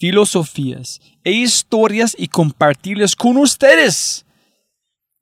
filosofías 0.00 1.00
e 1.22 1.32
historias 1.32 2.16
y 2.18 2.28
compartirlas 2.28 3.14
con 3.14 3.36
ustedes. 3.36 4.24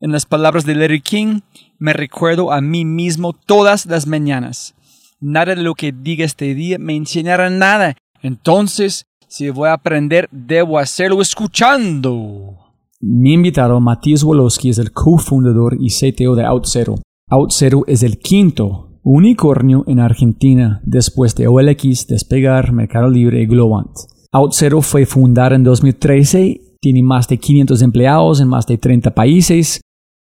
En 0.00 0.12
las 0.12 0.24
palabras 0.24 0.64
de 0.64 0.76
Larry 0.76 1.00
King, 1.00 1.40
me 1.78 1.92
recuerdo 1.92 2.52
a 2.52 2.60
mí 2.60 2.84
mismo 2.84 3.32
todas 3.32 3.84
las 3.86 4.06
mañanas. 4.06 4.76
Nada 5.20 5.56
de 5.56 5.62
lo 5.62 5.74
que 5.74 5.90
diga 5.92 6.24
este 6.24 6.54
día 6.54 6.78
me 6.78 6.94
enseñará 6.94 7.50
nada. 7.50 7.96
Entonces, 8.22 9.06
si 9.26 9.50
voy 9.50 9.68
a 9.68 9.72
aprender, 9.72 10.28
debo 10.30 10.78
hacerlo 10.78 11.20
escuchando. 11.20 12.56
Mi 13.00 13.32
invitado, 13.32 13.80
Matías 13.80 14.22
Wolowski, 14.22 14.70
es 14.70 14.78
el 14.78 14.92
cofundador 14.92 15.76
y 15.80 15.88
CTO 15.88 16.36
de 16.36 16.46
OutZero. 16.46 16.94
OutZero 17.28 17.82
es 17.88 18.04
el 18.04 18.18
quinto 18.18 19.00
unicornio 19.02 19.82
en 19.88 19.98
Argentina 19.98 20.80
después 20.84 21.34
de 21.34 21.48
OLX, 21.48 22.06
Despegar, 22.06 22.72
Mercado 22.72 23.08
Libre 23.10 23.42
y 23.42 23.46
Globant. 23.46 23.96
OutZero 24.38 24.82
fue 24.82 25.06
fundada 25.06 25.56
en 25.56 25.64
2013, 25.64 26.76
tiene 26.80 27.02
más 27.02 27.28
de 27.28 27.38
500 27.38 27.82
empleados 27.82 28.40
en 28.40 28.48
más 28.48 28.66
de 28.66 28.78
30 28.78 29.14
países. 29.14 29.80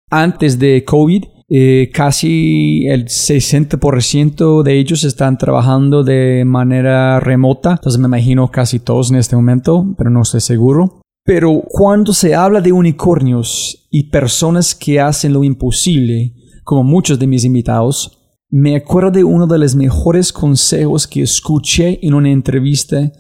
Antes 0.10 0.60
de 0.60 0.84
COVID, 0.86 1.24
eh, 1.50 1.90
casi 1.94 2.88
el 2.88 3.06
60% 3.06 4.64
de 4.64 4.80
ellos 4.80 5.04
están 5.04 5.38
trabajando 5.38 6.04
de 6.04 6.44
manera 6.46 7.20
remota. 7.20 7.72
Entonces 7.72 8.00
me 8.00 8.08
imagino 8.08 8.50
casi 8.50 8.80
todos 8.80 9.12
en 9.12 9.18
este 9.18 9.36
momento, 9.36 9.94
pero 9.98 10.10
no 10.10 10.22
estoy 10.22 10.42
seguro. 10.42 11.02
Pero 11.26 11.64
cuando 11.68 12.14
se 12.14 12.36
habla 12.36 12.60
de 12.60 12.72
unicornios 12.72 13.88
y 13.90 14.10
personas 14.10 14.76
que 14.76 15.00
hacen 15.00 15.34
lo 15.34 15.44
imposible, 15.44 16.34
como 16.64 16.84
muchos 16.84 17.18
de 17.20 17.28
mis 17.28 17.46
invitados, 17.46 18.20
me 18.50 18.76
acuerdo 18.76 19.12
de 19.12 19.24
uno 19.24 19.48
de 19.48 19.58
los 19.58 19.76
mejores 19.76 20.34
consejos 20.34 21.08
que 21.08 21.22
escuché 21.22 22.00
en 22.06 22.14
una 22.14 22.30
entrevista 22.30 23.12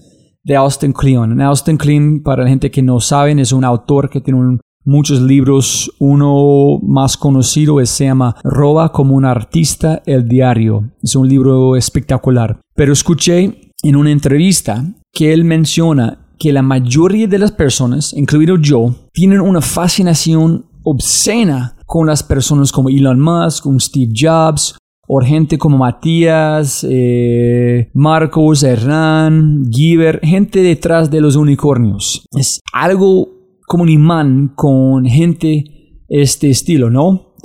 de 0.44 0.55
Austin 0.55 0.94
Kleon. 0.94 1.41
Austin 1.41 1.77
Kleon, 1.77 2.22
para 2.22 2.44
la 2.44 2.49
gente 2.49 2.69
que 2.69 2.81
no 2.81 2.99
saben, 2.99 3.39
es 3.39 3.52
un 3.52 3.63
autor 3.63 4.09
que 4.09 4.22
tiene 4.22 4.59
muchos 4.83 5.22
libros. 5.22 5.91
Uno 6.00 6.80
más 6.81 7.17
conocido 7.17 7.79
es, 7.79 7.90
se 7.90 8.06
llama 8.06 8.35
Roba 8.44 8.91
como 8.91 9.16
un 9.16 9.25
artista, 9.25 10.01
el 10.06 10.28
diario. 10.28 10.91
Es 11.01 11.16
un 11.16 11.28
libro 11.28 11.75
espectacular. 11.75 12.59
Pero 12.75 12.94
escuché 12.94 13.72
en 13.81 13.95
una 13.95 14.12
entrevista 14.12 14.85
que 15.12 15.34
él 15.34 15.45
menciona 15.45 16.19
que 16.38 16.51
la 16.51 16.62
mayoría 16.62 17.28
de 17.28 17.40
las 17.40 17.51
personas, 17.51 18.13
incluido 18.13 18.57
yo, 18.57 18.94
tienen 19.13 19.40
una 19.40 19.62
fascinación 19.62 20.66
obscena 20.84 21.78
con 21.85 22.07
las 22.07 22.23
personas 22.23 22.72
como 22.72 22.90
Elon 22.90 23.19
Musk, 23.19 23.66
Steve 23.79 24.12
Jobs, 24.13 24.75
o 25.08 25.22
gente 25.22 25.58
como 25.58 25.78
Matías, 25.78 26.86
eh, 26.90 27.90
Marcos, 27.94 28.64
Hernán, 28.64 29.66
Giver, 29.69 30.19
gente 30.24 30.62
detrás 30.62 31.12
de 31.12 31.22
los 31.22 31.36
unicornios. 31.36 32.25
Es 32.31 32.59
algo 32.72 33.28
como 33.68 33.84
un 33.84 33.90
imán 33.90 34.53
con 34.56 35.06
gente 35.06 35.66
este 36.08 36.50
estilo, 36.50 36.90
¿no? 36.90 37.36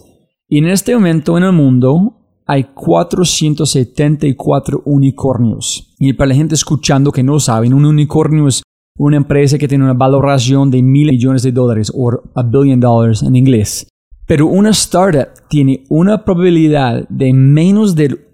Y 0.49 0.59
en 0.59 0.67
este 0.67 0.95
momento 0.95 1.37
en 1.37 1.43
el 1.45 1.53
mundo 1.53 2.15
hay 2.47 2.65
474 2.75 4.83
unicornios. 4.87 5.95
Y 5.99 6.15
para 6.15 6.29
la 6.29 6.35
gente 6.35 6.55
escuchando 6.55 7.13
que 7.13 7.23
no 7.23 7.39
saben, 7.41 7.75
un 7.75 7.85
unicornio 7.85 8.49
es 8.49 8.63
una 8.97 9.19
empresa 9.19 9.59
que 9.59 9.69
tiene 9.69 9.85
una 9.85 9.93
valoración 9.95 10.71
de 10.71 10.83
mil 10.83 11.11
millones 11.11 11.43
de 11.43 11.53
dólares 11.53 11.93
o 11.95 12.11
a 12.35 12.43
billion 12.43 12.81
dollars 12.81 13.23
en 13.23 13.37
inglés. 13.37 13.87
Pero 14.29 14.47
una 14.47 14.71
startup 14.71 15.49
tiene 15.49 15.85
una 15.89 16.23
probabilidad 16.23 17.09
de 17.09 17.33
menos 17.33 17.95
del 17.95 18.27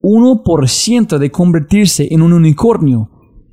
1% 0.00 1.18
de 1.18 1.30
convertirse 1.30 2.08
en 2.10 2.22
un 2.22 2.32
unicornio. 2.32 3.10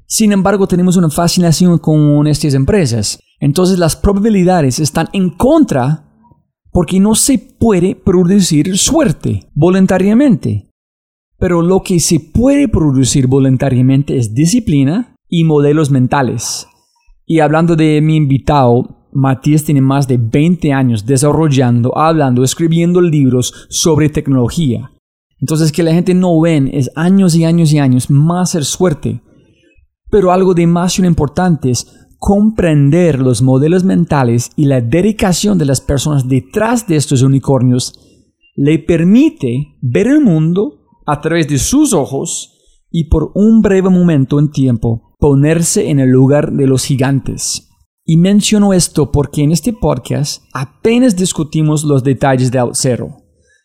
Sin 0.08 0.32
embargo, 0.32 0.66
tenemos 0.66 0.96
una 0.96 1.10
fascinación 1.10 1.78
con 1.78 2.26
estas 2.26 2.54
empresas. 2.54 3.20
Entonces 3.42 3.78
las 3.78 3.98
probabilidades 3.98 4.80
están 4.80 5.10
en 5.12 5.32
contra 5.32 6.10
porque 6.72 7.02
no 7.02 7.16
se 7.16 7.38
puede 7.38 7.96
producir 7.96 8.78
suerte 8.78 9.50
voluntariamente. 9.54 10.72
Pero 11.38 11.62
lo 11.62 11.84
que 11.84 12.00
se 12.00 12.22
puede 12.22 12.70
producir 12.70 13.28
voluntariamente 13.28 14.18
es 14.18 14.34
disciplina 14.34 15.16
y 15.28 15.44
modelos 15.44 15.92
mentales. 15.92 16.66
Y 17.26 17.42
hablando 17.42 17.76
de 17.76 18.00
mi 18.02 18.16
invitado, 18.16 18.99
Matías 19.20 19.64
tiene 19.64 19.82
más 19.82 20.08
de 20.08 20.18
20 20.18 20.72
años 20.74 21.06
desarrollando, 21.06 21.98
hablando, 21.98 22.44
escribiendo 22.44 23.02
libros 23.02 23.68
sobre 23.70 24.10
tecnología. 24.10 24.92
Entonces 25.40 25.72
que 25.72 25.84
la 25.84 25.94
gente 25.94 26.14
no 26.14 26.40
ven 26.40 26.70
es 26.72 26.90
años 26.96 27.36
y 27.36 27.46
años 27.46 27.72
y 27.72 27.80
años 27.80 28.10
más 28.10 28.52
ser 28.52 28.66
suerte. 28.66 29.22
Pero 30.10 30.32
algo 30.32 30.54
demasiado 30.54 31.08
importante 31.08 31.72
es 31.72 31.88
comprender 32.18 33.20
los 33.20 33.42
modelos 33.42 33.84
mentales 33.84 34.52
y 34.56 34.66
la 34.66 34.82
dedicación 34.82 35.58
de 35.58 35.66
las 35.66 35.80
personas 35.80 36.28
detrás 36.28 36.88
de 36.88 36.98
estos 36.98 37.22
unicornios 37.22 37.94
le 38.56 38.80
permite 38.80 39.78
ver 39.82 40.08
el 40.08 40.20
mundo 40.20 40.80
a 41.06 41.22
través 41.22 41.48
de 41.48 41.58
sus 41.58 41.94
ojos 41.94 42.58
y 42.92 43.06
por 43.06 43.32
un 43.36 43.62
breve 43.62 43.90
momento 43.90 44.40
en 44.40 44.52
tiempo 44.52 45.16
ponerse 45.20 45.90
en 45.90 46.00
el 46.00 46.10
lugar 46.10 46.52
de 46.52 46.68
los 46.68 46.84
gigantes. 46.84 47.69
Y 48.12 48.18
menciono 48.18 48.74
esto 48.74 49.12
porque 49.12 49.44
en 49.44 49.52
este 49.52 49.72
podcast 49.72 50.42
apenas 50.52 51.16
discutimos 51.16 51.84
los 51.84 52.04
detalles 52.04 52.50
de 52.50 52.60
OutZero. 52.60 53.18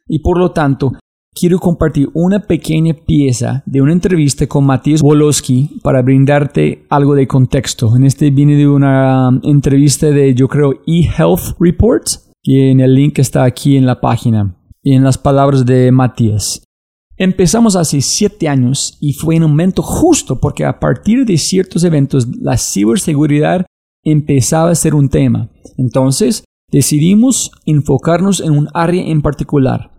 Y 0.06 0.19
por 0.19 0.37
lo 0.37 0.50
tanto, 0.50 0.93
quiero 1.34 1.59
compartir 1.59 2.10
una 2.12 2.41
pequeña 2.41 2.93
pieza 2.93 3.62
de 3.65 3.81
una 3.81 3.94
entrevista 3.94 4.47
con 4.47 4.66
Matías 4.66 5.00
Wolowski 5.00 5.81
para 5.83 6.03
brindarte 6.03 6.84
algo 6.91 7.15
de 7.15 7.27
contexto. 7.27 7.97
En 7.97 8.04
este 8.04 8.28
viene 8.28 8.56
de 8.56 8.69
una 8.69 9.31
entrevista 9.44 10.09
de, 10.10 10.34
yo 10.34 10.47
creo, 10.47 10.75
eHealth 10.87 11.56
Report, 11.59 12.04
que 12.43 12.71
en 12.71 12.81
el 12.81 12.94
link 12.94 13.21
está 13.21 13.44
aquí 13.44 13.78
en 13.78 13.87
la 13.87 14.03
página. 14.03 14.59
Y 14.83 14.93
en 14.93 15.04
las 15.04 15.16
palabras 15.16 15.65
de 15.65 15.91
Matías. 15.91 16.62
Empezamos 17.16 17.77
hace 17.77 18.03
siete 18.03 18.47
años 18.47 18.99
y 19.00 19.15
fue 19.15 19.37
en 19.37 19.44
un 19.44 19.53
momento 19.53 19.81
justo 19.81 20.38
porque 20.38 20.66
a 20.66 20.78
partir 20.78 21.25
de 21.25 21.38
ciertos 21.38 21.83
eventos 21.83 22.28
la 22.42 22.59
ciberseguridad 22.59 23.65
empezaba 24.04 24.71
a 24.71 24.74
ser 24.74 24.95
un 24.95 25.09
tema. 25.09 25.51
Entonces, 25.77 26.45
decidimos 26.71 27.53
enfocarnos 27.66 28.41
en 28.41 28.53
un 28.53 28.68
área 28.74 29.03
en 29.04 29.22
particular, 29.22 29.91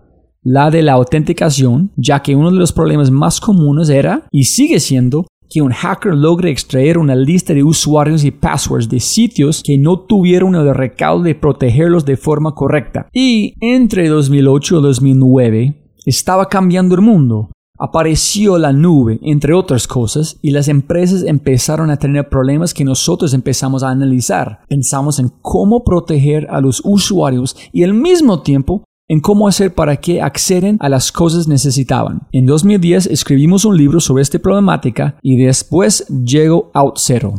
la 0.44 0.70
de 0.70 0.84
la 0.84 0.94
autenticación, 0.94 1.92
ya 1.96 2.22
que 2.22 2.36
uno 2.36 2.52
de 2.52 2.60
los 2.60 2.72
problemas 2.72 3.12
más 3.12 3.40
comunes 3.40 3.90
era, 3.90 4.28
y 4.32 4.44
sigue 4.44 4.80
siendo, 4.80 5.26
que 5.50 5.62
un 5.62 5.72
hacker 5.72 6.14
logre 6.14 6.50
extraer 6.50 6.98
una 6.98 7.16
lista 7.16 7.54
de 7.54 7.64
usuarios 7.64 8.24
y 8.24 8.32
passwords 8.32 8.90
de 8.90 9.00
sitios 9.00 9.62
que 9.64 9.78
no 9.78 10.00
tuvieron 10.00 10.56
el 10.56 10.74
recaudo 10.74 11.24
de 11.24 11.36
protegerlos 11.36 12.06
de 12.06 12.18
forma 12.18 12.54
correcta. 12.54 13.08
Y 13.14 13.54
entre 13.62 14.08
2008 14.08 14.80
y 14.80 14.82
2009 14.82 15.76
estaba 16.06 16.48
cambiando 16.48 16.96
el 16.96 17.02
mundo 17.02 17.50
apareció 17.78 18.58
la 18.58 18.74
nube, 18.74 19.20
entre 19.22 19.54
otras 19.54 19.88
cosas, 19.88 20.38
y 20.42 20.52
las 20.52 20.68
empresas 20.68 21.24
empezaron 21.24 21.90
a 21.90 21.98
tener 21.98 22.30
problemas 22.30 22.74
que 22.74 22.86
nosotros 22.86 23.34
empezamos 23.34 23.84
a 23.84 23.90
analizar. 23.90 24.62
Pensamos 24.68 25.20
en 25.20 25.30
cómo 25.42 25.84
proteger 25.84 26.48
a 26.50 26.62
los 26.62 26.82
usuarios 26.84 27.56
y 27.72 27.84
al 27.84 27.94
mismo 27.94 28.42
tiempo 28.42 28.84
en 29.08 29.20
cómo 29.20 29.48
hacer 29.48 29.74
para 29.74 29.98
que 29.98 30.22
acceden 30.22 30.78
a 30.80 30.90
las 30.90 31.12
cosas 31.12 31.48
necesitaban. 31.48 32.28
En 32.32 32.46
2010 32.46 33.08
escribimos 33.08 33.66
un 33.66 33.78
libro 33.78 34.00
sobre 34.00 34.24
esta 34.24 34.40
problemática 34.40 35.18
y 35.22 35.38
después 35.38 36.08
llegó 36.08 36.72
OutZero. 36.74 37.36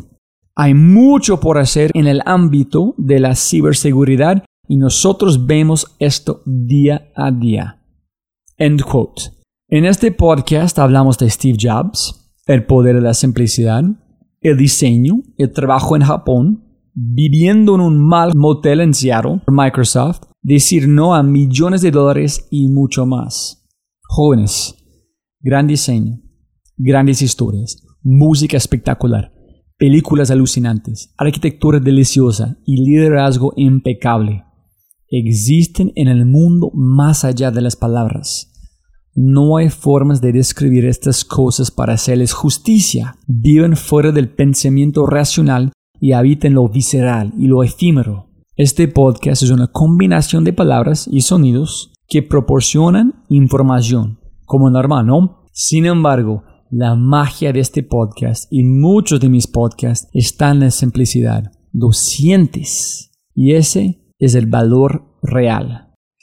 Hay 0.55 0.75
mucho 0.75 1.41
por 1.41 1.59
hacer 1.59 1.91
en 1.95 2.07
el 2.07 2.23
ámbito 2.25 2.95
de 2.97 3.21
la 3.21 3.35
ciberseguridad 3.35 4.45
y 4.69 4.77
nosotros 4.77 5.47
vemos 5.47 5.95
esto 5.99 6.43
día 6.47 7.09
a 7.15 7.31
día. 7.31 7.83
End 8.57 8.83
quote. 8.83 9.36
En 9.69 9.85
este 9.85 10.13
podcast 10.13 10.79
hablamos 10.79 11.19
de 11.19 11.29
Steve 11.29 11.59
Jobs, 11.61 12.33
el 12.47 12.67
poder 12.67 12.95
de 12.95 13.01
la 13.01 13.15
simplicidad, 13.15 13.83
el 14.41 14.57
diseño, 14.57 15.23
el 15.39 15.53
trabajo 15.53 15.97
en 15.97 16.03
Japón, 16.03 16.63
viviendo 16.95 17.75
en 17.75 17.81
un 17.81 17.99
mal 17.99 18.31
motel 18.37 18.81
en 18.81 18.95
Seattle, 18.95 19.43
Microsoft, 19.49 20.21
decir 20.41 20.87
no 20.87 21.17
a 21.17 21.25
millones 21.25 21.83
de 21.83 21.91
dólares 21.91 22.47
y 22.49 22.69
mucho 22.69 23.07
más. 23.07 23.67
Jóvenes, 24.05 24.77
gran 25.41 25.67
diseño, 25.67 26.21
grandes 26.77 27.21
historias, 27.21 27.83
música 28.05 28.57
espectacular, 28.57 29.33
películas 29.77 30.31
alucinantes, 30.31 31.13
arquitectura 31.19 31.81
deliciosa 31.81 32.57
y 32.65 32.85
liderazgo 32.85 33.53
impecable. 33.57 34.45
Existen 35.09 35.91
en 35.97 36.07
el 36.07 36.25
mundo 36.25 36.71
más 36.73 37.25
allá 37.25 37.51
de 37.51 37.63
las 37.63 37.75
palabras. 37.75 38.53
No 39.19 39.57
hay 39.57 39.71
formas 39.71 40.21
de 40.21 40.31
describir 40.31 40.85
estas 40.85 41.25
cosas 41.25 41.71
para 41.71 41.95
hacerles 41.95 42.35
justicia. 42.35 43.17
Viven 43.27 43.75
fuera 43.75 44.13
del 44.13 44.29
pensamiento 44.29 45.07
racional 45.07 45.73
y 45.99 46.13
habitan 46.13 46.53
lo 46.53 46.69
visceral 46.69 47.33
y 47.39 47.47
lo 47.47 47.65
efímero. 47.65 48.27
Este 48.57 48.89
podcast 48.89 49.43
es 49.43 49.51
una 49.51 49.69
combinación 49.69 50.45
de 50.45 50.53
palabras 50.53 51.09
y 51.11 51.23
sonidos 51.23 51.95
que 52.07 52.23
proporcionan 52.23 53.25
información, 53.31 54.21
como 54.45 54.69
normal, 54.69 55.07
¿no? 55.07 55.47
Sin 55.51 55.87
embargo, 55.87 56.45
la 56.71 56.95
magia 56.95 57.55
de 57.55 57.61
este 57.61 57.83
podcast 57.83 58.53
y 58.53 58.65
muchos 58.65 59.19
de 59.19 59.31
mis 59.31 59.47
podcasts 59.47 60.11
están 60.13 60.59
en 60.59 60.65
la 60.65 60.71
simplicidad. 60.71 61.53
Lo 61.73 61.93
sientes. 61.93 63.13
Y 63.35 63.55
ese 63.55 64.13
es 64.19 64.35
el 64.35 64.45
valor 64.45 65.07
real. 65.23 65.86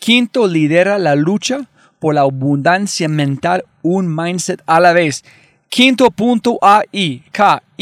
Quinto 0.00 0.48
lidera 0.48 0.98
la 0.98 1.14
lucha 1.14 1.68
por 1.98 2.14
la 2.14 2.22
abundancia 2.22 3.06
mental, 3.08 3.64
un 3.82 4.12
mindset 4.12 4.62
a 4.66 4.80
la 4.80 4.92
vez. 4.94 5.22
Quinto.ai, 5.68 7.22
K-I-N-N-T-O.ai, 7.30 7.76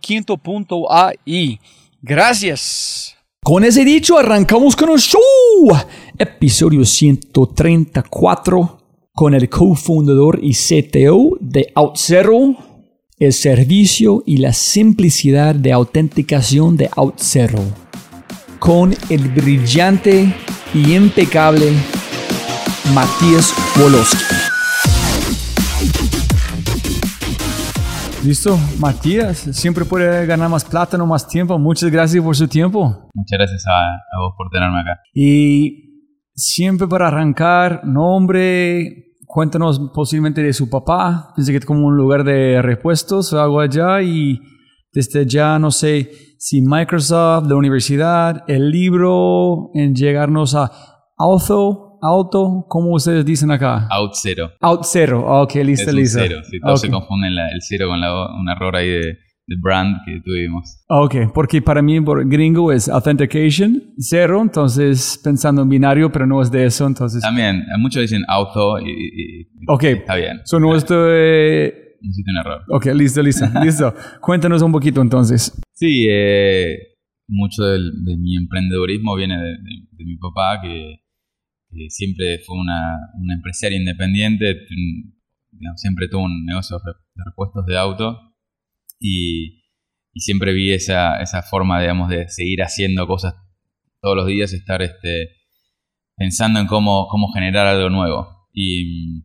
quinto.ai. 0.00 1.60
Gracias. 2.02 3.16
Con 3.42 3.64
ese 3.64 3.84
dicho, 3.84 4.18
arrancamos 4.18 4.76
con 4.76 4.90
el 4.90 4.98
show. 4.98 5.20
Episodio 6.18 6.84
134 6.84 8.82
con 9.14 9.34
el 9.34 9.48
cofundador 9.48 10.40
y 10.42 10.52
CTO 10.52 11.36
de 11.40 11.70
OutZero, 11.74 12.56
el 13.18 13.32
servicio 13.32 14.24
y 14.26 14.38
la 14.38 14.52
simplicidad 14.52 15.54
de 15.54 15.72
autenticación 15.72 16.76
de 16.76 16.90
OutZero. 16.96 17.81
Con 18.64 18.92
el 19.10 19.28
brillante 19.28 20.32
y 20.72 20.94
impecable 20.94 21.72
Matías 22.94 23.52
Woloski. 23.76 24.16
Listo, 28.24 28.56
Matías, 28.78 29.38
siempre 29.50 29.84
puede 29.84 30.26
ganar 30.26 30.48
más 30.48 30.64
plata, 30.64 30.96
no 30.96 31.06
más 31.06 31.26
tiempo. 31.26 31.58
Muchas 31.58 31.90
gracias 31.90 32.22
por 32.22 32.36
su 32.36 32.46
tiempo. 32.46 33.10
Muchas 33.12 33.36
gracias 33.36 33.64
a, 33.66 33.96
a 33.96 34.20
vos 34.20 34.34
por 34.38 34.48
tenerme 34.48 34.78
acá. 34.78 35.00
Y 35.12 36.12
siempre 36.36 36.86
para 36.86 37.08
arrancar, 37.08 37.84
nombre, 37.84 39.16
cuéntanos 39.26 39.90
posiblemente 39.92 40.40
de 40.40 40.52
su 40.52 40.70
papá. 40.70 41.32
Pensé 41.34 41.50
que 41.50 41.58
es 41.58 41.66
como 41.66 41.84
un 41.84 41.96
lugar 41.96 42.22
de 42.22 42.62
repuestos 42.62 43.32
o 43.32 43.42
algo 43.42 43.58
allá 43.58 44.00
y 44.02 44.38
desde 44.92 45.22
allá, 45.22 45.58
no 45.58 45.72
sé 45.72 46.31
si 46.44 46.60
Microsoft, 46.60 47.46
la 47.48 47.54
universidad, 47.54 48.42
el 48.48 48.68
libro, 48.72 49.70
en 49.74 49.94
llegarnos 49.94 50.56
a 50.56 50.72
Auto, 51.16 52.00
Auto, 52.02 52.66
¿cómo 52.68 52.94
ustedes 52.94 53.24
dicen 53.24 53.52
acá? 53.52 53.86
Out 53.88 54.14
Zero. 54.20 54.50
Out 54.60 54.80
Zero, 54.84 55.20
ok, 55.42 55.54
listo, 55.64 55.90
es 55.90 55.94
listo. 55.94 56.18
cero. 56.20 56.38
Si 56.50 56.58
todos 56.58 56.80
se 56.80 56.90
confunden 56.90 57.36
la- 57.36 57.48
el 57.48 57.60
cero 57.62 57.86
con 57.90 58.00
la, 58.00 58.10
un 58.34 58.48
error 58.50 58.74
ahí 58.74 58.88
de, 58.88 59.00
de 59.46 59.56
brand 59.62 59.98
que 60.04 60.20
tuvimos. 60.24 60.82
Ok, 60.88 61.14
porque 61.32 61.62
para 61.62 61.80
mí 61.80 62.00
por 62.00 62.28
gringo 62.28 62.72
es 62.72 62.88
authentication, 62.88 63.80
cero, 63.98 64.40
entonces 64.42 65.20
pensando 65.22 65.62
en 65.62 65.68
binario, 65.68 66.10
pero 66.10 66.26
no 66.26 66.42
es 66.42 66.50
de 66.50 66.64
eso, 66.64 66.88
entonces... 66.88 67.22
También, 67.22 67.62
a 67.72 67.78
muchos 67.78 68.02
dicen 68.02 68.24
auto 68.26 68.80
y, 68.80 68.90
y- 68.90 69.46
Ok, 69.68 69.84
está 69.84 70.16
bien. 70.16 70.40
so 70.44 70.58
no 70.58 70.74
estoy... 70.74 71.72
Necesito 72.02 72.30
un 72.32 72.36
error. 72.38 72.62
Ok, 72.68 72.86
listo, 72.94 73.22
listo, 73.22 73.46
listo. 73.64 73.94
Cuéntanos 74.20 74.60
un 74.62 74.72
poquito 74.72 75.00
entonces. 75.00 75.52
Sí, 75.72 76.06
eh, 76.10 76.76
mucho 77.28 77.62
del- 77.64 78.04
de 78.04 78.16
mi 78.18 78.36
emprendedorismo 78.36 79.14
viene 79.16 79.36
de, 79.38 79.50
de- 79.50 79.86
de 79.92 80.04
mi 80.04 80.16
papá, 80.16 80.60
que, 80.60 80.96
que 81.70 81.88
siempre 81.90 82.40
fue 82.44 82.58
una, 82.58 82.98
un 83.14 83.30
empresario 83.30 83.78
independiente, 83.78 84.56
digamos, 85.52 85.80
siempre 85.80 86.08
tuvo 86.08 86.24
un 86.24 86.44
negocio 86.44 86.78
de 86.84 86.92
de 87.14 87.22
repuestos 87.26 87.66
de 87.66 87.76
auto 87.76 88.18
y, 88.98 89.62
y 90.14 90.20
siempre 90.20 90.54
vi 90.54 90.72
esa, 90.72 91.20
esa 91.20 91.42
forma, 91.42 91.78
digamos, 91.80 92.08
de 92.08 92.26
seguir 92.28 92.62
haciendo 92.62 93.06
cosas 93.06 93.34
todos 94.00 94.16
los 94.16 94.26
días, 94.26 94.52
estar 94.54 94.80
este, 94.82 95.28
pensando 96.16 96.58
en 96.58 96.66
cómo, 96.66 97.06
cómo 97.08 97.30
generar 97.32 97.66
algo 97.66 97.90
nuevo. 97.90 98.48
Y, 98.52 99.24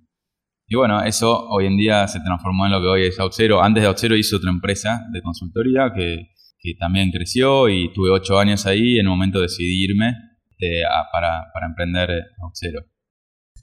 y 0.67 0.75
bueno, 0.75 1.01
eso 1.03 1.47
hoy 1.50 1.65
en 1.65 1.77
día 1.77 2.07
se 2.07 2.19
transformó 2.19 2.65
en 2.65 2.74
lo 2.74 2.81
que 2.81 2.88
hoy 2.88 3.03
es 3.03 3.19
OutZero. 3.19 3.63
Antes 3.63 3.83
de 3.83 3.88
OutZero 3.88 4.15
hice 4.15 4.36
otra 4.36 4.50
empresa 4.50 5.05
de 5.12 5.21
consultoría 5.21 5.91
que, 5.95 6.29
también 6.77 7.12
creció 7.12 7.69
y 7.69 7.93
tuve 7.93 8.09
ocho 8.09 8.38
años 8.38 8.65
ahí 8.65 9.00
en 9.00 9.07
un 9.07 9.13
momento 9.13 9.39
decidí 9.39 9.86
irme 9.86 10.13
eh, 10.59 10.83
a- 10.83 11.09
para, 11.13 11.45
para 11.53 11.65
emprender 11.67 12.09
OutZero. 12.39 12.81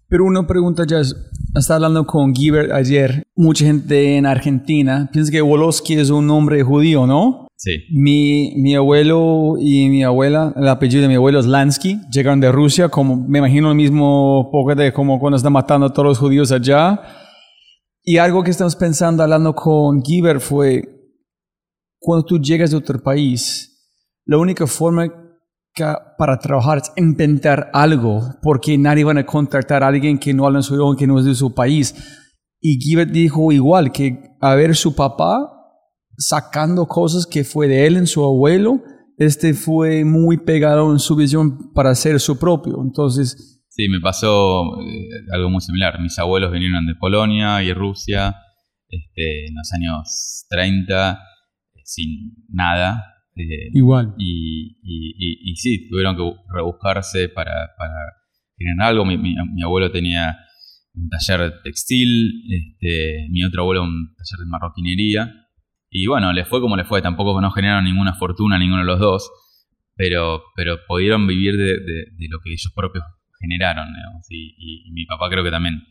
Pero 0.08 0.24
una 0.24 0.46
pregunta 0.46 0.84
ya 0.86 1.00
es, 1.00 1.16
estaba 1.54 1.76
hablando 1.76 2.06
con 2.06 2.34
Giver 2.34 2.72
ayer, 2.72 3.22
mucha 3.34 3.64
gente 3.64 4.16
en 4.16 4.26
Argentina 4.26 5.08
piensa 5.12 5.32
que 5.32 5.42
Woloski 5.42 5.94
es 5.94 6.10
un 6.10 6.26
nombre 6.26 6.62
judío, 6.62 7.06
¿no? 7.06 7.46
Sí, 7.56 7.84
Mi, 7.92 8.54
mi 8.56 8.74
abuelo 8.74 9.54
y 9.58 9.88
mi 9.88 10.02
abuela, 10.02 10.52
el 10.56 10.68
apellido 10.68 11.02
de 11.02 11.08
mi 11.08 11.14
abuelo 11.14 11.38
es 11.40 11.46
Lansky, 11.46 12.00
llegaron 12.10 12.40
de 12.40 12.52
Rusia, 12.52 12.88
como 12.88 13.16
me 13.16 13.38
imagino 13.38 13.70
el 13.70 13.76
mismo 13.76 14.50
poco 14.52 14.74
de 14.74 14.92
como 14.92 15.18
cuando 15.18 15.36
están 15.36 15.52
matando 15.52 15.86
a 15.86 15.92
todos 15.92 16.08
los 16.08 16.18
judíos 16.18 16.52
allá. 16.52 17.00
Y 18.02 18.18
algo 18.18 18.42
que 18.42 18.50
estamos 18.50 18.76
pensando 18.76 19.22
hablando 19.22 19.54
con 19.54 20.02
Giver 20.02 20.40
fue, 20.40 20.82
cuando 21.98 22.26
tú 22.26 22.38
llegas 22.38 22.72
de 22.72 22.76
otro 22.76 23.02
país, 23.02 23.74
la 24.26 24.36
única 24.36 24.66
forma 24.66 25.23
para 26.18 26.38
trabajar 26.38 26.78
es 26.78 26.92
inventar 26.96 27.70
algo, 27.72 28.22
porque 28.42 28.78
nadie 28.78 29.04
va 29.04 29.12
a 29.12 29.26
contratar 29.26 29.82
a 29.82 29.88
alguien 29.88 30.18
que 30.18 30.32
no 30.32 30.46
habla 30.46 30.62
su 30.62 30.74
idioma, 30.74 30.96
que 30.96 31.06
no 31.06 31.18
es 31.18 31.24
de 31.24 31.34
su 31.34 31.54
país. 31.54 31.94
Y 32.60 32.78
Giver 32.80 33.10
dijo 33.10 33.52
igual, 33.52 33.92
que 33.92 34.36
a 34.40 34.54
ver 34.54 34.76
su 34.76 34.94
papá 34.94 35.50
sacando 36.16 36.86
cosas 36.86 37.26
que 37.26 37.44
fue 37.44 37.66
de 37.68 37.86
él 37.86 37.96
en 37.96 38.06
su 38.06 38.22
abuelo, 38.24 38.82
este 39.18 39.54
fue 39.54 40.04
muy 40.04 40.38
pegado 40.38 40.92
en 40.92 40.98
su 40.98 41.16
visión 41.16 41.72
para 41.72 41.90
hacer 41.90 42.20
su 42.20 42.38
propio. 42.38 42.80
Entonces, 42.82 43.54
Sí, 43.76 43.88
me 43.88 44.00
pasó 44.00 44.62
eh, 44.80 45.08
algo 45.32 45.50
muy 45.50 45.60
similar. 45.60 46.00
Mis 46.00 46.16
abuelos 46.20 46.52
vinieron 46.52 46.86
de 46.86 46.94
Polonia 46.94 47.60
y 47.60 47.72
Rusia 47.72 48.36
este, 48.88 49.46
en 49.48 49.54
los 49.56 49.72
años 49.72 50.46
30 50.48 51.20
sin 51.82 52.46
nada. 52.48 53.13
Eh, 53.36 53.70
Igual. 53.72 54.14
Y, 54.18 54.78
y, 54.82 55.56
sí, 55.56 55.88
tuvieron 55.88 56.16
que 56.16 56.22
rebuscarse 56.52 57.28
para, 57.28 57.70
para 57.76 57.94
generar 58.56 58.88
algo. 58.90 59.04
Mi, 59.04 59.18
mi, 59.18 59.62
abuelo 59.62 59.90
tenía 59.90 60.36
un 60.94 61.08
taller 61.08 61.60
textil, 61.62 62.44
este, 62.50 63.26
mi 63.30 63.44
otro 63.44 63.62
abuelo 63.62 63.82
un 63.82 64.14
taller 64.16 64.44
de 64.44 64.46
marroquinería. 64.46 65.34
Y 65.90 66.06
bueno, 66.06 66.32
le 66.32 66.44
fue 66.44 66.60
como 66.60 66.76
le 66.76 66.84
fue. 66.84 67.02
Tampoco 67.02 67.40
no 67.40 67.50
generaron 67.50 67.84
ninguna 67.84 68.14
fortuna 68.14 68.58
ninguno 68.58 68.82
de 68.82 68.86
los 68.86 69.00
dos, 69.00 69.30
pero, 69.96 70.42
pero 70.56 70.78
pudieron 70.86 71.26
vivir 71.26 71.56
de, 71.56 71.78
de, 71.78 72.28
lo 72.28 72.38
que 72.40 72.50
ellos 72.50 72.72
propios 72.74 73.04
generaron. 73.40 73.88
Y, 74.28 74.86
y, 74.88 74.92
mi 74.92 75.06
papá 75.06 75.28
creo 75.28 75.44
que 75.44 75.50
también 75.50 75.82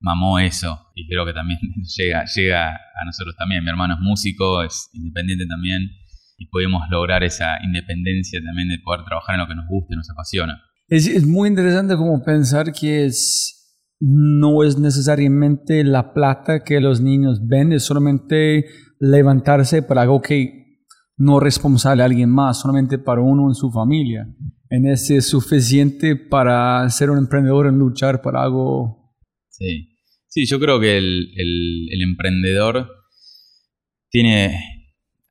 mamó 0.00 0.38
eso 0.38 0.92
y 0.94 1.08
creo 1.08 1.26
que 1.26 1.32
también 1.32 1.58
llega, 1.96 2.24
llega 2.24 2.74
a 2.74 3.04
nosotros 3.06 3.34
también. 3.36 3.64
Mi 3.64 3.70
hermano 3.70 3.94
es 3.94 4.00
músico, 4.00 4.62
es 4.62 4.90
independiente 4.92 5.46
también 5.46 5.90
y 6.38 6.46
podemos 6.46 6.82
lograr 6.88 7.24
esa 7.24 7.58
independencia 7.64 8.40
también 8.42 8.68
de 8.68 8.78
poder 8.78 9.04
trabajar 9.04 9.34
en 9.34 9.40
lo 9.40 9.48
que 9.48 9.56
nos 9.56 9.66
guste, 9.68 9.96
nos 9.96 10.08
apasiona. 10.08 10.62
Es, 10.86 11.06
es 11.08 11.26
muy 11.26 11.48
interesante 11.48 11.96
como 11.96 12.22
pensar 12.24 12.72
que 12.72 13.04
es, 13.04 13.76
no 14.00 14.62
es 14.62 14.78
necesariamente 14.78 15.82
la 15.82 16.14
plata 16.14 16.62
que 16.62 16.80
los 16.80 17.00
niños 17.00 17.46
ven, 17.46 17.72
es 17.72 17.82
solamente 17.82 18.66
levantarse 19.00 19.82
para 19.82 20.02
algo 20.02 20.22
que 20.22 20.86
no 21.16 21.38
es 21.38 21.42
responsable 21.42 22.02
a 22.02 22.06
alguien 22.06 22.30
más, 22.30 22.60
solamente 22.60 22.98
para 22.98 23.20
uno 23.20 23.48
en 23.48 23.54
su 23.54 23.72
familia. 23.72 24.28
En 24.70 24.86
ese 24.86 25.16
es 25.16 25.26
suficiente 25.26 26.14
para 26.14 26.88
ser 26.90 27.10
un 27.10 27.18
emprendedor 27.18 27.66
en 27.66 27.78
luchar 27.78 28.22
por 28.22 28.36
algo. 28.36 29.16
Sí, 29.48 29.88
sí 30.28 30.46
yo 30.46 30.60
creo 30.60 30.78
que 30.78 30.96
el, 30.96 31.32
el, 31.36 31.88
el 31.90 32.02
emprendedor 32.02 32.88
tiene 34.10 34.77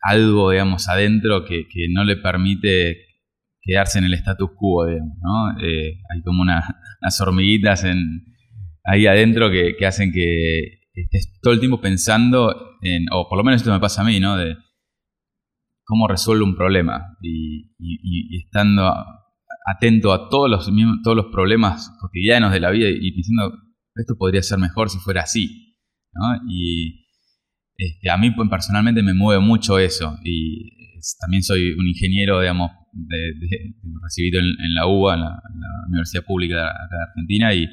algo, 0.02 0.52
digamos, 0.52 0.88
adentro 0.90 1.46
que, 1.46 1.66
no 1.90 2.04
le 2.04 2.18
permite 2.18 2.98
quedarse 3.62 4.00
en 4.00 4.06
el 4.06 4.14
status 4.14 4.50
quo, 4.56 4.86
digamos, 4.86 5.18
¿no? 5.22 5.60
Eh, 5.62 6.00
hay 6.14 6.22
como 6.24 6.42
unas 6.42 7.22
hormiguitas 7.22 7.84
en, 7.84 8.26
ahí 8.84 9.06
adentro 9.06 9.52
que, 9.52 9.86
hacen 9.86 10.12
que 10.12 10.80
estés 10.94 11.40
todo 11.42 11.54
el 11.54 11.60
tiempo 11.60 11.80
pensando 11.80 12.78
en, 12.82 13.06
o 13.12 13.28
por 13.30 13.38
lo 13.38 13.44
menos 13.44 13.62
esto 13.62 13.72
me 13.72 13.80
pasa 13.80 14.02
a 14.02 14.06
mí, 14.06 14.20
¿no? 14.20 14.38
De 14.38 14.56
cómo 15.84 16.08
resuelvo 16.08 16.46
un 16.46 16.56
problema 16.56 17.18
y, 17.22 17.70
estando 18.38 18.94
atento 19.66 20.14
a 20.14 20.30
todos 20.30 20.50
los, 20.50 20.70
todos 21.04 21.18
los 21.18 21.28
problemas 21.28 21.96
cotidianos 22.00 22.52
de 22.52 22.60
la 22.60 22.72
vida 22.72 22.88
y 22.90 23.12
pensando, 23.12 23.54
esto 23.96 24.16
podría 24.18 24.42
ser 24.42 24.60
mejor 24.60 24.90
si 24.90 25.00
fuera 25.00 25.22
así, 25.22 25.78
¿no? 26.14 26.42
Y, 26.50 27.07
este, 27.78 28.10
a 28.10 28.18
mí 28.18 28.32
pues, 28.32 28.50
personalmente 28.50 29.04
me 29.04 29.14
mueve 29.14 29.40
mucho 29.40 29.78
eso 29.78 30.18
y 30.24 30.78
también 31.20 31.44
soy 31.44 31.72
un 31.72 31.88
ingeniero, 31.88 32.42
digamos, 32.42 32.72
de, 32.92 33.34
recibido 34.02 34.40
en, 34.40 34.74
la 34.74 34.88
UBA, 34.88 35.14
en 35.14 35.22
la, 35.22 35.42
Universidad 35.88 36.26
Pública 36.26 36.56
de, 36.56 36.98
Argentina 37.08 37.54
y, 37.54 37.70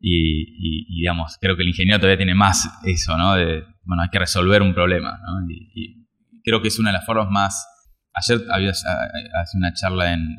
y, 0.00 1.00
digamos, 1.00 1.36
creo 1.40 1.56
que 1.56 1.62
el 1.62 1.68
ingeniero 1.68 1.98
todavía 1.98 2.16
tiene 2.16 2.34
más 2.34 2.70
eso, 2.84 3.18
¿no? 3.18 3.34
De, 3.34 3.64
bueno, 3.84 4.02
hay 4.02 4.08
que 4.08 4.18
resolver 4.18 4.62
un 4.62 4.72
problema, 4.72 5.20
¿no? 5.26 5.46
Y, 5.50 6.04
creo 6.44 6.60
que 6.60 6.68
es 6.68 6.78
una 6.78 6.90
de 6.90 6.94
las 6.94 7.06
formas 7.06 7.30
más... 7.30 7.66
Ayer 8.14 8.42
había 8.52 8.70
hace 8.70 9.56
una 9.56 9.72
charla 9.72 10.12
en, 10.12 10.36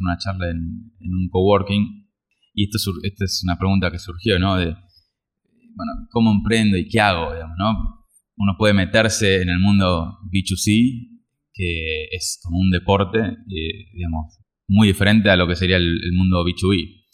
una 0.00 0.16
charla 0.18 0.50
en, 0.50 0.92
un 1.00 1.28
coworking 1.30 2.08
y 2.54 2.64
esto, 2.64 2.78
esto 3.02 3.24
es 3.24 3.42
una 3.42 3.58
pregunta 3.58 3.90
que 3.90 3.98
surgió, 3.98 4.38
¿no? 4.38 4.56
De, 4.56 4.66
bueno, 4.66 6.06
¿cómo 6.10 6.30
emprendo 6.30 6.76
y 6.76 6.88
qué 6.88 7.00
hago, 7.00 7.32
digamos, 7.32 7.56
¿no? 7.58 7.99
Uno 8.40 8.56
puede 8.56 8.72
meterse 8.72 9.42
en 9.42 9.50
el 9.50 9.58
mundo 9.58 10.18
B2C, 10.32 11.20
que 11.52 12.04
es 12.10 12.40
como 12.42 12.58
un 12.58 12.70
deporte, 12.70 13.18
eh, 13.18 13.90
digamos, 13.92 14.38
muy 14.66 14.88
diferente 14.88 15.28
a 15.28 15.36
lo 15.36 15.46
que 15.46 15.56
sería 15.56 15.76
el, 15.76 16.12
mundo 16.14 16.42
B2B. 16.42 17.04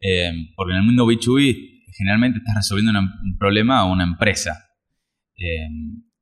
Eh, 0.00 0.32
porque 0.54 0.72
en 0.72 0.78
el 0.78 0.84
mundo 0.84 1.06
B2B 1.06 1.82
generalmente 1.96 2.38
estás 2.38 2.54
resolviendo 2.54 2.96
un 3.00 3.36
problema 3.36 3.80
a 3.80 3.84
una 3.86 4.04
empresa. 4.04 4.64
Eh, 5.36 5.66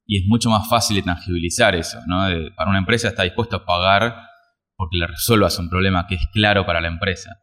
y 0.06 0.22
es 0.22 0.26
mucho 0.26 0.48
más 0.48 0.66
fácil 0.66 0.96
de 0.96 1.02
tangibilizar 1.02 1.74
eso. 1.74 1.98
¿no? 2.06 2.26
para 2.56 2.70
una 2.70 2.78
empresa 2.78 3.08
está 3.08 3.24
dispuesto 3.24 3.56
a 3.56 3.66
pagar 3.66 4.16
porque 4.76 4.96
le 4.96 5.08
resuelvas 5.08 5.58
un 5.58 5.68
problema 5.68 6.06
que 6.06 6.14
es 6.14 6.26
claro 6.32 6.64
para 6.64 6.80
la 6.80 6.88
empresa. 6.88 7.36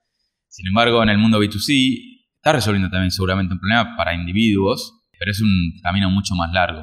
Sin 0.48 0.66
embargo, 0.66 1.04
en 1.04 1.10
el 1.10 1.20
mundo 1.20 1.40
B2C 1.40 2.24
está 2.38 2.54
resolviendo 2.54 2.90
también 2.90 3.12
seguramente 3.12 3.54
un 3.54 3.60
problema 3.60 3.96
para 3.96 4.16
individuos 4.16 4.99
pero 5.20 5.32
es 5.32 5.42
un 5.42 5.74
camino 5.84 6.10
mucho 6.10 6.34
más 6.34 6.52
largo. 6.54 6.82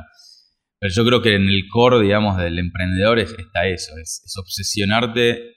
Pero 0.79 0.93
yo 0.93 1.05
creo 1.07 1.23
que 1.23 1.35
en 1.35 1.49
el 1.49 1.63
core, 1.73 2.03
digamos, 2.03 2.37
del 2.37 2.59
emprendedor 2.59 3.19
está 3.19 3.67
eso, 3.67 3.93
es, 4.01 4.23
obsesionarte, 4.39 5.55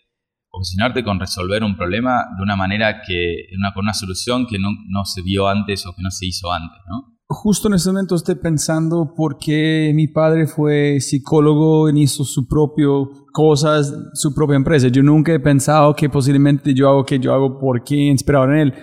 obsesionarte 0.50 1.04
con 1.04 1.20
resolver 1.20 1.64
un 1.64 1.76
problema 1.76 2.26
de 2.38 2.44
una 2.44 2.56
manera 2.56 3.02
que, 3.06 3.48
una, 3.58 3.74
con 3.74 3.84
una 3.86 3.94
solución 3.94 4.48
que 4.48 4.58
no, 4.58 4.70
no 4.88 5.04
se 5.04 5.22
vio 5.22 5.50
antes 5.50 5.86
o 5.86 5.94
que 5.94 6.02
no 6.02 6.10
se 6.10 6.26
hizo 6.26 6.52
antes, 6.52 6.80
¿no? 6.90 7.20
Justo 7.32 7.68
en 7.68 7.76
este 7.76 7.90
momento 7.90 8.16
estoy 8.16 8.36
pensando 8.36 9.14
por 9.16 9.38
qué 9.38 9.92
mi 9.94 10.08
padre 10.08 10.48
fue 10.48 11.00
psicólogo 11.00 11.88
y 11.88 12.02
hizo 12.02 12.24
su 12.24 12.48
propio 12.48 13.08
cosas, 13.32 13.94
su 14.16 14.34
propia 14.34 14.56
empresa. 14.56 14.88
Yo 14.88 15.04
nunca 15.04 15.32
he 15.32 15.40
pensado 15.40 15.94
que 15.94 16.10
posiblemente 16.10 16.74
yo 16.74 16.90
hago 16.90 17.06
que 17.06 17.20
yo 17.20 17.32
hago 17.32 17.60
porque 17.60 17.96
inspirado 17.96 18.46
en 18.46 18.58
él. 18.58 18.74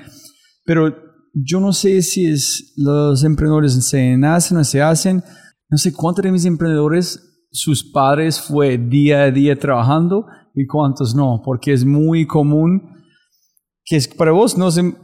Pero 0.65 1.06
yo 1.45 1.61
no 1.61 1.73
sé 1.73 2.01
si 2.03 2.27
es 2.27 2.73
los 2.77 3.23
emprendedores 3.23 3.75
se 3.87 4.17
nacen 4.17 4.57
o 4.57 4.65
se 4.65 4.81
hacen. 4.81 5.23
No 5.69 5.77
sé 5.77 5.93
cuántos 5.93 6.23
de 6.23 6.33
mis 6.33 6.47
emprendedores, 6.47 7.21
sus 7.51 7.85
padres 7.93 8.41
fue 8.41 8.79
día 8.79 9.25
a 9.25 9.31
día 9.31 9.59
trabajando 9.59 10.27
y 10.55 10.67
cuántos 10.67 11.15
no, 11.15 11.43
porque 11.45 11.73
es 11.73 11.85
muy 11.85 12.27
común 12.27 12.95
que 13.85 13.97
es 13.97 14.09
para 14.09 14.33
vos 14.33 14.57
no 14.57 14.71
sé, 14.71 14.95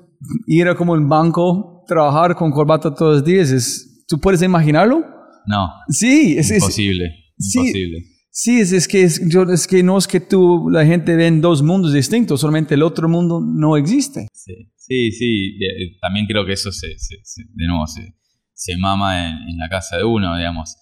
ir 0.46 0.68
a 0.68 0.74
como 0.74 0.94
el 0.94 1.04
banco, 1.04 1.84
trabajar 1.86 2.34
con 2.34 2.50
corbata 2.50 2.94
todos 2.94 3.16
los 3.16 3.24
días. 3.24 3.50
Es, 3.50 4.04
¿Tú 4.08 4.18
puedes 4.18 4.42
imaginarlo? 4.42 5.04
No. 5.46 5.68
Sí, 5.88 6.36
es 6.38 6.50
imposible. 6.50 7.04
imposible. 7.38 7.98
Sí, 8.00 8.11
es, 8.32 8.72
es, 8.72 8.88
que 8.88 9.08
yo, 9.26 9.42
es 9.42 9.66
que 9.66 9.82
no 9.82 9.98
es 9.98 10.06
que 10.06 10.20
tú, 10.20 10.68
la 10.70 10.84
gente 10.84 11.16
ve 11.16 11.26
en 11.26 11.40
dos 11.40 11.62
mundos 11.62 11.92
distintos, 11.92 12.40
solamente 12.40 12.74
el 12.74 12.82
otro 12.82 13.08
mundo 13.08 13.40
no 13.40 13.76
existe. 13.76 14.28
Sí. 14.32 14.72
Sí, 14.84 15.12
sí, 15.12 15.58
también 16.00 16.26
creo 16.26 16.44
que 16.44 16.52
eso 16.52 16.72
se, 16.72 16.88
de 16.88 17.66
nuevo 17.66 17.86
se, 17.86 18.14
se 18.52 18.76
mama 18.76 19.30
en, 19.48 19.56
la 19.56 19.68
casa 19.68 19.96
de 19.96 20.04
uno, 20.04 20.36
digamos. 20.36 20.76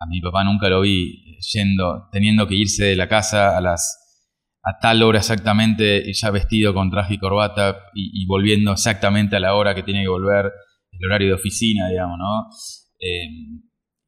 A 0.00 0.06
mi 0.06 0.20
papá 0.22 0.44
nunca 0.44 0.68
lo 0.70 0.80
vi 0.80 1.38
yendo, 1.52 2.08
teniendo 2.10 2.48
que 2.48 2.54
irse 2.54 2.84
de 2.84 2.96
la 2.96 3.06
casa 3.06 3.56
a 3.56 3.60
las 3.60 4.00
a 4.62 4.78
tal 4.80 5.02
hora 5.02 5.18
exactamente, 5.18 6.10
ya 6.10 6.30
vestido 6.30 6.72
con 6.72 6.90
traje 6.90 7.14
y 7.14 7.18
corbata 7.18 7.76
y, 7.94 8.24
volviendo 8.26 8.72
exactamente 8.72 9.36
a 9.36 9.40
la 9.40 9.54
hora 9.54 9.74
que 9.74 9.82
tiene 9.82 10.02
que 10.02 10.08
volver, 10.08 10.50
el 10.90 11.06
horario 11.06 11.28
de 11.28 11.34
oficina, 11.34 11.88
digamos, 11.90 12.18
¿no? 12.18 12.48
Eh, 12.98 13.28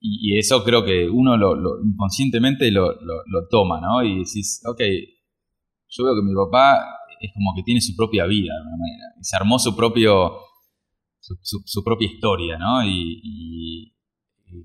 y, 0.08 0.38
eso 0.38 0.62
creo 0.64 0.84
que 0.84 1.08
uno 1.08 1.36
lo, 1.36 1.56
inconscientemente 1.84 2.70
lo, 2.70 2.92
lo, 2.92 3.48
toma, 3.50 3.80
¿no? 3.80 4.02
Y 4.02 4.18
decís, 4.18 4.62
ok, 4.66 4.80
yo 5.88 6.04
veo 6.04 6.14
que 6.14 6.22
mi 6.22 6.34
papá 6.34 6.78
es 7.20 7.30
como 7.32 7.54
que 7.56 7.62
tiene 7.62 7.80
su 7.80 7.96
propia 7.96 8.26
vida 8.26 8.52
de 8.52 8.58
alguna 8.58 8.76
manera. 8.76 9.04
Y 9.20 9.24
se 9.24 9.36
armó 9.36 9.58
su 9.58 9.74
propio 9.74 10.32
su, 11.42 11.82
propia 11.84 12.06
historia, 12.06 12.58
¿no? 12.58 12.84
Y, 12.84 13.92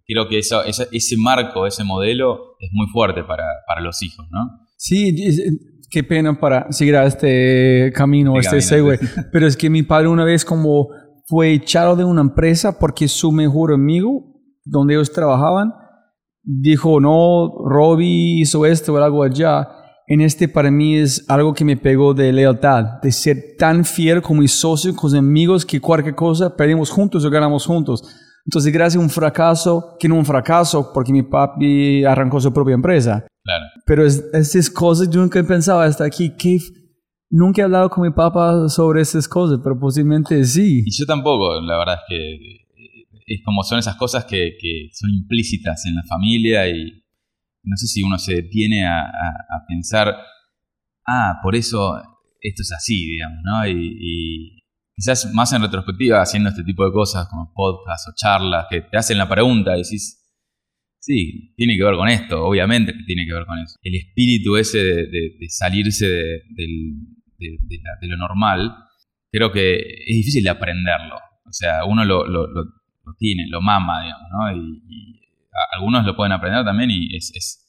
creo 0.06 0.28
que 0.28 0.38
eso, 0.38 0.64
ese, 0.64 1.18
marco, 1.18 1.66
ese 1.66 1.84
modelo 1.84 2.56
es 2.60 2.70
muy 2.72 2.88
fuerte 2.88 3.24
para, 3.24 3.44
para 3.68 3.82
los 3.82 4.02
hijos, 4.04 4.26
¿no? 4.32 4.68
Sí, 4.78 5.16
qué 5.90 6.04
pena 6.04 6.40
para 6.40 6.72
seguir 6.72 6.96
a 6.96 7.06
este 7.06 7.92
camino, 7.94 8.40
este 8.40 8.62
segue. 8.62 9.00
Pero 9.32 9.48
es 9.48 9.58
que 9.58 9.70
mi 9.70 9.84
padre 9.84 10.08
una 10.08 10.24
vez 10.24 10.46
como 10.46 10.90
fue 11.26 11.54
echado 11.54 11.96
de 11.96 12.04
una 12.04 12.22
empresa 12.22 12.80
porque 12.80 13.08
su 13.08 13.32
mejor 13.32 13.74
amigo, 13.74 14.31
donde 14.64 14.94
ellos 14.94 15.12
trabajaban, 15.12 15.74
dijo, 16.44 17.00
no, 17.00 17.52
Robbie 17.66 18.42
hizo 18.42 18.66
esto 18.66 18.94
o 18.94 18.98
algo 18.98 19.24
allá 19.24 19.68
en 20.12 20.20
este 20.20 20.50
para 20.50 20.70
mí 20.70 20.98
es 20.98 21.24
algo 21.30 21.54
que 21.54 21.64
me 21.64 21.78
pegó 21.78 22.14
de 22.14 22.34
lealtad, 22.34 23.00
de 23.02 23.14
ser 23.14 23.56
tan 23.58 23.86
fiel 23.86 24.22
con 24.22 24.40
mis 24.40 24.52
socios, 24.52 24.94
con 24.94 25.10
mis 25.10 25.18
amigos, 25.18 25.66
que 25.66 25.80
cualquier 25.80 26.16
cosa 26.16 26.54
perdimos 26.54 26.90
juntos 26.90 27.24
o 27.24 27.30
ganamos 27.30 27.66
juntos. 27.66 28.04
Entonces, 28.46 28.74
gracias 28.74 29.00
a 29.00 29.04
un 29.04 29.10
fracaso, 29.10 29.96
que 29.98 30.10
no 30.10 30.16
un 30.16 30.26
fracaso, 30.26 30.92
porque 30.94 31.14
mi 31.14 31.24
papi 31.24 32.04
arrancó 32.04 32.42
su 32.42 32.52
propia 32.52 32.74
empresa. 32.74 33.26
Claro. 33.42 33.66
Pero 33.86 34.06
es, 34.06 34.22
esas 34.34 34.70
cosas 34.70 35.10
yo 35.10 35.22
nunca 35.22 35.40
he 35.40 35.46
pensado 35.46 35.80
hasta 35.80 36.04
aquí, 36.04 36.36
que 36.36 36.60
nunca 37.30 37.62
he 37.62 37.64
hablado 37.64 37.90
con 37.90 38.04
mi 38.04 38.12
papá 38.12 38.68
sobre 38.68 39.00
esas 39.00 39.30
cosas, 39.30 39.60
pero 39.64 39.80
posiblemente 39.80 40.44
sí. 40.44 40.84
Y 40.86 40.92
yo 40.92 41.06
tampoco, 41.06 41.62
la 41.62 41.78
verdad 41.78 41.96
es 41.96 42.02
que 42.10 42.68
es 43.36 43.42
como 43.44 43.64
son 43.64 43.80
esas 43.80 43.96
cosas 43.96 44.26
que, 44.26 44.58
que 44.60 44.90
son 44.94 45.10
implícitas 45.12 45.86
en 45.86 45.96
la 45.96 46.04
familia 46.04 46.68
y, 46.70 47.02
no 47.64 47.78
sé 47.78 47.88
si 47.88 48.04
uno 48.04 48.18
se 48.18 48.36
detiene 48.36 48.86
a, 48.86 49.12
pensar, 49.68 50.16
ah, 51.08 51.40
por 51.44 51.56
eso 51.56 51.96
esto 52.40 52.64
es 52.64 52.72
así, 52.72 53.06
digamos, 53.12 53.40
¿no? 53.44 53.68
Y, 53.68 54.58
quizás 54.94 55.32
más 55.34 55.52
en 55.54 55.62
retrospectiva, 55.62 56.22
haciendo 56.22 56.50
este 56.50 56.64
tipo 56.64 56.86
de 56.86 56.92
cosas 56.92 57.28
como 57.30 57.52
podcasts 57.54 58.08
o 58.10 58.14
charlas, 58.16 58.68
que 58.70 58.82
te 58.82 58.98
hacen 58.98 59.18
la 59.18 59.30
pregunta 59.30 59.76
y 59.76 59.84
decís, 59.84 60.22
sí, 61.00 61.54
tiene 61.56 61.78
que 61.78 61.84
ver 61.84 61.96
con 61.96 62.08
esto, 62.08 62.44
obviamente 62.44 62.94
que 62.94 63.04
tiene 63.06 63.26
que 63.26 63.34
ver 63.34 63.46
con 63.46 63.58
eso. 63.60 63.78
El 63.82 63.96
espíritu 63.96 64.58
ese 64.58 64.80
de, 64.80 65.36
salirse 65.50 66.08
de, 66.08 66.42
lo 68.02 68.18
normal, 68.18 68.76
creo 69.32 69.52
que 69.52 69.78
es 69.78 70.16
difícil 70.18 70.44
de 70.44 70.50
aprenderlo. 70.50 71.16
O 71.46 71.54
sea, 71.54 71.86
uno 71.86 72.06
lo, 72.06 72.26
tiene, 73.18 73.48
lo 73.50 73.62
mama, 73.62 74.04
digamos, 74.04 74.28
¿no? 74.32 74.58
Y, 74.58 75.20
algunos 75.74 76.06
lo 76.06 76.16
pueden 76.16 76.32
aprender 76.32 76.64
también 76.64 76.90
y 76.92 77.16
es, 77.16 77.30
es 77.36 77.62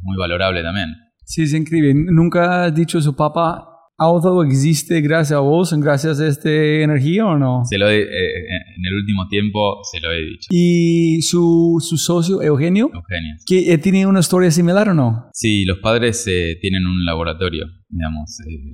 muy 0.00 0.16
valorable 0.16 0.62
también. 0.62 0.88
Sí, 1.24 1.42
es 1.42 1.52
increíble. 1.52 1.92
Nunca 1.94 2.64
ha 2.64 2.70
dicho 2.70 3.00
su 3.02 3.14
papá, 3.14 3.78
¿Auto 4.00 4.44
existe 4.44 5.00
gracias 5.00 5.36
a 5.36 5.40
vos, 5.40 5.74
gracias 5.74 6.20
a 6.20 6.28
esta 6.28 6.48
energía 6.48 7.26
o 7.26 7.36
no? 7.36 7.64
Se 7.64 7.78
lo 7.78 7.90
he, 7.90 7.98
eh, 7.98 8.46
en 8.76 8.86
el 8.86 8.94
último 8.94 9.26
tiempo 9.26 9.80
se 9.90 9.98
lo 9.98 10.12
he 10.12 10.22
dicho. 10.22 10.46
¿Y 10.50 11.20
su, 11.22 11.78
su 11.80 11.96
socio, 11.96 12.40
Eugenio? 12.40 12.92
Eugenio. 12.94 13.34
¿Que, 13.44 13.72
eh, 13.72 13.78
¿Tiene 13.78 14.06
una 14.06 14.20
historia 14.20 14.52
similar 14.52 14.90
o 14.90 14.94
no? 14.94 15.28
Sí, 15.32 15.64
los 15.64 15.78
padres 15.78 16.24
eh, 16.28 16.58
tienen 16.60 16.86
un 16.86 17.04
laboratorio, 17.04 17.66
digamos, 17.88 18.38
y 18.46 18.72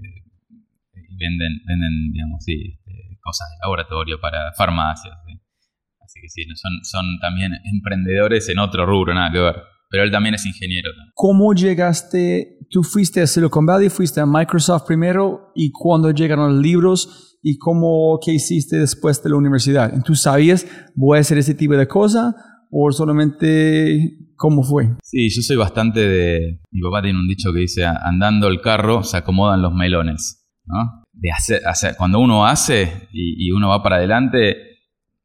venden, 1.16 1.62
venden, 1.66 2.12
digamos, 2.12 2.44
sí, 2.44 2.76
este, 2.76 3.18
cosas 3.23 3.49
de 3.49 3.64
laboratorio 3.64 4.20
para 4.20 4.52
farmacias. 4.52 5.16
Así 5.25 5.40
que 6.24 6.30
sí, 6.30 6.44
son, 6.54 6.72
son 6.82 7.18
también 7.20 7.52
emprendedores 7.64 8.48
en 8.48 8.58
otro 8.58 8.86
rubro, 8.86 9.14
nada 9.14 9.30
que 9.30 9.38
ver 9.38 9.74
pero 9.94 10.02
él 10.02 10.10
también 10.10 10.34
es 10.34 10.44
ingeniero. 10.44 10.90
¿Cómo 11.14 11.54
llegaste? 11.54 12.58
Tú 12.68 12.82
fuiste 12.82 13.20
a 13.20 13.28
Silicon 13.28 13.64
Valley, 13.64 13.90
fuiste 13.90 14.20
a 14.20 14.26
Microsoft 14.26 14.88
primero 14.88 15.52
y 15.54 15.70
cuando 15.70 16.10
llegaron 16.10 16.56
los 16.56 16.60
libros 16.60 17.38
y 17.44 17.58
cómo, 17.58 18.18
qué 18.20 18.32
hiciste 18.32 18.76
después 18.76 19.22
de 19.22 19.30
la 19.30 19.36
universidad. 19.36 19.92
¿Tú 20.02 20.16
sabías, 20.16 20.66
voy 20.96 21.18
a 21.18 21.20
hacer 21.20 21.38
ese 21.38 21.54
tipo 21.54 21.76
de 21.76 21.86
cosas 21.86 22.34
o 22.72 22.90
solamente 22.90 24.18
cómo 24.34 24.64
fue? 24.64 24.96
Sí, 25.04 25.28
yo 25.30 25.42
soy 25.42 25.56
bastante 25.56 26.00
de... 26.00 26.60
Mi 26.72 26.80
papá 26.80 27.00
tiene 27.00 27.20
un 27.20 27.28
dicho 27.28 27.52
que 27.52 27.60
dice, 27.60 27.84
andando 27.84 28.48
el 28.48 28.60
carro 28.60 29.04
se 29.04 29.18
acomodan 29.18 29.62
los 29.62 29.72
melones, 29.72 30.44
¿no? 30.64 31.04
De 31.12 31.30
hacer, 31.30 31.94
cuando 31.96 32.18
uno 32.18 32.46
hace 32.46 33.08
y, 33.12 33.46
y 33.46 33.52
uno 33.52 33.68
va 33.68 33.80
para 33.80 33.98
adelante, 33.98 34.73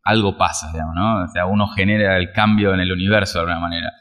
algo 0.03 0.37
pasa, 0.37 0.71
digamos, 0.71 0.95
¿no? 0.95 1.23
O 1.23 1.27
sea, 1.27 1.45
uno 1.45 1.67
genera 1.67 2.17
el 2.17 2.31
cambio 2.31 2.73
en 2.73 2.79
el 2.79 2.91
universo 2.91 3.39
de 3.39 3.41
alguna 3.41 3.59
manera. 3.59 3.91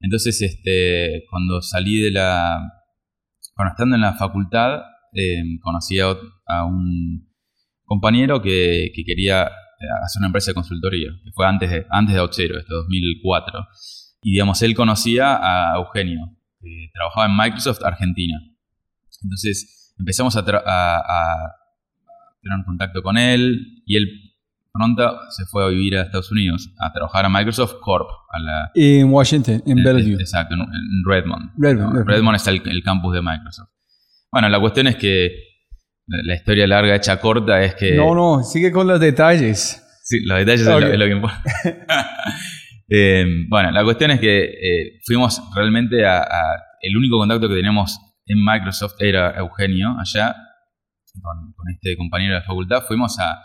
Entonces, 0.00 0.40
este, 0.42 1.24
cuando 1.30 1.60
salí 1.62 2.00
de 2.00 2.10
la... 2.10 2.58
Bueno, 3.56 3.72
estando 3.72 3.96
en 3.96 4.02
la 4.02 4.14
facultad, 4.14 4.82
eh, 5.12 5.42
conocí 5.60 5.98
a, 5.98 6.14
un 6.64 7.28
compañero 7.84 8.40
que, 8.40 8.92
quería 9.04 9.44
eh, 9.44 9.86
hacer 10.04 10.20
una 10.20 10.26
empresa 10.26 10.52
de 10.52 10.54
consultoría, 10.54 11.08
que 11.24 11.32
fue 11.32 11.46
antes 11.46 11.70
de, 11.70 11.86
antes 11.90 12.14
de 12.14 12.24
este 12.24 12.48
2004. 12.68 13.66
Y 14.22 14.32
digamos, 14.32 14.62
él 14.62 14.74
conocía 14.74 15.38
a 15.40 15.76
Eugenio, 15.76 16.20
que 16.60 16.90
trabajaba 16.92 17.26
en 17.26 17.36
Microsoft 17.36 17.82
Argentina. 17.84 18.38
Entonces 19.22 19.94
empezamos 19.98 20.36
a, 20.36 20.40
a 20.40 21.52
tener 22.40 22.58
un 22.58 22.64
contacto 22.64 23.02
con 23.02 23.18
él 23.18 23.82
y 23.84 23.96
él 23.96 24.27
pronto 24.78 25.18
se 25.30 25.44
fue 25.46 25.64
a 25.64 25.68
vivir 25.68 25.96
a 25.96 26.02
Estados 26.02 26.30
Unidos, 26.30 26.70
a 26.78 26.92
trabajar 26.92 27.26
a 27.26 27.28
Microsoft 27.28 27.74
Corp. 27.80 28.08
A 28.30 28.38
la, 28.38 28.70
en 28.74 29.10
Washington, 29.12 29.62
en, 29.66 29.82
Bellevue. 29.82 30.14
Exacto, 30.20 30.54
en, 30.54 30.62
Redmond. 31.06 31.50
Redmond, 31.58 32.08
Redmond 32.08 32.36
es 32.36 32.46
el, 32.46 32.82
campus 32.82 33.14
de 33.14 33.22
Microsoft. 33.22 33.68
Bueno, 34.30 34.48
la 34.48 34.60
cuestión 34.60 34.86
es 34.86 34.96
que 34.96 35.30
la, 36.06 36.34
historia 36.34 36.66
larga 36.66 36.94
hecha 36.94 37.18
corta 37.20 37.62
es 37.62 37.74
que... 37.74 37.96
No, 37.96 38.14
no, 38.14 38.42
sigue 38.42 38.70
con 38.70 38.86
los 38.86 39.00
detalles. 39.00 39.84
Sí, 40.04 40.20
los 40.24 40.38
detalles 40.38 40.60
es, 40.60 40.98
lo, 40.98 41.04
que 41.06 41.12
importa. 41.12 41.42
Eh, 42.90 43.26
bueno, 43.50 43.70
la 43.70 43.84
cuestión 43.84 44.12
es 44.12 44.18
que 44.18 44.44
eh, 44.44 45.00
fuimos 45.04 45.42
realmente 45.54 46.06
a, 46.06 46.26
El 46.80 46.96
único 46.96 47.18
contacto 47.18 47.46
que 47.46 47.56
teníamos 47.56 48.00
en 48.24 48.42
Microsoft 48.42 48.94
era 48.98 49.36
Eugenio, 49.36 49.94
allá, 50.00 50.34
con, 51.20 51.52
con 51.52 51.68
este 51.70 51.98
compañero 51.98 52.32
de 52.32 52.40
la 52.40 52.46
facultad. 52.46 52.84
Fuimos 52.88 53.18
a 53.18 53.42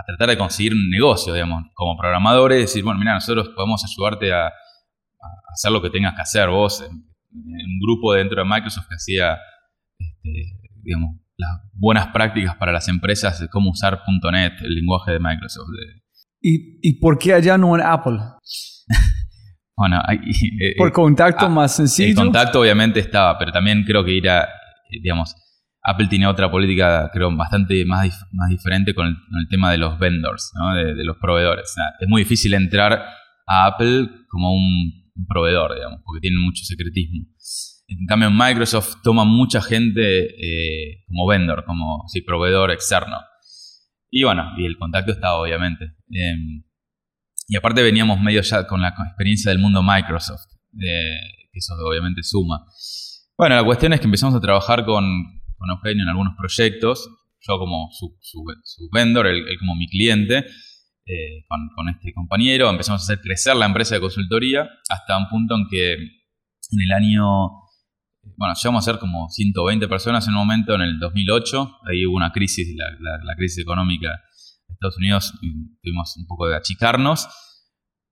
a 0.00 0.04
tratar 0.06 0.30
de 0.30 0.38
conseguir 0.38 0.72
un 0.72 0.88
negocio, 0.88 1.32
digamos, 1.34 1.64
como 1.74 1.96
programadores, 1.96 2.58
decir, 2.58 2.82
bueno, 2.82 2.98
mira, 2.98 3.14
nosotros 3.14 3.50
podemos 3.54 3.84
ayudarte 3.84 4.32
a, 4.32 4.50
hacer 5.52 5.70
lo 5.72 5.82
que 5.82 5.90
tengas 5.90 6.14
que 6.14 6.22
hacer 6.22 6.48
vos. 6.48 6.80
En, 6.82 7.10
un 7.32 7.78
grupo 7.80 8.12
dentro 8.14 8.42
de 8.42 8.48
Microsoft 8.48 8.88
que 8.88 8.96
hacía, 8.96 9.38
este, 9.98 10.58
digamos, 10.82 11.20
las 11.36 11.60
buenas 11.72 12.08
prácticas 12.08 12.56
para 12.56 12.72
las 12.72 12.88
empresas 12.88 13.38
de 13.38 13.48
cómo 13.48 13.70
usar 13.70 14.02
.NET, 14.32 14.60
el 14.62 14.74
lenguaje 14.74 15.12
de 15.12 15.20
Microsoft. 15.20 15.68
¿Y, 16.40 16.78
¿Y 16.82 16.98
por 16.98 17.18
qué 17.18 17.34
allá 17.34 17.56
no 17.56 17.76
en 17.76 17.82
Apple? 17.82 18.18
bueno, 19.76 20.02
eh, 20.10 20.74
por 20.76 20.90
contacto 20.92 21.46
ah, 21.46 21.50
más 21.50 21.76
sencillo. 21.76 22.08
El 22.08 22.16
contacto 22.16 22.60
obviamente 22.60 22.98
estaba, 22.98 23.38
pero 23.38 23.52
también 23.52 23.84
creo 23.84 24.04
que 24.04 24.12
ir 24.12 24.28
a, 24.28 24.48
digamos, 24.90 25.36
Apple 25.82 26.08
tiene 26.08 26.26
otra 26.26 26.50
política, 26.50 27.10
creo, 27.12 27.34
bastante 27.34 27.84
más, 27.84 28.26
más 28.32 28.50
diferente 28.50 28.94
con 28.94 29.06
el, 29.06 29.48
tema 29.48 29.70
de 29.70 29.78
los 29.78 29.98
vendors, 29.98 30.52
¿no? 30.54 30.74
de, 30.74 31.04
los 31.04 31.16
proveedores. 31.16 31.74
es 31.98 32.08
muy 32.08 32.22
difícil 32.22 32.54
entrar 32.54 33.02
a 33.46 33.66
Apple 33.66 34.08
como 34.28 34.52
un, 34.52 35.00
proveedor, 35.28 35.74
digamos, 35.74 36.00
porque 36.04 36.20
tienen 36.20 36.40
mucho 36.40 36.64
secretismo. 36.64 37.26
En 37.88 38.06
cambio, 38.06 38.30
Microsoft 38.30 39.02
toma 39.02 39.24
mucha 39.24 39.60
gente 39.60 40.00
eh, 40.24 41.04
como 41.06 41.26
vendor, 41.26 41.64
como 41.66 42.06
proveedor 42.26 42.70
externo. 42.70 43.18
Y 44.08 44.24
bueno, 44.24 44.52
y 44.56 44.64
el 44.64 44.78
contacto 44.78 45.12
estaba, 45.12 45.38
obviamente. 45.40 45.96
Em, 46.10 46.64
y 47.48 47.56
aparte 47.56 47.82
veníamos 47.82 48.20
medio 48.20 48.40
ya 48.40 48.66
con 48.66 48.80
la 48.80 48.94
experiencia 49.06 49.50
del 49.50 49.60
mundo 49.60 49.82
Microsoft, 49.82 50.46
eh, 50.78 51.20
que 51.52 51.58
eso 51.58 51.74
obviamente 51.84 52.22
suma. 52.22 52.64
Bueno, 53.36 53.56
la 53.56 53.64
cuestión 53.64 53.92
es 53.92 54.00
que 54.00 54.06
empezamos 54.06 54.34
a 54.34 54.40
trabajar 54.40 54.84
con, 54.84 55.39
con 55.60 55.68
Eugenio 55.68 56.04
en 56.04 56.08
algunos 56.08 56.34
proyectos, 56.38 57.06
yo 57.42 57.58
como 57.58 57.90
su, 57.92 58.16
su, 58.22 58.88
vendor, 58.90 59.26
él, 59.26 59.44
como 59.58 59.76
mi 59.76 59.88
cliente, 59.88 60.38
eh, 61.04 61.44
con, 61.48 61.88
este 61.90 62.14
compañero, 62.14 62.70
empezamos 62.70 63.02
a 63.02 63.04
hacer 63.04 63.20
crecer 63.20 63.56
la 63.56 63.66
empresa 63.66 63.94
de 63.94 64.00
consultoría 64.00 64.68
hasta 64.88 65.18
un 65.18 65.28
punto 65.28 65.56
en 65.56 65.66
que 65.70 65.92
en 65.92 66.80
el 66.80 66.92
año, 66.92 67.24
bueno, 68.36 68.54
llegamos 68.54 68.88
a 68.88 68.90
ser 68.90 68.98
como 68.98 69.28
120 69.28 69.86
personas 69.86 70.26
en 70.26 70.32
un 70.32 70.38
momento, 70.38 70.74
en 70.74 70.80
el 70.80 70.98
2008, 70.98 71.80
ahí 71.90 72.06
hubo 72.06 72.16
una 72.16 72.32
crisis, 72.32 72.74
la, 72.76 73.34
crisis 73.36 73.58
económica 73.58 74.08
de 74.08 74.74
Estados 74.74 74.96
Unidos, 74.96 75.34
tuvimos 75.82 76.16
un 76.16 76.26
poco 76.26 76.48
de 76.48 76.56
achicarnos, 76.56 77.28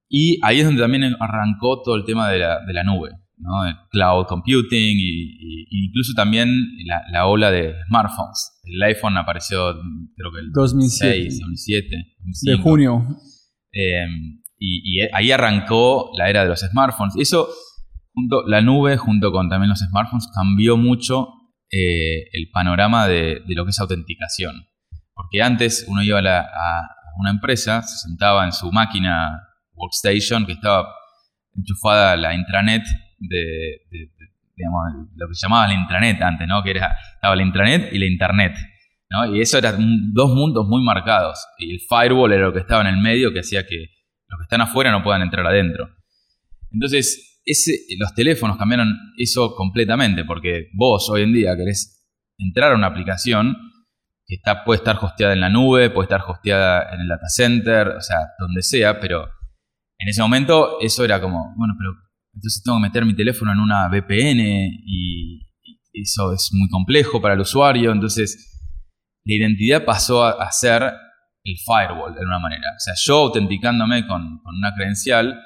y 0.06 0.38
ahí 0.42 0.60
es 0.60 0.66
donde 0.66 0.82
también 0.82 1.16
arrancó 1.18 1.80
todo 1.82 1.96
el 1.96 2.04
tema 2.04 2.28
de 2.28 2.40
la, 2.40 2.64
de 2.66 2.74
la 2.74 2.84
nube. 2.84 3.10
¿No? 3.40 3.66
El 3.66 3.74
cloud 3.90 4.26
computing 4.26 4.98
e 4.98 5.66
incluso 5.70 6.12
también 6.14 6.48
la, 7.12 7.26
ola 7.26 7.50
de 7.50 7.74
smartphones. 7.88 8.60
El 8.64 8.82
iPhone 8.82 9.16
apareció 9.16 9.74
creo 10.16 10.32
que 10.32 10.40
el 10.40 10.52
2006, 10.52 11.40
2007, 11.40 11.96
de 12.42 12.56
junio. 12.56 13.06
Em, 13.72 14.42
y, 14.58 15.00
ahí 15.12 15.30
arrancó 15.30 16.10
la 16.16 16.28
era 16.28 16.42
de 16.42 16.48
los 16.48 16.60
smartphones. 16.60 17.14
Eso, 17.16 17.48
junto, 18.12 18.46
la 18.46 18.60
nube 18.60 18.96
junto 18.96 19.32
con 19.32 19.48
también 19.48 19.70
los 19.70 19.80
smartphones, 19.80 20.28
cambió 20.34 20.76
mucho 20.76 21.28
eh, 21.70 22.28
el 22.32 22.50
panorama 22.52 23.06
de, 23.06 23.42
lo 23.46 23.64
que 23.64 23.70
es 23.70 23.80
autenticación. 23.80 24.66
Porque 25.14 25.42
antes 25.42 25.84
uno 25.88 26.02
iba 26.02 26.18
a, 26.18 26.40
a 26.40 26.88
una 27.18 27.30
empresa, 27.30 27.82
se 27.82 28.08
sentaba 28.08 28.44
en 28.44 28.52
su 28.52 28.70
máquina 28.70 29.42
workstation 29.74 30.46
que 30.46 30.52
estaba 30.52 30.88
enchufada 31.54 32.12
a 32.12 32.16
la 32.16 32.34
intranet 32.34 32.84
de, 33.18 33.82
digamos, 34.56 34.82
lo 35.14 35.28
que 35.28 35.34
se 35.34 35.46
llamaba 35.46 35.68
la 35.68 35.74
intranet 35.74 36.20
antes, 36.22 36.48
¿no? 36.48 36.62
Que 36.62 36.70
era, 36.70 36.96
estaba 37.14 37.36
la 37.36 37.42
intranet 37.42 37.92
y 37.92 37.98
la 37.98 38.06
internet, 38.06 38.54
¿no? 39.10 39.34
Y 39.34 39.40
eso 39.40 39.58
eran 39.58 40.12
dos 40.12 40.34
mundos 40.34 40.66
muy 40.66 40.82
marcados. 40.82 41.38
Y 41.58 41.72
el 41.72 41.80
firewall 41.88 42.32
era 42.32 42.46
lo 42.46 42.52
que 42.52 42.60
estaba 42.60 42.82
en 42.82 42.94
el 42.94 43.00
medio 43.00 43.32
que 43.32 43.40
hacía 43.40 43.66
que 43.66 43.86
los 44.28 44.38
que 44.38 44.42
están 44.42 44.60
afuera 44.60 44.90
no 44.90 45.02
puedan 45.02 45.22
entrar 45.22 45.46
adentro. 45.46 45.88
Entonces, 46.70 47.40
ese, 47.44 47.72
los 47.98 48.14
teléfonos 48.14 48.58
cambiaron 48.58 48.94
eso 49.16 49.54
completamente, 49.54 50.24
porque 50.24 50.68
vos 50.74 51.08
hoy 51.10 51.22
en 51.22 51.32
día 51.32 51.56
querés 51.56 52.06
entrar 52.36 52.72
a 52.72 52.76
una 52.76 52.88
aplicación 52.88 53.56
que 54.26 54.34
está, 54.34 54.64
puede 54.64 54.78
estar 54.78 54.98
hosteada 55.00 55.32
en 55.32 55.40
la 55.40 55.48
nube, 55.48 55.88
puede 55.88 56.04
estar 56.04 56.22
hosteada 56.28 56.94
en 56.94 57.00
el 57.00 57.08
data 57.08 57.28
center, 57.28 57.88
o 57.88 58.00
sea, 58.02 58.18
donde 58.38 58.62
sea, 58.62 59.00
pero 59.00 59.26
en 59.98 60.08
ese 60.08 60.20
momento 60.20 60.78
eso 60.80 61.04
era 61.04 61.20
como, 61.20 61.54
bueno, 61.56 61.74
pero 61.78 61.92
entonces 62.38 62.62
tengo 62.62 62.78
que 62.78 62.82
meter 62.82 63.04
mi 63.04 63.16
teléfono 63.16 63.52
en 63.52 63.58
una 63.58 63.88
VPN 63.88 64.40
y 64.86 65.40
eso 65.92 66.32
es 66.32 66.50
muy 66.52 66.68
complejo 66.68 67.20
para 67.20 67.34
el 67.34 67.40
usuario. 67.40 67.90
Entonces 67.90 68.48
la 69.24 69.34
identidad 69.34 69.84
pasó 69.84 70.24
a, 70.24 70.50
ser 70.52 70.82
el 70.82 71.54
firewall 71.66 72.14
de 72.14 72.20
alguna 72.20 72.38
manera. 72.38 72.68
O 72.76 72.80
sea, 72.80 72.94
yo 72.96 73.16
autenticándome 73.16 74.06
con, 74.06 74.22
una 74.22 74.74
credencial 74.76 75.38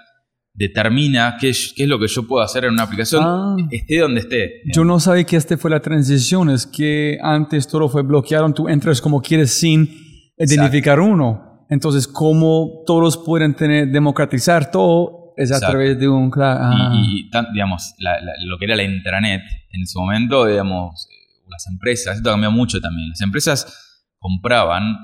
determina 0.55 1.39
qué 1.41 1.49
es, 1.49 1.73
qué 1.75 1.85
es 1.85 1.89
lo 1.89 1.99
que 1.99 2.09
yo 2.09 2.27
puedo 2.27 2.45
hacer 2.45 2.67
en 2.67 2.75
una 2.75 2.83
aplicación, 2.83 3.25
Ah. 3.25 3.57
esté 3.71 4.01
donde 4.01 4.21
esté. 4.21 4.61
Yo 4.75 4.85
no 4.85 5.01
sabía 5.01 5.25
que 5.25 5.37
esta 5.37 5.57
fue 5.57 5.71
la 5.71 5.81
transición, 5.81 6.51
es 6.51 6.67
que 6.67 7.19
antes 7.23 7.67
todo 7.67 7.89
fue 7.89 8.03
bloqueado, 8.03 8.53
tú 8.53 8.69
entras 8.69 9.01
como 9.01 9.23
quieres 9.23 9.51
sin 9.53 9.89
identificar 10.37 11.01
uno. 11.01 11.65
Entonces, 11.71 12.07
como 12.07 12.83
todos 12.87 13.17
pueden 13.17 13.55
tener, 13.55 13.89
democratizar 13.89 14.71
todo, 14.71 15.22
es 15.37 15.51
a 15.51 15.55
Exacto. 15.57 15.73
través 15.73 15.99
de 15.99 16.09
un... 16.09 16.31
ah. 16.39 16.93
Y, 16.95 17.21
y 17.27 17.31
tan- 17.31 17.53
digamos, 17.53 17.95
la- 17.99 18.21
la- 18.21 18.33
lo 18.47 18.59
que 18.59 18.65
era 18.67 18.77
la 18.77 18.83
intranet 18.85 19.43
en 19.71 19.83
ese 19.83 19.99
momento, 19.99 20.47
digamos, 20.47 21.07
eh, 21.11 21.43
las 21.49 21.67
empresas, 21.67 22.17
esto 22.17 22.31
cambió 22.31 22.51
mucho 22.51 22.81
también, 22.81 23.09
las 23.11 23.21
empresas 23.21 24.11
compraban, 24.19 24.97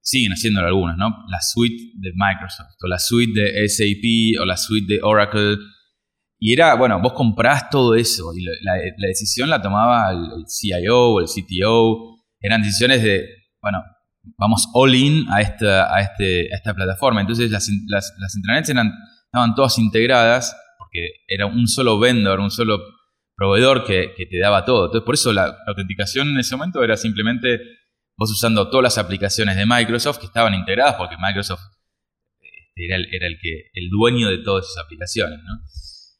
siguen 0.00 0.32
haciéndolo 0.32 0.66
algunas, 0.66 0.96
¿no? 0.96 1.24
La 1.28 1.40
suite 1.40 1.92
de 1.94 2.12
Microsoft, 2.14 2.74
o 2.82 2.88
la 2.88 2.98
suite 2.98 3.40
de 3.40 3.68
SAP, 3.68 4.40
o 4.40 4.44
la 4.44 4.56
suite 4.56 4.94
de 4.94 5.00
Oracle. 5.02 5.56
Y 6.38 6.52
era, 6.52 6.74
bueno, 6.74 7.00
vos 7.00 7.12
comprás 7.12 7.70
todo 7.70 7.94
eso, 7.94 8.32
y 8.36 8.42
la, 8.42 8.74
decisión 9.06 9.48
la 9.48 9.62
tomaba 9.62 10.10
el, 10.10 10.44
CIO 10.48 11.10
o 11.12 11.20
el 11.20 11.26
CTO. 11.26 12.16
Eran 12.40 12.62
decisiones 12.62 13.00
de, 13.02 13.24
bueno, 13.62 13.80
vamos 14.36 14.68
all 14.74 14.92
in 14.94 15.24
a 15.30 15.40
esta, 15.40 15.94
a 15.94 16.00
este, 16.00 16.52
a 16.52 16.56
esta 16.56 16.74
plataforma. 16.74 17.20
Entonces 17.20 17.50
las, 17.52 17.68
las, 17.86 18.12
las 18.18 18.34
intranets 18.36 18.68
eran, 18.70 18.92
estaban 19.32 19.54
todas 19.54 19.78
integradas 19.78 20.54
porque 20.78 21.08
era 21.26 21.46
un 21.46 21.66
solo 21.66 21.98
vendor, 21.98 22.38
un 22.38 22.50
solo 22.50 22.80
proveedor 23.34 23.84
que, 23.84 24.12
que 24.14 24.26
te 24.26 24.38
daba 24.38 24.66
todo. 24.66 24.86
Entonces 24.86 25.06
por 25.06 25.14
eso 25.14 25.32
la, 25.32 25.46
la 25.46 25.64
autenticación 25.68 26.28
en 26.28 26.38
ese 26.38 26.54
momento 26.54 26.84
era 26.84 26.98
simplemente 26.98 27.60
vos 28.18 28.30
usando 28.30 28.68
todas 28.68 28.84
las 28.84 28.98
aplicaciones 28.98 29.56
de 29.56 29.64
Microsoft 29.64 30.18
que 30.18 30.26
estaban 30.26 30.52
integradas 30.52 30.96
porque 30.96 31.16
Microsoft 31.18 31.62
este, 32.40 32.84
era 32.84 32.96
el, 32.96 33.06
era 33.10 33.26
el, 33.26 33.38
que, 33.40 33.70
el 33.72 33.88
dueño 33.88 34.28
de 34.28 34.38
todas 34.38 34.66
esas 34.66 34.84
aplicaciones. 34.84 35.38
¿no? 35.38 35.60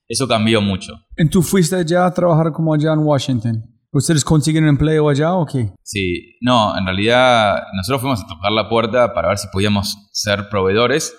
Eso 0.08 0.26
cambió 0.26 0.62
mucho. 0.62 0.94
¿Y 1.18 1.28
tú 1.28 1.42
fuiste 1.42 1.76
allá 1.76 2.06
a 2.06 2.14
trabajar 2.14 2.50
como 2.50 2.72
allá 2.72 2.94
en 2.94 3.00
Washington? 3.00 3.62
¿Ustedes 3.90 4.24
consiguen 4.24 4.66
empleo 4.66 5.10
allá 5.10 5.34
o 5.34 5.44
qué? 5.44 5.70
Sí, 5.82 6.38
no, 6.40 6.78
en 6.78 6.86
realidad 6.86 7.62
nosotros 7.74 8.00
fuimos 8.00 8.22
a 8.22 8.26
tocar 8.26 8.50
la 8.52 8.70
puerta 8.70 9.12
para 9.12 9.28
ver 9.28 9.36
si 9.36 9.48
podíamos 9.52 10.08
ser 10.12 10.48
proveedores 10.48 11.14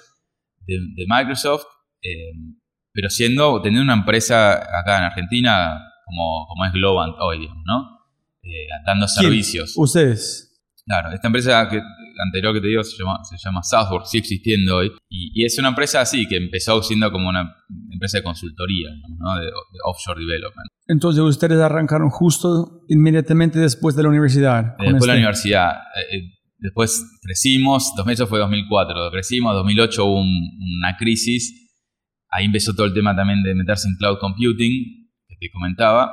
de, 0.66 0.74
de 0.96 1.06
Microsoft, 1.08 1.66
eh, 2.04 2.32
pero 2.94 3.10
siendo, 3.10 3.62
teniendo 3.62 3.84
una 3.84 4.00
empresa 4.02 4.54
acá 4.54 4.98
en 5.00 5.04
Argentina 5.06 5.82
como, 6.06 6.46
como 6.48 6.66
es 6.66 6.74
Globant 6.74 7.16
hoy, 7.20 7.40
digamos, 7.40 7.64
¿no? 7.66 7.90
Eh, 8.44 8.68
dando 8.86 9.06
¿Quién? 9.08 9.24
servicios. 9.24 9.74
Ustedes. 9.76 10.50
Claro, 10.86 11.12
esta 11.14 11.28
empresa 11.28 11.70
que, 11.70 11.82
anterior 12.26 12.54
que 12.54 12.60
te 12.60 12.68
digo 12.68 12.84
se 12.84 12.98
llama, 13.02 13.20
se 13.24 13.38
llama 13.38 13.64
Southwork, 13.64 14.06
sigue 14.06 14.20
existiendo 14.20 14.76
hoy. 14.78 14.92
Y, 15.10 15.32
y 15.34 15.46
es 15.46 15.58
una 15.58 15.70
empresa 15.70 16.02
así, 16.02 16.28
que 16.28 16.36
empezó 16.36 16.84
siendo 16.84 17.10
como 17.10 17.30
una 17.30 17.56
empresa 17.90 18.18
de 18.18 18.24
consultoría, 18.24 18.90
¿no? 19.18 19.36
de, 19.40 19.46
de 19.46 19.52
offshore 19.86 20.20
development. 20.20 20.68
Entonces 20.88 21.22
ustedes 21.24 21.58
arrancaron 21.60 22.10
justo 22.10 22.82
inmediatamente 22.90 23.60
después 23.60 23.96
de 23.96 24.04
la 24.04 24.10
universidad. 24.10 24.76
Eh, 24.80 24.92
Después 24.92 25.02
de 25.04 25.08
la 25.08 25.14
este- 25.14 25.18
universidad. 25.20 25.72
eh, 26.12 26.18
eh, 26.18 26.34
después 26.58 27.02
crecimos, 27.22 27.94
2008 27.96 28.28
fue 28.28 28.40
2004, 28.40 29.10
crecimos, 29.12 29.54
2008 29.56 30.06
hubo 30.06 30.20
un- 30.20 30.60
una 30.82 30.98
crisis. 30.98 31.63
Ahí 32.36 32.46
empezó 32.46 32.74
todo 32.74 32.86
el 32.86 32.94
tema 32.94 33.16
también 33.16 33.44
de 33.44 33.54
meterse 33.54 33.88
en 33.88 33.96
cloud 33.96 34.18
computing, 34.20 35.10
que 35.28 35.36
te 35.40 35.52
comentaba. 35.52 36.12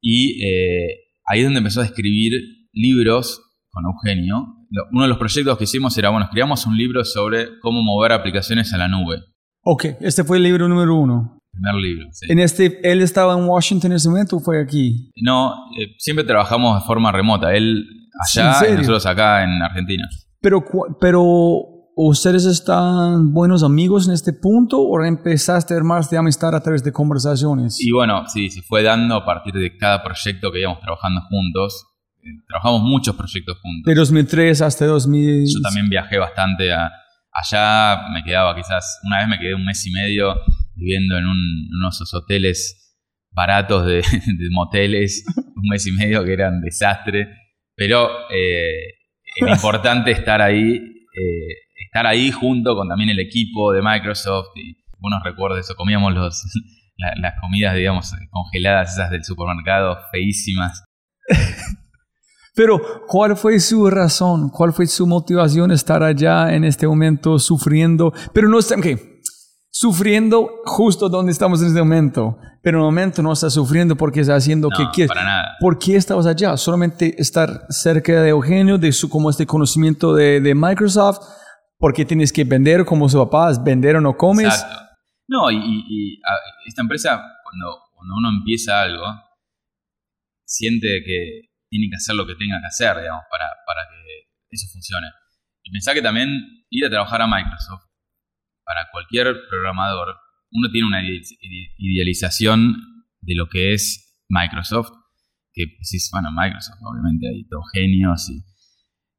Y 0.00 0.44
eh, 0.44 0.88
ahí 1.26 1.40
es 1.40 1.46
donde 1.46 1.58
empezó 1.58 1.80
a 1.80 1.84
escribir 1.84 2.32
libros 2.72 3.42
con 3.70 3.84
Eugenio. 3.84 4.54
Uno 4.92 5.02
de 5.02 5.08
los 5.08 5.18
proyectos 5.18 5.58
que 5.58 5.64
hicimos 5.64 5.96
era, 5.98 6.10
bueno, 6.10 6.26
escribamos 6.26 6.66
un 6.66 6.76
libro 6.76 7.04
sobre 7.04 7.58
cómo 7.60 7.82
mover 7.82 8.12
aplicaciones 8.12 8.72
a 8.72 8.78
la 8.78 8.88
nube. 8.88 9.22
Ok, 9.64 9.84
este 10.00 10.24
fue 10.24 10.36
el 10.36 10.44
libro 10.44 10.68
número 10.68 10.94
uno. 10.94 11.40
Primer 11.50 11.74
libro. 11.74 12.06
sí. 12.12 12.26
En 12.30 12.38
este, 12.38 12.78
¿Él 12.88 13.02
estaba 13.02 13.32
en 13.32 13.44
Washington 13.44 13.90
en 13.92 13.96
ese 13.96 14.08
momento 14.08 14.36
o 14.36 14.40
fue 14.40 14.62
aquí? 14.62 15.10
No, 15.16 15.52
eh, 15.78 15.94
siempre 15.98 16.24
trabajamos 16.24 16.80
de 16.80 16.86
forma 16.86 17.10
remota. 17.10 17.54
Él 17.54 17.84
allá 18.24 18.60
¿En 18.66 18.74
y 18.74 18.76
nosotros 18.78 19.06
acá 19.06 19.42
en 19.42 19.62
Argentina. 19.62 20.08
Pero, 20.40 20.64
pero 21.00 21.77
¿ustedes 22.00 22.44
están 22.44 23.32
buenos 23.32 23.64
amigos 23.64 24.06
en 24.06 24.14
este 24.14 24.32
punto 24.32 24.80
o 24.80 25.04
empezaste 25.04 25.74
a 25.74 25.78
armarse 25.78 26.14
de 26.14 26.18
amistad 26.18 26.54
a 26.54 26.62
través 26.62 26.84
de 26.84 26.92
conversaciones? 26.92 27.80
Y 27.80 27.90
bueno, 27.90 28.24
sí, 28.28 28.50
se 28.50 28.62
fue 28.62 28.84
dando 28.84 29.16
a 29.16 29.26
partir 29.26 29.52
de 29.54 29.76
cada 29.76 30.02
proyecto 30.04 30.52
que 30.52 30.60
íbamos 30.60 30.80
trabajando 30.80 31.22
juntos. 31.22 31.86
Eh, 32.22 32.28
Trabajamos 32.46 32.82
muchos 32.82 33.16
proyectos 33.16 33.58
juntos. 33.60 33.84
De 33.84 33.96
2003 33.96 34.62
hasta 34.62 34.86
2000. 34.86 35.46
Yo 35.46 35.60
también 35.60 35.88
viajé 35.88 36.18
bastante 36.18 36.72
a, 36.72 36.88
allá, 37.32 38.08
me 38.12 38.22
quedaba 38.22 38.54
quizás, 38.54 39.00
una 39.02 39.18
vez 39.18 39.28
me 39.28 39.38
quedé 39.38 39.54
un 39.54 39.64
mes 39.64 39.84
y 39.84 39.90
medio 39.90 40.36
viviendo 40.76 41.16
en, 41.16 41.26
un, 41.26 41.36
en 41.36 41.76
unos 41.80 42.14
hoteles 42.14 42.96
baratos 43.32 43.86
de, 43.86 43.96
de 44.12 44.48
moteles, 44.52 45.24
un 45.36 45.68
mes 45.68 45.84
y 45.84 45.92
medio 45.92 46.24
que 46.24 46.32
eran 46.32 46.60
desastre, 46.60 47.28
pero 47.74 48.08
eh, 48.30 48.94
era 49.34 49.52
importante 49.52 50.12
estar 50.12 50.40
ahí, 50.40 50.74
eh, 50.74 51.67
estar 51.98 52.06
ahí 52.06 52.30
junto 52.30 52.74
con 52.76 52.88
también 52.88 53.10
el 53.10 53.18
equipo 53.20 53.72
de 53.72 53.82
Microsoft 53.82 54.48
y 54.56 54.76
buenos 54.98 55.20
recuerdos 55.24 55.60
eso, 55.60 55.74
comíamos 55.76 56.12
los, 56.14 56.42
la- 56.96 57.14
las 57.20 57.34
comidas, 57.40 57.74
digamos, 57.74 58.12
congeladas 58.30 58.92
esas 58.94 59.10
del 59.10 59.24
supermercado, 59.24 59.98
feísimas. 60.12 60.82
Pero, 62.54 62.80
¿cuál 63.06 63.36
fue 63.36 63.60
su 63.60 63.88
razón? 63.88 64.48
¿Cuál 64.50 64.72
fue 64.72 64.86
su 64.86 65.06
motivación 65.06 65.70
estar 65.70 66.02
allá 66.02 66.52
en 66.52 66.64
este 66.64 66.88
momento 66.88 67.38
sufriendo? 67.38 68.12
Pero 68.32 68.48
no 68.48 68.58
está, 68.58 68.74
ok, 68.74 68.86
sufriendo 69.70 70.48
justo 70.64 71.08
donde 71.08 71.30
estamos 71.30 71.60
en 71.60 71.68
este 71.68 71.78
momento. 71.78 72.36
Pero 72.60 72.78
en 72.78 72.82
el 72.82 72.86
momento 72.86 73.22
no 73.22 73.32
está 73.32 73.48
sufriendo 73.48 73.94
porque 73.96 74.20
está 74.22 74.34
haciendo 74.34 74.68
No, 74.70 74.76
que 74.76 74.84
quiere. 74.92 75.06
para 75.08 75.22
nada. 75.22 75.48
¿Por 75.60 75.78
qué 75.78 75.94
estabas 75.94 76.26
allá? 76.26 76.56
Solamente 76.56 77.14
estar 77.22 77.64
cerca 77.68 78.20
de 78.22 78.30
Eugenio, 78.30 78.76
de 78.76 78.90
su, 78.90 79.08
como 79.08 79.30
este 79.30 79.46
conocimiento 79.46 80.12
de, 80.14 80.40
de 80.40 80.54
Microsoft, 80.56 81.18
porque 81.78 82.04
tienes 82.04 82.32
que 82.32 82.44
vender 82.44 82.84
como 82.84 83.08
su 83.08 83.18
papá, 83.18 83.52
vender 83.62 83.96
o 83.96 84.00
no 84.00 84.16
comes. 84.16 84.46
Exacto. 84.46 84.84
No, 85.28 85.50
y, 85.50 85.56
y- 85.56 86.20
a- 86.24 86.66
esta 86.66 86.82
empresa, 86.82 87.22
cuando, 87.44 87.82
uno 88.16 88.28
empieza 88.38 88.80
algo, 88.82 89.04
siente 90.44 91.02
que 91.04 91.50
tiene 91.68 91.88
que 91.90 91.96
hacer 91.96 92.14
lo 92.14 92.26
que 92.26 92.34
tenga 92.34 92.60
que 92.60 92.66
hacer, 92.66 92.96
digamos, 93.00 93.24
para, 93.30 93.46
para 93.66 93.82
que 93.90 94.28
eso 94.50 94.66
funcione. 94.72 95.06
Y 95.62 95.70
pensá 95.70 95.92
que 95.92 96.00
también 96.02 96.28
ir 96.70 96.84
a 96.86 96.90
trabajar 96.90 97.20
a 97.22 97.26
Microsoft, 97.26 97.84
para 98.64 98.88
cualquier 98.90 99.34
programador, 99.48 100.16
uno 100.50 100.70
tiene 100.70 100.86
una 100.86 101.02
ide- 101.02 101.20
ide- 101.40 101.74
idealización 101.78 102.74
de 103.20 103.34
lo 103.34 103.48
que 103.48 103.74
es 103.74 104.16
Microsoft, 104.28 104.90
que 105.52 105.64
decís, 105.66 106.08
bueno, 106.12 106.30
Microsoft, 106.32 106.78
obviamente 106.82 107.28
hay 107.28 107.46
todos 107.48 107.64
genios 107.74 108.30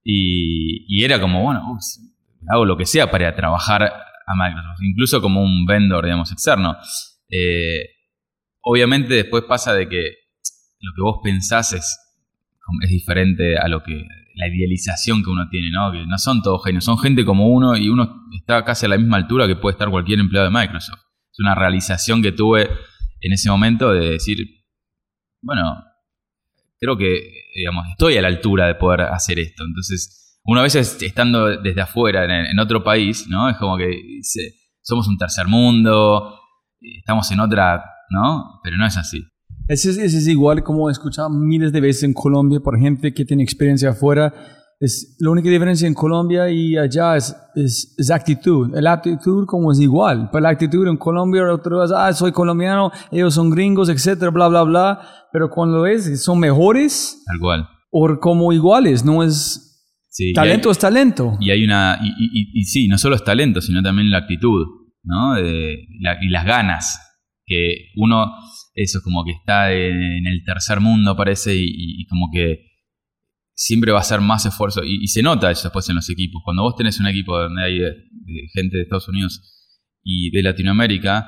y, 0.03 0.85
y, 0.87 1.03
era 1.03 1.19
como, 1.19 1.43
bueno, 1.43 1.71
uy, 1.71 1.79
hago 2.47 2.65
lo 2.65 2.77
que 2.77 2.85
sea 2.85 3.09
para 3.11 3.35
trabajar 3.35 3.83
a 3.83 4.35
Microsoft, 4.35 4.81
incluso 4.81 5.21
como 5.21 5.43
un 5.43 5.65
vendor, 5.65 6.05
digamos, 6.05 6.31
externo. 6.31 6.77
Eh, 7.29 7.83
obviamente 8.61 9.13
después 9.13 9.43
pasa 9.43 9.73
de 9.73 9.89
que 9.89 10.13
lo 10.79 10.91
que 10.95 11.01
vos 11.01 11.19
pensás 11.23 11.73
es, 11.73 11.99
es 12.83 12.89
diferente 12.89 13.57
a 13.57 13.67
lo 13.67 13.83
que 13.83 14.05
la 14.35 14.47
idealización 14.47 15.23
que 15.23 15.29
uno 15.29 15.49
tiene, 15.49 15.69
¿no? 15.69 15.91
Que 15.91 16.05
no 16.05 16.17
son 16.17 16.41
todos 16.41 16.63
genios, 16.63 16.85
son 16.85 16.97
gente 16.97 17.25
como 17.25 17.49
uno 17.49 17.75
y 17.75 17.89
uno 17.89 18.27
está 18.39 18.63
casi 18.63 18.85
a 18.85 18.89
la 18.89 18.97
misma 18.97 19.17
altura 19.17 19.47
que 19.47 19.55
puede 19.55 19.73
estar 19.73 19.89
cualquier 19.89 20.19
empleado 20.19 20.49
de 20.49 20.57
Microsoft. 20.57 20.99
Es 21.31 21.39
una 21.39 21.55
realización 21.55 22.21
que 22.21 22.31
tuve 22.31 22.69
en 23.21 23.33
ese 23.33 23.49
momento 23.49 23.91
de 23.91 24.11
decir, 24.11 24.37
bueno, 25.41 25.83
creo 26.79 26.97
que, 26.97 27.49
digamos, 27.55 27.87
estoy 27.89 28.17
a 28.17 28.21
la 28.21 28.29
altura 28.29 28.67
de 28.67 28.75
poder 28.75 29.01
hacer 29.01 29.39
esto. 29.39 29.65
Entonces, 29.65 30.18
uno 30.49 30.61
a 30.61 30.63
veces 30.63 30.97
estando 31.01 31.61
desde 31.61 31.81
afuera, 31.81 32.25
en, 32.25 32.47
en 32.47 32.59
otro 32.59 32.83
país, 32.83 33.27
¿no? 33.29 33.49
Es 33.49 33.57
como 33.57 33.77
que 33.77 34.01
somos 34.81 35.07
un 35.07 35.17
tercer 35.17 35.47
mundo, 35.47 36.39
estamos 36.81 37.29
en 37.31 37.39
otra, 37.39 37.83
¿no? 38.09 38.59
Pero 38.63 38.77
no 38.77 38.85
es 38.87 38.97
así. 38.97 39.23
Ese 39.67 39.91
es, 39.91 39.97
ese 39.99 40.17
es 40.17 40.27
igual 40.27 40.63
como 40.63 40.89
he 40.89 40.91
escuchado 40.91 41.29
miles 41.29 41.71
de 41.71 41.79
veces 41.79 42.03
en 42.03 42.13
Colombia 42.13 42.59
por 42.59 42.79
gente 42.79 43.13
que 43.13 43.25
tiene 43.25 43.43
experiencia 43.43 43.91
afuera. 43.91 44.33
Es, 44.79 45.15
la 45.19 45.29
única 45.29 45.49
diferencia 45.49 45.87
en 45.87 45.93
Colombia 45.93 46.49
y 46.49 46.75
allá 46.75 47.15
es, 47.15 47.35
es, 47.53 47.93
es 47.95 48.09
actitud. 48.09 48.71
La 48.73 48.93
actitud 48.93 49.45
como 49.45 49.71
es 49.71 49.79
igual. 49.79 50.29
Pero 50.31 50.41
la 50.41 50.49
actitud 50.49 50.87
en 50.87 50.97
Colombia, 50.97 51.43
otro 51.53 51.77
vas, 51.77 51.91
ah, 51.95 52.11
soy 52.13 52.31
colombiano, 52.31 52.91
ellos 53.11 53.35
son 53.35 53.51
gringos, 53.51 53.89
etcétera, 53.89 54.31
bla, 54.31 54.47
bla, 54.47 54.63
bla. 54.63 55.01
Pero 55.31 55.51
cuando 55.51 55.85
es, 55.85 56.23
son 56.23 56.39
mejores 56.39 57.21
Tal 57.27 57.39
cual. 57.39 57.69
o 57.91 58.19
como 58.19 58.51
iguales, 58.51 59.05
no 59.05 59.21
es... 59.21 59.67
Sí, 60.09 60.33
talento 60.33 60.69
hay- 60.69 60.71
es 60.71 60.79
talento. 60.79 61.37
Y 61.39 61.51
hay 61.51 61.63
una. 61.63 61.99
Y, 62.01 62.07
y- 62.07 62.59
y- 62.59 62.63
sí, 62.63 62.87
no 62.87 62.97
solo 62.97 63.15
es 63.15 63.23
talento, 63.23 63.61
sino 63.61 63.81
también 63.83 64.09
la 64.09 64.17
actitud, 64.19 64.65
¿no? 65.03 65.35
De- 65.35 65.87
la- 66.01 66.17
y 66.21 66.29
las 66.29 66.45
ganas. 66.45 67.05
Que 67.45 67.89
uno, 67.95 68.31
eso 68.75 68.97
es 68.99 69.03
como 69.03 69.23
que 69.23 69.31
está 69.31 69.71
en 69.73 70.25
el 70.27 70.43
tercer 70.45 70.79
mundo, 70.81 71.15
parece, 71.15 71.55
y, 71.55 72.05
como 72.07 72.27
que 72.33 72.59
siempre 73.55 73.91
va 73.91 73.97
a 73.99 74.01
hacer 74.01 74.21
más 74.21 74.45
esfuerzo. 74.45 74.81
Y, 74.83 75.07
se 75.07 75.21
nota 75.23 75.49
eso 75.51 75.63
después 75.63 75.87
en 75.89 75.95
los 75.95 76.09
equipos. 76.09 76.41
Cuando 76.45 76.63
vos 76.63 76.75
tenés 76.75 76.99
un 76.99 77.07
equipo 77.07 77.37
donde 77.37 77.63
hay 77.63 77.77
eh, 77.77 77.91
de 78.11 78.47
gente 78.53 78.77
de 78.77 78.83
Estados 78.83 79.07
Unidos 79.09 79.41
y 80.03 80.31
de 80.31 80.43
Latinoamérica, 80.43 81.27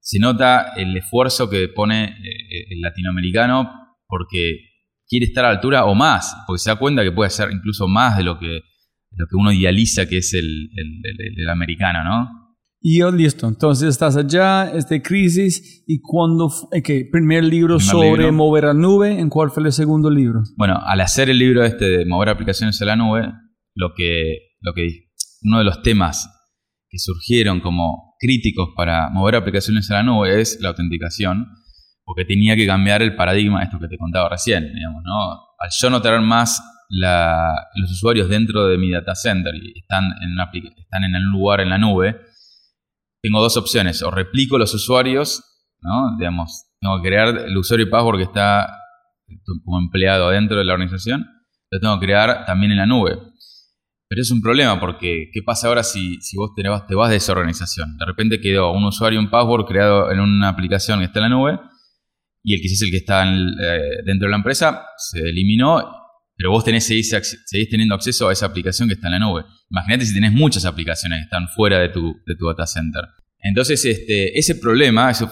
se 0.00 0.18
nota 0.18 0.72
el 0.76 0.96
esfuerzo 0.96 1.48
que 1.50 1.68
pone 1.68 2.04
eh, 2.04 2.66
el 2.70 2.80
latinoamericano 2.80 3.70
porque 4.06 4.67
quiere 5.08 5.26
estar 5.26 5.44
a 5.44 5.48
la 5.48 5.54
altura 5.54 5.84
o 5.86 5.94
más, 5.94 6.36
porque 6.46 6.60
se 6.60 6.70
da 6.70 6.76
cuenta 6.76 7.02
que 7.02 7.12
puede 7.12 7.28
hacer 7.28 7.50
incluso 7.50 7.88
más 7.88 8.16
de 8.16 8.24
lo 8.24 8.38
que, 8.38 8.60
lo 9.12 9.26
que 9.26 9.36
uno 9.36 9.52
idealiza 9.52 10.06
que 10.06 10.18
es 10.18 10.34
el, 10.34 10.70
el, 10.76 11.48
americano, 11.48 12.04
¿no? 12.04 12.28
Y 12.80 13.00
yo, 13.00 13.10
listo, 13.10 13.48
entonces 13.48 13.88
estás 13.88 14.16
allá, 14.16 14.70
este 14.70 15.02
crisis, 15.02 15.82
y 15.88 16.00
cuando, 16.00 16.48
¿qué? 16.84 17.08
Primer 17.10 17.42
libro 17.42 17.80
sobre 17.80 18.30
mover 18.30 18.66
a 18.66 18.74
nube, 18.74 19.18
¿en 19.18 19.28
cuál 19.28 19.50
fue 19.50 19.64
el 19.64 19.72
segundo 19.72 20.10
libro? 20.10 20.42
Bueno, 20.56 20.78
al 20.86 21.00
hacer 21.00 21.28
el 21.28 21.38
libro 21.38 21.64
este 21.64 21.86
de 21.86 22.06
mover 22.06 22.28
aplicaciones 22.28 22.80
a 22.80 22.84
la 22.84 22.94
nube, 22.94 23.32
lo 23.74 23.94
que, 23.96 24.54
lo 24.60 24.74
que, 24.74 25.08
uno 25.42 25.58
de 25.58 25.64
los 25.64 25.82
temas 25.82 26.28
que 26.88 26.98
surgieron 26.98 27.60
como 27.60 28.14
críticos 28.20 28.68
para 28.76 29.10
mover 29.10 29.34
aplicaciones 29.34 29.90
a 29.90 29.94
la 29.94 30.02
nube 30.04 30.40
es 30.40 30.58
la 30.60 30.68
autenticación, 30.68 31.48
porque 32.08 32.24
tenía 32.24 32.56
que 32.56 32.66
cambiar 32.66 33.02
el 33.02 33.14
paradigma, 33.14 33.62
esto 33.62 33.78
que 33.78 33.86
te 33.86 33.98
contaba 33.98 34.30
recién, 34.30 34.72
digamos, 34.72 35.02
¿no? 35.04 35.30
Al 35.58 35.68
yo 35.78 35.90
no 35.90 36.00
tener 36.00 36.22
más 36.22 36.58
los 36.88 37.90
usuarios 37.90 38.30
dentro 38.30 38.66
de 38.66 38.78
mi 38.78 38.90
data 38.90 39.14
center 39.14 39.54
y 39.54 39.78
están 39.78 40.04
en, 40.22 40.34
están 40.78 41.04
en 41.04 41.14
un 41.16 41.30
lugar 41.30 41.60
en 41.60 41.68
la 41.68 41.76
nube, 41.76 42.18
tengo 43.20 43.42
dos 43.42 43.58
opciones, 43.58 44.02
o 44.02 44.10
replico 44.10 44.56
los 44.56 44.72
usuarios, 44.72 45.44
¿no? 45.82 46.16
Digamos, 46.16 46.64
tengo 46.80 46.96
que 47.02 47.08
crear 47.08 47.28
el 47.28 47.54
usuario 47.54 47.84
y 47.84 47.90
password 47.90 48.16
que 48.16 48.24
está 48.24 48.74
como 49.62 49.78
empleado 49.78 50.30
dentro 50.30 50.56
de 50.56 50.64
la 50.64 50.72
organización, 50.72 51.26
lo 51.70 51.78
tengo 51.78 52.00
que 52.00 52.06
crear 52.06 52.46
también 52.46 52.72
en 52.72 52.78
la 52.78 52.86
nube. 52.86 53.18
Pero 54.08 54.22
es 54.22 54.30
un 54.30 54.40
problema 54.40 54.80
porque 54.80 55.28
¿qué 55.30 55.42
pasa 55.44 55.68
ahora 55.68 55.82
si, 55.82 56.22
si 56.22 56.38
vos 56.38 56.52
te 56.56 56.66
vas, 56.66 56.86
te 56.86 56.94
vas 56.94 57.10
de 57.10 57.16
esa 57.16 57.32
organización? 57.32 57.98
De 57.98 58.06
repente 58.06 58.40
quedó 58.40 58.72
un 58.72 58.84
usuario 58.84 59.20
y 59.20 59.22
un 59.22 59.28
password 59.28 59.66
creado 59.66 60.10
en 60.10 60.20
una 60.20 60.48
aplicación 60.48 61.00
que 61.00 61.04
está 61.04 61.18
en 61.18 61.24
la 61.24 61.28
nube 61.36 61.58
y 62.48 62.54
el 62.54 62.60
que 62.62 62.66
es 62.66 62.80
el 62.80 62.90
que 62.90 62.96
está 62.96 63.24
eh, 63.30 63.80
dentro 64.06 64.26
de 64.26 64.30
la 64.30 64.38
empresa 64.38 64.86
se 64.96 65.20
eliminó, 65.20 65.82
pero 66.34 66.50
vos 66.50 66.64
tenés, 66.64 66.86
seguís, 66.86 67.10
seguís, 67.44 67.68
teniendo 67.68 67.94
acceso 67.94 68.26
a 68.26 68.32
esa 68.32 68.46
aplicación 68.46 68.88
que 68.88 68.94
está 68.94 69.08
en 69.08 69.12
la 69.12 69.18
nube. 69.18 69.44
Imagínate 69.70 70.06
si 70.06 70.14
tenés 70.14 70.32
muchas 70.32 70.64
aplicaciones 70.64 71.18
que 71.18 71.24
están 71.24 71.48
fuera 71.48 71.78
de 71.78 71.90
tu, 71.90 72.14
de 72.24 72.36
tu 72.36 72.46
data 72.46 72.66
center. 72.66 73.04
Entonces, 73.40 73.84
este, 73.84 74.38
ese 74.38 74.54
problema, 74.54 75.10
eso 75.10 75.30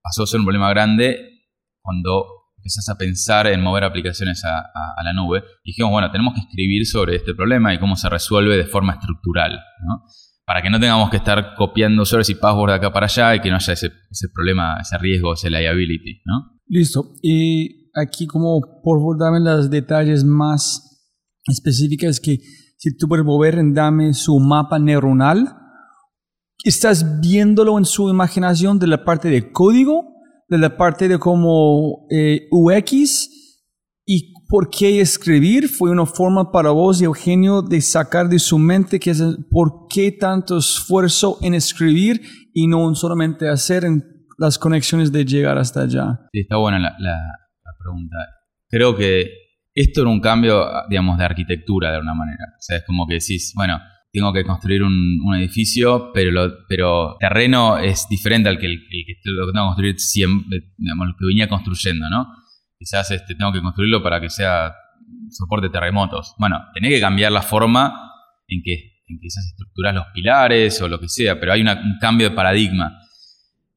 pasó 0.00 0.22
a 0.22 0.26
ser 0.26 0.38
un 0.38 0.46
problema 0.46 0.70
grande 0.70 1.48
cuando 1.80 2.26
empezás 2.58 2.88
a 2.90 2.96
pensar 2.96 3.48
en 3.48 3.60
mover 3.60 3.82
aplicaciones 3.82 4.44
a, 4.44 5.02
la 5.02 5.12
nube. 5.12 5.42
Dijimos, 5.64 5.90
bueno, 5.90 6.12
tenemos 6.12 6.34
que 6.34 6.40
escribir 6.42 6.86
sobre 6.86 7.16
este 7.16 7.34
problema 7.34 7.74
y 7.74 7.80
cómo 7.80 7.96
se 7.96 8.08
resuelve 8.08 8.56
de 8.56 8.66
forma 8.66 8.92
estructural, 8.92 9.60
¿no? 9.84 10.04
Para 10.44 10.62
que 10.62 10.70
no 10.70 10.78
tengamos 10.78 11.10
que 11.10 11.16
estar 11.16 11.54
copiando 11.56 12.02
usuarios 12.02 12.30
y 12.30 12.36
passwords 12.36 12.72
de 12.72 12.76
acá 12.76 12.92
para 12.92 13.06
allá 13.06 13.34
y 13.34 13.40
que 13.40 13.50
no 13.50 13.56
haya 13.56 13.72
ese, 13.72 13.90
problema, 14.32 14.76
ese 14.80 14.98
riesgo, 14.98 15.34
ese 15.34 15.50
liability, 15.50 16.22
¿no? 16.24 16.51
Listo. 16.72 17.16
Y 17.20 17.90
aquí 17.94 18.26
como 18.26 18.62
por 18.82 18.98
favor 18.98 19.18
dame 19.18 19.40
los 19.40 19.68
detalles 19.68 20.24
más 20.24 21.04
específicos 21.46 22.18
que 22.18 22.38
si 22.78 22.96
tú 22.96 23.08
puedes 23.08 23.26
mover, 23.26 23.58
dame 23.74 24.14
su 24.14 24.38
mapa 24.40 24.78
neuronal. 24.78 25.54
¿Estás 26.64 27.20
viéndolo 27.20 27.76
en 27.76 27.84
su 27.84 28.08
imaginación 28.08 28.78
de 28.78 28.86
la 28.86 29.04
parte 29.04 29.28
de 29.28 29.52
código 29.52 30.12
de 30.48 30.58
la 30.58 30.76
parte 30.76 31.08
de 31.08 31.18
como 31.18 32.06
eh, 32.10 32.46
UX 32.50 33.28
y 34.04 34.34
por 34.48 34.68
qué 34.68 35.00
escribir 35.00 35.68
fue 35.68 35.90
una 35.90 36.04
forma 36.04 36.52
para 36.52 36.70
vos 36.70 37.00
y 37.00 37.04
Eugenio 37.04 37.62
de 37.62 37.80
sacar 37.80 38.28
de 38.28 38.38
su 38.38 38.58
mente 38.58 39.00
que 39.00 39.12
es 39.12 39.22
por 39.50 39.86
qué 39.88 40.12
tanto 40.12 40.58
esfuerzo 40.58 41.38
en 41.40 41.54
escribir 41.54 42.20
y 42.52 42.66
no 42.66 42.94
solamente 42.94 43.48
hacer 43.48 43.84
las 44.38 44.58
conexiones 44.58 45.12
de 45.12 45.24
llegar 45.24 45.58
hasta 45.58 45.82
allá. 45.82 46.20
Sí, 46.32 46.40
está 46.40 46.56
buena 46.56 46.78
la, 46.78 47.16
pregunta. 47.78 48.16
Creo 48.68 48.96
que 48.96 49.28
esto 49.74 50.02
era 50.02 50.10
un 50.10 50.20
cambio, 50.20 50.64
digamos, 50.88 51.18
de 51.18 51.24
arquitectura 51.24 51.90
de 51.90 51.96
alguna 51.96 52.14
manera. 52.14 52.44
O 52.56 52.60
sea, 52.60 52.76
es 52.76 52.84
como 52.84 53.06
que 53.08 53.14
decís, 53.14 53.52
bueno, 53.56 53.80
tengo 54.12 54.32
que 54.32 54.44
construir 54.44 54.82
un, 54.82 55.34
edificio, 55.34 56.10
pero, 56.12 56.30
lo, 56.30 56.66
pero 56.68 57.16
terreno 57.18 57.78
es 57.78 58.06
diferente 58.08 58.48
al 58.48 58.58
que, 58.58 58.66
el, 58.66 58.86
que 58.88 59.14
tengo 59.24 59.46
que 59.46 59.58
construir 59.58 59.98
siempre, 59.98 60.60
digamos, 60.76 61.08
lo 61.08 61.14
que 61.18 61.26
venía 61.26 61.48
construyendo, 61.48 62.08
¿no? 62.08 62.28
Quizás 62.78 63.10
este, 63.10 63.34
tengo 63.34 63.52
que 63.52 63.62
construirlo 63.62 64.02
para 64.02 64.20
que 64.20 64.28
sea 64.28 64.74
soporte 65.30 65.70
terremotos. 65.70 66.34
Bueno, 66.38 66.60
tenés 66.74 66.90
que 66.90 67.00
cambiar 67.00 67.32
la 67.32 67.42
forma 67.42 68.10
en 68.46 68.62
que, 68.62 68.72
en 69.06 69.18
que 69.18 69.22
quizás 69.22 69.46
estructuras 69.46 69.94
los 69.94 70.06
pilares 70.12 70.80
o 70.82 70.88
lo 70.88 71.00
que 71.00 71.08
sea, 71.08 71.40
pero 71.40 71.52
hay 71.52 71.62
un 71.62 71.98
cambio 72.00 72.30
de 72.30 72.36
paradigma. 72.36 72.98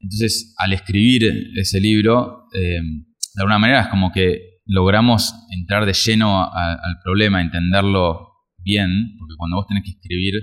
Entonces, 0.05 0.53
al 0.59 0.73
escribir 0.73 1.51
ese 1.55 1.81
libro, 1.81 2.45
eh, 2.53 2.79
de 2.79 3.41
alguna 3.41 3.57
manera 3.57 3.81
es 3.81 3.87
como 3.87 4.11
que 4.11 4.59
logramos 4.67 5.33
entrar 5.49 5.85
de 5.85 5.93
lleno 5.93 6.43
al 6.43 6.99
problema, 7.03 7.41
entenderlo 7.41 8.29
bien, 8.59 9.15
porque 9.17 9.33
cuando 9.35 9.57
vos 9.57 9.65
tenés 9.67 9.83
que 9.83 9.91
escribir 9.91 10.35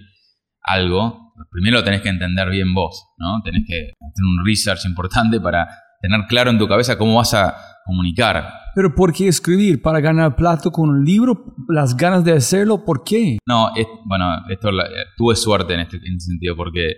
algo, 0.62 1.32
primero 1.50 1.78
lo 1.78 1.84
tenés 1.84 2.00
que 2.00 2.08
entender 2.08 2.50
bien 2.50 2.74
vos, 2.74 3.04
¿no? 3.18 3.40
Tenés 3.42 3.64
que 3.66 3.92
hacer 4.00 4.24
un 4.24 4.44
research 4.44 4.84
importante 4.84 5.40
para 5.40 5.68
tener 6.00 6.20
claro 6.28 6.50
en 6.50 6.58
tu 6.58 6.66
cabeza 6.66 6.98
cómo 6.98 7.16
vas 7.16 7.34
a 7.34 7.54
comunicar. 7.84 8.48
Pero 8.74 8.94
¿por 8.94 9.12
qué 9.12 9.28
escribir? 9.28 9.80
¿Para 9.80 10.00
ganar 10.00 10.34
plato 10.34 10.72
con 10.72 10.88
un 10.88 11.04
libro? 11.04 11.54
¿Las 11.68 11.96
ganas 11.96 12.24
de 12.24 12.32
hacerlo? 12.32 12.84
¿Por 12.84 13.04
qué? 13.04 13.38
No, 13.46 13.70
bueno, 14.06 14.44
esto 14.48 14.70
tuve 15.16 15.36
suerte 15.36 15.74
en 15.74 15.80
este, 15.80 15.98
en 15.98 16.14
este 16.14 16.30
sentido, 16.30 16.56
porque 16.56 16.94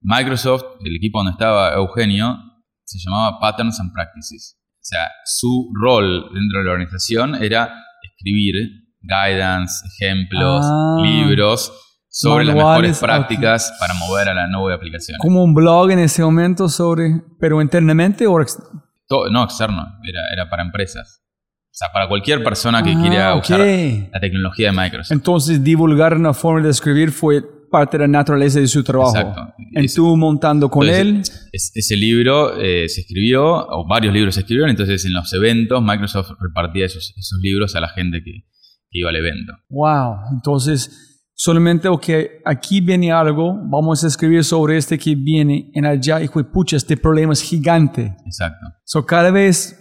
Microsoft, 0.00 0.64
el 0.84 0.96
equipo 0.96 1.18
donde 1.18 1.32
estaba 1.32 1.74
Eugenio, 1.74 2.38
se 2.84 2.98
llamaba 2.98 3.38
Patterns 3.38 3.78
and 3.80 3.92
Practices. 3.92 4.56
O 4.74 4.82
sea, 4.82 5.08
su 5.24 5.70
rol 5.74 6.30
dentro 6.32 6.60
de 6.60 6.64
la 6.64 6.72
organización 6.72 7.34
era 7.36 7.72
escribir 8.02 8.54
guidance, 9.02 9.86
ejemplos, 9.86 10.64
ah. 10.64 10.98
libros 11.02 11.72
sobre 12.08 12.44
las 12.44 12.56
mejores 12.56 12.98
prácticas 12.98 13.72
para 13.78 13.94
mover 13.94 14.28
a 14.30 14.34
la 14.34 14.48
nueva 14.48 14.74
aplicación. 14.74 15.18
Como 15.20 15.44
un 15.44 15.54
blog 15.54 15.90
en 15.90 16.00
ese 16.00 16.22
momento 16.22 16.68
sobre, 16.68 17.22
pero 17.38 17.62
internamente 17.62 18.26
o 18.26 18.38
no 19.30 19.44
externo, 19.44 19.86
era, 20.02 20.20
era 20.32 20.50
para 20.50 20.62
empresas. 20.62 21.22
O 21.66 21.72
sea, 21.72 21.88
para 21.92 22.08
cualquier 22.08 22.42
persona 22.42 22.82
que 22.82 22.94
quiera 22.94 23.30
ah, 23.30 23.36
usar 23.36 23.60
la 23.60 24.20
tecnología 24.20 24.72
de 24.72 24.76
Microsoft. 24.76 25.12
Entonces, 25.12 25.62
divulgar 25.62 26.16
una 26.16 26.34
forma 26.34 26.62
de 26.62 26.70
escribir 26.70 27.12
fue 27.12 27.42
parte 27.70 27.96
de 27.96 28.02
la 28.02 28.08
naturaleza 28.08 28.60
de 28.60 28.66
su 28.66 28.82
trabajo. 28.82 29.16
Exacto. 29.16 29.54
En 29.72 29.86
tú 29.94 30.16
montando 30.16 30.68
con 30.68 30.88
él. 30.88 31.22
ese 31.52 31.96
libro 31.96 32.60
eh, 32.60 32.88
se 32.88 33.02
escribió, 33.02 33.44
o 33.44 33.86
varios 33.86 34.12
libros 34.12 34.34
se 34.34 34.40
escribieron, 34.40 34.70
entonces 34.70 35.04
en 35.04 35.12
los 35.12 35.32
eventos 35.32 35.82
Microsoft 35.82 36.32
repartía 36.40 36.86
esos, 36.86 37.14
esos 37.16 37.38
libros 37.40 37.74
a 37.76 37.80
la 37.80 37.88
gente 37.88 38.22
que, 38.24 38.44
iba 38.92 39.08
al 39.08 39.16
evento. 39.16 39.52
Wow, 39.68 40.16
entonces 40.32 41.32
solamente, 41.32 41.88
ok, 41.88 42.08
aquí 42.44 42.80
viene 42.80 43.12
algo, 43.12 43.54
vamos 43.70 44.02
a 44.02 44.08
escribir 44.08 44.42
sobre 44.42 44.76
este 44.76 44.98
que 44.98 45.14
viene 45.14 45.70
en 45.72 45.86
allá 45.86 46.20
y 46.20 46.28
pucha, 46.28 46.76
este 46.76 46.96
problema 46.96 47.32
es 47.32 47.40
gigante. 47.40 48.16
Exacto. 48.26 48.66
So 48.84 49.06
cada 49.06 49.30
vez 49.30 49.76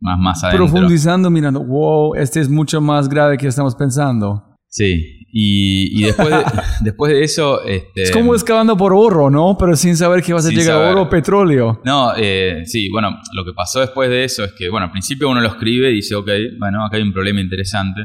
más, 0.00 0.18
más 0.18 0.54
profundizando, 0.54 1.30
mirando, 1.30 1.64
wow, 1.64 2.14
este 2.14 2.40
es 2.40 2.48
mucho 2.48 2.80
más 2.80 3.08
grave 3.08 3.38
que 3.38 3.46
estamos 3.46 3.74
pensando. 3.74 4.56
Sí, 4.68 5.23
y, 5.36 6.04
después, 6.04 6.30
de, 6.30 6.44
después 6.82 7.12
de 7.12 7.24
eso... 7.24 7.64
Este, 7.64 8.02
es 8.02 8.12
como 8.12 8.34
excavando 8.34 8.76
por 8.76 8.92
oro, 8.92 9.30
¿no? 9.30 9.56
Pero 9.58 9.74
sin 9.74 9.96
saber 9.96 10.22
que 10.22 10.32
vas 10.32 10.46
a 10.46 10.50
llegar 10.50 10.80
a 10.80 10.90
oro 10.90 11.02
o 11.02 11.08
petróleo. 11.08 11.80
No, 11.84 12.12
eh, 12.16 12.62
sí, 12.66 12.88
bueno, 12.88 13.18
lo 13.32 13.44
que 13.44 13.52
pasó 13.52 13.80
después 13.80 14.08
de 14.08 14.22
eso 14.22 14.44
es 14.44 14.52
que, 14.52 14.68
bueno, 14.68 14.86
al 14.86 14.92
principio 14.92 15.28
uno 15.28 15.40
lo 15.40 15.48
escribe 15.48 15.90
y 15.90 15.94
dice, 15.94 16.14
ok, 16.14 16.30
bueno, 16.60 16.84
acá 16.86 16.98
hay 16.98 17.02
un 17.02 17.12
problema 17.12 17.40
interesante. 17.40 18.02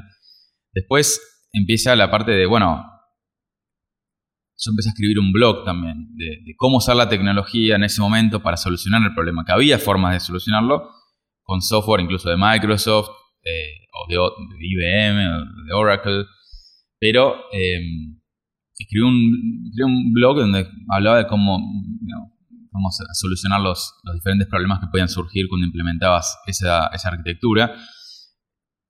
Después 0.74 1.22
empieza 1.54 1.96
la 1.96 2.10
parte 2.10 2.32
de, 2.32 2.48
bueno, 2.48 2.84
yo 4.58 4.72
empecé 4.72 4.90
a 4.90 4.94
escribir 4.94 5.20
un 5.20 5.32
blog 5.32 5.64
también 5.64 6.08
de, 6.16 6.56
cómo 6.58 6.78
usar 6.78 6.96
la 6.96 7.10
tecnología 7.10 7.76
en 7.76 7.84
ese 7.84 8.02
momento 8.02 8.42
para 8.42 8.58
solucionar 8.58 9.04
el 9.04 9.14
problema, 9.14 9.46
que 9.46 9.52
había 9.52 9.78
formas 9.78 10.14
de 10.14 10.20
solucionarlo 10.20 10.90
con 11.44 11.62
software 11.62 12.02
incluso 12.02 12.28
de 12.28 12.38
Microsoft 12.38 13.10
eh, 13.44 13.86
o 13.94 14.08
de, 14.10 14.16
IBM 14.60 15.28
o 15.28 15.64
de 15.66 15.74
Oracle, 15.74 16.26
pero 17.00 17.36
em, 17.52 18.20
escribí, 18.78 19.04
un, 19.04 20.14
blog 20.14 20.38
donde 20.38 20.68
hablaba 20.90 21.18
de 21.18 21.28
cómo, 21.28 21.60
cómo 22.72 22.90
solucionar 23.14 23.62
los, 23.62 23.94
diferentes 24.14 24.48
problemas 24.48 24.80
que 24.80 24.88
podían 24.88 25.10
surgir 25.10 25.48
cuando 25.50 25.68
implementabas 25.68 26.38
esa, 26.48 26.88
esa 26.88 27.10
arquitectura. 27.10 27.76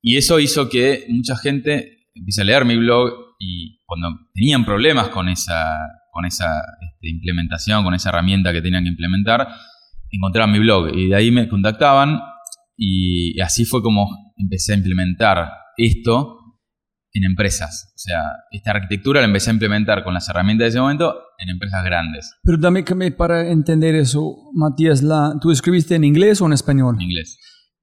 Y 0.02 0.18
eso 0.18 0.40
hizo 0.40 0.70
que 0.70 1.06
mucha 1.10 1.36
gente 1.36 2.08
empiece 2.14 2.42
a 2.42 2.46
leer 2.46 2.66
mi 2.66 2.78
blog 2.78 3.36
y 3.40 3.82
cuando 3.86 4.10
tenían 4.34 4.66
problemas 4.66 5.10
con 5.10 5.30
esa, 5.30 5.78
con 6.12 6.26
esa 6.26 6.48
este, 6.82 7.10
implementación, 7.10 7.84
con 7.84 7.94
esa 7.94 8.10
herramienta 8.10 8.54
que 8.54 8.62
tenían 8.62 8.84
que 8.84 8.90
implementar, 8.90 9.48
encontraban 10.12 10.52
mi 10.52 10.60
blog 10.60 10.96
y 10.96 11.08
de 11.08 11.16
ahí 11.16 11.32
me 11.32 11.48
contactaban 11.48 12.20
y 12.76 13.40
así 13.42 13.66
fue 13.66 13.82
como 13.82 14.34
empecé 14.38 14.74
a 14.74 14.78
implementar 14.78 15.50
esto 15.78 16.39
en 17.14 17.24
empresas. 17.24 17.92
O 17.96 17.98
sea, 17.98 18.22
esta 18.52 18.72
arquitectura 18.72 19.22
la 19.22 19.28
empecé 19.28 19.50
a 19.50 19.54
implementar 19.54 20.04
con 20.04 20.14
las 20.14 20.28
herramientas 20.30 20.66
de 20.66 20.70
ese 20.70 20.80
momento 20.80 21.16
en 21.38 21.50
empresas 21.50 21.84
grandes. 21.84 22.32
Pero 22.44 22.72
me 22.96 23.12
para 23.12 23.50
entender 23.50 23.96
eso, 23.96 24.36
Matías, 24.54 25.02
la, 25.02 25.36
¿tú 25.42 25.52
escribiste 25.52 25.96
en 25.96 26.04
inglés 26.04 26.42
o 26.42 26.46
en 26.46 26.54
español? 26.54 26.96
En 26.96 27.02
inglés. 27.02 27.38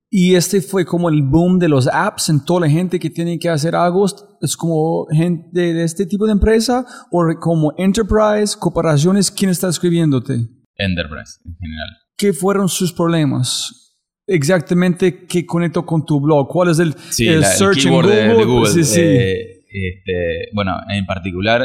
Y 0.08 0.34
este 0.34 0.60
fue 0.60 0.84
como 0.84 1.08
el 1.08 1.22
boom 1.22 1.58
de 1.58 1.68
los 1.68 1.88
apps 1.88 2.28
en 2.28 2.44
toda 2.44 2.60
la 2.60 2.70
gente 2.70 3.00
que 3.00 3.10
tiene 3.10 3.38
que 3.38 3.48
hacer 3.48 3.74
algo. 3.74 4.06
¿Es 4.40 4.56
como 4.56 5.06
gente 5.10 5.74
de 5.74 5.82
este 5.82 6.06
tipo 6.06 6.26
de 6.26 6.32
empresa 6.32 6.86
o 7.10 7.24
como 7.40 7.74
enterprise, 7.76 8.56
cooperaciones? 8.58 9.30
¿Quién 9.30 9.50
está 9.50 9.68
escribiéndote? 9.68 10.34
Enterprise 10.76 11.40
en 11.44 11.56
general. 11.56 11.88
¿Qué 12.16 12.32
fueron 12.32 12.68
sus 12.68 12.92
problemas? 12.92 13.85
Exactamente 14.26 15.26
qué 15.26 15.46
conectó 15.46 15.84
con 15.86 16.04
tu 16.04 16.20
blog. 16.20 16.48
¿Cuál 16.48 16.70
es 16.70 16.78
el, 16.78 16.94
Sí, 17.10 17.28
el 17.28 17.40
la- 17.40 17.50
el 17.52 17.56
search 17.58 17.78
en 17.78 17.84
de- 17.84 17.90
Google? 17.90 18.14
de 18.36 18.44
Google. 18.44 18.70
Sí, 18.72 18.84
sí. 18.84 19.00
Eh, 19.00 19.62
este, 19.70 20.48
bueno, 20.52 20.76
en 20.88 21.06
particular, 21.06 21.62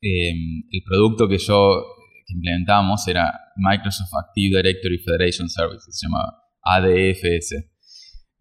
eh, 0.00 0.30
el 0.70 0.82
producto 0.84 1.28
que 1.28 1.38
yo 1.38 1.84
que 2.26 2.34
implementábamos 2.34 3.06
era 3.08 3.32
Microsoft 3.56 4.10
Active 4.14 4.56
Directory 4.62 4.98
Federation 4.98 5.48
Service, 5.48 5.84
se 5.90 6.06
llamaba 6.06 6.38
ADFS. 6.62 7.52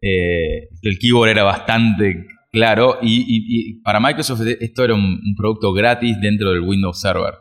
Eh, 0.02 0.70
el 0.82 0.98
keyword 1.00 1.30
era 1.30 1.44
bastante 1.44 2.26
claro 2.52 2.98
y, 3.02 3.18
y- 3.22 3.70
y 3.78 3.82
para 3.82 4.00
Microsoft 4.00 4.42
esto 4.60 4.84
era 4.84 4.96
un, 4.96 5.04
un 5.04 5.36
producto 5.38 5.74
gratis 5.74 6.18
dentro 6.20 6.50
del 6.52 6.62
Windows 6.62 7.00
Server. 7.00 7.34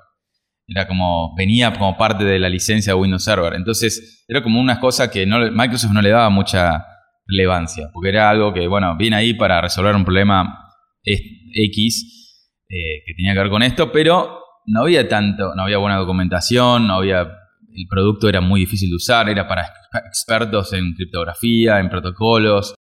Era 0.72 0.86
como, 0.86 1.34
venía 1.36 1.72
como 1.72 1.96
parte 1.98 2.22
de 2.24 2.38
la 2.38 2.48
licencia 2.48 2.92
de 2.94 2.98
Windows 3.00 3.24
Server. 3.24 3.54
Entonces, 3.54 4.24
era 4.28 4.42
como 4.42 4.60
una 4.60 4.78
cosa 4.78 5.10
que 5.10 5.26
no, 5.26 5.50
Microsoft 5.50 5.92
no 5.92 6.00
le 6.00 6.10
daba 6.10 6.30
mucha 6.30 6.86
relevancia, 7.26 7.88
porque 7.92 8.10
era 8.10 8.30
algo 8.30 8.52
que, 8.54 8.66
bueno, 8.68 8.96
viene 8.96 9.16
ahí 9.16 9.34
para 9.34 9.60
resolver 9.60 9.94
un 9.96 10.04
problema 10.04 10.68
X 11.04 12.56
eh, 12.68 13.02
que 13.06 13.14
tenía 13.14 13.32
que 13.34 13.40
ver 13.40 13.50
con 13.50 13.62
esto, 13.62 13.90
pero 13.90 14.38
no 14.66 14.82
había 14.82 15.08
tanto, 15.08 15.54
no 15.54 15.62
había 15.62 15.78
buena 15.78 15.96
documentación, 15.96 16.86
no 16.86 16.94
había, 16.94 17.20
el 17.22 17.86
producto 17.88 18.28
era 18.28 18.40
muy 18.40 18.60
difícil 18.60 18.90
de 18.90 18.96
usar, 18.96 19.28
era 19.28 19.48
para 19.48 19.62
ex- 19.62 20.06
expertos 20.06 20.72
en 20.72 20.92
criptografía, 20.94 21.80
en 21.80 21.88
protocolos. 21.88 22.74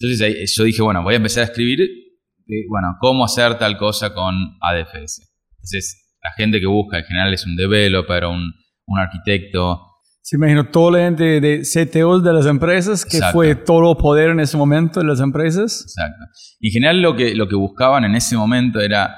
Entonces 0.00 0.22
ahí 0.26 0.46
yo 0.46 0.64
dije, 0.64 0.80
bueno, 0.82 1.02
voy 1.02 1.14
a 1.14 1.16
empezar 1.18 1.42
a 1.42 1.46
escribir, 1.46 1.80
bueno, 2.70 2.96
cómo 3.00 3.24
hacer 3.24 3.58
tal 3.58 3.76
cosa 3.76 4.14
con 4.14 4.34
ADFS. 4.62 5.28
Entonces, 5.56 6.07
la 6.22 6.32
gente 6.36 6.60
que 6.60 6.66
busca 6.66 6.98
en 6.98 7.04
general 7.04 7.32
es 7.32 7.46
un 7.46 7.56
developer, 7.56 8.24
un, 8.26 8.52
un 8.86 8.98
arquitecto, 8.98 9.84
Se 10.20 10.36
imagino 10.36 10.68
toda 10.68 10.98
la 10.98 11.04
gente 11.06 11.40
de 11.40 11.60
CTOs 11.62 12.22
de 12.22 12.32
las 12.32 12.46
empresas, 12.46 13.04
que 13.04 13.18
Exacto. 13.18 13.38
fue 13.38 13.54
todo 13.54 13.96
poder 13.96 14.30
en 14.30 14.40
ese 14.40 14.56
momento 14.56 15.00
de 15.00 15.06
las 15.06 15.20
empresas. 15.20 15.82
Exacto. 15.82 16.24
Y 16.60 16.68
en 16.68 16.72
general 16.72 17.00
lo 17.00 17.16
que, 17.16 17.34
lo 17.34 17.48
que 17.48 17.54
buscaban 17.54 18.04
en 18.04 18.14
ese 18.14 18.36
momento 18.36 18.80
era, 18.80 19.14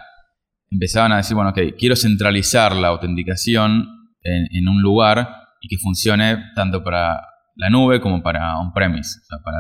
empezaban 0.70 1.12
a 1.12 1.16
decir, 1.16 1.34
bueno, 1.34 1.50
ok, 1.50 1.76
quiero 1.78 1.96
centralizar 1.96 2.76
la 2.76 2.88
autenticación 2.88 3.86
en, 4.22 4.46
en 4.50 4.68
un 4.68 4.82
lugar 4.82 5.28
y 5.60 5.68
que 5.68 5.78
funcione 5.78 6.52
tanto 6.54 6.82
para 6.84 7.20
la 7.56 7.70
nube 7.70 8.00
como 8.00 8.22
para 8.22 8.58
on-premise, 8.58 9.18
o 9.20 9.24
sea, 9.24 9.38
para 9.44 9.58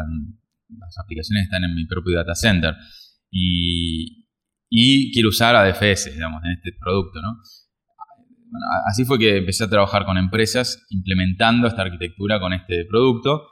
las 0.78 0.98
aplicaciones 0.98 1.42
que 1.42 1.44
están 1.44 1.64
en 1.64 1.74
mi 1.74 1.86
propio 1.86 2.16
data 2.16 2.34
center. 2.34 2.74
Y, 3.30 4.19
y 4.70 5.12
quiero 5.12 5.28
usar 5.28 5.56
ADFS, 5.56 6.14
digamos, 6.14 6.42
en 6.44 6.52
este 6.52 6.70
producto, 6.80 7.20
¿no? 7.20 7.36
Bueno, 8.50 8.66
así 8.86 9.04
fue 9.04 9.18
que 9.18 9.38
empecé 9.38 9.64
a 9.64 9.68
trabajar 9.68 10.04
con 10.06 10.16
empresas 10.16 10.84
implementando 10.88 11.66
esta 11.68 11.82
arquitectura 11.82 12.40
con 12.40 12.52
este 12.52 12.84
producto 12.88 13.42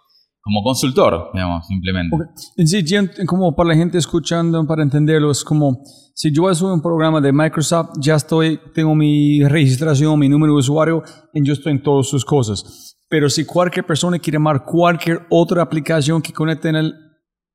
como 0.40 0.62
consultor, 0.62 1.31
digamos, 1.35 1.66
simplemente. 1.66 2.16
Ok. 2.16 2.22
En 2.57 2.66
sí, 2.66 2.83
como 3.26 3.54
para 3.54 3.70
la 3.70 3.74
gente 3.74 3.98
escuchando, 3.98 4.66
para 4.66 4.83
entenderlo, 4.83 5.31
es 5.31 5.44
como 5.44 5.83
si 6.14 6.33
yo 6.33 6.48
hago 6.48 6.72
un 6.72 6.81
programa 6.81 7.20
de 7.20 7.33
Microsoft, 7.33 7.90
ya 8.00 8.14
estoy, 8.14 8.59
tengo 8.72 8.94
mi 8.94 9.44
registración, 9.44 10.18
mi 10.18 10.28
número 10.28 10.54
de 10.54 10.61
usuario, 10.61 11.02
y 11.35 11.44
yo 11.44 11.52
estoy 11.52 11.72
en 11.72 11.83
todas 11.83 12.09
sus 12.09 12.24
cosas. 12.24 12.96
Pero 13.09 13.28
si 13.28 13.44
cualquier 13.44 13.87
persona 13.87 14.18
quiere 14.18 14.37
llamar 14.37 14.64
cualquier 14.64 15.26
otra 15.31 15.62
aplicación 15.62 16.22
que 16.22 16.33
conecte 16.33 16.70
en 16.70 16.76
el, 16.76 16.94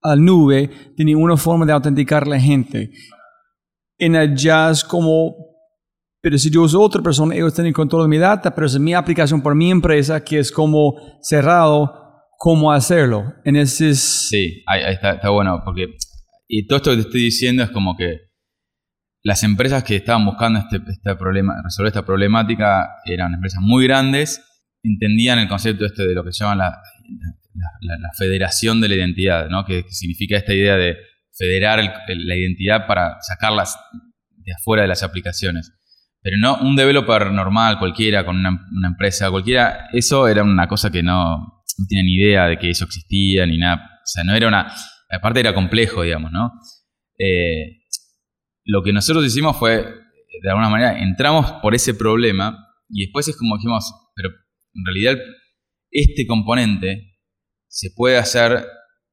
al 0.01 0.23
nube, 0.23 0.69
tiene 0.95 1.15
una 1.15 1.35
forma 1.35 1.65
de 1.65 1.73
autenticar 1.73 2.23
a 2.23 2.27
la 2.27 2.39
gente. 2.39 2.91
En 3.97 4.15
el 4.15 4.35
jazz 4.35 4.83
como 4.83 5.35
pero 6.21 6.37
si 6.37 6.49
yo 6.49 6.61
uso 6.61 6.79
otra 6.79 7.01
persona, 7.01 7.35
ellos 7.35 7.53
tienen 7.53 7.73
control 7.73 8.03
de 8.03 8.07
mi 8.07 8.17
data, 8.17 8.55
pero 8.55 8.65
es 8.65 8.79
mi 8.79 8.93
aplicación 8.93 9.41
por 9.41 9.55
mi 9.55 9.69
empresa 9.69 10.23
que 10.23 10.39
es 10.39 10.53
como 10.53 10.95
cerrado, 11.21 11.93
¿cómo 12.37 12.71
hacerlo? 12.71 13.33
En 13.43 13.57
ese 13.57 13.89
es- 13.89 14.29
Sí, 14.29 14.63
ahí, 14.67 14.83
ahí 14.83 14.93
está, 14.93 15.15
está 15.15 15.29
bueno, 15.31 15.61
porque 15.65 15.87
y 16.47 16.65
todo 16.65 16.77
esto 16.77 16.91
que 16.91 16.95
te 16.95 17.01
estoy 17.01 17.21
diciendo 17.23 17.61
es 17.61 17.71
como 17.71 17.97
que 17.97 18.19
las 19.21 19.43
empresas 19.43 19.83
que 19.83 19.97
estaban 19.97 20.25
buscando 20.25 20.59
este, 20.59 20.77
este 20.89 21.13
problema, 21.17 21.55
resolver 21.61 21.89
esta 21.89 22.05
problemática 22.05 22.87
eran 23.05 23.33
empresas 23.33 23.59
muy 23.61 23.83
grandes, 23.85 24.41
entendían 24.81 25.39
el 25.39 25.49
concepto 25.49 25.85
este 25.85 26.07
de 26.07 26.13
lo 26.15 26.23
que 26.23 26.31
se 26.31 26.45
llama 26.45 26.55
la, 26.55 26.69
la- 26.69 27.69
la- 27.81 27.97
la 27.99 28.09
federación 28.17 28.79
de 28.79 28.87
la 28.87 28.95
identidad, 28.95 29.49
¿no? 29.49 29.65
que, 29.65 29.83
que 29.83 29.91
significa 29.91 30.37
esta 30.37 30.53
idea 30.53 30.77
de 30.77 30.95
federar 31.37 31.79
el- 31.79 32.27
la 32.27 32.35
identidad 32.35 32.87
para 32.87 33.17
sacarlas 33.21 33.77
de 34.29 34.53
afuera 34.53 34.83
de 34.83 34.87
las 34.89 35.03
aplicaciones. 35.03 35.71
Pero 36.21 36.37
no 36.39 36.57
un 36.61 36.75
developer 36.75 37.31
normal, 37.31 37.79
cualquiera, 37.79 38.25
con 38.25 38.37
una, 38.37 38.49
una 38.71 38.87
empresa 38.87 39.29
cualquiera, 39.29 39.87
eso 39.91 40.27
era 40.27 40.43
una 40.43 40.67
cosa 40.67 40.89
que 40.91 41.03
no, 41.03 41.37
no 41.37 41.85
tenía 41.89 42.03
ni 42.03 42.15
idea 42.15 42.45
de 42.47 42.57
que 42.57 42.69
eso 42.69 42.85
existía 42.85 43.45
ni 43.45 43.57
nada. 43.57 43.89
O 44.03 44.05
sea, 44.05 44.23
no 44.23 44.33
era 44.33 44.47
una. 44.47 44.73
Aparte 45.09 45.39
era 45.41 45.53
complejo, 45.53 46.01
digamos, 46.03 46.31
¿no? 46.31 46.51
Eh, 47.17 47.81
lo 48.65 48.81
que 48.83 48.93
nosotros 48.93 49.25
hicimos 49.25 49.57
fue, 49.57 49.83
de 50.41 50.49
alguna 50.49 50.69
manera, 50.69 50.97
entramos 50.99 51.51
por 51.61 51.75
ese 51.75 51.93
problema 51.93 52.57
y 52.89 53.03
después 53.05 53.27
es 53.27 53.37
como 53.37 53.57
dijimos, 53.57 53.91
pero 54.15 54.29
en 54.29 54.85
realidad 54.85 55.17
este 55.91 56.25
componente 56.25 57.17
se 57.67 57.89
puede 57.95 58.17
hacer, 58.17 58.65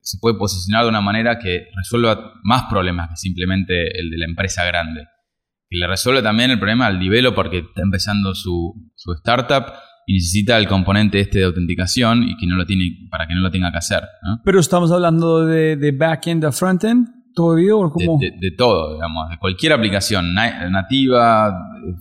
se 0.02 0.18
puede 0.20 0.36
posicionar 0.38 0.84
de 0.84 0.88
una 0.90 1.00
manera 1.00 1.38
que 1.38 1.66
resuelva 1.76 2.32
más 2.42 2.64
problemas 2.70 3.10
que 3.10 3.16
simplemente 3.16 3.98
el 3.98 4.10
de 4.10 4.18
la 4.18 4.24
empresa 4.26 4.64
grande. 4.64 5.06
Que 5.68 5.78
le 5.78 5.86
resuelve 5.86 6.22
también 6.22 6.50
el 6.50 6.58
problema 6.58 6.86
al 6.86 6.98
developer 6.98 7.48
que 7.50 7.58
está 7.58 7.82
empezando 7.82 8.34
su, 8.34 8.74
su 8.96 9.12
startup 9.12 9.66
y 10.06 10.14
necesita 10.14 10.58
el 10.58 10.66
componente 10.66 11.20
este 11.20 11.38
de 11.38 11.44
autenticación 11.44 12.24
y 12.24 12.36
que 12.36 12.46
no 12.46 12.56
lo 12.56 12.66
tiene, 12.66 13.06
para 13.10 13.28
que 13.28 13.34
no 13.34 13.40
lo 13.40 13.50
tenga 13.50 13.70
que 13.70 13.78
hacer. 13.78 14.02
¿no? 14.22 14.40
Pero 14.44 14.58
estamos 14.58 14.90
hablando 14.90 15.46
de, 15.46 15.76
de 15.76 15.92
backend 15.92 16.44
a 16.44 16.50
frontend 16.52 17.06
todavía 17.34 17.76
o 17.76 17.84
De, 17.84 17.90
como 18.06 18.18
de- 18.18 18.32
de 18.40 18.50
todo, 18.56 18.94
digamos, 18.94 19.30
de 19.30 19.38
cualquier 19.38 19.72
aplicación 19.74 20.34
na- 20.34 20.68
nativa, 20.70 21.54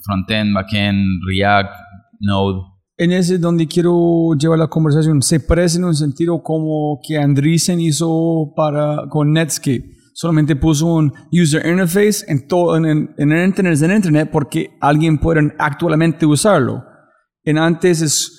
frontend, 0.04 0.56
backend, 0.56 1.22
React, 1.28 1.74
Node. 2.22 2.62
En 3.00 3.12
ese 3.14 3.36
es 3.36 3.42
donde 3.42 3.66
quiero 3.68 4.34
llevar 4.38 4.60
la 4.60 4.68
conversación. 4.68 5.22
Se 5.22 5.40
parece 5.40 5.78
en 5.78 5.86
un 5.86 5.96
sentido 5.96 6.44
como 6.44 7.00
que 7.08 7.18
Andreessen 7.18 7.80
hizo 7.80 8.52
para 8.56 9.08
con 9.10 9.32
Netscape. 9.34 9.86
Solamente 10.14 10.56
puso 10.58 10.86
un 10.86 11.14
user 11.32 11.66
interface 11.66 12.26
en 12.28 12.46
todo 12.48 12.76
en, 12.76 12.86
en, 12.86 13.16
en 13.18 13.32
el 13.32 13.46
internet, 13.48 13.82
en 13.82 13.92
internet 13.92 14.30
porque 14.32 14.72
alguien 14.82 15.18
puede 15.18 15.54
actualmente 15.58 16.26
usarlo. 16.26 16.84
En 17.44 17.58
antes 17.58 18.02
es 18.02 18.36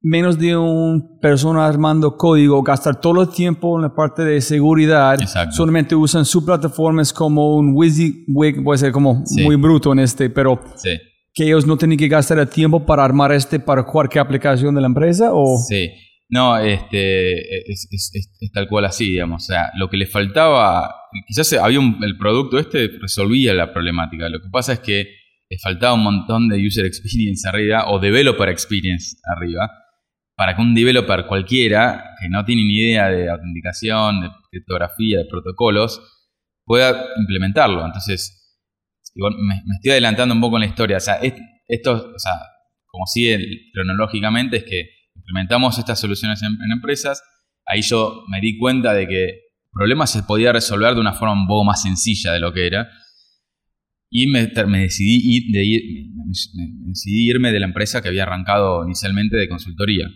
menos 0.00 0.38
de 0.38 0.56
una 0.56 1.02
persona 1.20 1.66
armando 1.66 2.16
código, 2.16 2.62
gastar 2.62 3.00
todo 3.00 3.22
el 3.22 3.30
tiempo 3.30 3.76
en 3.76 3.82
la 3.82 3.94
parte 3.96 4.24
de 4.24 4.40
seguridad. 4.40 5.20
Exacto. 5.20 5.56
Solamente 5.56 5.96
usan 5.96 6.24
su 6.24 6.44
plataforma 6.44 7.02
es 7.02 7.12
como 7.12 7.56
un 7.56 7.74
WYSIWYG, 7.74 8.62
puede 8.62 8.78
ser 8.78 8.92
como 8.92 9.22
Sí. 9.26 9.42
muy 9.42 9.56
bruto 9.56 9.92
en 9.92 9.98
este, 9.98 10.30
pero 10.30 10.60
Sí. 10.76 10.90
Que 11.38 11.44
ellos 11.44 11.68
no 11.68 11.76
tienen 11.76 11.96
que 11.96 12.08
gastar 12.08 12.40
el 12.40 12.48
tiempo 12.48 12.84
para 12.84 13.04
armar 13.04 13.30
este 13.30 13.60
para 13.60 13.84
cualquier 13.84 14.22
aplicación 14.22 14.74
de 14.74 14.80
la 14.80 14.88
empresa 14.88 15.30
o 15.32 15.56
Sí. 15.56 15.92
No, 16.30 16.58
este, 16.58 17.70
es, 17.70 18.50
tal 18.52 18.68
cual 18.68 18.84
así, 18.84 19.12
digamos. 19.12 19.44
O 19.44 19.46
sea, 19.46 19.70
lo 19.76 19.88
que 19.88 19.96
le 19.96 20.06
faltaba, 20.06 20.92
quizás 21.26 21.52
había 21.54 21.78
un, 21.78 22.02
el 22.02 22.18
producto 22.18 22.58
este 22.58 22.90
resolvía 23.00 23.54
la 23.54 23.72
problemática. 23.72 24.28
Lo 24.28 24.42
que 24.42 24.48
pasa 24.50 24.72
es 24.74 24.80
que 24.80 25.06
le 25.48 25.58
faltaba 25.58 25.94
un 25.94 26.02
montón 26.02 26.48
de 26.48 26.66
user 26.66 26.84
experience 26.84 27.48
arriba 27.48 27.88
o 27.88 28.00
developer 28.00 28.48
experience 28.48 29.16
arriba 29.24 29.70
para 30.36 30.56
que 30.56 30.60
un 30.60 30.74
developer 30.74 31.24
cualquiera 31.26 32.16
que 32.20 32.28
no 32.28 32.44
tiene 32.44 32.62
ni 32.64 32.78
idea 32.78 33.08
de 33.08 33.30
autenticación, 33.30 34.20
de 34.20 34.28
criptografía, 34.50 35.18
de 35.18 35.24
protocolos, 35.24 36.02
pueda 36.64 37.06
implementarlo. 37.16 37.86
Entonces, 37.86 38.37
me, 39.18 39.62
estoy 39.76 39.90
adelantando 39.92 40.34
un 40.34 40.40
poco 40.40 40.56
en 40.56 40.60
la 40.62 40.66
historia. 40.66 40.96
O 40.98 41.00
sea, 41.00 41.14
es- 41.16 41.34
esto, 41.66 41.92
o 41.92 42.18
sea, 42.18 42.32
como 42.86 43.06
sigue 43.06 43.38
cronológicamente, 43.72 44.58
es 44.58 44.64
que 44.64 44.88
implementamos 45.14 45.78
estas 45.78 46.00
soluciones 46.00 46.42
en, 46.42 46.56
empresas. 46.72 47.22
Ahí 47.66 47.82
yo 47.82 48.24
me 48.28 48.40
di 48.40 48.56
cuenta 48.58 48.94
de 48.94 49.06
que 49.06 49.24
el 49.26 49.70
problema 49.72 50.06
se 50.06 50.22
podía 50.22 50.52
resolver 50.52 50.94
de 50.94 51.00
una 51.00 51.12
forma 51.12 51.34
un 51.34 51.46
poco 51.46 51.64
más 51.64 51.82
sencilla 51.82 52.32
de 52.32 52.40
lo 52.40 52.52
que 52.52 52.66
era. 52.66 52.88
Y 54.10 54.28
me, 54.28 54.46
decidí 54.46 55.20
ir, 55.36 55.52
de 55.52 55.64
ir- 55.64 56.10
me 56.54 56.88
decidí 56.88 57.28
irme 57.28 57.52
de 57.52 57.60
la 57.60 57.66
empresa 57.66 58.00
que 58.00 58.08
había 58.08 58.22
arrancado 58.22 58.84
inicialmente 58.84 59.36
de 59.36 59.48
consultoría. 59.48 60.06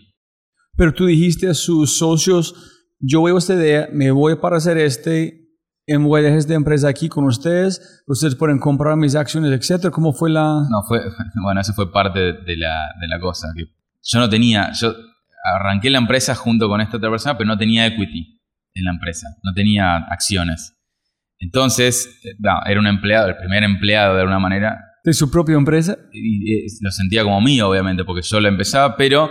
pero 0.77 0.95
tú 0.95 1.05
dijiste 1.05 1.49
a 1.49 1.55
sus 1.55 1.99
socios 1.99 2.55
yo 2.99 3.23
veo 3.23 3.37
esta 3.37 3.55
idea 3.55 3.89
me 3.93 4.11
voy 4.11 4.37
para 4.37 4.57
hacer 4.57 4.79
este 4.79 5.42
en 5.87 6.05
voy 6.05 6.21
a 6.21 6.25
dejar 6.25 6.39
esta 6.39 6.55
empresa 6.55 6.89
aquí 6.89 7.09
con 7.09 7.25
ustedes, 7.25 8.03
ustedes 8.07 8.35
pueden 8.35 8.59
comprar 8.59 8.97
mis 8.97 9.15
acciones, 9.15 9.53
etcétera. 9.53 9.91
¿Cómo 9.91 10.13
fue 10.13 10.31
la...? 10.31 10.63
No, 10.71 10.83
fue, 10.87 11.01
bueno, 11.43 11.61
eso 11.61 11.73
fue 11.73 11.93
parte 11.93 12.21
de 12.21 12.57
la, 12.57 12.95
de 13.01 13.09
la 13.09 13.19
cosa. 13.21 13.49
Que 13.57 13.65
yo 14.03 14.19
no 14.19 14.29
tenía, 14.29 14.71
yo 14.73 14.95
arranqué 15.45 15.91
la 15.91 15.99
empresa 15.99 16.35
junto 16.35 16.69
con 16.69 16.81
esta 16.81 16.97
otra 16.97 17.11
persona, 17.11 17.37
pero 17.37 17.49
no 17.49 17.59
tenía 17.59 17.87
equity 17.87 18.41
en 18.75 18.85
la 18.85 18.93
empresa, 18.93 19.29
no 19.43 19.53
tenía 19.53 19.97
acciones. 19.97 20.77
Entonces, 21.39 22.21
eh, 22.25 22.37
era 22.67 22.81
un 22.81 22.87
empleado, 22.87 23.29
el 23.29 23.37
primer 23.37 23.65
empleado 23.65 24.15
de 24.15 24.21
alguna 24.21 24.39
manera. 24.39 24.79
¿De 25.05 25.13
su 25.13 25.31
propia 25.31 25.57
empresa? 25.57 25.99
Y, 26.13 26.63
lo 26.81 26.91
sentía 26.93 27.25
como 27.25 27.41
mío, 27.41 27.69
obviamente, 27.69 28.05
porque 28.05 28.23
yo 28.23 28.41
lo 28.41 28.49
empezaba, 28.49 28.97
pero, 28.97 29.29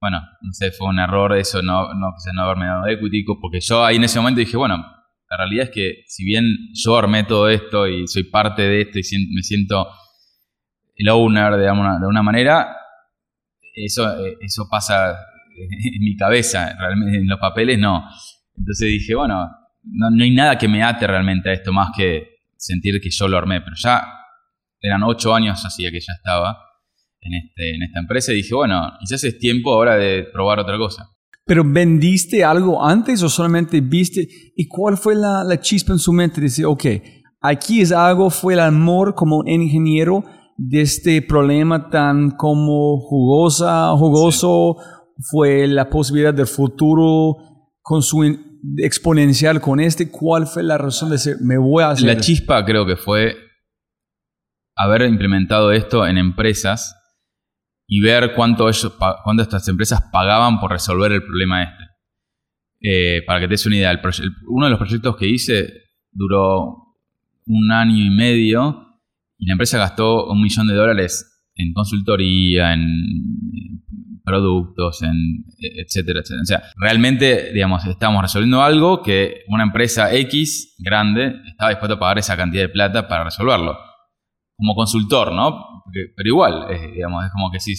bueno, 0.00 0.20
no 0.40 0.52
sé, 0.52 0.70
fue 0.70 0.88
un 0.88 0.98
error 0.98 1.36
eso, 1.36 1.60
no, 1.60 1.92
no, 1.92 2.14
no 2.34 2.42
haberme 2.42 2.66
dado 2.66 2.86
equity, 2.86 3.24
porque 3.40 3.60
yo 3.60 3.84
ahí 3.84 3.96
en 3.96 4.04
ese 4.04 4.18
momento 4.18 4.40
dije, 4.40 4.56
bueno, 4.56 4.82
la 5.30 5.36
realidad 5.36 5.64
es 5.64 5.70
que 5.70 6.04
si 6.06 6.24
bien 6.24 6.44
yo 6.72 6.96
armé 6.96 7.24
todo 7.24 7.48
esto 7.48 7.86
y 7.86 8.06
soy 8.06 8.24
parte 8.24 8.62
de 8.62 8.80
esto 8.82 8.98
y 8.98 9.02
me 9.34 9.42
siento 9.42 9.88
el 10.94 11.08
owner 11.08 11.56
de 11.56 11.70
una 11.70 12.22
manera, 12.22 12.76
eso, 13.74 14.18
eh, 14.24 14.36
eso 14.40 14.68
pasa 14.70 15.10
en 15.56 16.00
mi 16.00 16.16
cabeza, 16.16 16.74
realmente 16.78 17.18
en 17.18 17.28
los 17.28 17.38
papeles 17.38 17.78
no. 17.78 18.08
Entonces 18.56 18.88
dije, 18.88 19.14
bueno, 19.14 19.48
no, 19.82 20.10
no, 20.10 20.24
hay 20.24 20.30
nada 20.30 20.58
que 20.58 20.68
me 20.68 20.82
ate 20.82 21.06
realmente 21.06 21.50
a 21.50 21.52
esto 21.52 21.72
más 21.72 21.90
que 21.96 22.38
sentir 22.56 23.00
que 23.00 23.10
yo 23.10 23.28
lo 23.28 23.38
armé, 23.38 23.60
pero 23.60 23.76
ya 23.76 24.04
eran 24.80 25.02
ocho 25.02 25.34
años 25.34 25.64
hacía 25.64 25.90
que 25.90 26.00
ya 26.00 26.12
estaba 26.14 26.58
en, 27.20 27.34
este, 27.34 27.74
en 27.74 27.82
esta 27.82 28.00
empresa 28.00 28.32
y 28.32 28.36
dije, 28.36 28.54
bueno, 28.54 28.96
quizás 28.98 29.22
es 29.24 29.38
tiempo 29.38 29.72
ahora 29.72 29.96
de 29.96 30.24
probar 30.32 30.58
otra 30.58 30.76
cosa. 30.76 31.08
¿Pero 31.48 31.64
vendiste 31.64 32.44
algo 32.44 32.84
antes 32.84 33.22
o 33.22 33.28
solamente 33.28 33.80
viste? 33.80 34.28
¿Y 34.54 34.68
cuál 34.68 34.98
fue 34.98 35.14
la, 35.14 35.42
la 35.42 35.58
chispa 35.58 35.94
en 35.94 35.98
su 35.98 36.12
mente? 36.12 36.40
Dice, 36.42 36.64
ok, 36.66 36.84
aquí 37.40 37.80
es 37.80 37.90
algo, 37.90 38.28
fue 38.28 38.52
el 38.52 38.60
amor 38.60 39.14
como 39.14 39.38
un 39.38 39.48
ingeniero 39.48 40.24
de 40.58 40.82
este 40.82 41.22
problema 41.22 41.88
tan 41.88 42.32
como 42.32 43.00
jugosa, 43.00 43.96
jugoso, 43.96 44.76
fue 45.30 45.66
la 45.66 45.88
posibilidad 45.88 46.34
del 46.34 46.46
futuro 46.46 47.36
con 47.80 48.02
su 48.02 48.24
exponencial 48.76 49.60
con 49.60 49.80
este, 49.80 50.10
¿cuál 50.10 50.46
fue 50.46 50.62
la 50.62 50.76
razón 50.76 51.08
de 51.08 51.14
decir, 51.14 51.36
me 51.40 51.56
voy 51.56 51.82
a 51.82 51.90
hacer? 51.90 52.06
La 52.06 52.20
chispa 52.20 52.64
creo 52.64 52.84
que 52.84 52.96
fue 52.96 53.34
haber 54.76 55.02
implementado 55.02 55.72
esto 55.72 56.06
en 56.06 56.18
empresas 56.18 56.97
y 57.90 58.00
ver 58.00 58.34
cuánto, 58.34 58.68
ellos, 58.68 58.96
cuánto 59.24 59.42
estas 59.42 59.66
empresas 59.66 60.02
pagaban 60.12 60.60
por 60.60 60.70
resolver 60.70 61.10
el 61.10 61.22
problema 61.22 61.62
este. 61.62 61.84
Eh, 62.80 63.22
para 63.26 63.40
que 63.40 63.46
te 63.46 63.54
des 63.54 63.66
una 63.66 63.76
idea, 63.76 64.00
uno 64.46 64.66
de 64.66 64.70
los 64.70 64.78
proyectos 64.78 65.16
que 65.16 65.26
hice 65.26 65.72
duró 66.12 66.94
un 67.46 67.72
año 67.72 67.96
y 67.96 68.10
medio 68.10 69.00
y 69.38 69.46
la 69.46 69.52
empresa 69.52 69.78
gastó 69.78 70.26
un 70.26 70.42
millón 70.42 70.68
de 70.68 70.74
dólares 70.74 71.48
en 71.54 71.72
consultoría, 71.72 72.74
en 72.74 73.82
productos, 74.22 75.02
en 75.02 75.44
etcétera, 75.58 76.20
etcétera. 76.20 76.42
O 76.42 76.44
sea, 76.44 76.62
realmente, 76.76 77.52
digamos, 77.54 77.84
estamos 77.86 78.20
resolviendo 78.20 78.62
algo 78.62 79.02
que 79.02 79.44
una 79.48 79.64
empresa 79.64 80.12
X 80.14 80.76
grande 80.78 81.36
estaba 81.46 81.70
dispuesta 81.70 81.94
a 81.94 81.98
pagar 81.98 82.18
esa 82.18 82.36
cantidad 82.36 82.64
de 82.64 82.68
plata 82.68 83.08
para 83.08 83.24
resolverlo. 83.24 83.87
Como 84.58 84.74
consultor, 84.74 85.32
¿no? 85.32 85.78
pero 86.16 86.28
igual, 86.28 86.66
digamos, 86.92 87.24
es 87.24 87.32
como 87.32 87.50
que 87.50 87.60
sí, 87.60 87.74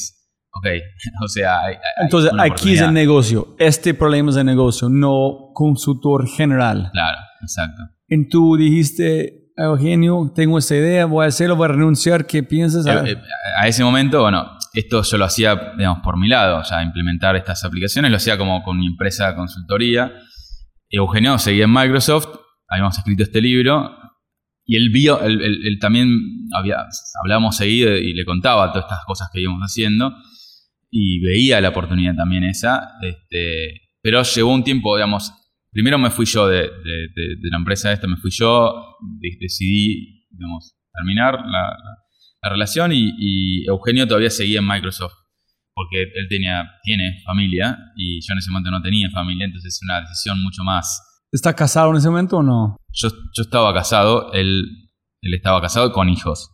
ok, 0.51 0.65
o 1.23 1.27
sea... 1.27 1.59
Entonces, 2.01 2.31
aquí 2.39 2.73
es 2.73 2.81
el 2.81 2.93
negocio, 2.93 3.55
este 3.59 3.93
problema 3.93 4.31
es 4.31 4.37
el 4.37 4.45
negocio, 4.45 4.89
no 4.89 5.51
consultor 5.53 6.27
general. 6.27 6.89
Claro, 6.91 7.17
exacto. 7.41 7.81
Y 8.07 8.27
tú 8.27 8.55
dijiste, 8.57 9.51
Eugenio, 9.55 10.31
tengo 10.33 10.57
esta 10.57 10.75
idea, 10.75 11.05
voy 11.05 11.25
a 11.25 11.27
hacerlo, 11.27 11.55
voy 11.55 11.65
a 11.65 11.73
renunciar, 11.73 12.25
¿qué 12.25 12.43
piensas? 12.43 12.85
Eh, 12.85 13.11
eh, 13.11 13.17
a 13.57 13.67
ese 13.67 13.83
momento, 13.83 14.21
bueno, 14.21 14.57
esto 14.73 15.03
yo 15.03 15.17
lo 15.17 15.25
hacía, 15.25 15.73
digamos, 15.77 15.99
por 15.99 16.17
mi 16.17 16.27
lado, 16.27 16.59
o 16.59 16.63
sea, 16.63 16.81
implementar 16.81 17.35
estas 17.35 17.63
aplicaciones, 17.63 18.09
lo 18.09 18.17
hacía 18.17 18.37
como 18.37 18.63
con 18.63 18.77
mi 18.77 18.87
empresa 18.87 19.27
de 19.27 19.35
consultoría. 19.35 20.13
Eugenio 20.89 21.37
seguía 21.37 21.65
en 21.65 21.73
Microsoft, 21.73 22.29
habíamos 22.67 22.97
escrito 22.97 23.23
este 23.23 23.41
libro, 23.41 23.98
y 24.69 24.75
él 24.75 24.89
vio, 24.89 25.19
él, 25.21 25.77
también 25.79 26.09
había, 26.53 26.77
hablábamos 27.23 27.57
seguido 27.57 27.97
y 27.97 28.13
le 28.13 28.23
contaba 28.23 28.71
todas 28.71 28.85
estas 28.85 29.03
cosas 29.05 29.29
que 29.33 29.41
íbamos 29.41 29.61
haciendo, 29.61 30.13
y 30.91 31.19
veía 31.19 31.59
la 31.61 31.69
oportunidad 31.69 32.15
también 32.15 32.43
esa, 32.43 32.93
este, 33.01 33.81
pero 34.01 34.23
llegó 34.23 34.53
un 34.53 34.63
tiempo, 34.63 34.95
digamos, 34.95 35.33
primero 35.71 35.97
me 35.97 36.09
fui 36.09 36.25
yo 36.25 36.47
de, 36.47 36.69
la 37.51 37.57
empresa 37.57 37.91
esta, 37.91 38.07
me 38.07 38.17
fui 38.17 38.31
yo, 38.31 38.97
decidí, 39.39 40.27
digamos, 40.31 40.75
terminar 40.93 41.39
la 41.45 41.77
la 42.41 42.49
relación 42.49 42.91
y, 42.93 43.65
Eugenio 43.67 44.07
todavía 44.07 44.29
seguía 44.29 44.59
en 44.59 44.67
Microsoft 44.67 45.13
porque 45.73 46.01
él 46.01 46.27
tenía, 46.27 46.69
tiene 46.83 47.21
familia 47.23 47.77
y 47.95 48.19
yo 48.19 48.33
en 48.33 48.39
ese 48.39 48.51
momento 48.51 48.69
no 48.69 48.81
tenía 48.81 49.09
familia, 49.11 49.45
entonces 49.45 49.75
es 49.75 49.81
una 49.81 50.01
decisión 50.01 50.41
mucho 50.43 50.61
más. 50.63 51.01
¿Está 51.31 51.55
casado 51.55 51.91
en 51.91 51.97
ese 51.97 52.09
momento 52.09 52.37
o 52.37 52.43
no? 52.43 52.77
Yo, 52.91 53.09
yo 53.09 53.43
estaba 53.43 53.73
casado, 53.73 54.31
él, 54.33 54.65
él 55.21 55.33
estaba 55.33 55.61
casado 55.61 55.91
con 55.91 56.09
hijos, 56.09 56.51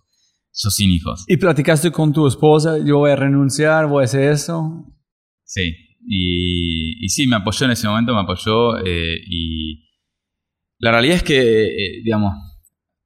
yo 0.53 0.69
sin 0.69 0.91
hijos. 0.91 1.23
¿Y 1.27 1.37
platicaste 1.37 1.91
con 1.91 2.11
tu 2.11 2.27
esposa? 2.27 2.77
Yo 2.85 2.97
voy 2.97 3.11
a 3.11 3.15
renunciar, 3.15 3.87
voy 3.87 4.01
a 4.01 4.05
hacer 4.05 4.31
eso. 4.31 4.85
Sí, 5.43 5.73
y, 6.05 7.05
y 7.05 7.09
sí, 7.09 7.25
me 7.27 7.37
apoyó 7.37 7.65
en 7.65 7.71
ese 7.71 7.87
momento, 7.87 8.13
me 8.13 8.21
apoyó 8.21 8.77
eh, 8.79 9.17
y 9.27 9.85
la 10.79 10.91
realidad 10.91 11.17
es 11.17 11.23
que, 11.23 11.65
eh, 11.65 12.01
digamos, 12.03 12.33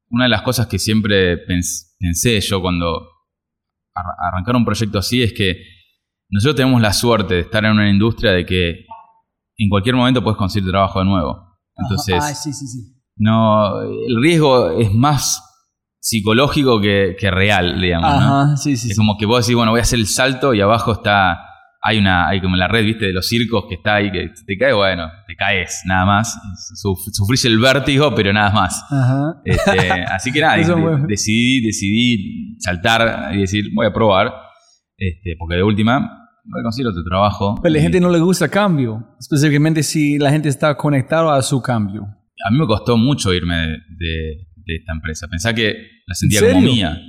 una 0.09 0.23
de 0.23 0.29
las 0.29 0.41
cosas 0.41 0.67
que 0.67 0.79
siempre 0.79 1.37
pensé, 1.37 1.85
pensé 1.99 2.41
yo 2.41 2.61
cuando 2.61 3.07
arrancar 3.93 4.55
un 4.55 4.65
proyecto 4.65 4.97
así 4.97 5.21
es 5.21 5.33
que 5.33 5.61
nosotros 6.29 6.55
tenemos 6.55 6.81
la 6.81 6.93
suerte 6.93 7.35
de 7.35 7.39
estar 7.41 7.63
en 7.65 7.71
una 7.71 7.89
industria 7.89 8.31
de 8.31 8.45
que 8.45 8.85
en 9.57 9.69
cualquier 9.69 9.95
momento 9.95 10.23
puedes 10.23 10.37
conseguir 10.37 10.69
trabajo 10.69 10.99
de 10.99 11.05
nuevo. 11.05 11.48
Entonces, 11.81 12.15
no, 13.15 13.81
el 13.81 14.21
riesgo 14.21 14.71
es 14.79 14.93
más 14.93 15.43
psicológico 15.99 16.79
que, 16.79 17.15
real, 17.31 17.81
digamos. 17.81 18.65
es 18.65 18.97
como 18.97 19.17
que 19.17 19.25
vos 19.25 19.45
decís, 19.45 19.55
bueno, 19.55 19.71
voy 19.71 19.79
a 19.79 19.83
hacer 19.83 19.99
el 19.99 20.07
salto 20.07 20.53
y 20.53 20.61
abajo 20.61 20.93
está 20.93 21.39
hay 21.81 21.97
una, 21.97 22.27
hay 22.27 22.41
como 22.41 22.57
la 22.57 22.67
red, 22.67 22.83
viste, 22.83 23.05
de 23.05 23.13
los 23.13 23.27
circos 23.27 23.65
que 23.69 23.75
está 23.75 23.95
ahí, 23.95 24.11
que 24.11 24.31
te 24.45 24.57
cae, 24.57 24.73
bueno, 24.73 25.09
te 25.25 25.35
caes, 25.35 25.81
nada 25.85 26.05
más. 26.05 26.37
sufrís 26.75 27.45
el 27.45 27.57
vértigo, 27.57 28.13
pero 28.13 28.33
nada 28.33 28.51
más. 28.51 28.83
Este, 29.45 30.03
así 30.11 30.31
que 30.31 30.41
nada, 30.41 30.57
decidí, 31.07 31.65
decidí 31.65 32.57
saltar 32.59 33.33
y 33.33 33.41
decir, 33.41 33.65
voy 33.73 33.85
a 33.85 33.93
probar, 33.93 34.33
este, 34.97 35.35
porque 35.37 35.55
de 35.55 35.63
última 35.63 36.18
a 36.57 36.63
conseguir 36.63 36.87
otro 36.87 37.03
trabajo. 37.03 37.55
Pero 37.61 37.73
a 37.73 37.77
la 37.77 37.81
gente 37.81 37.99
no 37.99 38.09
le 38.09 38.19
gusta 38.19 38.49
cambio, 38.49 39.15
específicamente 39.19 39.83
si 39.83 40.17
la 40.17 40.31
gente 40.31 40.49
está 40.49 40.75
conectada 40.75 41.35
a 41.35 41.41
su 41.41 41.61
cambio. 41.61 42.03
A 42.03 42.51
mí 42.51 42.57
me 42.57 42.65
costó 42.67 42.97
mucho 42.97 43.33
irme 43.33 43.55
de, 43.55 44.47
de 44.55 44.75
esta 44.75 44.93
empresa. 44.93 45.27
Pensá 45.27 45.53
que 45.53 45.75
la 46.07 46.15
sentía 46.15 46.41
como 46.41 46.61
mía. 46.61 46.99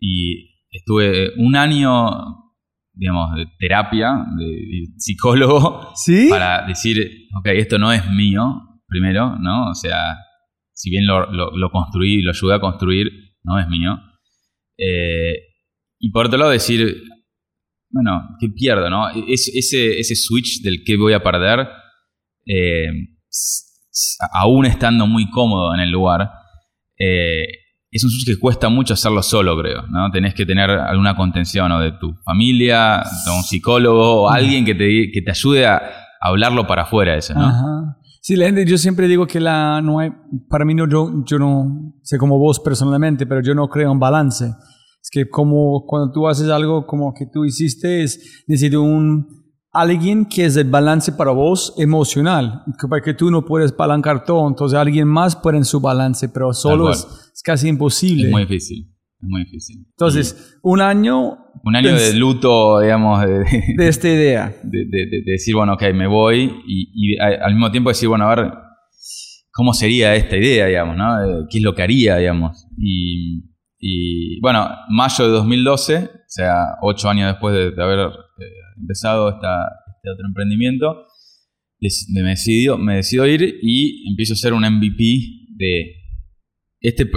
Y 0.00 0.64
estuve 0.70 1.30
un 1.36 1.54
año 1.54 2.42
digamos, 2.94 3.34
de 3.34 3.46
terapia, 3.58 4.24
de, 4.36 4.86
psicólogo, 4.96 5.92
para 6.28 6.66
decir, 6.66 7.28
ok, 7.38 7.46
esto 7.54 7.78
no 7.78 7.92
es 7.92 8.08
mío, 8.10 8.80
primero, 8.86 9.36
¿no? 9.38 9.70
O 9.70 9.74
sea, 9.74 10.18
si 10.72 10.90
bien 10.90 11.06
lo, 11.06 11.30
lo, 11.30 11.70
construí, 11.70 12.22
lo 12.22 12.30
ayudé 12.30 12.54
a 12.54 12.60
construir, 12.60 13.10
no 13.44 13.58
es 13.58 13.68
mío. 13.68 13.98
Eh, 14.76 15.34
y 15.98 16.10
por 16.10 16.26
otro 16.26 16.38
lado 16.38 16.50
decir, 16.50 17.02
bueno, 17.92 18.36
¿qué 18.40 18.48
pierdo, 18.48 18.90
no? 18.90 19.08
ese, 19.28 20.00
ese 20.00 20.16
switch 20.16 20.62
del 20.62 20.82
que 20.84 20.96
voy 20.96 21.12
a 21.12 21.22
perder, 21.22 21.68
eh, 22.46 22.88
aún 24.32 24.66
estando 24.66 25.06
muy 25.06 25.30
cómodo 25.30 25.74
en 25.74 25.80
el 25.80 25.90
lugar, 25.90 26.30
eh, 26.98 27.44
es 27.90 28.02
un 28.02 28.10
switch 28.10 28.26
que 28.26 28.40
cuesta 28.40 28.70
mucho 28.70 28.94
hacerlo 28.94 29.22
solo, 29.22 29.56
creo, 29.58 29.82
¿no? 29.88 30.10
Tenés 30.10 30.34
que 30.34 30.46
tener 30.46 30.70
alguna 30.70 31.14
contención 31.14 31.70
o 31.72 31.80
de 31.80 31.92
tu 31.92 32.14
familia, 32.24 33.02
de 33.26 33.30
un 33.30 33.42
psicólogo 33.42 34.22
o 34.22 34.30
alguien 34.30 34.64
que 34.64 34.74
te, 34.74 35.10
que 35.12 35.20
te 35.20 35.30
ayude 35.30 35.66
a 35.66 35.82
hablarlo 36.18 36.66
para 36.66 36.82
afuera 36.82 37.16
eso, 37.16 37.34
¿no? 37.34 37.44
Ajá. 37.46 37.98
Sí, 38.22 38.36
la 38.36 38.46
gente, 38.46 38.64
yo 38.64 38.78
siempre 38.78 39.08
digo 39.08 39.26
que 39.26 39.40
la, 39.40 39.82
no 39.82 39.98
hay, 39.98 40.10
para 40.48 40.64
mí 40.64 40.74
no, 40.74 40.88
yo, 40.88 41.24
yo 41.26 41.38
no 41.40 41.92
sé 42.02 42.18
como 42.18 42.38
vos 42.38 42.60
personalmente, 42.60 43.26
pero 43.26 43.42
yo 43.42 43.52
no 43.52 43.68
creo 43.68 43.90
en 43.90 43.98
balance. 43.98 44.54
Es 45.02 45.10
que 45.10 45.28
como 45.28 45.84
cuando 45.84 46.12
tú 46.12 46.28
haces 46.28 46.48
algo 46.48 46.86
como 46.86 47.12
que 47.12 47.26
tú 47.26 47.44
hiciste, 47.44 48.04
es 48.04 48.44
necesito 48.46 48.82
un, 48.82 49.26
alguien 49.72 50.26
que 50.26 50.44
es 50.44 50.56
el 50.56 50.70
balance 50.70 51.12
para 51.12 51.32
vos 51.32 51.74
emocional, 51.78 52.62
para 52.88 53.02
que 53.02 53.14
tú 53.14 53.30
no 53.30 53.44
puedes 53.44 53.76
balancar 53.76 54.24
todo, 54.24 54.46
entonces 54.46 54.78
alguien 54.78 55.08
más 55.08 55.34
puede 55.34 55.56
en 55.56 55.64
su 55.64 55.80
balance, 55.80 56.28
pero 56.28 56.52
solo 56.52 56.90
es, 56.92 57.06
casi 57.42 57.68
imposible. 57.68 58.26
Es 58.26 58.30
muy 58.30 58.42
difícil, 58.42 58.94
es 59.20 59.28
muy 59.28 59.44
difícil. 59.44 59.86
Entonces, 59.90 60.58
un 60.62 60.80
año... 60.80 61.38
Un 61.64 61.76
año 61.76 61.94
de 61.94 62.14
luto, 62.14 62.80
digamos, 62.80 63.24
de, 63.24 63.44
de 63.76 63.88
esta 63.88 64.08
idea. 64.08 64.54
De, 64.62 64.84
de, 64.86 65.22
decir, 65.24 65.54
bueno, 65.54 65.74
ok, 65.74 65.82
me 65.94 66.06
voy 66.06 66.52
y, 66.66 67.18
al 67.18 67.52
mismo 67.54 67.70
tiempo 67.70 67.90
decir, 67.90 68.08
bueno, 68.08 68.26
a 68.26 68.34
ver, 68.34 68.52
cómo 69.52 69.72
sería 69.72 70.14
esta 70.14 70.36
idea, 70.36 70.66
digamos, 70.66 70.96
¿no? 70.96 71.22
Eh, 71.22 71.46
¿Qué 71.50 71.58
es 71.58 71.64
lo 71.64 71.74
que 71.74 71.82
haría, 71.82 72.16
digamos? 72.16 72.66
Y, 72.78 73.51
y, 73.84 74.40
bueno, 74.40 74.68
mayo 74.90 75.24
de 75.24 75.32
2012, 75.32 76.04
o 76.04 76.08
sea, 76.28 76.76
ocho 76.82 77.10
años 77.10 77.32
después 77.32 77.52
de, 77.52 77.82
haber 77.82 77.98
eh, 77.98 78.44
empezado 78.80 79.28
esta, 79.28 79.58
este 79.96 80.08
otro 80.08 80.24
emprendimiento, 80.28 81.06
me 82.12 82.22
decido, 82.22 82.78
me 82.78 82.94
decido 82.94 83.26
ir 83.26 83.58
y 83.60 84.08
empiezo 84.08 84.34
a 84.34 84.36
hacer 84.36 84.52
un 84.52 84.62
MVP 84.62 85.02
de 85.56 85.96
este, 86.80 87.10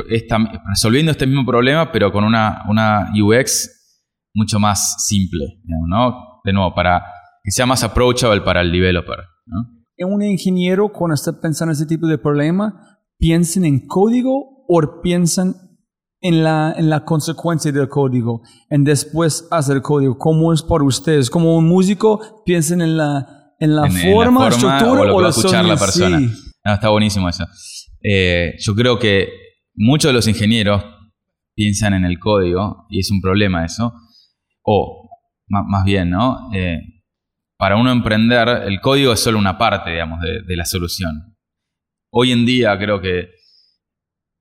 resolviendo 0.67 1.11
este 1.11 1.27
mismo 1.27 1.45
problema, 1.45 1.91
pero 1.91 2.11
con 2.11 2.23
una, 2.23 2.63
una 2.67 3.11
UX 3.13 4.01
mucho 4.33 4.59
más 4.59 5.05
simple, 5.07 5.61
¿no? 5.87 6.41
De 6.43 6.51
nuevo, 6.51 6.73
para 6.73 7.03
que 7.43 7.51
sea 7.51 7.67
más 7.67 7.83
approachable 7.83 8.41
para 8.41 8.61
el 8.61 8.71
developer, 8.71 9.19
¿no? 9.45 9.69
Un 9.99 10.23
ingeniero, 10.23 10.91
cuando 10.91 11.13
está 11.13 11.39
pensando 11.39 11.71
en 11.71 11.79
este 11.79 11.95
tipo 11.95 12.07
de 12.07 12.17
problema, 12.17 12.97
¿piensan 13.19 13.65
en 13.65 13.85
código 13.85 14.65
o 14.67 15.01
piensan 15.03 15.53
en 16.25 16.43
la, 16.43 16.73
en 16.75 16.89
la 16.89 17.05
consecuencia 17.05 17.71
del 17.71 17.87
código, 17.87 18.41
en 18.71 18.83
después 18.83 19.47
hacer 19.51 19.83
código? 19.83 20.17
¿Cómo 20.17 20.51
es 20.51 20.63
para 20.63 20.83
ustedes? 20.83 21.29
Como 21.29 21.55
un 21.55 21.67
músico, 21.67 22.41
piensan 22.43 22.81
en 22.81 22.97
la, 22.97 23.53
en 23.59 23.75
la, 23.75 23.89
forma, 23.89 24.47
estructura 24.47 25.01
o, 25.01 25.05
lo 25.05 25.21
que 25.21 25.29
escuchar 25.29 25.63
la 25.65 25.77
persona. 25.77 26.19
está 26.63 26.89
buenísimo 26.89 27.29
eso. 27.29 27.45
Eh, 28.01 28.55
yo 28.59 28.73
creo 28.73 28.97
que 28.97 29.29
muchos 29.75 30.09
de 30.09 30.13
los 30.13 30.27
ingenieros 30.27 30.83
piensan 31.55 31.93
en 31.93 32.05
el 32.05 32.17
código 32.17 32.87
y 32.89 33.01
es 33.01 33.11
un 33.11 33.21
problema 33.21 33.63
eso. 33.63 33.93
O, 34.63 35.07
más, 35.47 35.85
bien, 35.85 36.09
¿no? 36.09 36.49
Eh, 36.55 36.79
para 37.55 37.77
uno 37.77 37.91
emprender, 37.91 38.47
el 38.65 38.81
código 38.81 39.13
es 39.13 39.19
solo 39.19 39.37
una 39.37 39.59
parte, 39.59 39.91
digamos, 39.91 40.19
de, 40.21 40.55
la 40.55 40.65
solución. 40.65 41.37
Hoy 42.11 42.31
en 42.31 42.47
día 42.47 42.75
creo 42.79 42.99
que 42.99 43.29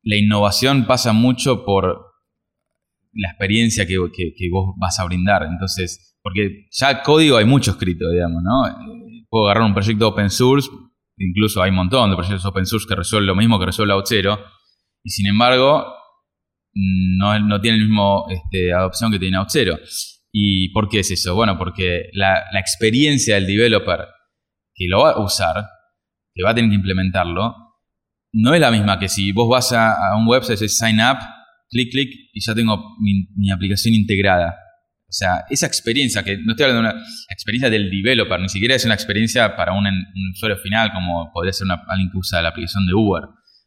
la 0.04 0.16
innovación 0.16 0.86
pasa 0.86 1.12
mucho 1.12 1.64
por 1.64 2.14
la 3.12 3.28
experiencia 3.28 3.86
que, 3.86 3.98
vos 4.50 4.74
vas 4.76 4.98
a 5.00 5.04
brindar. 5.04 5.44
Entonces, 5.44 6.16
porque 6.22 6.66
ya 6.70 7.02
código 7.02 7.36
hay 7.36 7.44
mucho 7.44 7.72
escrito, 7.72 8.10
digamos, 8.10 8.42
¿no? 8.42 8.66
Eh, 8.66 9.24
puedo 9.28 9.46
agarrar 9.46 9.64
un 9.64 9.74
proyecto 9.74 10.08
open 10.08 10.30
source, 10.30 10.68
incluso 11.18 11.62
hay 11.62 11.70
un 11.70 11.76
montón 11.76 12.10
de 12.10 12.16
proyectos 12.16 12.44
open 12.44 12.66
source 12.66 12.86
que 12.88 12.94
resuelven 12.94 13.28
lo 13.28 13.36
mismo 13.36 13.58
que 13.58 13.66
resuelve 13.66 13.94
Auth0, 13.94 14.38
y 15.04 15.10
sin 15.10 15.26
embargo, 15.26 15.86
no, 16.72 17.38
no 17.40 17.60
tiene 17.60 17.78
la 17.78 17.84
misma 17.84 18.02
este, 18.30 18.72
adopción 18.72 19.12
que 19.12 19.18
tiene 19.18 19.38
Auth0. 19.38 19.78
¿Y 20.36 20.70
por 20.70 20.88
qué 20.88 20.98
es 21.00 21.10
eso? 21.12 21.36
Bueno, 21.36 21.56
porque 21.56 22.10
la, 22.12 22.42
experiencia 22.58 23.36
del 23.36 23.46
developer 23.46 24.00
que 24.74 24.86
lo 24.88 25.02
va 25.02 25.12
a 25.12 25.20
usar, 25.20 25.54
que 26.34 26.42
va 26.42 26.50
a 26.50 26.54
tener 26.56 26.70
que 26.70 26.76
implementarlo, 26.76 27.54
no 28.34 28.52
es 28.52 28.60
la 28.60 28.70
misma 28.70 28.98
que 28.98 29.08
si 29.08 29.32
vos 29.32 29.48
vas 29.48 29.72
a, 29.72 30.16
un 30.16 30.26
website, 30.26 30.58
dices 30.58 30.76
sign 30.76 30.98
up, 31.00 31.18
clic, 31.70 31.90
clic, 31.92 32.10
y 32.32 32.40
ya 32.40 32.54
tengo 32.54 32.96
mi, 33.00 33.50
aplicación 33.50 33.94
integrada. 33.94 34.56
O 35.08 35.12
sea, 35.16 35.44
esa 35.48 35.66
experiencia, 35.66 36.24
que 36.24 36.38
no 36.38 36.52
estoy 36.52 36.64
hablando 36.64 36.88
de 36.88 36.94
una 36.96 37.04
experiencia 37.30 37.70
del 37.70 37.88
developer, 37.88 38.40
ni 38.40 38.48
siquiera 38.48 38.74
es 38.74 38.84
una 38.84 38.94
experiencia 38.94 39.54
para 39.54 39.72
un, 39.72 39.86
usuario 40.32 40.58
final, 40.58 40.92
como 40.92 41.30
podría 41.32 41.52
ser 41.52 41.68
alguien 41.86 42.10
que 42.10 42.18
usa 42.18 42.42
la 42.42 42.48
aplicación 42.48 42.84
de 42.86 42.94
Uber, 42.94 43.22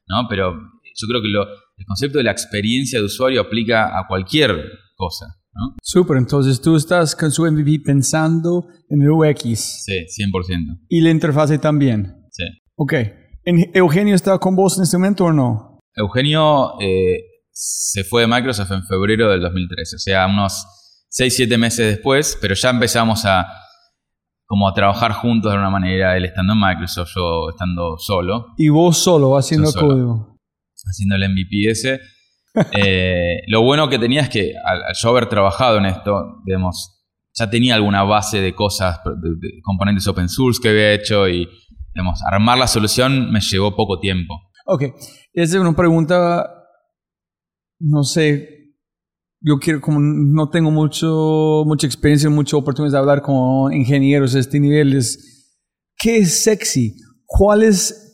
¿no? 0.08 0.28
Pero 0.28 0.52
yo 0.52 1.08
creo 1.08 1.22
que 1.22 1.28
el 1.30 1.86
concepto 1.86 2.18
de 2.18 2.26
la 2.26 2.32
experiencia 2.32 3.00
de 3.00 3.06
usuario 3.06 3.42
aplica 3.42 3.98
a 3.98 4.06
cualquier 4.06 4.52
cosa. 4.98 5.28
Súper, 5.82 6.18
entonces 6.18 6.62
tú 6.62 6.76
estás 6.76 7.16
con 7.16 7.32
su 7.32 7.50
MVP 7.50 7.80
pensando 7.86 8.68
en 8.90 9.02
el 9.02 9.10
UX. 9.10 9.84
Sí, 9.86 10.06
100%. 10.22 10.82
¿Y 10.90 11.02
la 11.02 11.10
interfase 11.10 11.58
también? 11.58 12.26
Sí. 12.32 12.44
Ok. 12.76 12.94
¿Eugenio 13.74 14.14
está 14.14 14.38
con 14.40 14.56
vos 14.56 14.78
en 14.78 14.84
este 14.84 14.98
momento 14.98 15.26
o 15.26 15.32
no? 15.32 15.80
Eugenio 15.96 16.80
eh, 16.82 17.24
se 17.50 18.04
fue 18.04 18.24
de 18.24 18.28
Microsoft 18.28 18.72
en 18.72 18.84
febrero 18.84 19.30
del 19.30 19.42
2013, 19.42 19.96
o 19.96 20.00
sea, 20.00 20.28
unos 20.28 20.66
6, 21.10 21.34
7 21.34 21.58
meses 21.58 21.96
después, 21.96 22.38
pero 22.42 22.56
ya 22.56 22.70
empezamos 22.70 23.24
a 23.26 23.48
como 24.46 24.68
a 24.68 24.74
trabajar 24.74 25.12
juntos 25.12 25.52
de 25.52 25.58
una 25.58 25.70
manera, 25.70 26.16
él 26.16 26.26
estando 26.26 26.54
en 26.54 26.60
Microsoft, 26.60 27.10
yo 27.16 27.50
estando 27.50 27.98
solo. 27.98 28.48
¿Y 28.58 28.70
vos 28.70 28.98
solo 28.98 29.38
haciendo 29.38 29.72
código? 29.74 30.38
Haciendo 30.86 31.16
el 31.16 31.30
MVP 31.30 31.70
ese. 31.70 32.00
Eh, 32.72 33.44
lo 33.50 33.62
bueno 33.62 33.88
que 33.88 34.00
tenía 34.00 34.22
es 34.22 34.30
que 34.30 34.54
al, 34.66 34.82
yo 35.00 35.10
haber 35.10 35.30
trabajado 35.30 35.78
en 35.78 35.86
esto, 35.86 36.42
digamos, 36.44 36.98
ya 37.38 37.48
tenía 37.48 37.76
alguna 37.76 38.02
base 38.02 38.42
de 38.42 38.56
cosas, 38.56 39.00
de, 39.06 39.62
componentes 39.62 40.08
open 40.08 40.28
source 40.28 40.60
que 40.60 40.70
había 40.70 40.94
hecho 40.94 41.30
y, 41.30 41.48
digamos, 41.98 42.22
armar 42.24 42.60
la 42.60 42.68
solución 42.68 43.32
me 43.32 43.40
llevó 43.42 43.76
poco 43.76 44.00
tiempo. 44.00 44.36
Ok, 44.68 44.84
esa 45.34 45.56
es 45.58 45.62
una 45.62 45.76
pregunta, 45.76 46.48
no 47.80 48.04
sé, 48.04 48.76
yo 49.42 49.58
quiero, 49.58 49.82
como 49.82 50.00
no 50.00 50.50
tengo 50.52 50.70
mucho, 50.70 51.64
mucha 51.66 51.88
experiencia, 51.88 52.30
mucha 52.30 52.56
oportunidad 52.56 52.92
de 52.92 53.00
hablar 53.00 53.22
con 53.24 53.74
ingenieros 53.74 54.34
de 54.34 54.42
este 54.42 54.60
nivel, 54.60 54.94
es, 54.94 55.56
¿qué 55.98 56.18
es 56.18 56.44
sexy? 56.44 56.98
¿Cuál 57.26 57.64
es, 57.64 58.12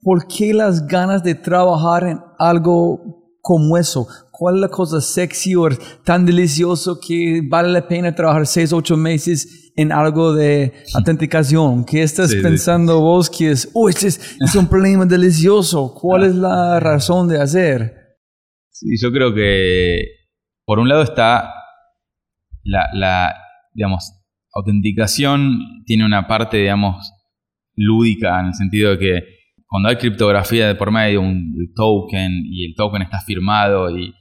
por 0.00 0.26
qué 0.26 0.52
las 0.52 0.84
ganas 0.88 1.22
de 1.22 1.36
trabajar 1.36 2.02
en 2.02 2.18
algo 2.40 3.36
como 3.40 3.76
eso? 3.76 4.08
¿Cuál 4.32 4.56
es 4.56 4.60
la 4.62 4.68
cosa 4.68 5.00
sexy 5.00 5.54
o 5.54 5.68
tan 6.04 6.26
delicioso 6.26 6.98
que 6.98 7.40
vale 7.48 7.68
la 7.68 7.86
pena 7.86 8.12
trabajar 8.12 8.48
seis, 8.48 8.72
ocho 8.72 8.96
meses 8.96 9.61
en 9.76 9.92
algo 9.92 10.34
de 10.34 10.72
autenticación? 10.94 11.84
¿Qué 11.84 12.02
estás 12.02 12.34
pensando 12.34 13.00
vos 13.00 13.30
que 13.30 13.50
es, 13.50 13.70
oh, 13.74 13.88
este 13.88 14.08
es, 14.08 14.54
un 14.54 14.68
problema 14.68 15.06
delicioso? 15.06 15.94
¿Cuál 15.94 16.24
es 16.24 16.34
la 16.34 16.80
razón 16.80 17.28
de 17.28 17.40
hacer? 17.40 17.94
Sí, 18.70 18.96
yo 19.00 19.12
creo 19.12 19.34
que 19.34 20.04
por 20.64 20.78
un 20.78 20.88
lado 20.88 21.02
está 21.02 21.52
la, 22.64 22.88
la 22.94 23.34
digamos, 23.72 24.12
autenticación 24.54 25.82
tiene 25.86 26.04
una 26.04 26.26
parte, 26.26 26.58
digamos, 26.58 27.12
lúdica 27.74 28.40
en 28.40 28.46
el 28.46 28.54
sentido 28.54 28.90
de 28.90 28.98
que 28.98 29.22
cuando 29.66 29.88
hay 29.88 29.96
criptografía 29.96 30.66
de 30.68 30.74
por 30.74 30.90
medio, 30.90 31.22
un 31.22 31.72
token 31.74 32.30
y 32.44 32.66
el 32.66 32.74
token 32.74 33.02
está 33.02 33.20
firmado 33.20 33.96
y 33.96 34.12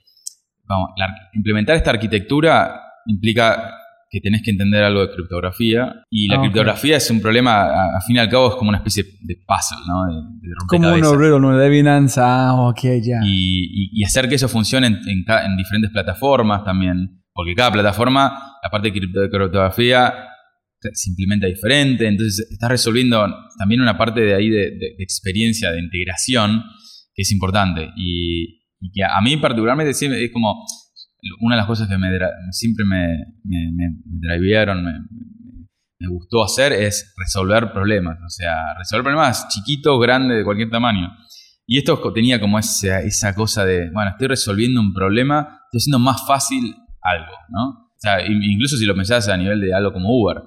vamos, 0.64 0.92
implementar 1.34 1.76
esta 1.76 1.90
arquitectura 1.90 2.82
implica 3.06 3.70
que 4.12 4.20
tenés 4.20 4.42
que 4.44 4.52
entender 4.52 4.84
algo 4.84 5.08
de 5.08 5.14
criptografía 5.14 6.04
y 6.10 6.28
la 6.28 6.36
ah, 6.36 6.42
criptografía 6.42 6.98
es 6.98 7.10
un 7.10 7.22
problema, 7.22 7.64
a, 7.96 8.02
fin 8.06 8.18
y 8.18 8.20
al 8.20 8.28
cabo 8.28 8.50
es 8.50 8.56
como 8.56 8.68
una 8.68 8.80
especie 8.80 9.06
de 9.22 9.38
puzzle, 9.48 9.88
¿no? 9.88 10.04
De, 10.06 10.52
como 10.68 10.94
un 10.94 11.04
obrero. 11.06 11.58
De 11.58 11.70
Binance, 11.70 12.20
ah, 12.22 12.54
ok, 12.56 12.82
ya. 13.02 13.22
Y, 13.24 14.04
hacer 14.04 14.28
que 14.28 14.36
eso 14.36 14.50
funcione 14.50 14.88
en, 14.88 14.96
en, 14.96 15.58
diferentes 15.58 15.92
plataformas 15.92 16.66
también, 16.66 17.24
porque 17.34 17.56
cada 17.56 17.72
plataforma, 17.72 18.58
la 18.62 18.70
parte 18.70 18.92
de 18.92 19.30
criptografía 19.30 20.14
se 20.92 21.10
implementa 21.10 21.48
diferente, 21.48 22.06
entonces 22.06 22.52
estás 22.52 22.70
resolviendo 22.70 23.26
también 23.58 23.80
una 23.80 23.98
parte 23.98 24.20
de 24.20 24.36
ahí 24.36 24.50
de, 24.50 24.96
experiencia, 25.00 25.72
de 25.72 25.80
integración, 25.80 26.64
que 27.14 27.22
es 27.22 27.32
importante. 27.32 27.90
Y, 27.96 28.60
que 28.94 29.04
a 29.04 29.22
mí 29.22 29.38
particularmente 29.38 29.92
es 29.92 30.32
como 30.34 30.66
una 31.40 31.56
de 31.56 31.62
las 31.62 31.68
cosas 31.68 31.88
que 31.88 31.98
me, 31.98 32.10
siempre 32.52 32.86
me, 32.86 33.18
me, 33.44 33.72
me 33.72 34.40
me, 36.00 36.08
gustó 36.08 36.44
hacer 36.44 36.74
es 36.74 37.14
resolver 37.18 37.72
problemas, 37.72 38.18
o 38.26 38.30
sea, 38.30 38.74
resolver 38.78 39.04
problemas 39.04 39.48
chiquitos, 39.50 40.00
grandes, 40.02 40.38
de 40.38 40.44
cualquier 40.44 40.70
tamaño. 40.70 41.12
Y 41.68 41.78
esto 41.78 42.02
tenía 42.12 42.40
como 42.40 42.58
esa, 42.58 43.02
esa 43.02 43.36
cosa 43.36 43.66
de, 43.66 43.92
bueno, 43.92 44.12
estoy 44.12 44.28
resolviendo 44.28 44.82
un 44.82 44.94
problema, 44.94 45.60
estoy 45.66 45.78
haciendo 45.78 46.00
más 46.00 46.26
fácil 46.26 46.76
algo, 47.02 47.34
¿no? 47.50 47.70
O 47.70 47.98
sea, 48.00 48.26
incluso 48.26 48.78
si 48.78 48.86
lo 48.86 48.96
pensás 48.96 49.30
a 49.30 49.38
nivel 49.38 49.62
de 49.62 49.74
algo 49.74 49.94
como 49.94 50.10
Uber 50.10 50.42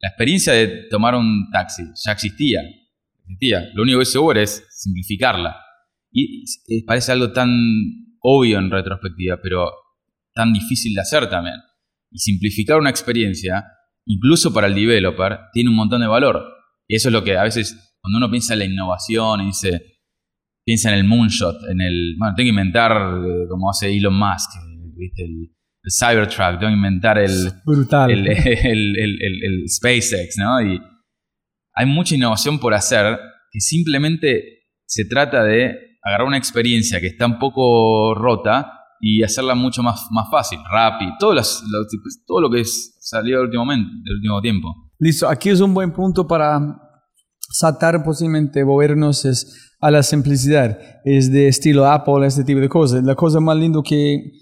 la 0.00 0.08
experiencia 0.10 0.52
de 0.52 0.86
tomar 0.90 1.14
un 1.14 1.50
taxi 1.50 1.82
ya 2.04 2.12
existía. 2.12 2.60
existía. 3.24 3.68
Lo 3.74 3.82
único 3.82 3.98
que 3.98 4.04
hizo 4.04 4.22
Uber 4.22 4.38
es 4.38 4.64
simplificarla. 4.70 5.56
Y 6.10 6.82
parece 6.84 7.12
algo 7.12 7.32
tan 7.32 7.50
obvio 8.20 8.58
en 8.58 8.70
retrospectiva, 8.70 9.38
pero 9.42 9.70
tan 10.38 10.52
difícil 10.52 10.94
de 10.94 11.00
hacer 11.00 11.28
también. 11.28 11.56
Y 12.12 12.20
simplificar 12.20 12.78
una 12.78 12.90
experiencia, 12.90 13.64
incluso 14.06 14.54
para 14.54 14.68
el 14.68 14.74
developer, 14.76 15.36
tiene 15.52 15.68
un 15.68 15.74
montón 15.74 16.00
de 16.00 16.06
valor. 16.06 16.44
Y 16.86 16.94
eso 16.94 17.08
es 17.08 17.12
lo 17.12 17.24
que 17.24 17.36
a 17.36 17.42
veces, 17.42 17.98
cuando 18.00 18.18
uno 18.18 18.30
piensa 18.30 18.52
en 18.52 18.60
la 18.60 18.64
innovación 18.66 19.40
y 19.40 19.46
dice, 19.46 19.98
piensa 20.64 20.90
en 20.90 20.98
el 21.00 21.04
moonshot, 21.04 21.56
en 21.68 21.80
el, 21.80 22.14
bueno, 22.18 22.34
tengo 22.36 22.46
que 22.46 22.50
inventar 22.50 22.92
eh, 22.92 23.48
como 23.50 23.68
hace 23.68 23.92
Elon 23.92 24.16
Musk, 24.16 24.50
¿viste? 24.96 25.24
El, 25.24 25.50
el 25.82 25.90
Cybertruck, 25.92 26.60
tengo 26.60 26.70
que 26.70 26.76
inventar 26.76 27.18
el, 27.18 27.50
Brutal. 27.64 28.10
El, 28.28 28.96
el, 28.96 29.64
SpaceX, 29.68 30.36
¿no? 30.38 30.62
Y 30.62 30.80
hay 31.74 31.86
mucha 31.86 32.14
innovación 32.14 32.60
por 32.60 32.74
hacer 32.74 33.18
que 33.50 33.60
simplemente 33.60 34.68
se 34.86 35.04
trata 35.04 35.42
de 35.42 35.98
agarrar 36.02 36.28
una 36.28 36.38
experiencia 36.38 37.00
que 37.00 37.08
está 37.08 37.26
un 37.26 37.40
poco 37.40 38.14
rota 38.14 38.77
y 39.00 39.22
hacerla 39.22 39.54
mucho 39.54 39.82
más, 39.82 40.06
más 40.10 40.28
fácil, 40.30 40.58
rápido, 40.70 41.12
todo, 41.18 41.34
todo 42.26 42.40
lo 42.40 42.50
que 42.50 42.60
es, 42.60 42.96
salió 43.00 43.36
del 43.36 43.46
último, 43.46 43.64
momento, 43.64 43.90
del 44.04 44.16
último 44.16 44.40
tiempo. 44.40 44.68
Listo, 44.98 45.28
aquí 45.28 45.50
es 45.50 45.60
un 45.60 45.74
buen 45.74 45.92
punto 45.92 46.26
para 46.26 46.60
saltar 47.50 48.02
posiblemente, 48.02 48.64
movernos 48.64 49.24
es 49.24 49.74
a 49.80 49.90
la 49.90 50.02
simplicidad, 50.02 50.78
es 51.04 51.30
de 51.30 51.48
estilo 51.48 51.86
Apple, 51.86 52.26
este 52.26 52.44
tipo 52.44 52.60
de 52.60 52.68
cosas. 52.68 53.04
La 53.04 53.14
cosa 53.14 53.40
más 53.40 53.56
linda 53.56 53.80
que 53.84 54.32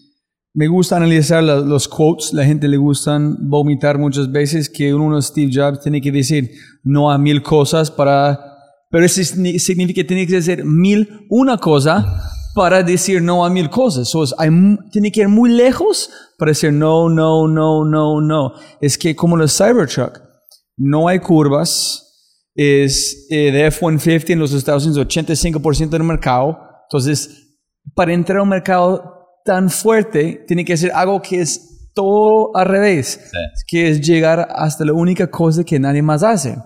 me 0.55 0.69
gusta 0.69 0.97
analizar 0.97 1.45
los 1.45 1.87
quotes, 1.87 2.33
la 2.33 2.45
gente 2.45 2.67
le 2.67 2.79
gustan 2.79 3.37
vomitar 3.49 3.99
muchas 3.99 4.33
veces 4.33 4.71
que 4.71 4.95
uno 4.95 5.21
Steve 5.21 5.51
Jobs 5.53 5.81
tiene 5.81 6.01
que 6.01 6.11
decir 6.11 6.51
no 6.83 7.11
a 7.11 7.19
mil 7.19 7.43
cosas 7.43 7.91
para, 7.91 8.41
pero 8.91 9.05
eso 9.05 9.23
significa 9.23 10.01
que 10.01 10.05
tiene 10.05 10.27
que 10.27 10.37
decir 10.37 10.65
mil 10.65 11.27
una 11.29 11.59
cosa 11.59 12.33
para 12.57 12.83
decir 12.83 13.21
no 13.21 13.45
a 13.45 13.51
mil 13.51 13.69
cosas. 13.69 14.09
So, 14.09 14.25
hay, 14.39 14.49
tiene 14.91 15.13
que 15.13 15.21
ir 15.21 15.29
muy 15.29 15.51
lejos 15.51 16.09
para 16.39 16.53
decir 16.53 16.73
no, 16.73 17.11
no, 17.11 17.47
no, 17.47 17.85
no, 17.85 18.23
no. 18.23 18.55
Es 18.81 18.97
que 18.97 19.15
como 19.15 19.37
los 19.37 19.55
Cybertruck, 19.55 20.23
no 20.79 21.07
hay 21.07 21.19
curvas, 21.19 22.03
es 22.55 23.27
eh, 23.29 23.53
de 23.53 23.67
F-150 23.67 24.31
en 24.31 24.39
los 24.39 24.55
Estados 24.55 24.87
Unidos, 24.87 25.07
85% 25.07 25.91
del 25.91 26.03
mercado. 26.03 26.59
Entonces, 26.85 27.59
para 27.95 28.15
entrar 28.15 28.39
a 28.39 28.43
un 28.43 28.49
mercado 28.49 29.05
tan 29.45 29.69
fuerte, 29.69 30.43
tiene 30.49 30.65
que 30.65 30.79
ser 30.79 30.93
algo 30.93 31.21
que 31.21 31.43
es 31.43 31.91
todo 31.95 32.57
al 32.57 32.69
revés, 32.69 33.21
que 33.67 33.91
es 33.91 34.01
llegar 34.01 34.49
hasta 34.51 34.87
la 34.87 34.95
única 34.95 35.31
cosa 35.31 35.63
que 35.63 35.79
nadie 35.79 36.01
más 36.01 36.23
hace, 36.23 36.57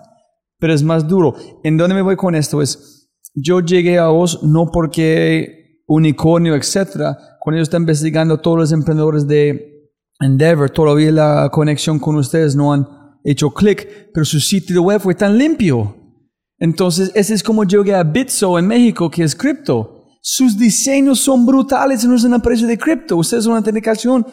pero 0.61 0.73
es 0.73 0.85
más 0.85 1.09
duro. 1.09 1.35
¿En 1.65 1.77
dónde 1.77 1.97
me 1.97 2.03
voy 2.03 2.15
con 2.15 2.37
esto? 2.37 2.63
Es, 2.63 3.11
yo 3.35 3.59
llegué 3.59 3.99
a 3.99 4.07
vos 4.07 4.41
no 4.45 4.71
porque 4.71 5.60
unicornio, 5.91 6.55
etcétera, 6.55 7.17
cuando 7.41 7.59
yo 7.59 7.63
estoy 7.63 7.81
investigando 7.81 8.39
todos 8.39 8.59
los 8.59 8.73
emprendedores 8.73 9.27
de 9.27 9.91
Endeavor, 10.21 10.71
todavía 10.71 11.11
la 11.11 11.49
conexión 11.51 11.99
con 11.99 12.17
ustedes 12.17 12.55
no 12.55 12.73
han 12.73 12.87
hecho 13.25 13.51
clic, 13.51 14.11
pero 14.13 14.25
su 14.25 14.41
sitio 14.41 14.83
web 14.83 15.01
fue 15.01 15.15
tan 15.15 15.37
limpio. 15.37 15.97
Entonces, 16.59 17.11
ese 17.15 17.35
es 17.35 17.43
como 17.43 17.65
llegué 17.65 17.95
a 17.95 18.03
Bitso 18.03 18.59
en 18.59 18.67
México, 18.67 19.11
que 19.11 19.23
es 19.23 19.35
cripto 19.35 20.01
sus 20.23 20.59
diseños 20.59 21.21
son 21.21 21.47
brutales 21.47 22.05
no 22.05 22.15
es 22.15 22.25
una 22.25 22.37
empresa 22.37 22.67
de 22.67 22.79
cripto. 22.79 23.17
Ustedes 23.17 23.45
son 23.45 23.53
una 23.53 23.61
autenticación. 23.61 24.27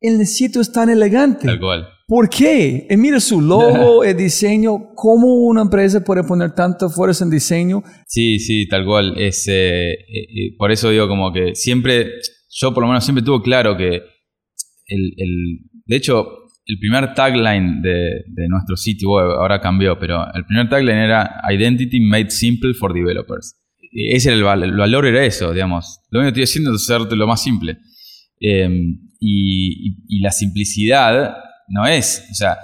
El 0.00 0.26
sitio 0.26 0.60
es 0.60 0.72
tan 0.72 0.90
elegante. 0.90 1.46
Tal 1.46 1.60
cual. 1.60 1.88
¿Por 2.12 2.28
qué? 2.28 2.86
Y 2.90 2.96
mira 2.98 3.18
su 3.20 3.40
logo, 3.40 4.04
el 4.04 4.14
diseño. 4.14 4.92
¿Cómo 4.94 5.46
una 5.46 5.62
empresa 5.62 6.04
puede 6.04 6.22
poner 6.22 6.54
tanta 6.54 6.90
fuerza 6.90 7.24
en 7.24 7.30
diseño? 7.30 7.82
Sí, 8.06 8.38
sí, 8.38 8.68
tal 8.68 8.84
cual. 8.84 9.14
Es, 9.16 9.48
eh, 9.48 9.92
eh, 9.92 10.54
por 10.58 10.70
eso 10.70 10.90
digo 10.90 11.08
como 11.08 11.32
que 11.32 11.54
siempre, 11.54 12.10
yo 12.50 12.74
por 12.74 12.82
lo 12.82 12.88
menos 12.88 13.02
siempre 13.02 13.24
tuve 13.24 13.42
claro 13.42 13.78
que 13.78 13.94
el, 13.94 15.14
el 15.16 15.60
de 15.86 15.96
hecho, 15.96 16.26
el 16.66 16.78
primer 16.78 17.14
tagline 17.14 17.80
de, 17.80 18.24
de, 18.26 18.46
nuestro 18.46 18.76
sitio 18.76 19.08
web 19.12 19.30
ahora 19.30 19.58
cambió, 19.62 19.98
pero 19.98 20.22
el 20.34 20.44
primer 20.44 20.68
tagline 20.68 20.98
era 20.98 21.40
Identity 21.50 21.98
Made 21.98 22.30
Simple 22.30 22.74
for 22.74 22.92
Developers 22.92 23.56
ese 23.92 24.28
era 24.28 24.36
el, 24.36 24.42
valor, 24.42 24.68
el 24.68 24.76
valor 24.76 25.06
era 25.06 25.24
eso, 25.24 25.52
digamos. 25.52 26.00
Lo 26.10 26.20
único 26.20 26.34
que 26.34 26.42
estoy 26.42 26.50
haciendo 26.50 26.74
es 26.74 26.82
hacerte 26.82 27.16
lo 27.16 27.26
más 27.26 27.42
simple. 27.42 27.78
Em, 28.40 28.98
y, 29.20 30.20
la 30.20 30.30
simplicidad 30.30 31.34
no 31.72 31.86
es, 31.86 32.28
o 32.30 32.34
sea, 32.34 32.58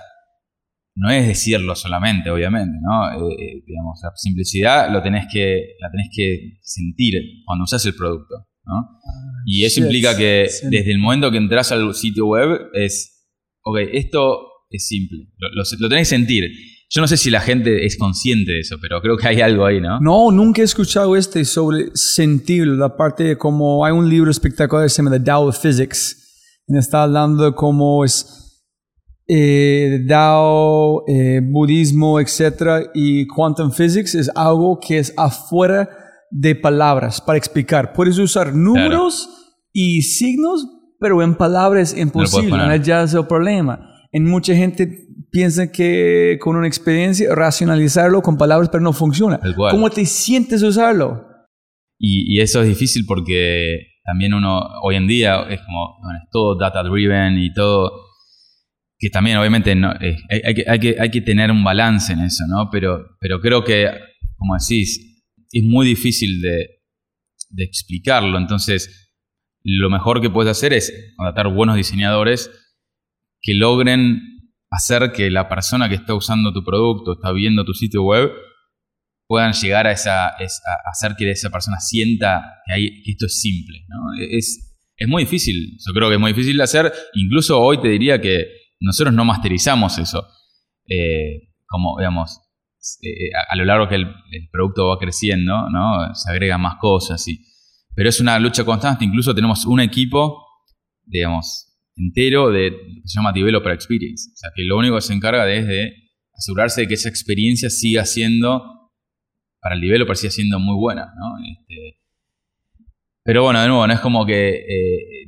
no 0.94 1.10
es 1.10 1.26
decirlo 1.26 1.74
solamente, 1.74 2.30
obviamente, 2.30 2.78
¿no? 2.82 3.30
Eh, 3.30 3.34
eh, 3.38 3.62
digamos, 3.66 4.00
la 4.02 4.10
simplicidad 4.14 4.92
lo 4.92 5.02
tenés 5.02 5.26
que, 5.32 5.76
la 5.80 5.90
tenés 5.90 6.08
que 6.14 6.58
sentir 6.62 7.14
cuando 7.46 7.64
usas 7.64 7.84
el 7.86 7.94
producto, 7.94 8.34
¿no? 8.64 9.00
Y 9.46 9.64
eso 9.64 9.80
implica 9.80 10.16
que 10.16 10.48
desde 10.64 10.90
el 10.90 10.98
momento 10.98 11.30
que 11.30 11.38
entras 11.38 11.72
al 11.72 11.94
sitio 11.94 12.26
web 12.26 12.68
es, 12.74 13.26
ok, 13.62 13.78
esto 13.92 14.40
es 14.70 14.86
simple, 14.86 15.30
lo, 15.38 15.62
lo 15.78 15.88
tenés 15.88 16.08
que 16.08 16.16
sentir. 16.16 16.44
Yo 16.90 17.02
no 17.02 17.08
sé 17.08 17.16
si 17.18 17.30
la 17.30 17.40
gente 17.40 17.84
es 17.84 17.98
consciente 17.98 18.52
de 18.52 18.60
eso, 18.60 18.76
pero 18.80 19.00
creo 19.00 19.16
que 19.16 19.28
hay 19.28 19.40
algo 19.40 19.66
ahí, 19.66 19.80
¿no? 19.80 20.00
No, 20.00 20.30
nunca 20.30 20.62
he 20.62 20.64
escuchado 20.64 21.16
este 21.16 21.44
sobre 21.44 21.90
sentir, 21.94 22.66
la 22.66 22.96
parte 22.96 23.24
de 23.24 23.38
cómo 23.38 23.84
hay 23.84 23.92
un 23.92 24.08
libro 24.08 24.30
espectacular 24.30 24.84
que 24.84 24.90
se 24.90 25.02
llama 25.02 25.16
The 25.16 25.24
Tao 25.24 25.48
of 25.48 25.62
Physics, 25.62 26.16
y 26.66 26.76
está 26.76 27.04
hablando 27.04 27.44
de 27.44 27.54
cómo 27.54 28.04
es 28.04 28.47
eh, 29.28 30.04
Tao, 30.08 31.04
eh, 31.06 31.40
budismo, 31.42 32.18
etc. 32.18 32.88
Y 32.94 33.26
quantum 33.26 33.70
physics 33.70 34.14
es 34.14 34.30
algo 34.34 34.80
que 34.80 34.98
es 34.98 35.12
afuera 35.16 35.88
de 36.30 36.54
palabras 36.54 37.20
para 37.20 37.38
explicar. 37.38 37.92
Puedes 37.92 38.18
usar 38.18 38.54
números 38.54 39.28
y 39.72 40.02
signos, 40.02 40.66
pero 40.98 41.22
en 41.22 41.34
palabras 41.34 41.92
es 41.92 42.00
imposible, 42.00 42.56
no, 42.56 42.76
ya 42.76 43.02
es 43.02 43.14
el 43.14 43.26
problema. 43.26 43.80
En 44.12 44.24
mucha 44.24 44.54
gente 44.54 45.06
piensa 45.30 45.70
que 45.70 46.38
con 46.40 46.56
una 46.56 46.66
experiencia 46.66 47.34
racionalizarlo 47.34 48.22
con 48.22 48.38
palabras, 48.38 48.70
pero 48.70 48.82
no 48.82 48.92
funciona. 48.92 49.38
¿Cómo 49.70 49.90
te 49.90 50.06
sientes 50.06 50.62
usarlo? 50.62 51.26
Y, 51.98 52.40
eso 52.40 52.62
es 52.62 52.68
difícil 52.68 53.04
porque 53.06 53.98
también 54.04 54.32
uno 54.32 54.60
hoy 54.82 54.96
en 54.96 55.06
día 55.06 55.42
es 55.50 55.60
como 55.60 55.98
es 56.14 56.30
todo 56.30 56.56
data 56.56 56.82
driven 56.82 57.38
y 57.38 57.52
todo 57.52 57.90
que 58.98 59.10
también 59.10 59.36
obviamente 59.36 59.74
no, 59.74 59.92
hay, 59.92 60.16
que, 60.54 60.64
hay, 60.68 60.80
que, 60.80 60.96
hay, 60.98 61.10
que, 61.10 61.20
tener 61.20 61.52
un 61.52 61.62
balance 61.62 62.12
en 62.12 62.20
eso, 62.20 62.44
¿no? 62.48 62.68
Pero, 62.70 63.16
pero 63.20 63.40
creo 63.40 63.62
que, 63.62 63.88
como 64.36 64.54
decís, 64.58 65.24
es 65.52 65.62
muy 65.62 65.86
difícil 65.86 66.40
de, 66.40 66.74
explicarlo. 67.58 68.36
Entonces, 68.38 69.14
lo 69.62 69.88
mejor 69.88 70.20
que 70.20 70.30
puedes 70.30 70.50
hacer 70.50 70.72
es 70.72 71.14
contratar 71.16 71.52
buenos 71.52 71.76
diseñadores 71.76 72.50
que 73.40 73.54
logren 73.54 74.20
hacer 74.70 75.12
que 75.12 75.30
la 75.30 75.48
persona 75.48 75.88
que 75.88 75.94
está 75.94 76.14
usando 76.14 76.52
tu 76.52 76.64
producto, 76.64 77.14
está 77.14 77.32
viendo 77.32 77.64
tu 77.64 77.72
sitio 77.72 78.02
web, 78.02 78.30
puedan 79.26 79.52
llegar 79.52 79.86
a, 79.86 79.92
esa, 79.92 80.28
hacer 80.90 81.14
que 81.16 81.30
esa 81.30 81.50
persona 81.50 81.78
sienta 81.78 82.62
que, 82.66 83.02
esto 83.06 83.26
es 83.26 83.40
simple. 83.40 83.86
Es, 84.30 84.76
es 84.96 85.08
muy 85.08 85.22
difícil, 85.22 85.78
yo 85.86 85.92
creo 85.94 86.08
que 86.08 86.16
es 86.16 86.20
muy 86.20 86.32
difícil 86.32 86.56
de 86.56 86.64
hacer. 86.64 86.92
Incluso 87.14 87.60
hoy 87.60 87.80
te 87.80 87.88
diría 87.88 88.20
que 88.20 88.57
nosotros 88.80 89.14
no 89.14 89.24
masterizamos 89.24 89.98
eso. 89.98 90.26
Eh, 90.86 91.50
como, 91.66 91.96
digamos, 91.98 92.40
eh, 93.02 93.30
a, 93.48 93.56
lo 93.56 93.64
largo 93.64 93.88
que 93.88 93.96
el, 93.96 94.08
producto 94.50 94.88
va 94.88 94.98
creciendo, 94.98 95.68
¿no? 95.70 96.14
se 96.14 96.30
agregan 96.30 96.60
más 96.60 96.76
cosas. 96.80 97.26
Y, 97.28 97.40
pero 97.94 98.08
es 98.08 98.20
una 98.20 98.38
lucha 98.38 98.64
constante. 98.64 99.04
Incluso 99.04 99.34
tenemos 99.34 99.66
un 99.66 99.80
equipo, 99.80 100.44
digamos, 101.04 101.68
entero 101.96 102.50
de 102.50 102.70
que 102.70 103.08
se 103.08 103.18
llama 103.18 103.32
Developer 103.32 103.72
Experience. 103.72 104.30
O 104.32 104.36
sea, 104.36 104.50
que 104.54 104.62
lo 104.64 104.78
único 104.78 104.94
que 104.96 105.02
se 105.02 105.12
encarga 105.12 105.50
es 105.50 105.66
de 105.66 105.92
asegurarse 106.32 106.82
de 106.82 106.88
que 106.88 106.94
esa 106.94 107.08
experiencia 107.08 107.68
siga 107.68 108.04
siendo, 108.04 108.62
para 109.60 109.74
el 109.74 109.80
developer 109.80 110.16
siga 110.16 110.30
siendo 110.30 110.60
muy 110.60 110.76
buena, 110.76 111.12
¿no? 111.16 111.44
Este, 111.44 112.00
pero 113.24 113.42
bueno, 113.42 113.60
de 113.60 113.68
nuevo, 113.68 113.86
no 113.86 113.92
es 113.92 114.00
como 114.00 114.24
que, 114.24 114.48
eh, 114.50 115.27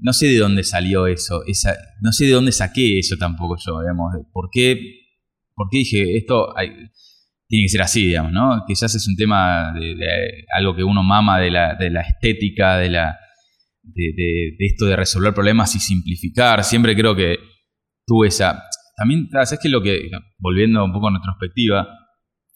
no 0.00 0.12
sé 0.12 0.26
de 0.26 0.38
dónde 0.38 0.64
salió 0.64 1.06
eso, 1.06 1.42
esa, 1.46 1.76
no 2.00 2.12
sé 2.12 2.26
de 2.26 2.32
dónde 2.32 2.52
saqué 2.52 2.98
eso 2.98 3.16
tampoco 3.16 3.56
yo, 3.64 3.80
digamos, 3.80 4.14
por 4.32 4.48
qué, 4.52 4.78
por 5.54 5.68
qué 5.70 5.78
dije 5.78 6.16
esto 6.16 6.54
tiene 7.48 7.64
que 7.64 7.68
ser 7.70 7.82
así, 7.82 8.06
digamos, 8.06 8.32
¿no? 8.32 8.64
Quizás 8.66 8.94
es 8.94 9.08
un 9.08 9.16
tema 9.16 9.72
de, 9.72 10.44
algo 10.54 10.76
que 10.76 10.84
uno 10.84 11.02
mama 11.02 11.40
de 11.40 11.50
la, 11.50 11.74
de 11.74 11.90
la 11.90 12.02
estética, 12.02 12.76
de 12.76 12.90
la 12.90 13.18
de, 13.82 14.56
esto 14.58 14.86
de 14.86 14.96
resolver 14.96 15.34
problemas 15.34 15.74
y 15.74 15.80
simplificar. 15.80 16.62
Siempre 16.64 16.94
creo 16.94 17.14
que 17.16 17.38
tuve 18.06 18.28
esa... 18.28 18.64
También, 18.96 19.28
¿sabes 19.30 19.58
qué? 19.62 19.68
Lo 19.68 19.80
que, 19.80 20.10
volviendo 20.38 20.84
un 20.84 20.92
poco 20.92 21.08
a 21.08 21.12
retrospectiva, 21.12 21.88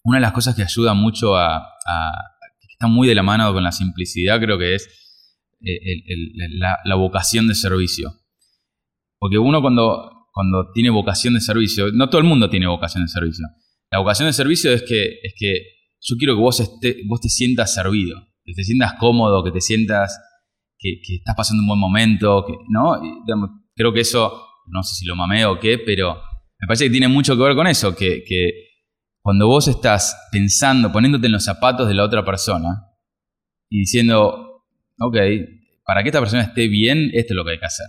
una 0.02 0.18
de 0.18 0.22
las 0.22 0.32
cosas 0.32 0.56
que 0.56 0.62
ayuda 0.62 0.92
mucho 0.92 1.36
a, 1.36 1.62
que 2.60 2.66
está 2.72 2.88
muy 2.88 3.06
de 3.06 3.14
la 3.14 3.22
mano 3.22 3.52
con 3.52 3.62
la 3.62 3.72
simplicidad, 3.72 4.40
creo 4.40 4.58
que 4.58 4.74
es 4.74 5.01
eh, 5.64 6.02
la, 6.84 6.94
vocación 6.94 7.48
de 7.48 7.54
servicio. 7.54 8.12
Porque 9.18 9.38
uno 9.38 9.60
cuando, 9.60 10.28
cuando 10.32 10.70
tiene 10.72 10.90
vocación 10.90 11.34
de 11.34 11.40
servicio, 11.40 11.92
no 11.92 12.08
todo 12.08 12.20
el 12.20 12.26
mundo 12.26 12.50
tiene 12.50 12.66
vocación 12.66 13.04
de 13.04 13.08
servicio. 13.08 13.46
La 13.90 13.98
vocación 13.98 14.26
de 14.26 14.32
servicio 14.32 14.72
es 14.72 14.82
que, 14.82 15.20
es 15.22 15.34
que 15.38 15.62
yo 16.00 16.16
quiero 16.16 16.34
que 16.34 16.40
vos, 16.40 16.60
esté, 16.60 17.02
vos 17.06 17.20
te 17.20 17.28
sientas 17.28 17.74
servido, 17.74 18.20
que 18.44 18.54
te 18.54 18.64
sientas 18.64 18.94
cómodo, 18.98 19.44
que 19.44 19.52
te 19.52 19.60
sientas 19.60 20.18
que, 20.78 21.00
estás 21.16 21.36
pasando 21.36 21.62
un 21.62 21.68
buen 21.68 21.80
momento, 21.80 22.44
que, 22.46 22.54
¿no? 22.68 23.00
creo 23.74 23.92
que 23.92 24.00
eso, 24.00 24.46
no 24.66 24.82
sé 24.82 24.94
si 24.96 25.06
lo 25.06 25.16
mameo 25.16 25.52
o 25.52 25.60
qué, 25.60 25.78
pero 25.78 26.20
me 26.58 26.66
parece 26.66 26.84
que 26.84 26.90
tiene 26.90 27.08
mucho 27.08 27.36
que 27.36 27.42
ver 27.42 27.54
con 27.54 27.66
eso, 27.66 27.94
que, 27.94 28.24
cuando 29.20 29.46
vos 29.46 29.68
estás 29.68 30.16
pensando, 30.32 30.90
poniéndote 30.90 31.26
en 31.26 31.32
los 31.32 31.44
zapatos 31.44 31.86
de 31.86 31.94
la 31.94 32.04
otra 32.04 32.24
persona 32.24 32.88
y 33.70 33.80
diciendo, 33.80 34.51
ok, 34.98 35.16
para 35.84 36.02
que 36.02 36.08
esta 36.08 36.20
persona 36.20 36.42
esté 36.42 36.68
bien, 36.68 37.10
esto 37.12 37.32
es 37.32 37.36
lo 37.36 37.44
que 37.44 37.52
hay 37.52 37.58
que 37.58 37.66
hacer. 37.66 37.86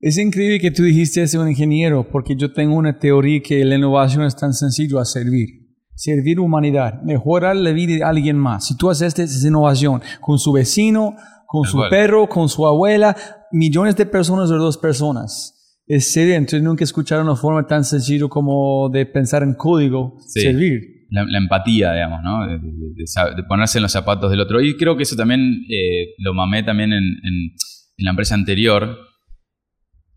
Es 0.00 0.16
increíble 0.16 0.60
que 0.60 0.70
tú 0.70 0.82
dijiste 0.82 1.26
ser 1.26 1.40
un 1.40 1.48
ingeniero, 1.48 2.08
porque 2.10 2.34
yo 2.36 2.52
tengo 2.52 2.74
una 2.74 2.98
teoría 2.98 3.42
que 3.42 3.64
la 3.64 3.76
innovación 3.76 4.24
es 4.24 4.34
tan 4.34 4.54
sencillo 4.54 4.98
a 4.98 5.04
servir. 5.04 5.48
Servir 5.94 6.40
humanidad, 6.40 7.02
mejorar 7.02 7.56
la 7.56 7.72
vida 7.72 7.96
de 7.96 8.04
alguien 8.04 8.38
más. 8.38 8.66
Si 8.66 8.76
tú 8.76 8.88
haces 8.88 9.18
esta 9.18 9.48
innovación 9.48 10.00
con 10.20 10.38
su 10.38 10.52
vecino, 10.52 11.16
con 11.46 11.64
su 11.64 11.80
perro, 11.90 12.28
con 12.28 12.48
su 12.48 12.66
abuela, 12.66 13.16
millones 13.50 13.96
de 13.96 14.06
personas 14.06 14.50
o 14.50 14.56
dos 14.56 14.78
personas. 14.78 15.54
Es 15.86 16.12
serio, 16.12 16.34
entonces 16.34 16.62
nunca 16.62 16.84
escucharon 16.84 17.26
una 17.26 17.36
forma 17.36 17.66
tan 17.66 17.84
sencilla 17.84 18.28
como 18.28 18.90
de 18.90 19.06
pensar 19.06 19.42
en 19.42 19.54
código, 19.54 20.16
servir. 20.26 20.97
La, 21.10 21.38
empatía, 21.38 21.92
digamos, 21.92 22.22
¿no? 22.22 22.46
De, 22.46 23.42
ponerse 23.48 23.78
en 23.78 23.82
los 23.82 23.92
zapatos 23.92 24.30
del 24.30 24.40
otro. 24.40 24.60
Y 24.60 24.76
creo 24.76 24.96
que 24.96 25.04
eso 25.04 25.16
también 25.16 25.64
eh, 25.70 26.14
lo 26.18 26.34
mamé 26.34 26.62
también 26.62 26.92
en, 26.92 27.54
la 27.98 28.10
empresa 28.10 28.34
anterior. 28.34 28.98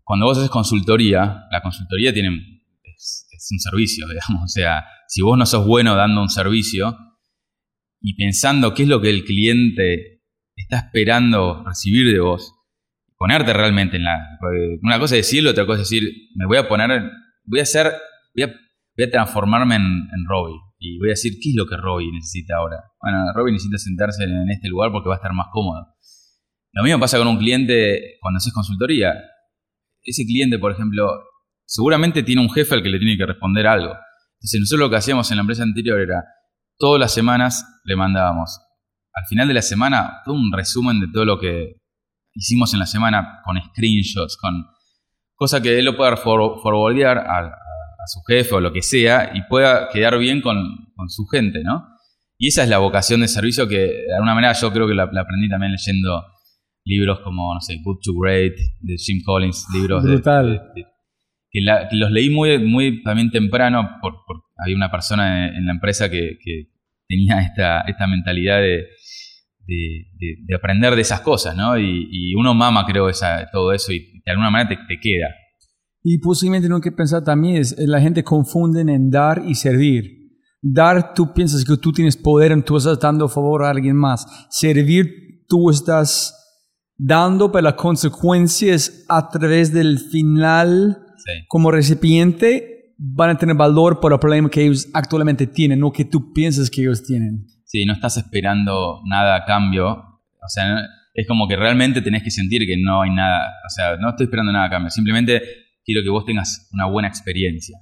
Cuando 0.04 0.26
vos 0.26 0.38
haces 0.38 0.50
consultoría, 0.50 1.46
la 1.50 1.62
consultoría 1.62 2.12
tiene, 2.12 2.28
es, 2.82 3.48
un 3.50 3.58
servicio, 3.58 4.06
digamos. 4.08 4.44
O 4.44 4.48
sea, 4.48 4.84
si 5.08 5.22
vos 5.22 5.36
no 5.38 5.46
sos 5.46 5.66
bueno 5.66 5.94
dando 5.94 6.22
un 6.22 6.28
servicio 6.28 6.96
y 8.00 8.14
pensando 8.14 8.74
qué 8.74 8.82
es 8.82 8.88
lo 8.88 9.00
que 9.00 9.10
el 9.10 9.24
cliente 9.24 10.22
está 10.54 10.78
esperando 10.78 11.64
recibir 11.64 12.12
de 12.12 12.20
vos, 12.20 12.54
ponerte 13.16 13.52
realmente 13.52 13.96
en 13.96 14.04
la... 14.04 14.38
Una 14.82 14.98
cosa 14.98 15.16
es 15.16 15.26
decirlo, 15.26 15.50
otra 15.50 15.66
cosa 15.66 15.82
es 15.82 15.88
decir, 15.88 16.08
me 16.34 16.46
voy 16.46 16.58
a 16.58 16.68
poner, 16.68 17.10
voy 17.44 17.60
a 17.60 17.62
hacer, 17.62 17.92
voy 18.34 18.44
a, 18.44 18.46
voy 18.48 19.06
a 19.06 19.10
transformarme 19.10 19.76
en, 19.76 19.82
en 19.82 20.26
Robbie 20.28 20.58
y 20.82 20.98
voy 20.98 21.10
a 21.10 21.16
decir 21.16 21.34
qué 21.40 21.50
es 21.50 21.54
lo 21.54 21.66
que 21.66 21.76
Robbie 21.76 22.10
necesita 22.10 22.56
ahora. 22.56 22.82
Bueno, 23.00 23.32
Robbie 23.34 23.52
necesita 23.52 23.78
sentarse 23.78 24.24
en 24.24 24.50
este 24.50 24.68
lugar 24.68 24.90
porque 24.90 25.08
va 25.08 25.14
a 25.14 25.18
estar 25.18 25.32
más 25.32 25.46
cómodo. 25.52 25.86
Lo 26.72 26.82
mismo 26.82 26.98
pasa 26.98 27.18
con 27.18 27.28
un 27.28 27.38
cliente 27.38 28.16
cuando 28.20 28.38
haces 28.38 28.52
consultoría. 28.52 29.14
Ese 30.02 30.24
cliente, 30.26 30.58
por 30.58 30.72
ejemplo, 30.72 31.08
seguramente 31.64 32.24
tiene 32.24 32.42
un 32.42 32.50
jefe 32.50 32.74
al 32.74 32.82
que 32.82 32.88
le 32.88 32.98
tiene 32.98 33.16
que 33.16 33.26
responder 33.26 33.66
algo. 33.66 33.94
Entonces 34.40 34.60
nosotros 34.60 34.80
lo 34.80 34.90
que 34.90 34.96
hacíamos 34.96 35.30
en 35.30 35.36
la 35.36 35.42
empresa 35.42 35.62
anterior 35.62 36.00
era, 36.00 36.24
todas 36.76 36.98
las 36.98 37.14
semanas 37.14 37.64
le 37.84 37.94
mandábamos, 37.94 38.58
al 39.14 39.26
final 39.26 39.46
de 39.46 39.54
la 39.54 39.62
semana, 39.62 40.22
todo 40.24 40.34
un 40.34 40.50
resumen 40.52 40.98
de 40.98 41.06
todo 41.12 41.24
lo 41.24 41.38
que 41.38 41.76
hicimos 42.34 42.72
en 42.72 42.80
la 42.80 42.86
semana 42.86 43.40
con 43.44 43.56
screenshots, 43.60 44.36
con 44.36 44.66
cosa 45.34 45.60
que 45.60 45.78
él 45.78 45.84
lo 45.84 45.96
pueda 45.96 46.16
forwardear 46.16 47.18
a, 47.18 47.58
a 48.02 48.06
su 48.06 48.20
jefe 48.22 48.54
o 48.54 48.60
lo 48.60 48.72
que 48.72 48.82
sea 48.82 49.30
y 49.34 49.42
pueda 49.42 49.88
quedar 49.92 50.18
bien 50.18 50.40
con, 50.40 50.56
su 51.08 51.26
gente, 51.26 51.62
¿no? 51.64 51.86
Y 52.38 52.48
esa 52.48 52.62
es 52.62 52.68
la 52.68 52.78
vocación 52.78 53.20
de 53.20 53.28
servicio 53.28 53.68
que 53.68 53.78
de 53.78 54.14
alguna 54.14 54.34
manera 54.34 54.52
yo 54.52 54.72
creo 54.72 54.86
que 54.86 54.94
la, 54.94 55.04
aprendí 55.04 55.48
también 55.48 55.72
leyendo 55.72 56.24
libros 56.84 57.20
como, 57.20 57.54
no 57.54 57.60
sé, 57.60 57.78
Good 57.82 57.98
to 58.02 58.12
Great, 58.20 58.54
de 58.80 58.96
Jim 58.96 59.22
Collins, 59.24 59.66
libros 59.72 60.02
Brutal. 60.02 60.62
De, 60.74 60.86
que, 61.50 61.60
los 61.96 62.10
leí 62.10 62.30
muy, 62.30 62.58
muy 62.58 63.02
también 63.02 63.30
temprano, 63.30 63.98
por, 64.00 64.14
había 64.56 64.76
una 64.76 64.90
persona 64.90 65.48
en, 65.48 65.66
la 65.66 65.72
empresa 65.72 66.10
que, 66.10 66.38
tenía 67.08 67.40
esta, 67.40 67.82
esta 67.82 68.06
mentalidad 68.06 68.60
de, 68.60 68.86
de, 69.66 70.54
aprender 70.54 70.94
de 70.94 71.02
esas 71.02 71.20
cosas, 71.20 71.54
¿no? 71.56 71.78
Y, 71.78 72.34
uno 72.34 72.54
mama, 72.54 72.86
creo, 72.86 73.08
esa, 73.08 73.48
todo 73.50 73.72
eso 73.72 73.92
y 73.92 74.20
de 74.24 74.30
alguna 74.30 74.50
manera 74.50 74.70
te, 74.70 74.76
te 74.88 75.00
queda. 75.00 75.28
Y 76.02 76.18
posiblemente 76.18 76.68
lo 76.68 76.80
que 76.80 76.92
pensar 76.92 77.22
también 77.22 77.56
es, 77.56 77.76
la 77.78 78.00
gente 78.00 78.24
confunde 78.24 78.80
en 78.80 79.10
dar 79.10 79.42
y 79.46 79.54
servir. 79.54 80.22
Dar, 80.60 81.14
tú 81.14 81.32
piensas 81.32 81.64
que 81.64 81.76
tú 81.76 81.92
tienes 81.92 82.16
poder, 82.16 82.60
tú 82.64 82.76
estás 82.76 82.98
dando 82.98 83.28
favor 83.28 83.64
a 83.64 83.70
alguien 83.70 83.96
más. 83.96 84.26
Servir, 84.50 85.44
tú 85.48 85.70
estás 85.70 86.34
dando, 86.96 87.50
pero 87.50 87.62
la 87.62 87.76
consecuencia 87.76 88.74
es 88.74 89.04
a 89.08 89.28
través 89.28 89.72
del 89.72 89.98
final, 89.98 90.98
como 91.48 91.70
recipiente, 91.70 92.94
van 92.98 93.30
a 93.30 93.38
tener 93.38 93.56
valor 93.56 93.98
por 94.00 94.12
el 94.12 94.18
problema 94.18 94.48
que 94.48 94.62
ellos 94.62 94.88
actualmente 94.92 95.46
tienen, 95.46 95.80
no 95.80 95.92
que 95.92 96.04
tú 96.04 96.32
piensas 96.32 96.70
que 96.70 96.82
ellos 96.82 97.02
tienen. 97.02 97.46
Sí, 97.64 97.84
no 97.84 97.92
estás 97.92 98.16
esperando 98.16 99.00
nada 99.04 99.36
a 99.36 99.44
cambio. 99.44 99.88
O 99.88 100.48
sea, 100.48 100.78
es 101.14 101.26
como 101.26 101.48
que 101.48 101.56
realmente 101.56 102.02
tenés 102.02 102.22
que 102.22 102.30
sentir 102.30 102.66
que 102.66 102.76
no 102.76 103.02
hay 103.02 103.10
nada. 103.10 103.40
O 103.66 103.70
sea, 103.70 103.96
no 103.96 104.10
estoy 104.10 104.24
esperando 104.24 104.52
nada 104.52 104.66
a 104.66 104.70
cambio. 104.70 104.90
Simplemente 104.90 105.42
quiero 105.84 106.02
que 106.02 106.10
vos 106.10 106.24
tengas 106.24 106.68
una 106.72 106.86
buena 106.86 107.08
experiencia. 107.08 107.78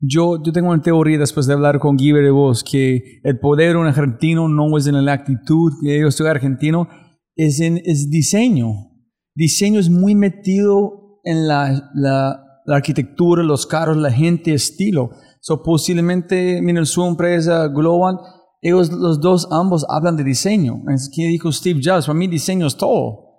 Yo, 0.00 0.42
yo 0.42 0.52
tengo 0.52 0.70
una 0.70 0.82
teoría 0.82 1.18
después 1.18 1.46
de 1.46 1.52
hablar 1.52 1.78
con 1.78 1.96
Guiber 1.96 2.24
de 2.24 2.30
vos 2.30 2.64
que 2.64 3.20
el 3.22 3.38
poder 3.38 3.72
de 3.72 3.78
un 3.78 3.86
argentino 3.86 4.48
no 4.48 4.76
es 4.76 4.86
en 4.86 5.04
la 5.04 5.12
actitud, 5.12 5.72
que 5.80 6.00
yo 6.00 6.10
soy 6.10 6.26
argentino, 6.26 6.88
es 7.36 7.60
en 7.60 7.80
es 7.84 8.10
diseño. 8.10 8.90
Diseño 9.34 9.78
es 9.78 9.88
muy 9.88 10.14
metido 10.14 11.20
en 11.24 11.46
la, 11.46 11.90
la, 11.94 12.38
arquitectura, 12.66 13.42
los 13.42 13.66
carros, 13.66 13.96
la 13.96 14.10
gente, 14.10 14.54
estilo. 14.54 15.10
So, 15.40 15.62
posiblemente, 15.62 16.60
miren, 16.62 16.86
su 16.86 17.04
empresa 17.04 17.68
Global, 17.68 18.18
ellos 18.60 18.92
los 18.92 19.20
dos 19.20 19.48
ambos 19.50 19.86
hablan 19.88 20.16
de 20.16 20.24
diseño. 20.24 20.82
Es 20.92 21.10
que 21.14 21.26
dijo 21.26 21.50
Steve 21.50 21.80
Jobs, 21.82 22.06
para 22.06 22.18
mí 22.18 22.28
diseño 22.28 22.66
es 22.66 22.76
todo. 22.76 23.30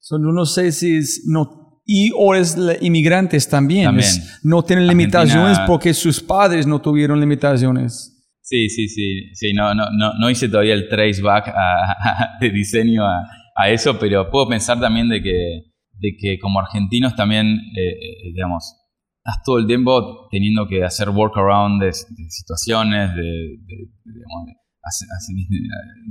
So, 0.00 0.18
no 0.18 0.44
sé 0.44 0.70
si 0.72 0.96
es, 0.96 1.24
no 1.26 1.63
y 1.86 2.12
o 2.16 2.34
es 2.34 2.56
inmigrantes 2.80 3.48
también. 3.48 3.98
no 4.42 4.62
tienen 4.62 4.86
limitaciones 4.86 5.58
porque 5.66 5.92
sus 5.92 6.20
padres 6.20 6.66
no 6.66 6.80
tuvieron 6.80 7.20
limitaciones. 7.20 8.10
Sí, 8.40 8.68
sí, 8.68 8.88
sí. 8.88 9.34
sí 9.34 9.52
no, 9.54 9.74
no, 9.74 9.90
no, 9.90 10.12
no 10.18 10.30
hice 10.30 10.48
todavía 10.48 10.74
el 10.74 10.88
traceback 10.88 11.52
de 12.40 12.50
diseño 12.50 13.06
a, 13.06 13.26
a, 13.56 13.70
eso, 13.70 13.98
pero 13.98 14.30
puedo 14.30 14.48
pensar 14.48 14.78
también 14.78 15.08
de 15.08 15.22
que, 15.22 15.72
de 15.98 16.16
que 16.18 16.38
como 16.38 16.60
argentinos 16.60 17.16
también, 17.16 17.46
eh, 17.46 17.88
eh, 17.88 18.32
digamos, 18.34 18.76
estás 19.18 19.42
todo 19.44 19.58
el 19.58 19.66
tiempo 19.66 20.28
teniendo 20.30 20.68
que 20.68 20.84
hacer 20.84 21.08
workaround 21.08 21.80
de, 21.80 21.86
de 21.86 22.30
situaciones, 22.30 23.14
de, 23.14 23.22
de 23.22 23.88
digamos, 24.04 24.48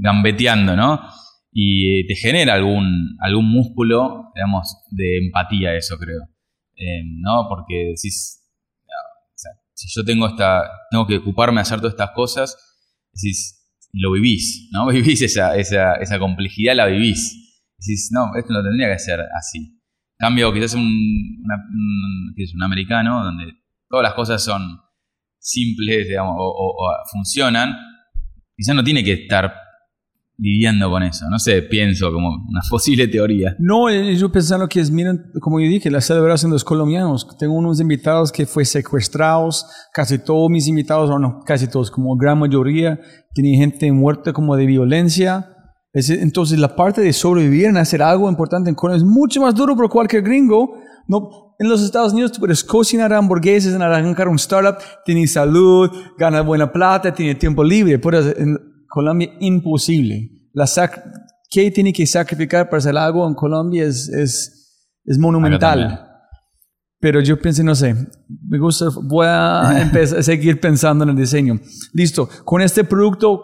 gambeteando, 0.02 0.76
¿no? 0.76 1.02
Y 1.54 2.08
te 2.08 2.16
genera 2.16 2.56
algún, 2.56 3.16
algún 3.20 3.50
músculo, 3.50 4.32
digamos, 4.34 4.76
de 4.90 5.18
empatía 5.18 5.76
eso, 5.76 5.98
creo. 5.98 6.22
Eh, 6.76 7.04
¿No? 7.22 7.48
Porque 7.48 7.94
si 7.96 8.10
yo 9.96 10.04
tengo 10.04 10.28
esta, 10.28 10.64
tengo 10.90 11.06
que 11.06 11.18
ocuparme 11.18 11.58
de 11.58 11.62
hacer 11.62 11.80
todas 11.80 11.94
estas 11.94 12.12
cosas, 12.12 12.58
decís, 13.14 13.70
lo 13.92 14.12
vivís, 14.12 14.70
¿no? 14.72 14.88
Vivís 14.92 15.22
esa, 15.22 15.56
esa, 15.56 15.96
esa 15.96 16.20
complejidad, 16.20 16.76
la 16.76 16.88
vivís. 16.88 17.62
Decís, 17.78 18.10
no, 18.12 18.36
esto 18.36 18.54
no 18.54 18.64
tendría 18.64 18.92
que 18.92 19.00
ser 19.00 19.20
así. 19.38 19.80
Cambio, 20.18 20.54
quizás 20.54 20.74
un, 20.74 20.82
un, 20.82 22.36
un 22.56 22.64
americano 22.64 23.24
donde 23.24 23.54
todas 23.90 24.04
las 24.04 24.14
cosas 24.14 24.44
son 24.44 24.80
simples, 25.38 26.08
digamos, 26.08 26.36
o, 26.38 26.44
o 26.48 26.92
funcionan, 27.12 27.76
quizás 28.56 28.76
no 28.76 28.84
tiene 28.84 29.04
que 29.04 29.14
estar 29.14 29.63
lidiando 30.38 30.90
con 30.90 31.04
eso. 31.04 31.26
No 31.30 31.40
sé, 31.40 31.62
pienso 31.62 32.12
como 32.12 32.28
una 32.28 32.62
posible 32.70 33.08
teoría. 33.08 33.56
No, 33.60 33.90
yo 33.92 34.32
pensando 34.32 34.68
que 34.68 34.80
es, 34.80 34.92
miren, 34.92 35.22
como 35.40 35.60
yo 35.60 35.68
dije, 35.68 35.92
la 35.92 36.02
celebración 36.02 36.52
de 36.52 36.56
los 36.56 36.64
colombianos. 36.64 37.28
Tengo 37.38 37.54
unos 37.54 37.80
invitados 37.80 38.32
que 38.32 38.46
fue 38.46 38.66
secuestrados, 38.66 39.66
casi 39.94 40.20
todos 40.20 40.50
mis 40.50 40.68
invitados, 40.68 41.10
o 41.10 41.20
no, 41.20 41.42
casi 41.46 41.68
todos, 41.68 41.92
como 41.92 42.16
gran 42.16 42.40
mayoría, 42.40 43.00
tienen 43.34 43.60
gente 43.60 43.92
muerta 43.92 44.34
como 44.34 44.56
de 44.56 44.66
violencia. 44.66 45.50
Entonces 45.94 46.58
la 46.58 46.76
parte 46.76 47.02
de 47.02 47.14
sobrevivir 47.14 47.66
en 47.66 47.78
hacer 47.78 48.02
algo 48.02 48.28
importante 48.28 48.68
en 48.68 48.76
Colombia 48.76 48.98
es 48.98 49.08
mucho 49.08 49.42
más 49.42 49.54
duro 49.54 49.76
por 49.76 49.90
cualquier 49.90 50.24
gringo. 50.24 50.76
No, 51.08 51.54
en 51.60 51.70
los 51.70 51.84
Estados 51.84 52.14
Unidos 52.14 52.32
tú 52.32 52.40
puedes 52.40 52.64
cocinar 52.64 53.14
hamburguesas, 53.14 53.80
arrancar 53.80 54.28
un 54.28 54.38
startup, 54.38 54.78
tienes 55.06 55.34
salud, 55.34 55.92
ganas 56.18 56.44
buena 56.44 56.72
plata, 56.72 57.14
tienes 57.14 57.38
tiempo 57.38 57.64
libre. 57.64 58.00
Puedes, 58.00 58.36
Colombia 58.94 59.32
imposible. 59.40 60.30
La 60.54 60.68
¿Qué 61.50 61.72
tiene 61.72 61.92
que 61.92 62.06
sacrificar 62.06 62.70
para 62.70 62.78
hacer 62.78 62.96
algo 62.96 63.28
en 63.28 63.34
Colombia 63.34 63.86
es, 63.86 64.08
es, 64.08 65.00
es 65.04 65.18
monumental. 65.18 66.08
Pero 67.00 67.20
yo 67.20 67.40
pensé, 67.40 67.64
no 67.64 67.74
sé, 67.74 67.96
me 68.48 68.60
gusta, 68.60 68.90
voy 69.02 69.26
a 69.28 69.78
empezar 69.82 70.20
a 70.20 70.24
seguir 70.24 70.60
pensando 70.60 71.06
en 71.06 71.10
el 71.10 71.16
diseño. 71.16 71.60
Listo, 71.92 72.30
con 72.46 72.62
este 72.62 72.84
producto, 72.84 73.44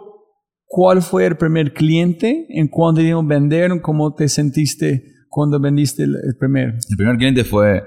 ¿cuál 0.66 1.02
fue 1.02 1.26
el 1.26 1.36
primer 1.36 1.74
cliente? 1.74 2.46
¿En 2.50 2.68
cuándo 2.68 3.02
dieron 3.02 3.28
vender? 3.28 3.72
¿Cómo 3.82 4.14
te 4.14 4.30
sentiste 4.30 5.04
cuando 5.30 5.60
vendiste 5.60 6.04
el, 6.04 6.16
el 6.16 6.38
primer? 6.40 6.76
El 6.90 6.96
primer 6.96 7.18
cliente 7.18 7.44
fue 7.44 7.82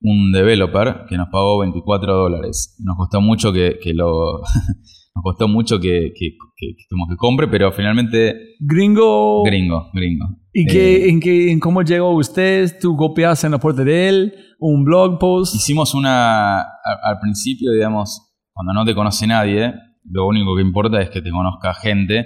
un 0.00 0.32
developer 0.32 1.04
que 1.06 1.18
nos 1.18 1.28
pagó 1.30 1.58
24 1.58 2.14
dólares. 2.14 2.76
Nos 2.78 2.96
costó 2.96 3.20
mucho 3.20 3.52
que, 3.52 3.78
que 3.82 3.92
lo 3.92 4.40
nos 5.18 5.22
costó 5.22 5.48
mucho 5.48 5.80
que, 5.80 6.12
que, 6.14 6.36
que, 6.56 6.66
que, 6.76 7.16
compre, 7.16 7.48
pero 7.48 7.72
finalmente... 7.72 8.54
Gringo. 8.60 9.42
Gringo, 9.44 9.90
gringo. 9.92 10.26
¿Y 10.52 10.70
eh, 10.70 11.08
en, 11.08 11.20
qué, 11.20 11.50
en 11.50 11.58
cómo 11.58 11.82
llegó 11.82 12.14
usted? 12.14 12.78
¿Tú 12.80 12.96
copiaste 12.96 13.46
en 13.46 13.52
la 13.52 13.58
puerta 13.58 13.82
de 13.82 14.08
él? 14.08 14.34
¿Un 14.60 14.84
blog 14.84 15.18
post? 15.18 15.56
Hicimos 15.56 15.94
una... 15.94 16.60
Al, 16.60 17.18
principio, 17.20 17.72
digamos, 17.72 18.32
cuando 18.52 18.72
no 18.72 18.84
te 18.84 18.94
conoce 18.94 19.26
nadie, 19.26 19.74
lo 20.04 20.26
único 20.28 20.54
que 20.54 20.62
importa 20.62 21.00
es 21.00 21.10
que 21.10 21.20
te 21.20 21.30
conozca 21.30 21.74
gente. 21.74 22.24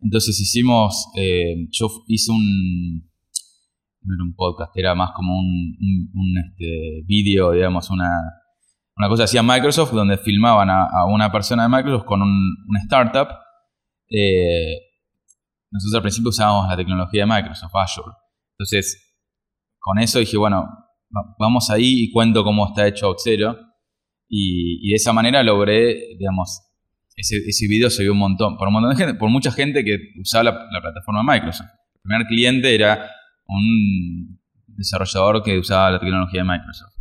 Entonces 0.00 0.38
hicimos... 0.40 1.08
Eh, 1.16 1.66
yo 1.70 1.88
hice 2.06 2.30
un... 2.30 3.10
No 4.02 4.14
era 4.14 4.24
un 4.24 4.34
podcast, 4.34 4.70
era 4.76 4.94
más 4.94 5.10
como 5.14 5.36
un, 5.36 5.76
un, 5.78 6.10
un 6.14 6.38
este, 6.38 7.02
vídeo, 7.06 7.50
digamos, 7.52 7.90
una 7.90 8.08
una 9.00 9.08
cosa 9.08 9.24
hacía 9.24 9.42
Microsoft 9.42 9.92
donde 9.92 10.18
filmaban 10.18 10.68
a, 10.68 11.06
una 11.06 11.32
persona 11.32 11.62
de 11.62 11.70
Microsoft 11.70 12.04
con 12.04 12.20
un, 12.20 12.66
una 12.68 12.80
startup. 12.80 13.28
Eh, 14.10 14.76
nosotros 15.70 15.94
al 15.94 16.02
principio 16.02 16.28
usábamos 16.28 16.68
la 16.68 16.76
tecnología 16.76 17.22
de 17.22 17.26
Microsoft, 17.26 17.74
Azure. 17.74 18.14
Entonces, 18.58 19.16
con 19.78 19.98
eso 19.98 20.18
dije, 20.18 20.36
bueno, 20.36 20.68
vamos 21.38 21.70
ahí 21.70 22.02
y 22.02 22.12
cuento 22.12 22.44
cómo 22.44 22.66
está 22.66 22.86
hecho 22.86 23.06
Auxero. 23.06 23.56
Y, 24.28 24.86
y 24.86 24.90
de 24.90 24.96
esa 24.96 25.14
manera 25.14 25.42
logré, 25.42 26.16
digamos, 26.18 26.60
ese, 27.16 27.66
video 27.68 27.88
se 27.88 28.02
vio 28.02 28.12
un 28.12 28.18
montón, 28.18 28.58
por 28.58 28.68
un 28.68 28.74
montón 28.74 28.90
de 28.90 28.96
gente, 28.96 29.14
por 29.14 29.30
mucha 29.30 29.50
gente 29.50 29.82
que 29.82 29.96
usaba 30.20 30.44
la, 30.44 30.50
la 30.70 30.82
plataforma 30.82 31.22
Microsoft. 31.22 31.70
El 31.94 32.00
primer 32.02 32.26
cliente 32.26 32.74
era 32.74 33.10
un 33.46 34.38
desarrollador 34.66 35.42
que 35.42 35.58
usaba 35.58 35.92
la 35.92 36.00
tecnología 36.00 36.42
de 36.42 36.48
Microsoft. 36.48 36.92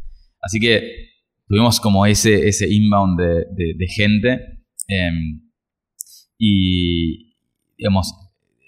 Así 0.41 0.61
que 0.61 1.09
tuvimos 1.49 1.79
como 1.81 2.05
ese, 2.05 2.47
ese 2.47 2.71
inbound 2.71 3.19
de, 3.19 3.45
de- 3.75 3.87
gente 3.87 4.63
em, 4.87 5.41
y, 6.37 7.35
digamos, 7.77 8.13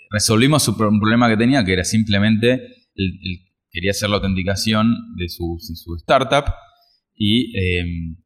resolvimos 0.09 0.67
un 0.67 0.99
problema 0.99 1.29
que 1.29 1.37
tenía, 1.37 1.63
que 1.63 1.73
era 1.73 1.83
simplemente, 1.83 2.53
el- 2.95 3.39
quería 3.71 3.91
hacer 3.91 4.09
la 4.09 4.15
autenticación 4.17 5.15
de 5.15 5.29
su, 5.29 5.57
de 5.69 5.75
su 5.75 5.95
startup 5.95 6.45
y 7.15 7.53
em, 7.57 8.17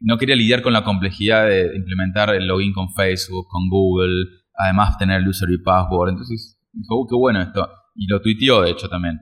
no 0.00 0.18
quería 0.18 0.34
lidiar 0.34 0.62
con 0.62 0.72
la 0.72 0.82
complejidad 0.82 1.46
de 1.46 1.76
implementar 1.76 2.34
el 2.34 2.46
login 2.48 2.72
con 2.72 2.92
Facebook, 2.92 3.46
con 3.48 3.68
Google, 3.68 4.24
además 4.54 4.98
tener 4.98 5.20
el 5.20 5.28
user 5.28 5.48
y 5.50 5.58
password. 5.62 6.10
Entonces 6.10 6.58
dijo, 6.72 7.00
"Uh, 7.02 7.06
qué 7.06 7.14
bueno 7.16 7.40
esto. 7.42 7.68
Y 7.94 8.06
lo 8.08 8.20
tuiteó, 8.20 8.62
de 8.62 8.70
hecho, 8.72 8.88
también. 8.88 9.20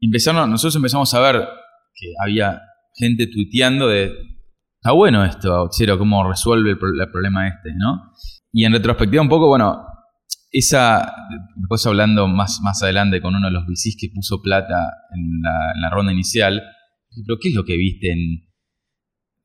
Empezaron, 0.00 0.50
nosotros 0.50 0.76
empezamos 0.76 1.12
a 1.14 1.20
ver 1.20 1.48
que 1.94 2.12
había 2.22 2.60
gente 2.94 3.26
tuiteando 3.26 3.88
de, 3.88 4.06
está 4.80 4.92
bueno 4.92 5.24
esto, 5.24 5.68
Cero, 5.72 5.98
cómo 5.98 6.28
resuelve 6.28 6.70
el, 6.70 6.78
pro- 6.78 6.88
el 6.90 7.10
problema 7.10 7.48
este, 7.48 7.74
¿no? 7.76 8.12
Y 8.52 8.64
en 8.64 8.72
retrospectiva 8.72 9.22
un 9.22 9.28
poco, 9.28 9.48
bueno, 9.48 9.84
esa, 10.50 11.12
después 11.56 11.84
hablando 11.86 12.28
más, 12.28 12.60
más 12.62 12.82
adelante 12.82 13.20
con 13.20 13.34
uno 13.34 13.48
de 13.48 13.52
los 13.52 13.64
VCs 13.66 13.96
que 13.98 14.10
puso 14.14 14.40
plata 14.40 14.76
en 15.14 15.40
la, 15.42 15.72
en 15.74 15.80
la 15.82 15.90
ronda 15.90 16.12
inicial, 16.12 16.62
pero 17.26 17.38
¿qué 17.40 17.48
es 17.48 17.54
lo 17.54 17.64
que 17.64 17.76
viste 17.76 18.12
en, 18.12 18.18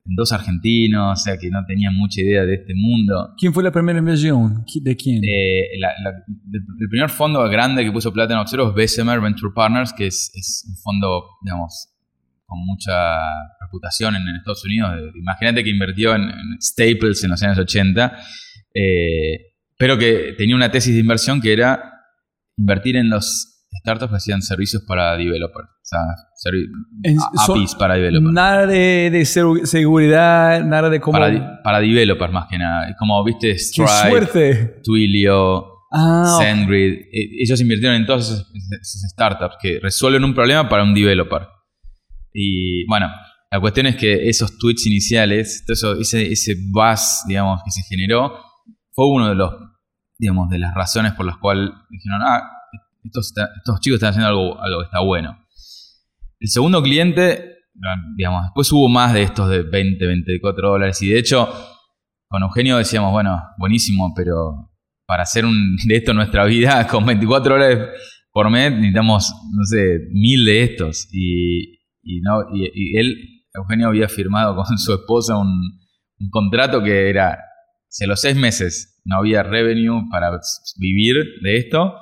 en 0.06 0.16
dos 0.16 0.32
argentinos? 0.32 1.20
O 1.20 1.24
sea, 1.24 1.38
que 1.40 1.50
no 1.50 1.66
tenían 1.66 1.96
mucha 1.96 2.22
idea 2.22 2.44
de 2.46 2.54
este 2.56 2.74
mundo. 2.76 3.34
¿Quién 3.40 3.54
fue 3.54 3.64
la 3.64 3.72
primera 3.72 3.98
inversión? 3.98 4.64
¿Qui- 4.66 4.84
¿De 4.84 4.96
quién? 4.96 5.24
Eh, 5.24 5.80
la- 5.80 5.94
la- 6.04 6.18
el 6.80 6.90
primer 6.90 7.10
fondo 7.10 7.42
grande 7.50 7.84
que 7.84 7.92
puso 7.92 8.14
plata 8.14 8.34
en 8.36 8.40
Observo 8.42 8.70
es 8.70 8.76
Bessemer 8.76 9.20
Venture 9.20 9.52
Partners, 9.56 9.92
que 9.94 10.06
es, 10.08 10.32
es 10.36 10.66
un 10.70 10.76
fondo, 10.84 11.24
digamos, 11.44 11.89
con 12.50 12.60
mucha 12.66 12.92
reputación 13.62 14.16
en, 14.16 14.24
en 14.28 14.36
Estados 14.38 14.66
Unidos. 14.66 14.92
Imagínate 15.16 15.64
que 15.64 15.70
invirtió 15.70 16.16
en, 16.16 16.24
en 16.24 16.62
Staples 16.62 17.24
en 17.24 17.30
los 17.30 17.42
años 17.44 17.58
80, 17.60 18.18
eh, 18.74 19.54
pero 19.78 19.98
que 19.98 20.34
tenía 20.38 20.56
una 20.56 20.72
tesis 20.72 20.94
de 20.94 21.00
inversión 21.00 21.40
que 21.42 21.54
era 21.54 21.82
invertir 22.58 22.98
en 22.98 23.10
los 23.10 23.46
startups 23.82 24.10
que 24.12 24.18
hacían 24.18 24.42
servicios 24.42 24.84
para 24.88 25.16
developers. 25.16 25.68
O 25.70 25.86
sea, 25.90 26.00
servi- 26.44 26.68
APIs 27.38 27.76
para 27.76 27.96
developers. 27.96 28.34
Nada 28.34 28.66
de, 28.68 29.10
de 29.12 29.22
segu- 29.22 29.64
seguridad, 29.66 30.64
nada 30.66 30.90
de 30.90 31.00
cómo... 31.00 31.18
Para, 31.64 31.80
developers 31.80 32.34
más 32.34 32.48
que 32.50 32.58
nada. 32.58 32.94
Como 32.98 33.24
viste 33.24 33.54
¡Qué 33.54 33.58
Stripe! 33.60 34.82
Twilio, 34.84 35.66
Ah. 35.92 36.38
SendGrid, 36.40 36.94
eh, 37.12 37.30
ellos 37.42 37.60
invirtieron 37.62 37.96
en 37.98 38.06
todas 38.06 38.28
esas, 38.30 38.46
esas 38.80 39.10
startups 39.12 39.56
que 39.60 39.80
resuelven 39.82 40.24
un 40.24 40.36
problema 40.36 40.70
para 40.70 40.84
un 40.84 40.94
developer. 40.94 41.48
Y 42.34 42.86
bueno, 42.88 43.08
la 43.52 43.60
cuestión 43.60 43.88
es 43.88 43.96
que 43.96 44.30
esos 44.30 44.58
tweets 44.58 44.86
iniciales, 44.86 45.64
todo 45.66 45.74
eso, 45.74 46.00
ese, 46.00 46.32
ese 46.32 46.56
buzz, 46.72 47.24
digamos, 47.28 47.62
que 47.64 47.72
se 47.72 47.82
generó, 47.84 48.40
fue 48.92 49.08
uno 49.08 49.30
de 49.30 49.36
los, 49.36 49.54
digamos, 50.18 50.50
de 50.50 50.60
las 50.60 50.74
razones 50.74 51.14
por 51.14 51.26
las 51.26 51.38
cuales 51.38 51.70
dijeron, 51.90 52.22
ah, 52.24 52.42
estos, 53.04 53.34
estos 53.58 53.80
chicos 53.80 53.96
están 53.96 54.10
haciendo 54.10 54.28
algo, 54.28 54.62
algo 54.62 54.80
que 54.82 54.86
está 54.86 55.00
bueno. 55.00 55.38
El 56.40 56.50
segundo 56.50 56.82
cliente, 56.84 57.58
digamos, 58.16 58.44
después 58.44 58.72
hubo 58.72 58.88
más 58.88 59.14
de 59.14 59.24
estos 59.24 59.50
de 59.50 59.64
20, 59.64 60.06
24 60.06 60.70
dólares 60.70 61.02
y 61.02 61.10
de 61.10 61.20
hecho, 61.20 61.50
con 62.28 62.44
Eugenio 62.44 62.78
decíamos, 62.78 63.12
bueno, 63.12 63.42
buenísimo, 63.58 64.14
pero 64.16 64.70
para 65.06 65.24
hacer 65.24 65.44
un, 65.44 65.76
de 65.88 65.96
esto 65.96 66.14
nuestra 66.14 66.46
vida 66.46 66.86
con 66.92 67.06
24 67.06 67.54
dólares 67.54 67.90
por 68.32 68.50
mes 68.52 68.72
necesitamos, 68.72 69.34
no 69.52 69.64
sé, 69.66 70.08
mil 70.12 70.46
de 70.46 70.64
estos. 70.64 71.08
Y, 71.12 71.79
y 72.02 72.22
no, 72.22 72.42
y, 72.54 72.70
y 72.74 72.98
él, 72.98 73.16
Eugenio, 73.54 73.88
había 73.88 74.08
firmado 74.08 74.56
con 74.56 74.78
su 74.78 74.94
esposa 74.94 75.38
un, 75.38 75.80
un 76.20 76.30
contrato 76.30 76.84
que 76.84 77.10
era, 77.10 77.34
a 77.34 78.08
los 78.08 78.22
seis 78.22 78.36
meses 78.36 79.02
no 79.06 79.18
había 79.18 79.44
revenue 79.44 80.08
para 80.12 80.40
vivir 80.78 81.16
de 81.42 81.58
esto, 81.58 81.94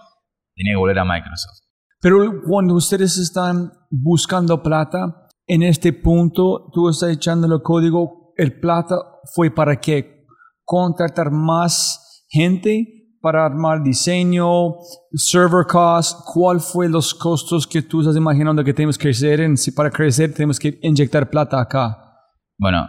tenía 0.55 0.73
que 0.73 0.77
volver 0.77 0.99
a 0.99 1.05
Microsoft. 1.05 1.59
Pero 2.01 2.41
cuando 2.43 2.75
ustedes 2.75 3.17
están 3.17 3.71
buscando 3.89 4.61
plata, 4.61 5.27
en 5.47 5.63
este 5.63 5.93
punto 5.93 6.69
tú 6.73 6.89
estás 6.89 7.11
echando 7.11 7.47
el 7.47 7.61
código, 7.61 8.33
el 8.35 8.59
plata 8.59 8.95
fue 9.33 9.51
para 9.51 9.79
qué? 9.79 10.25
Contratar 10.63 11.31
más 11.31 12.25
gente 12.29 12.96
para 13.21 13.45
armar 13.45 13.83
diseño, 13.83 14.75
server 15.13 15.65
costs, 15.67 16.23
¿cuál 16.33 16.59
fue 16.59 16.87
los 16.89 17.13
costos 17.13 17.65
que 17.67 17.81
tú 17.81 18.01
estás 18.01 18.15
imaginando 18.15 18.63
que 18.63 18.73
tenemos 18.73 18.97
que 18.97 19.03
crecer? 19.03 19.41
En, 19.41 19.57
si 19.57 19.71
para 19.71 19.89
crecer 19.89 20.33
tenemos 20.33 20.59
que 20.59 20.77
inyectar 20.81 21.29
plata 21.29 21.59
acá. 21.61 21.97
Bueno, 22.57 22.87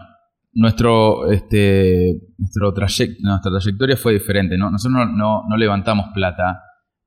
nuestro, 0.53 1.31
este, 1.31 2.21
nuestro 2.39 2.73
trayect- 2.75 3.17
nuestra 3.21 3.51
trayectoria 3.53 3.97
fue 3.97 4.13
diferente. 4.15 4.57
¿no? 4.59 4.71
Nosotros 4.71 4.95
no, 5.07 5.17
no- 5.17 5.43
no 5.49 5.57
levantamos 5.57 6.07
plata 6.15 6.63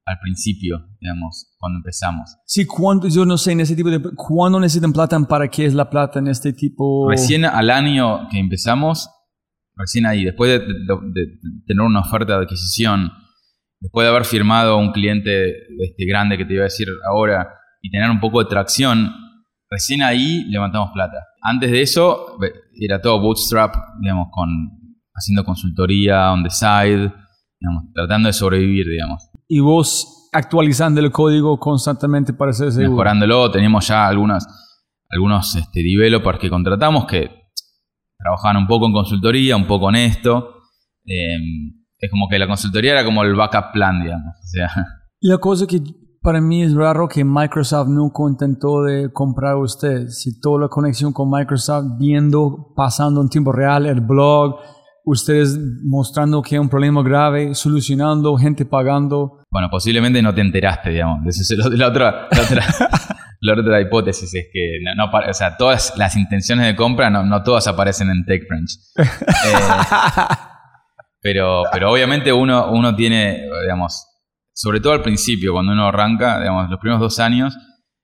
al 0.05 0.17
principio, 0.19 0.79
digamos, 0.99 1.55
cuando 1.59 1.77
empezamos. 1.77 2.35
Sí, 2.45 2.65
¿cuánto, 2.65 3.07
yo 3.07 3.25
no 3.25 3.37
sé, 3.37 3.51
en 3.51 3.59
ese 3.61 3.75
tipo 3.75 3.89
de... 3.89 4.01
¿Cuándo 4.15 4.59
necesitan 4.59 4.91
plata? 4.91 5.19
¿Para 5.21 5.47
qué 5.47 5.65
es 5.65 5.73
la 5.73 5.89
plata 5.89 6.19
en 6.19 6.27
este 6.27 6.53
tipo? 6.53 7.07
Recién 7.09 7.45
al 7.45 7.69
año 7.69 8.27
que 8.29 8.39
empezamos, 8.39 9.09
recién 9.75 10.05
ahí, 10.05 10.23
después 10.25 10.51
de, 10.51 10.59
de- 10.59 10.99
de 11.13 11.27
tener 11.65 11.81
una 11.81 12.01
oferta 12.01 12.37
de 12.37 12.43
adquisición, 12.43 13.11
después 13.79 14.05
de 14.05 14.09
haber 14.11 14.25
firmado 14.25 14.77
un 14.77 14.91
cliente 14.91 15.49
este, 15.79 16.05
grande 16.05 16.37
que 16.37 16.45
te 16.45 16.53
iba 16.53 16.61
a 16.61 16.65
decir 16.65 16.87
ahora 17.09 17.47
y 17.81 17.89
tener 17.89 18.09
un 18.09 18.19
poco 18.19 18.43
de 18.43 18.49
tracción, 18.49 19.11
recién 19.69 20.03
ahí 20.03 20.43
levantamos 20.49 20.91
plata. 20.93 21.17
Antes 21.41 21.71
de 21.71 21.81
eso 21.81 22.37
era 22.79 23.01
todo 23.01 23.19
bootstrap, 23.19 23.73
digamos, 24.01 24.27
con 24.31 24.47
haciendo 25.15 25.43
consultoría 25.43 26.31
on 26.31 26.43
the 26.43 26.49
side, 26.49 27.11
digamos, 27.59 27.83
tratando 27.93 28.27
de 28.27 28.33
sobrevivir, 28.33 28.85
digamos. 28.87 29.29
Y 29.47 29.59
vos 29.59 30.29
actualizando 30.33 30.99
el 31.01 31.11
código 31.11 31.59
constantemente 31.59 32.33
para 32.33 32.53
ser 32.53 32.71
seguro. 32.71 32.91
mejorándolo. 32.91 33.51
Teníamos 33.51 33.87
ya 33.87 34.07
algunos, 34.07 34.45
algunos 35.09 35.55
este, 35.55 35.81
developers 35.83 36.39
que 36.39 36.49
contratamos 36.49 37.05
que 37.05 37.40
trabajaban 38.21 38.57
un 38.57 38.67
poco 38.67 38.85
en 38.87 38.93
consultoría, 38.93 39.55
un 39.57 39.65
poco 39.67 39.89
en 39.89 39.95
esto. 39.95 40.55
Eh, 41.05 41.37
es 41.99 42.09
como 42.09 42.27
que 42.29 42.39
la 42.39 42.47
consultoría 42.47 42.91
era 42.93 43.03
como 43.05 43.23
el 43.23 43.35
backup 43.35 43.71
plan, 43.73 44.01
digamos. 44.01 44.35
O 44.43 44.47
sea, 44.47 44.69
La 45.21 45.37
cosa 45.37 45.65
que 45.67 45.81
para 46.21 46.39
mí 46.41 46.63
es 46.63 46.73
raro 46.73 47.07
que 47.07 47.23
Microsoft 47.23 47.87
nunca 47.89 48.23
intentó 48.29 48.83
de 48.83 49.11
comprar 49.11 49.53
a 49.53 49.57
usted. 49.57 50.07
Si 50.09 50.39
toda 50.39 50.61
la 50.61 50.67
conexión 50.67 51.13
con 51.13 51.29
Microsoft, 51.31 51.97
viendo, 51.99 52.73
pasando 52.75 53.21
en 53.21 53.29
tiempo 53.29 53.51
real 53.51 53.85
el 53.87 54.01
blog, 54.01 54.55
ustedes 55.03 55.59
mostrando 55.83 56.41
que 56.43 56.55
hay 56.55 56.59
un 56.59 56.69
problema 56.69 57.01
grave, 57.03 57.55
solucionando, 57.55 58.35
gente 58.37 58.65
pagando. 58.65 59.43
bueno, 59.49 59.67
posiblemente 59.71 60.21
no 60.21 60.33
te 60.33 60.41
enteraste, 60.41 60.91
digamos. 60.91 61.25
Esa 61.25 61.41
es 61.41 61.51
el- 61.51 61.77
la, 61.77 61.87
otra, 61.87 62.27
la, 62.31 62.41
otra, 62.43 62.63
la 63.41 63.53
otra 63.53 63.81
hipótesis 63.81 64.33
es 64.35 64.45
que 64.53 64.77
no, 64.95 65.05
o 65.05 65.33
sea, 65.33 65.57
todas 65.57 65.93
las 65.97 66.15
intenciones 66.15 66.67
de 66.67 66.75
compra 66.75 67.09
no, 67.09 67.23
no 67.23 67.41
todas 67.41 67.67
aparecen 67.67 68.09
en 68.09 68.25
TechCrunch. 68.25 68.71
Eh, 69.43 70.35
pero, 71.19 71.63
pero 71.71 71.91
obviamente 71.91 72.31
uno, 72.31 72.71
uno 72.71 72.95
tiene, 72.95 73.47
digamos, 73.63 74.07
sobre 74.53 74.79
todo 74.79 74.93
al 74.93 75.01
principio, 75.01 75.53
cuando 75.53 75.71
uno 75.71 75.87
arranca, 75.87 76.39
digamos, 76.39 76.69
los 76.69 76.79
primeros 76.79 76.99
dos 76.99 77.19
años, 77.19 77.55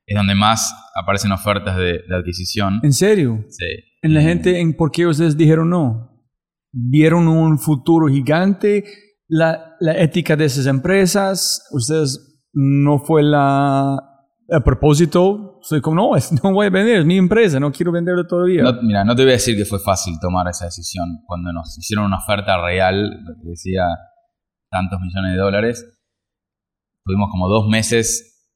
es 0.06 0.16
donde 0.16 0.36
más 0.36 0.74
aparecen 0.96 1.32
ofertas 1.32 1.78
de, 1.78 2.00
de 2.08 2.16
adquisición. 2.16 2.80
¿En 2.84 2.94
serio? 2.94 3.44
Sí. 3.50 3.66
En 4.02 4.14
la 4.14 4.22
gente, 4.22 4.60
¿en 4.60 4.76
por 4.76 4.92
qué 4.92 5.06
ustedes 5.06 5.38
dijeron 5.38 5.70
no? 5.70 6.24
¿Vieron 6.72 7.28
un 7.28 7.60
futuro 7.60 8.08
gigante? 8.08 8.84
La, 9.28 9.76
la 9.80 9.94
ética 9.94 10.36
de 10.36 10.46
esas 10.46 10.66
empresas, 10.68 11.68
ustedes 11.72 12.40
no 12.54 13.00
fue 13.00 13.24
la 13.24 14.07
a 14.50 14.60
propósito, 14.62 15.60
soy 15.62 15.82
como, 15.82 15.96
no, 15.96 16.16
es- 16.18 16.32
no 16.44 16.54
voy 16.54 16.68
a 16.68 16.70
vender, 16.70 17.00
es 17.00 17.06
mi 17.06 17.18
empresa, 17.18 17.60
no 17.60 17.72
quiero 17.72 17.92
venderlo 17.92 18.26
todavía. 18.28 18.64
No, 18.64 18.74
mira, 18.82 19.04
no 19.04 19.16
te 19.16 19.24
voy 19.24 19.32
a 19.32 19.34
decir 19.36 19.56
que 19.58 19.66
fue 19.66 19.80
fácil 19.80 20.16
tomar 20.22 20.48
esa 20.48 20.66
decisión. 20.66 21.20
Cuando 21.26 21.52
nos 21.54 21.78
hicieron 21.78 22.06
una 22.06 22.18
oferta 22.18 22.62
real, 22.64 23.24
que 23.42 23.50
decía 23.50 23.84
tantos 24.72 25.00
millones 25.02 25.32
de 25.34 25.38
dólares, 25.38 25.86
tuvimos 27.06 27.30
como 27.32 27.48
dos 27.48 27.68
meses, 27.70 28.50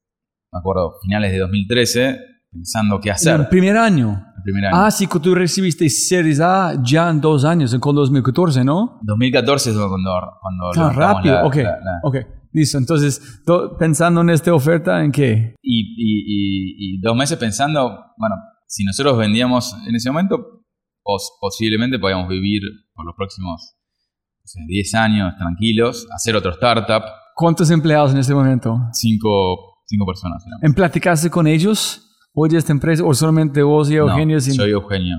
me 0.51 0.59
acuerdo, 0.59 0.93
finales 1.03 1.31
de 1.31 1.39
2013, 1.39 2.19
pensando 2.51 2.99
qué 2.99 3.11
hacer 3.11 3.39
El 3.39 3.47
primer 3.47 3.77
año. 3.77 4.25
el 4.37 4.43
primer 4.43 4.65
año. 4.65 4.75
Ah, 4.77 4.91
sí, 4.91 5.07
que 5.07 5.19
tú 5.19 5.33
recibiste 5.33 5.87
Series 5.89 6.41
A 6.41 6.73
ya 6.83 7.09
en 7.09 7.21
dos 7.21 7.45
años, 7.45 7.73
en 7.73 7.79
con 7.79 7.95
2014, 7.95 8.63
¿no? 8.65 8.99
2014 9.03 9.69
es 9.69 9.75
cuando, 9.77 10.11
cuando 10.41 10.69
Tan 10.71 10.81
levantamos 10.89 11.15
rápido, 11.15 11.35
la- 11.35 11.45
ok, 11.45 11.55
la- 11.55 11.63
la- 11.63 11.99
ok, 12.03 12.15
listo. 12.53 12.77
Entonces, 12.77 13.41
to- 13.45 13.77
pensando 13.77 14.21
en 14.21 14.29
esta 14.29 14.53
oferta, 14.53 15.03
¿en 15.03 15.11
qué? 15.11 15.55
Y, 15.61 15.79
y- 15.81 16.23
y- 16.25 16.95
y 16.97 17.01
dos 17.01 17.15
meses 17.15 17.37
pensando, 17.37 17.97
bueno, 18.17 18.35
si 18.67 18.83
nosotros 18.83 19.17
vendíamos 19.17 19.75
en 19.87 19.95
ese 19.95 20.09
momento, 20.11 20.63
pos- 21.03 21.31
posiblemente 21.39 21.99
podíamos 21.99 22.27
vivir 22.29 22.61
por 22.93 23.05
los 23.05 23.15
próximos 23.15 23.75
10 24.67 24.93
años 24.95 25.33
tranquilos, 25.37 26.07
hacer 26.13 26.35
otro 26.35 26.51
startup. 26.51 27.03
¿Cuántos 27.35 27.69
empleados 27.71 28.11
en 28.11 28.17
este 28.17 28.33
momento? 28.33 28.77
Cinco, 28.91 29.83
cinco 29.85 30.05
personas. 30.05 30.43
éramos. 30.45 30.63
¿En 30.63 30.73
platicaste 30.73 31.29
con 31.29 31.47
ellos? 31.47 32.07
Oye, 32.33 32.57
esta 32.57 32.71
empresa, 32.71 33.03
o 33.03 33.13
solamente 33.13 33.61
vos 33.63 33.89
y 33.91 33.95
Eugenio? 33.95 34.37
No, 34.37 34.41
sin- 34.41 34.53
soy 34.53 34.71
Eugenio. 34.71 35.17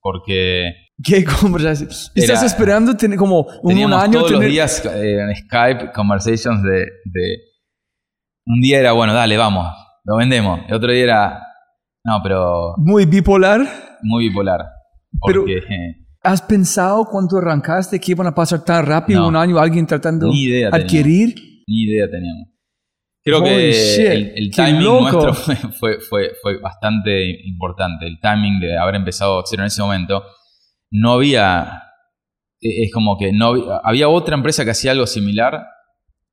Porque 0.00 0.72
¿Qué 1.02 1.24
conversación? 1.40 1.88
¿Estás 1.90 2.38
Era- 2.38 2.46
esperando 2.46 2.96
tener 2.96 3.18
como 3.18 3.42
un, 3.62 3.68
teníamos 3.68 4.02
año? 4.02 4.18
todos 4.18 4.30
los 4.32 4.40
tener- 4.40 4.52
días 4.52 4.84
eh, 4.86 5.18
en 5.20 5.36
Skype 5.36 5.92
conversations 5.92 6.62
de, 6.62 6.86
de- 7.04 7.38
Un 8.46 8.60
día 8.60 8.80
era, 8.80 8.92
bueno, 8.92 9.12
dale, 9.14 9.36
vamos, 9.36 9.66
lo 10.04 10.16
vendemos. 10.16 10.60
El 10.68 10.74
otro 10.74 10.90
día 10.90 11.04
era, 11.04 11.42
no, 12.04 12.20
pero 12.22 12.74
Muy 12.78 13.06
bipolar. 13.06 13.60
muy 14.02 14.28
bipolar. 14.28 14.60
Pero- 15.26 15.40
Porque 15.42 15.58
eh, 15.58 16.04
¿Has 16.22 16.42
pensado 16.42 17.04
cuando 17.04 17.38
arrancaste 17.38 18.00
que 18.00 18.10
iban 18.12 18.26
a 18.26 18.34
pasar 18.34 18.64
tan 18.64 18.84
rápido 18.84 19.20
No. 19.22 19.28
un 19.28 19.36
año 19.36 19.58
alguien 19.58 19.86
tratando 19.86 20.30
de 20.30 20.66
adquirir? 20.66 21.34
ni 21.66 21.82
idea 21.84 22.06
teníamos. 22.10 22.48
Creo 23.22 23.38
Holy 23.40 23.48
que 23.50 23.72
shit, 23.72 24.06
el, 24.06 24.32
el 24.36 24.50
timing 24.50 24.82
loco. 24.84 25.10
nuestro 25.12 25.34
fue, 25.34 25.56
fue, 25.78 26.00
fue, 26.00 26.30
fue 26.42 26.58
bastante 26.60 27.30
importante. 27.46 28.06
El 28.06 28.18
timing 28.20 28.58
de 28.58 28.76
haber 28.78 28.94
empezado 28.96 29.38
a 29.38 29.44
en 29.60 29.66
ese 29.66 29.80
momento. 29.82 30.22
No 30.90 31.12
había. 31.12 31.82
eh, 32.60 32.84
Es 32.84 32.92
como 32.92 33.16
que 33.18 33.32
no 33.32 33.46
había, 33.48 33.76
había 33.84 34.08
otra 34.08 34.34
empresa 34.36 34.64
que 34.64 34.70
hacía 34.72 34.92
algo 34.92 35.06
similar, 35.06 35.62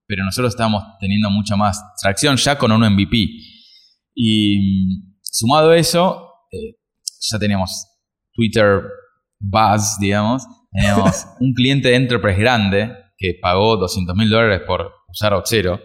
pero 0.07 0.23
nosotros 0.23 0.53
estábamos 0.53 0.83
teniendo 0.99 1.29
mucha 1.29 1.55
más 1.55 1.81
tracción 2.01 2.37
ya 2.37 2.57
con 2.57 2.71
un 2.71 2.81
MVP. 2.83 3.27
Y 4.15 5.01
sumado 5.21 5.71
a 5.71 5.77
eso, 5.77 6.29
eh, 6.51 6.75
ya 7.31 7.39
teníamos 7.39 7.85
Twitter 8.33 8.81
Buzz, 9.39 9.97
digamos. 9.99 10.43
Teníamos 10.71 11.25
un 11.39 11.53
cliente 11.53 11.89
de 11.89 11.95
Enterprise 11.95 12.39
grande 12.39 12.95
que 13.17 13.33
pagó 13.41 13.77
200 13.77 14.15
mil 14.15 14.29
dólares 14.29 14.61
por 14.67 14.91
usar 15.09 15.33
Auth0 15.33 15.79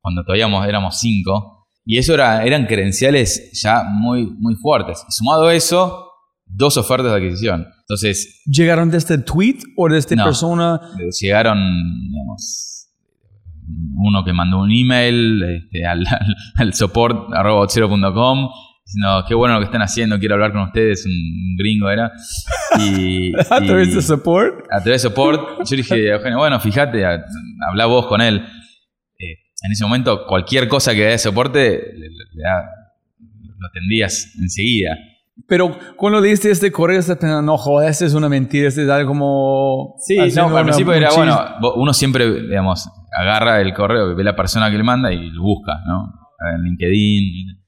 cuando 0.00 0.22
todavía 0.24 0.46
éramos- 0.46 0.66
éramos 0.66 0.98
cinco. 1.00 1.66
Y 1.84 1.98
eso 1.98 2.14
era, 2.14 2.44
eran 2.44 2.66
credenciales 2.66 3.50
ya 3.60 3.82
muy, 3.84 4.26
muy 4.38 4.54
fuertes. 4.54 5.02
Y 5.08 5.12
sumado 5.12 5.46
a 5.48 5.54
eso, 5.54 6.08
dos 6.46 6.76
ofertas 6.76 7.10
de 7.10 7.16
adquisición. 7.18 7.66
Entonces, 7.92 8.42
¿Llegaron 8.46 8.90
desde 8.90 9.14
el 9.14 9.24
tweet 9.24 9.58
o 9.76 9.88
desde 9.88 10.16
No. 10.16 10.24
persona? 10.24 10.80
llegaron, 11.20 11.58
digamos, 12.10 12.88
uno 13.96 14.24
que 14.24 14.32
mandó 14.32 14.60
un 14.62 14.72
email 14.72 15.42
este, 15.42 15.84
al, 15.86 16.04
al, 16.08 16.36
al 16.56 16.74
support 16.74 17.32
arroba 17.34 17.66
auth0.com 17.66 18.48
diciendo, 18.84 19.24
qué 19.28 19.34
bueno 19.34 19.54
lo 19.54 19.60
que 19.60 19.66
están 19.66 19.82
haciendo, 19.82 20.18
quiero 20.18 20.34
hablar 20.34 20.52
con 20.52 20.62
ustedes, 20.62 21.04
un, 21.06 21.56
gringo 21.58 21.88
era. 21.90 22.10
Y, 22.80 23.32
A 23.50 23.60
través 23.60 23.94
de 23.94 24.00
support. 24.02 24.64
a 24.70 24.82
través 24.82 25.02
de 25.02 25.08
support. 25.10 25.66
Yo 25.68 25.76
dije, 25.76 26.08
Eugenio, 26.08 26.38
bueno, 26.38 26.58
fíjate, 26.60 27.04
habla 27.04 27.86
vos 27.86 28.06
con 28.06 28.20
él. 28.22 28.36
Eh, 29.18 29.36
en 29.64 29.72
ese 29.72 29.84
momento, 29.84 30.26
cualquier 30.26 30.66
cosa 30.66 30.94
que 30.94 31.04
dé 31.04 31.18
soporte, 31.18 31.92
le, 31.94 32.08
le 32.08 32.42
da- 32.42 32.64
lo 33.58 33.68
tendrías 33.72 34.34
enseguida. 34.40 34.96
Pero 35.48 35.76
cuando 35.96 36.20
leíste 36.20 36.50
este 36.50 36.70
correo, 36.70 36.98
estás 37.00 37.16
pensando, 37.16 37.42
no, 37.42 37.56
joder, 37.58 37.90
es 37.90 38.14
una 38.14 38.28
mentira, 38.28 38.68
esto 38.68 38.82
es 38.82 38.88
algo 38.88 39.08
como... 39.08 39.94
Sí, 40.06 40.16
no, 40.42 40.48
al 40.58 40.64
principio 40.64 40.92
era, 40.92 41.08
bueno, 41.16 41.72
uno 41.76 41.92
siempre, 41.94 42.42
digamos, 42.42 42.88
agarra 43.18 43.60
el 43.60 43.72
correo, 43.72 44.14
ve 44.14 44.24
la 44.24 44.36
persona 44.36 44.70
que 44.70 44.76
le 44.76 44.84
manda 44.84 45.10
y 45.12 45.30
lo 45.30 45.42
busca, 45.42 45.80
¿no? 45.86 46.12
En 46.54 46.62
LinkedIn. 46.62 47.58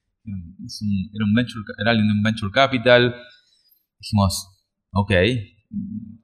Es 0.65 0.81
un- 0.81 1.09
era, 1.15 1.25
un 1.25 1.33
venture, 1.33 1.61
era 1.79 1.91
alguien 1.91 2.07
de 2.07 2.13
un 2.13 2.23
venture 2.23 2.51
capital. 2.51 3.15
Dijimos, 3.99 4.47
ok, 4.91 5.11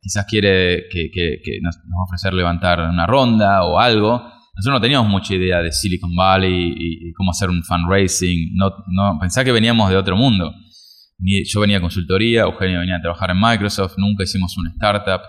quizás 0.02 0.26
quiere 0.26 0.84
que, 0.92 1.10
que- 1.12 1.38
que 1.44 1.60
nos, 1.62 1.76
nos 1.78 1.98
va 1.98 2.02
a 2.02 2.06
ofrecer 2.06 2.34
levantar 2.34 2.80
una 2.82 3.08
ronda 3.08 3.64
o 3.64 3.80
algo. 3.80 4.22
Nosotros 4.56 4.76
no 4.76 4.82
teníamos 4.82 5.10
mucha 5.10 5.34
idea 5.34 5.60
de 5.62 5.72
Silicon 5.72 6.16
Valley 6.16 6.74
y, 6.78 7.10
y 7.10 7.14
cómo 7.14 7.32
hacer 7.32 7.50
un 7.50 7.64
fundraising. 7.64 8.56
No, 8.56 8.72
no, 8.90 9.18
pensá 9.20 9.44
que 9.44 9.52
veníamos 9.52 9.90
de 9.90 9.96
otro 9.98 10.16
mundo. 10.16 10.54
Yo 11.24 11.60
venía 11.60 11.78
a 11.78 11.82
consultoría, 11.82 12.42
Eugenio 12.42 12.80
venía 12.80 12.98
a 12.98 13.02
trabajar 13.02 13.32
en 13.32 13.40
Microsoft, 13.40 13.94
nunca 13.98 14.24
hicimos 14.24 14.58
una 14.58 14.72
startup. 14.72 15.22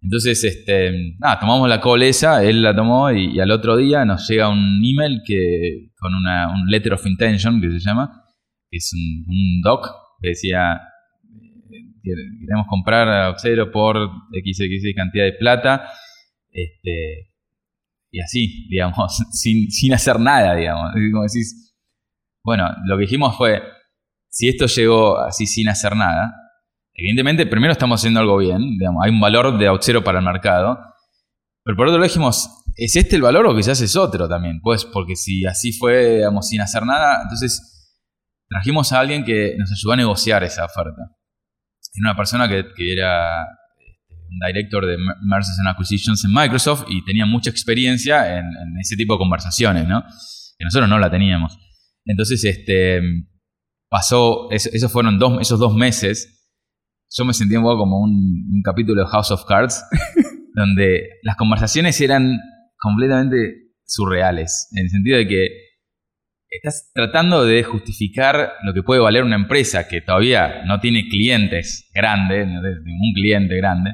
Entonces, 0.00 0.44
este, 0.44 1.14
nada, 1.18 1.38
tomamos 1.40 1.68
la 1.68 1.80
call 1.80 2.02
él 2.02 2.62
la 2.62 2.74
tomó 2.76 3.10
y, 3.10 3.40
al 3.40 3.50
otro 3.50 3.76
día 3.76 4.04
nos 4.04 4.28
llega 4.28 4.48
un 4.48 4.82
email 4.84 5.22
que, 5.24 5.92
con 5.98 6.14
una, 6.14 6.48
un 6.52 6.66
letter 6.68 6.92
of 6.92 7.06
intention 7.06 7.60
que 7.60 7.70
se 7.70 7.78
llama, 7.80 8.22
que 8.70 8.76
es 8.76 8.92
un, 8.92 9.62
doc 9.62 9.88
que 10.20 10.28
decía, 10.28 10.74
eh, 10.74 11.94
que- 12.02 12.10
queremos 12.40 12.66
comprar 12.68 13.08
a 13.08 13.34
cero 13.38 13.70
por 13.72 13.96
XXX 14.32 14.94
cantidad 14.94 15.24
de 15.24 15.32
plata, 15.32 15.88
este, 16.50 17.30
y 18.10 18.20
así, 18.20 18.68
digamos, 18.68 19.16
sin, 19.32 19.70
sin 19.70 19.94
hacer 19.94 20.20
nada, 20.20 20.54
digamos. 20.54 20.92
Como 21.12 21.22
decís, 21.22 21.74
bueno, 22.44 22.68
lo 22.84 22.96
que 22.98 23.02
dijimos 23.02 23.36
fue, 23.38 23.62
si 24.34 24.48
esto 24.48 24.66
llegó 24.66 25.18
así 25.20 25.46
sin 25.46 25.68
hacer 25.68 25.94
nada, 25.94 26.34
evidentemente 26.92 27.46
primero 27.46 27.72
estamos 27.72 28.00
haciendo 28.00 28.18
algo 28.20 28.36
bien, 28.38 28.76
digamos, 28.78 29.04
hay 29.04 29.10
un 29.12 29.20
valor 29.20 29.56
de 29.58 29.68
Auth0 29.70 30.02
para 30.02 30.18
el 30.18 30.24
mercado, 30.24 30.76
pero 31.64 31.76
por 31.76 31.86
otro 31.86 31.98
lado 31.98 32.08
dijimos, 32.08 32.64
¿es 32.76 32.96
este 32.96 33.14
el 33.16 33.22
valor 33.22 33.46
o 33.46 33.54
quizás 33.56 33.80
es 33.80 33.94
otro 33.96 34.28
también? 34.28 34.60
Pues 34.60 34.84
porque 34.84 35.14
si 35.14 35.46
así 35.46 35.72
fue, 35.72 36.16
digamos, 36.16 36.48
sin 36.48 36.60
hacer 36.60 36.84
nada, 36.84 37.20
entonces 37.22 37.96
trajimos 38.48 38.92
a 38.92 38.98
alguien 39.00 39.24
que 39.24 39.54
nos 39.56 39.70
ayudó 39.70 39.92
a 39.92 39.96
negociar 39.96 40.42
esa 40.42 40.64
oferta. 40.64 41.02
Era 41.96 42.10
una 42.10 42.16
persona 42.16 42.48
que, 42.48 42.64
era 42.92 43.40
este, 43.78 44.14
un 44.28 44.38
director 44.46 44.84
de 44.84 44.98
Mer- 44.98 45.16
Mergers 45.22 45.58
and 45.60 45.68
Acquisitions 45.68 46.24
en 46.24 46.32
Microsoft 46.34 46.84
y 46.88 47.04
tenía 47.04 47.24
mucha 47.24 47.50
experiencia 47.50 48.36
en, 48.36 48.44
en 48.46 48.78
ese 48.80 48.96
tipo 48.96 49.14
de 49.14 49.18
conversaciones, 49.18 49.86
¿no? 49.86 50.02
Que 50.58 50.64
nosotros 50.64 50.88
no 50.90 50.98
la 50.98 51.08
teníamos. 51.10 51.56
Entonces, 52.04 52.44
este, 52.44 53.00
pasó, 53.98 54.50
eso- 54.50 54.70
esos 54.72 54.90
fueron 54.90 55.20
dos, 55.20 55.40
esos 55.40 55.60
dos 55.60 55.72
meses. 55.74 56.16
Yo 57.16 57.24
me 57.24 57.32
sentía 57.32 57.58
un 57.60 57.64
poco 57.64 57.78
como 57.78 58.00
un, 58.00 58.10
un 58.52 58.62
capítulo 58.64 59.02
de 59.04 59.08
House 59.08 59.30
of 59.30 59.44
Cards, 59.46 59.84
donde 60.54 61.10
las 61.22 61.36
conversaciones 61.36 62.00
eran 62.00 62.36
completamente 62.80 63.36
surreales, 63.86 64.66
en 64.72 64.84
el 64.86 64.90
sentido 64.90 65.18
de 65.18 65.28
que 65.28 65.46
estás 66.50 66.90
tratando 66.92 67.44
de 67.44 67.62
justificar 67.62 68.52
lo 68.64 68.74
que 68.74 68.82
puede 68.82 69.00
valer 69.00 69.22
una 69.22 69.36
empresa 69.36 69.86
que 69.86 70.00
todavía 70.00 70.64
no 70.66 70.80
tiene 70.80 71.08
clientes 71.08 71.88
grandes, 71.94 72.46
no 72.48 72.60
tiene 72.62 72.76
ningún 72.84 73.12
cliente 73.14 73.56
grande, 73.56 73.90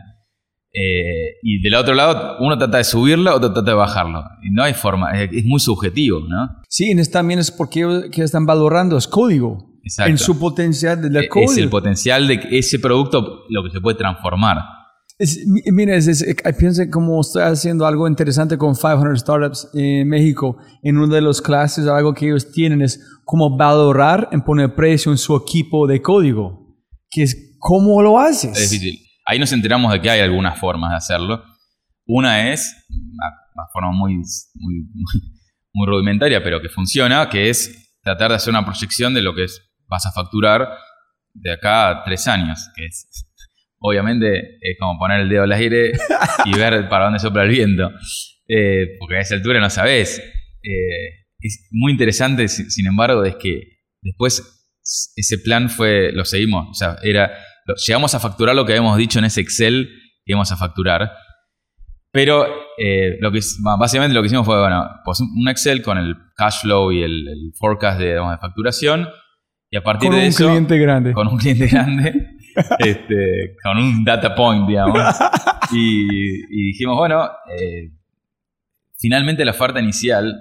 eh, 0.73 1.37
y 1.43 1.61
del 1.63 1.75
otro 1.75 1.95
lado 1.95 2.37
uno 2.41 2.57
trata 2.57 2.79
de 2.79 2.85
subirlo, 2.85 3.35
otro 3.37 3.53
trata 3.53 3.71
de 3.73 3.77
bajarlo. 3.77 4.23
Y 4.43 4.51
no 4.51 4.63
hay 4.63 4.73
forma, 4.73 5.11
es, 5.21 5.31
es 5.33 5.45
muy 5.45 5.61
subjetivo, 5.61 6.21
¿no? 6.21 6.49
Sí, 6.69 6.91
en- 6.91 7.11
también 7.11 7.39
es 7.41 7.51
porque 7.51 8.09
que 8.13 8.23
están 8.23 8.47
valorando 8.47 8.97
es 8.97 9.07
código. 9.07 9.70
Exacto. 9.83 10.11
En 10.11 10.19
su 10.19 10.39
potencial 10.39 11.01
de 11.03 11.11
la 11.11 11.29
código. 11.29 11.51
es 11.53 11.59
el 11.59 11.69
potencial 11.71 12.29
de 12.29 12.41
ese 12.51 12.79
producto 12.79 13.45
lo 13.49 13.65
que 13.65 13.71
se 13.71 13.81
puede 13.81 13.97
transformar. 13.97 14.59
Es- 15.19 15.47
mi- 15.47 15.63
mira, 15.73 15.95
es, 15.97 16.07
es- 16.07 16.23
eh, 16.23 16.35
piensa 16.59 16.89
como 16.91 17.21
estoy 17.21 17.43
haciendo 17.43 17.87
algo 17.87 18.09
interesante 18.09 18.57
con 18.57 18.75
500 18.75 19.21
Startups 19.21 19.69
en 19.75 20.09
México. 20.09 20.57
En 20.83 20.97
una 20.99 21.15
de 21.17 21.21
las 21.23 21.43
clases, 21.43 21.87
algo 21.87 22.15
que 22.15 22.27
ellos 22.27 22.51
tienen 22.53 22.81
es 22.83 23.01
cómo 23.25 23.57
valorar 23.57 24.29
en 24.33 24.43
poner 24.43 24.75
precio 24.75 25.13
en 25.13 25.19
su 25.19 25.37
equipo 25.37 25.87
de 25.87 26.01
código. 26.01 26.77
Que 27.11 27.23
es 27.25 27.57
cómo 27.59 28.01
lo 28.03 28.19
haces. 28.19 28.57
Es 28.59 28.71
difícil. 28.71 28.99
Ahí 29.27 29.39
nos 29.39 29.53
enteramos 29.53 29.93
de 29.93 30.01
que 30.01 30.09
hay 30.11 30.21
algunas 30.21 30.59
formas 30.59 30.91
de 30.91 30.97
hacerlo. 30.97 31.43
Una 32.07 32.53
es, 32.53 32.75
una, 32.89 33.27
una 33.55 33.65
forma 33.73 33.93
muy, 33.93 34.15
muy, 34.55 34.75
muy 35.75 35.87
rudimentaria, 35.87 36.43
pero 36.43 36.61
que 36.61 36.69
funciona, 36.69 37.29
que 37.29 37.51
es 37.51 37.99
tratar 38.03 38.31
de 38.31 38.37
hacer 38.37 38.51
una 38.53 38.65
proyección 38.65 39.13
de 39.15 39.23
lo 39.23 39.35
que 39.35 39.45
es, 39.45 39.61
vas 39.91 40.07
a 40.07 40.13
facturar 40.13 40.69
de 41.35 41.53
acá 41.53 41.91
a 41.91 42.05
tres 42.05 42.27
años, 42.29 42.71
que 42.75 42.87
es 42.87 43.27
obviamente 43.81 44.59
es 44.61 44.77
como 44.79 44.99
poner 44.99 45.21
el 45.21 45.29
dedo 45.29 45.43
al 45.43 45.53
aire 45.53 45.93
y 46.45 46.57
ver 46.57 46.89
para 46.89 47.07
dónde 47.07 47.19
sopla 47.19 47.43
el 47.43 47.51
viento, 47.51 47.91
Eh, 48.53 48.97
porque 48.99 49.17
a 49.17 49.21
esa 49.21 49.37
altura 49.37 49.61
no 49.61 49.71
sabes. 49.71 50.19
Eh, 50.19 51.27
es 51.39 51.69
muy 51.71 51.93
interesante, 51.93 52.49
sin 52.49 52.87
embargo, 52.87 53.25
es 53.25 53.37
que 53.37 53.79
después 54.03 54.43
ese 55.15 55.39
plan 55.39 55.71
fue, 55.71 56.11
lo 56.13 56.25
seguimos, 56.25 56.69
o 56.69 56.75
sea, 56.75 56.97
era, 57.03 57.33
llegamos 57.87 58.15
a 58.15 58.21
facturar 58.21 58.57
lo 58.57 58.67
que 58.67 58.73
habíamos 58.73 58.99
dicho 58.99 59.21
en 59.21 59.25
ese 59.25 59.41
Excel 59.41 59.89
que 60.25 60.33
íbamos 60.33 60.51
a 60.51 60.57
facturar, 60.57 61.13
pero 62.13 62.45
eh, 62.77 63.17
lo 63.21 63.31
que, 63.31 63.41
básicamente 63.79 64.15
lo 64.15 64.21
que 64.21 64.27
hicimos 64.27 64.45
fue, 64.45 64.59
bueno, 64.59 64.85
pues 65.05 65.21
un 65.21 65.49
Excel 65.49 65.81
con 65.81 65.97
el 65.97 66.17
cash 66.35 66.63
flow 66.63 66.91
y 66.91 67.03
el, 67.03 67.29
el 67.29 67.53
forecast 67.57 68.01
de, 68.01 68.09
digamos, 68.09 68.33
de 68.33 68.39
facturación, 68.39 69.09
y 69.71 69.77
a 69.77 69.83
partir 69.83 70.09
con 70.09 70.19
de 70.19 70.25
un 70.25 70.29
eso, 70.29 70.47
cliente 70.47 70.79
grande. 70.79 71.13
con 71.13 71.29
un 71.29 71.39
cliente 71.39 71.67
grande, 71.69 72.39
este, 72.79 73.57
con 73.63 73.79
un 73.79 74.05
data 74.05 74.35
point, 74.35 74.67
digamos. 74.67 74.99
Y, 75.73 76.05
y 76.51 76.67
dijimos, 76.73 76.97
bueno, 76.97 77.25
eh, 77.57 77.93
finalmente 78.99 79.45
la 79.45 79.53
oferta 79.53 79.81
inicial 79.81 80.35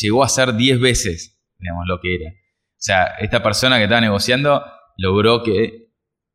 llegó 0.00 0.22
a 0.22 0.28
ser 0.28 0.54
10 0.54 0.80
veces, 0.80 1.40
digamos, 1.58 1.84
lo 1.88 1.98
que 2.00 2.14
era. 2.16 2.30
O 2.30 2.78
sea, 2.78 3.04
esta 3.18 3.42
persona 3.42 3.78
que 3.78 3.84
estaba 3.84 4.02
negociando 4.02 4.62
logró 4.98 5.42
que 5.42 5.86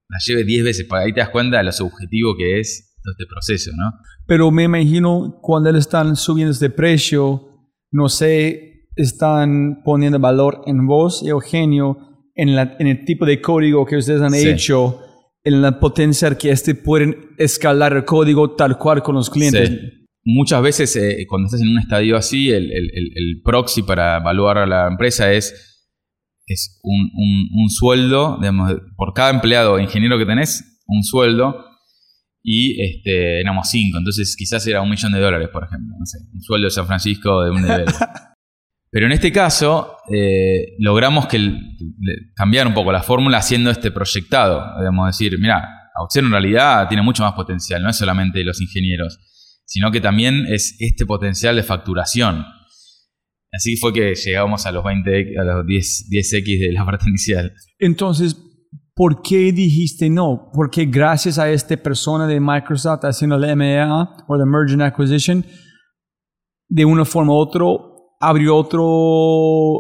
la 0.09 0.17
lleve 0.25 0.43
10 0.43 0.63
veces, 0.63 0.85
porque 0.89 1.05
ahí 1.05 1.13
te 1.13 1.19
das 1.19 1.29
cuenta 1.29 1.57
de 1.57 1.63
lo 1.63 1.71
subjetivo 1.71 2.35
que 2.35 2.59
es 2.59 2.97
todo 3.03 3.11
este 3.11 3.25
proceso, 3.27 3.71
¿no? 3.75 3.91
Pero 4.25 4.51
me 4.51 4.63
imagino 4.63 5.39
cuando 5.41 5.71
le 5.71 5.79
están 5.79 6.15
subiendo 6.15 6.51
este 6.51 6.69
precio, 6.69 7.69
no 7.91 8.09
sé, 8.09 8.70
están 8.95 9.81
poniendo 9.83 10.19
valor 10.19 10.61
en 10.65 10.85
vos, 10.87 11.23
Eugenio, 11.25 11.97
en, 12.35 12.55
la, 12.55 12.75
en 12.79 12.87
el 12.87 13.05
tipo 13.05 13.25
de 13.25 13.41
código 13.41 13.85
que 13.85 13.97
ustedes 13.97 14.21
han 14.21 14.31
Sí. 14.33 14.47
hecho, 14.49 14.99
en 15.43 15.61
la 15.61 15.79
potencia 15.79 16.37
que 16.37 16.51
este 16.51 16.75
pueden 16.75 17.15
escalar 17.37 17.93
el 17.93 18.05
código 18.05 18.55
tal 18.55 18.77
cual 18.77 19.01
con 19.01 19.15
los 19.15 19.29
clientes. 19.29 19.69
Sí. 19.69 19.77
Muchas 20.23 20.61
veces 20.61 20.95
eh, 20.97 21.25
cuando 21.27 21.47
estás 21.47 21.61
en 21.61 21.69
un 21.69 21.79
estadio 21.79 22.15
así, 22.15 22.49
el, 22.51 22.71
el- 22.71 22.91
el- 22.93 23.41
proxy 23.43 23.81
para 23.81 24.17
evaluar 24.17 24.59
a 24.59 24.67
la 24.67 24.87
empresa 24.87 25.33
es, 25.33 25.87
es 26.45 26.79
un, 26.83 27.09
un- 27.15 27.49
un 27.63 27.69
sueldo, 27.71 28.37
digamos, 28.39 28.71
por 28.95 29.13
cada 29.13 29.31
empleado 29.31 29.73
o 29.73 29.79
ingeniero 29.79 30.19
que 30.19 30.25
tenés, 30.27 30.79
un 30.85 31.03
sueldo, 31.03 31.65
y 32.43 32.79
este, 32.83 33.39
éramos 33.41 33.69
cinco, 33.71 33.97
entonces 33.97 34.35
quizás 34.37 34.65
era 34.67 34.81
un 34.81 34.89
millón 34.91 35.11
de 35.11 35.19
dólares, 35.19 35.49
por 35.51 35.63
ejemplo, 35.63 35.95
no 35.97 36.05
sé, 36.05 36.19
un 36.33 36.41
sueldo 36.41 36.65
de 36.65 36.71
San 36.71 36.85
Francisco 36.87 37.41
de 37.43 37.49
un 37.51 37.61
nivel. 37.63 37.85
Pero 38.91 39.05
en 39.05 39.13
este 39.13 39.31
caso, 39.31 39.97
eh, 40.13 40.75
logramos 40.79 41.27
cambiar 42.35 42.67
un 42.67 42.73
poco 42.73 42.91
la 42.91 43.01
fórmula 43.01 43.37
haciendo 43.37 43.71
este 43.71 43.89
proyectado. 43.89 44.77
Digamos, 44.79 45.07
decir, 45.07 45.39
mira, 45.39 45.63
Auxero 45.95 46.27
en 46.27 46.33
realidad 46.33 46.89
tiene 46.89 47.01
mucho 47.01 47.23
más 47.23 47.33
potencial, 47.33 47.81
no 47.81 47.89
es 47.89 47.95
solamente 47.95 48.43
los 48.43 48.59
ingenieros, 48.61 49.17
sino 49.65 49.91
que 49.91 50.01
también 50.01 50.45
es 50.47 50.75
este 50.79 51.05
potencial 51.05 51.55
de 51.55 51.63
facturación. 51.63 52.45
Así 53.53 53.77
fue 53.77 53.93
que 53.93 54.13
llegamos 54.13 54.65
a 54.65 54.71
los 54.73 54.83
20, 54.83 55.39
a 55.39 55.43
los 55.43 55.65
10, 55.65 56.09
10x 56.11 56.59
de 56.59 56.71
la 56.73 56.85
parte 56.85 57.07
inicial. 57.07 57.53
Entonces, 57.79 58.35
¿por 58.93 59.21
qué 59.21 59.53
dijiste 59.53 60.09
no? 60.09 60.49
Porque 60.53 60.85
gracias 60.85 61.39
a 61.39 61.49
esta 61.49 61.77
persona 61.77 62.27
de 62.27 62.39
Microsoft 62.41 63.03
haciendo 63.03 63.37
la 63.37 63.55
MEA 63.55 64.09
o 64.27 64.35
la 64.35 64.45
Merge 64.45 64.73
and 64.73 64.83
Acquisition, 64.83 65.45
de 66.67 66.85
una 66.85 67.03
forma 67.03 67.33
u 67.33 67.37
otra, 67.37 67.65
abrió 68.21 68.55
otra 68.55 68.79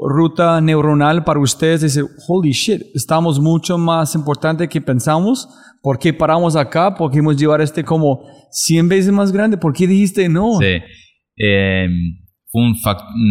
ruta 0.09 0.59
neuronal 0.61 1.23
para 1.23 1.39
ustedes. 1.39 1.81
Decir, 1.81 2.03
holy 2.27 2.51
shit, 2.51 2.81
estamos 2.93 3.39
mucho 3.39 3.77
más 3.77 4.15
importante 4.15 4.67
que 4.67 4.81
pensamos. 4.81 5.47
¿Por 5.81 5.97
qué 5.99 6.13
paramos 6.13 6.55
acá? 6.55 6.93
¿Por 6.95 7.11
qué 7.11 7.19
hemos 7.19 7.37
llevar 7.37 7.61
este 7.61 7.83
como 7.83 8.23
100 8.51 8.89
veces 8.89 9.11
más 9.11 9.31
grande? 9.31 9.57
¿Por 9.57 9.73
qué 9.73 9.87
dijiste 9.87 10.27
no? 10.29 10.57
Sí. 10.59 10.77
Eh, 11.37 11.87
fue 12.51 12.61
un, 12.63 12.75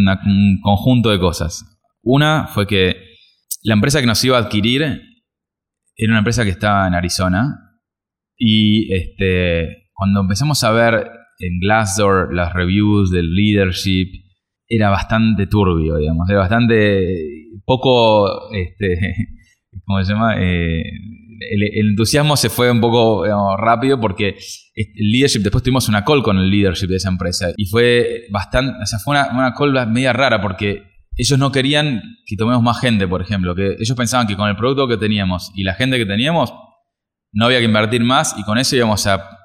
una- 0.02 0.20
un 0.24 0.58
conjunto 0.62 1.10
de 1.10 1.18
cosas. 1.20 1.64
Una 2.02 2.46
fue 2.48 2.66
que 2.66 2.96
la 3.62 3.74
empresa 3.74 4.00
que 4.00 4.06
nos 4.06 4.24
iba 4.24 4.36
a 4.36 4.40
adquirir 4.40 4.82
era 4.82 6.10
una 6.12 6.18
empresa 6.18 6.44
que 6.44 6.50
estaba 6.50 6.86
en 6.88 6.94
Arizona. 6.94 7.56
Y 8.36 8.92
este, 8.94 9.90
cuando 9.92 10.20
empezamos 10.22 10.64
a 10.64 10.70
ver 10.72 10.94
en 11.40 11.58
Glassdoor 11.60 12.34
las 12.34 12.52
reviews 12.54 13.10
del 13.10 13.34
leadership, 13.34 14.08
era 14.70 14.88
bastante 14.88 15.48
turbio, 15.48 15.96
digamos. 15.96 16.30
Era 16.30 16.38
bastante 16.38 17.50
poco, 17.66 18.52
este, 18.52 18.98
¿cómo 19.84 20.02
se 20.02 20.12
llama? 20.12 20.36
Eh, 20.38 20.82
el, 21.50 21.88
entusiasmo 21.88 22.36
se 22.36 22.48
fue 22.48 22.70
un 22.70 22.80
poco 22.80 23.26
rápido 23.56 24.00
porque 24.00 24.36
este, 24.74 24.92
el 24.96 25.10
leadership, 25.10 25.40
después 25.40 25.64
tuvimos 25.64 25.88
una 25.88 26.04
call 26.04 26.22
con 26.22 26.38
el 26.38 26.48
leadership 26.48 26.86
de 26.86 26.96
esa 26.96 27.08
empresa 27.08 27.48
y 27.56 27.66
fue 27.66 28.26
bastante, 28.30 28.74
o 28.80 28.86
sea, 28.86 28.98
fue 29.00 29.12
una, 29.12 29.30
una 29.32 29.54
call 29.54 29.88
media 29.88 30.12
rara 30.12 30.40
porque 30.40 30.84
ellos 31.16 31.38
no 31.38 31.50
querían 31.50 32.02
que 32.24 32.36
tomemos 32.36 32.62
más 32.62 32.80
gente, 32.80 33.08
por 33.08 33.22
ejemplo, 33.22 33.54
que 33.54 33.74
ellos 33.78 33.96
pensaban 33.96 34.26
que 34.26 34.36
con 34.36 34.48
el 34.48 34.56
producto 34.56 34.86
que 34.86 34.96
teníamos 34.96 35.50
y 35.54 35.64
la 35.64 35.74
gente 35.74 35.98
que 35.98 36.06
teníamos 36.06 36.54
no 37.32 37.46
había 37.46 37.58
que 37.58 37.64
invertir 37.64 38.04
más 38.04 38.36
y 38.38 38.44
con 38.44 38.58
eso 38.58 38.76
íbamos 38.76 39.06
a, 39.06 39.38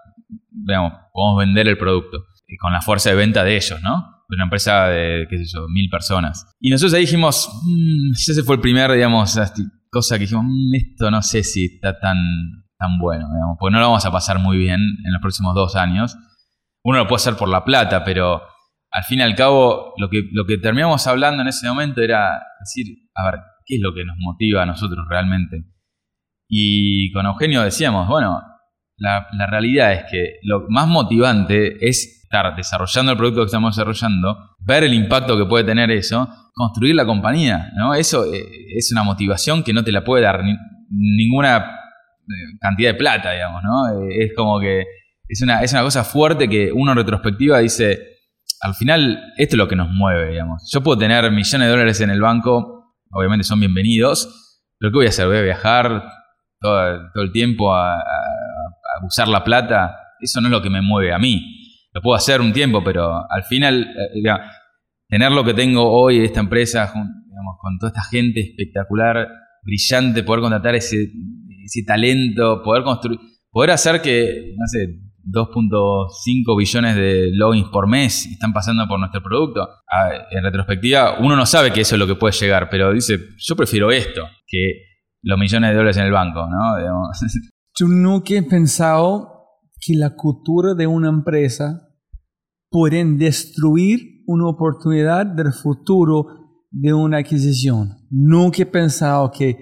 digamos, 0.49 0.93
podemos 1.11 1.39
vender 1.39 1.67
el 1.67 1.77
producto 1.77 2.25
y 2.47 2.57
con 2.57 2.71
la 2.71 2.81
fuerza 2.81 3.09
de 3.09 3.15
venta 3.15 3.43
de 3.43 3.55
ellos, 3.55 3.81
¿no? 3.81 4.14
De 4.27 4.35
una 4.35 4.45
empresa 4.45 4.87
de, 4.87 5.27
qué 5.29 5.37
sé 5.37 5.45
yo, 5.45 5.67
mil 5.69 5.89
personas. 5.89 6.47
Y 6.59 6.69
nosotros 6.69 6.93
ahí 6.93 7.01
dijimos, 7.01 7.49
"Mm", 7.63 8.11
ese 8.11 8.43
fue 8.43 8.55
el 8.55 8.61
primer, 8.61 8.91
digamos, 8.91 9.39
cosa 9.89 10.15
que 10.15 10.21
dijimos, 10.21 10.45
"Mm, 10.47 10.75
esto 10.75 11.11
no 11.11 11.21
sé 11.21 11.43
si 11.43 11.65
está 11.65 11.99
tan, 11.99 12.17
tan 12.77 12.97
bueno, 12.99 13.27
digamos, 13.31 13.57
porque 13.59 13.73
no 13.73 13.79
lo 13.79 13.87
vamos 13.87 14.05
a 14.05 14.11
pasar 14.11 14.39
muy 14.39 14.57
bien 14.57 14.79
en 14.81 15.13
los 15.13 15.21
próximos 15.21 15.53
dos 15.55 15.75
años. 15.75 16.17
Uno 16.83 16.99
lo 16.99 17.07
puede 17.07 17.21
hacer 17.21 17.35
por 17.35 17.49
la 17.49 17.63
plata, 17.63 18.03
pero 18.03 18.41
al 18.91 19.03
fin 19.03 19.19
y 19.19 19.23
al 19.23 19.35
cabo, 19.35 19.93
lo 19.97 20.09
que, 20.09 20.23
lo 20.31 20.45
que 20.45 20.57
terminamos 20.57 21.05
hablando 21.07 21.41
en 21.41 21.49
ese 21.49 21.67
momento 21.67 22.01
era 22.01 22.41
decir, 22.59 22.87
a 23.15 23.29
ver, 23.31 23.41
¿qué 23.65 23.75
es 23.75 23.81
lo 23.81 23.93
que 23.93 24.05
nos 24.05 24.15
motiva 24.19 24.63
a 24.63 24.65
nosotros 24.65 25.05
realmente? 25.09 25.65
Y 26.47 27.11
con 27.11 27.25
Eugenio 27.25 27.61
decíamos, 27.63 28.07
bueno, 28.07 28.41
la, 28.97 29.27
la 29.33 29.47
realidad 29.47 29.93
es 29.93 30.03
que 30.09 30.35
lo 30.43 30.65
más 30.69 30.87
motivante 30.87 31.85
es 31.87 32.24
desarrollando 32.55 33.11
el 33.11 33.17
producto 33.17 33.41
que 33.41 33.45
estamos 33.45 33.75
desarrollando, 33.75 34.37
ver 34.59 34.83
el 34.83 34.93
impacto 34.93 35.37
que 35.37 35.45
puede 35.45 35.63
tener 35.63 35.89
eso, 35.91 36.27
construir 36.53 36.95
la 36.95 37.05
compañía. 37.05 37.71
Eso 37.97 38.25
eh, 38.33 38.43
es 38.75 38.91
una 38.91 39.03
motivación 39.03 39.63
que 39.63 39.73
no 39.73 39.83
te 39.83 39.91
la 39.91 40.03
puede 40.03 40.23
dar 40.23 40.43
ni- 40.43 40.57
ninguna 40.89 41.57
eh, 41.57 42.57
cantidad 42.59 42.91
de 42.91 42.95
plata, 42.97 43.31
digamos, 43.31 43.61
¿no? 43.63 43.87
Eh, 44.09 44.25
es 44.25 44.31
como 44.35 44.59
que 44.59 44.83
es 45.27 45.41
una, 45.41 45.61
es 45.61 45.71
una 45.73 45.81
cosa 45.83 46.03
fuerte 46.03 46.47
que 46.47 46.71
uno 46.71 46.91
en 46.91 46.97
retrospectiva 46.97 47.59
dice, 47.59 47.99
al 48.61 48.73
final 48.75 49.33
esto 49.37 49.55
es 49.55 49.57
lo 49.57 49.67
que 49.67 49.75
nos 49.75 49.89
mueve, 49.89 50.31
digamos. 50.31 50.69
Yo 50.71 50.81
puedo 50.81 50.97
tener 50.97 51.29
millones 51.31 51.67
de 51.67 51.71
dólares 51.71 52.01
en 52.01 52.09
el 52.09 52.21
banco, 52.21 52.95
obviamente 53.11 53.43
son 53.43 53.59
bienvenidos, 53.59 54.61
pero 54.77 54.91
¿qué 54.91 54.95
voy 54.97 55.05
a 55.07 55.09
hacer? 55.09 55.27
¿Voy 55.27 55.37
a 55.37 55.41
viajar 55.41 56.03
todo, 56.59 57.01
el 57.15 57.31
tiempo 57.31 57.73
a 57.75 57.95
usar 59.03 59.27
la 59.27 59.43
plata? 59.43 59.97
Eso 60.19 60.41
no 60.41 60.47
es 60.47 60.51
lo 60.51 60.61
que 60.61 60.69
me 60.69 60.81
mueve 60.81 61.13
a 61.13 61.17
mí. 61.19 61.54
Lo 61.95 62.01
puedo 62.01 62.17
hacer 62.17 62.41
un 62.41 62.51
tiempo, 62.51 62.83
pero 62.83 63.09
al 63.31 63.43
final, 63.45 63.83
eh, 63.83 64.21
tener 65.07 65.31
lo 65.31 65.45
que 65.45 65.53
tengo 65.53 65.89
hoy 65.89 66.25
esta 66.25 66.41
empresa, 66.41 66.87
digamos, 66.93 67.55
con 67.57 67.77
toda 67.79 67.89
esta 67.89 68.03
gente 68.03 68.41
espectacular, 68.41 69.29
brillante, 69.63 70.23
poder 70.23 70.41
contratar 70.41 70.75
ese, 70.75 71.09
ese 71.63 71.83
talento, 71.87 72.61
poder 72.63 72.83
construir, 72.83 73.17
poder 73.49 73.71
hacer 73.71 74.01
que, 74.01 74.53
no 74.57 74.67
sé, 74.67 75.05
2.5 75.23 76.57
billones 76.57 76.95
de 76.97 77.29
logins 77.31 77.69
por 77.69 77.87
mes 77.87 78.25
están 78.25 78.51
pasando 78.51 78.85
por 78.89 78.99
nuestro 78.99 79.23
producto. 79.23 79.65
Ah, 79.89 80.09
En 80.31 80.43
retrospectiva, 80.43 81.19
uno 81.19 81.37
no 81.37 81.45
sabe 81.45 81.71
que 81.71 81.79
eso 81.79 81.95
es 81.95 81.99
lo 81.99 82.07
que 82.07 82.15
puede 82.15 82.33
llegar, 82.33 82.69
pero 82.69 82.91
dice, 82.91 83.17
yo 83.37 83.55
prefiero 83.55 83.89
esto 83.89 84.27
que 84.45 84.81
los 85.23 85.39
millones 85.39 85.69
de 85.69 85.75
dólares 85.77 85.95
en 85.95 86.07
el 86.07 86.11
banco, 86.11 86.45
¿no? 86.45 86.75
Digamos, 86.77 87.17
Yo 87.77 87.87
nunca 87.87 88.33
he 88.33 88.43
pensado 88.43 89.35
que 89.79 89.95
la 89.95 90.11
cultura 90.15 90.73
de 90.73 90.87
una 90.87 91.09
empresa 91.09 91.84
pueden 92.75 93.17
destruir 93.17 94.21
una 94.27 94.47
oportunidad 94.49 95.25
del 95.25 95.53
futuro 95.53 96.25
de 96.71 96.91
una 96.93 97.19
adquisición. 97.19 97.95
Nunca 98.11 98.63
he 98.63 98.65
pensado 98.65 99.31
que 99.31 99.55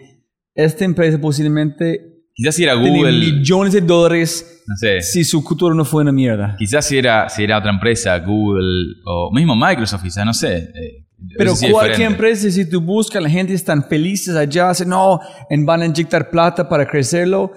esta 0.55 0.83
empresa 0.83 1.21
posiblemente 1.21 1.99
Quizás 2.33 2.55
si 2.55 2.63
era 2.63 2.73
Google, 2.73 3.11
millones 3.11 3.73
de 3.73 3.81
dólares 3.81 4.63
no 4.67 4.75
sé, 4.77 5.01
si 5.01 5.23
su 5.23 5.43
cultura 5.43 5.75
no 5.75 5.85
fue 5.85 6.01
una 6.01 6.11
mierda. 6.11 6.55
quizás 6.57 6.87
si 6.87 6.97
era, 6.97 7.29
si 7.29 7.43
era 7.43 7.59
otra 7.59 7.69
empresa, 7.71 8.17
Google 8.17 8.95
o 9.05 9.29
mismo 9.31 9.55
Microsoft, 9.55 10.01
quizás, 10.01 10.25
no 10.25 10.33
sé. 10.33 10.57
eh, 10.57 11.05
Pero 11.37 11.55
sí 11.55 11.69
cualquier 11.69 11.97
diferente. 11.97 12.13
empresa, 12.15 12.49
si 12.49 12.67
tú 12.67 12.81
buscas, 12.81 13.21
la 13.21 13.29
gente 13.29 13.53
están 13.53 13.83
felices 13.83 14.35
allá, 14.35 14.69
dicen, 14.69 14.89
no, 14.89 15.19
van 15.67 15.81
a 15.83 15.85
inyectar 15.85 16.31
plata 16.31 16.67
para 16.67 16.87
crecerlo. 16.87 17.51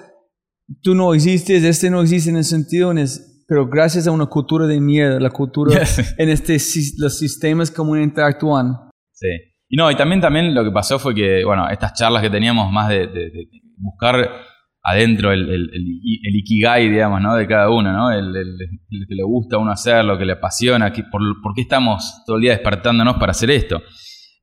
Tú 0.83 0.95
no 0.95 1.15
existes, 1.15 1.63
este 1.65 1.89
no 1.89 2.03
existe 2.03 2.29
en 2.29 2.37
el 2.37 2.45
sentido, 2.45 2.91
en 2.91 2.99
es- 2.99 3.33
pero 3.47 3.67
gracias 3.69 4.07
a 4.07 4.11
una 4.11 4.27
cultura 4.27 4.67
de 4.67 4.81
mierda, 4.81 5.21
la 5.21 5.31
cultura 5.31 5.81
en 6.19 6.29
este, 6.29 6.57
los 6.99 7.19
sistemas 7.19 7.71
como 7.71 7.97
interactúan. 7.97 8.75
Sí. 9.13 9.29
Y 9.69 9.77
no, 9.77 9.91
y 9.91 9.97
también, 9.97 10.21
también 10.21 10.55
lo 10.55 10.63
que 10.65 10.71
pasó 10.71 10.99
fue 10.99 11.15
que, 11.15 11.45
bueno, 11.45 11.69
estas 11.69 11.93
charlas 11.95 12.23
que 12.23 12.31
teníamos 12.31 12.71
más 12.71 12.89
de, 12.89 13.07
de- 13.09 13.31
de 13.31 13.49
buscar 13.79 14.31
adentro 14.83 15.33
el, 15.33 15.41
el, 15.43 15.71
el, 15.73 16.01
el 16.23 16.37
ikigai, 16.37 16.89
digamos, 16.89 17.21
¿no? 17.21 17.35
De 17.35 17.47
cada 17.49 17.69
uno, 17.71 17.93
¿no? 17.93 18.13
El, 18.13 18.29
el- 18.37 18.57
el 18.91 19.07
que 19.09 19.15
le 19.17 19.25
gusta 19.25 19.57
a 19.57 19.59
uno 19.59 19.73
hacer, 19.73 20.05
lo 20.05 20.17
que 20.19 20.25
le 20.25 20.35
apasiona, 20.35 20.93
que, 20.93 21.03
por, 21.05 21.21
por 21.43 21.55
qué 21.55 21.63
estamos 21.63 22.23
todo 22.25 22.37
el 22.37 22.43
día 22.43 22.53
despertándonos 22.53 23.17
para 23.17 23.33
hacer 23.33 23.51
esto. 23.51 23.83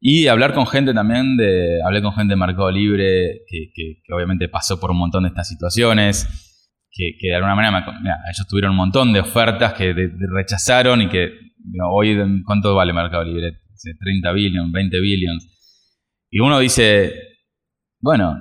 Y 0.02 0.28
hablar 0.28 0.54
con 0.54 0.68
gente 0.68 0.94
también 0.94 1.38
de, 1.38 1.80
hablé 1.86 2.02
con 2.02 2.12
gente 2.14 2.34
de 2.34 2.38
Mercado 2.38 2.70
Libre, 2.72 3.44
que, 3.48 3.70
que- 3.74 4.02
que 4.06 4.14
obviamente 4.14 4.50
pasó 4.50 4.78
por 4.80 4.92
un 4.92 4.98
montón 4.98 5.24
de 5.24 5.30
estas 5.30 5.48
situaciones, 5.48 6.28
que, 6.96 7.12
que 7.20 7.28
de 7.30 7.36
alguna 7.36 7.56
manera, 7.56 7.72
me- 7.72 8.00
mira, 8.02 8.18
ellos 8.32 8.48
tuvieron 8.48 8.72
un 8.72 8.78
montón 8.78 9.12
de 9.14 9.20
ofertas 9.22 9.74
que 9.74 9.94
de- 9.94 10.10
de 10.10 10.28
rechazaron 10.32 11.02
y 11.02 11.10
que 11.10 11.30
digo, 11.58 11.88
hoy, 11.92 12.16
¿cuánto 12.46 12.76
vale 12.76 12.94
Mercado 12.94 13.24
Libre? 13.24 13.52
Dice, 13.72 13.98
30 14.00 14.32
billions, 14.32 14.72
20 14.72 15.00
billions. 15.00 15.50
Y 16.30 16.40
uno 16.40 16.60
dice, 16.60 17.14
bueno, 18.00 18.38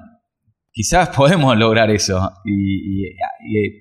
quizás 0.70 1.08
podemos 1.16 1.56
lograr 1.56 1.90
eso. 1.90 2.30
Y, 2.44 3.04
y- 3.04 3.08
y, 3.48 3.80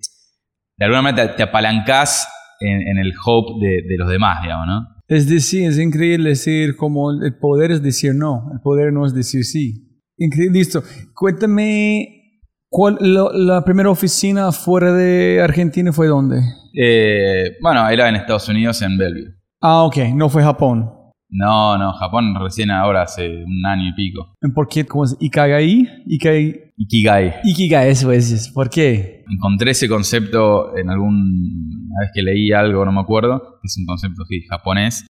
de 0.77 0.85
alguna 0.85 1.01
manera 1.03 1.27
te, 1.31 1.37
te 1.37 1.43
apalancás 1.43 2.27
en, 2.59 2.87
en 2.87 2.97
el 2.97 3.13
hope 3.25 3.63
de, 3.65 3.81
de 3.87 3.97
los 3.97 4.09
demás, 4.09 4.41
digamos, 4.41 4.67
¿no? 4.67 4.87
Es 5.07 5.27
decir, 5.29 5.63
es 5.67 5.77
increíble 5.77 6.29
decir 6.29 6.77
como 6.77 7.11
el 7.11 7.37
poder 7.37 7.71
es 7.71 7.83
decir 7.83 8.15
no, 8.15 8.49
el 8.53 8.61
poder 8.61 8.93
no 8.93 9.05
es 9.05 9.13
decir 9.13 9.43
sí. 9.43 9.99
Increíble, 10.17 10.59
listo. 10.59 10.81
Cuéntame 11.13 12.20
¿Cuál, 12.73 12.97
lo- 13.01 13.33
la 13.33 13.65
primera 13.65 13.89
oficina 13.89 14.49
fuera 14.53 14.93
de 14.93 15.41
Argentina 15.43 15.91
fue 15.91 16.07
dónde? 16.07 16.39
Eh, 16.73 17.57
bueno, 17.61 17.87
era 17.89 18.07
en 18.07 18.15
Estados 18.15 18.47
Unidos, 18.47 18.81
en 18.81 18.97
Bellevue. 18.97 19.33
Ah, 19.59 19.83
ok, 19.83 19.97
no 20.15 20.29
fue 20.29 20.41
Japón. 20.41 20.89
No, 21.27 21.77
no, 21.77 21.91
Japón 21.93 22.33
recién 22.41 22.71
ahora, 22.71 23.01
hace 23.03 23.43
un 23.43 23.65
año 23.65 23.89
y 23.89 23.93
pico. 23.93 24.33
¿Por 24.55 24.69
qué? 24.69 24.85
¿Cómo 24.85 25.03
es? 25.03 25.17
¿Ikagai? 25.19 25.85
Ikai... 26.07 26.71
Ikigai. 26.77 27.35
Ikigai, 27.43 27.89
eso 27.89 28.09
es. 28.11 28.49
¿Por 28.53 28.69
qué? 28.69 29.23
Encontré 29.29 29.71
ese 29.71 29.89
concepto 29.89 30.75
en 30.77 30.89
algún... 30.89 31.87
Una 31.89 31.99
vez 32.01 32.11
que 32.13 32.21
leí 32.21 32.53
algo, 32.53 32.85
no 32.85 32.93
me 32.93 33.01
acuerdo. 33.01 33.59
que 33.61 33.67
Es 33.67 33.77
un 33.77 33.85
concepto 33.85 34.23
sí, 34.29 34.43
japonés. 34.49 35.05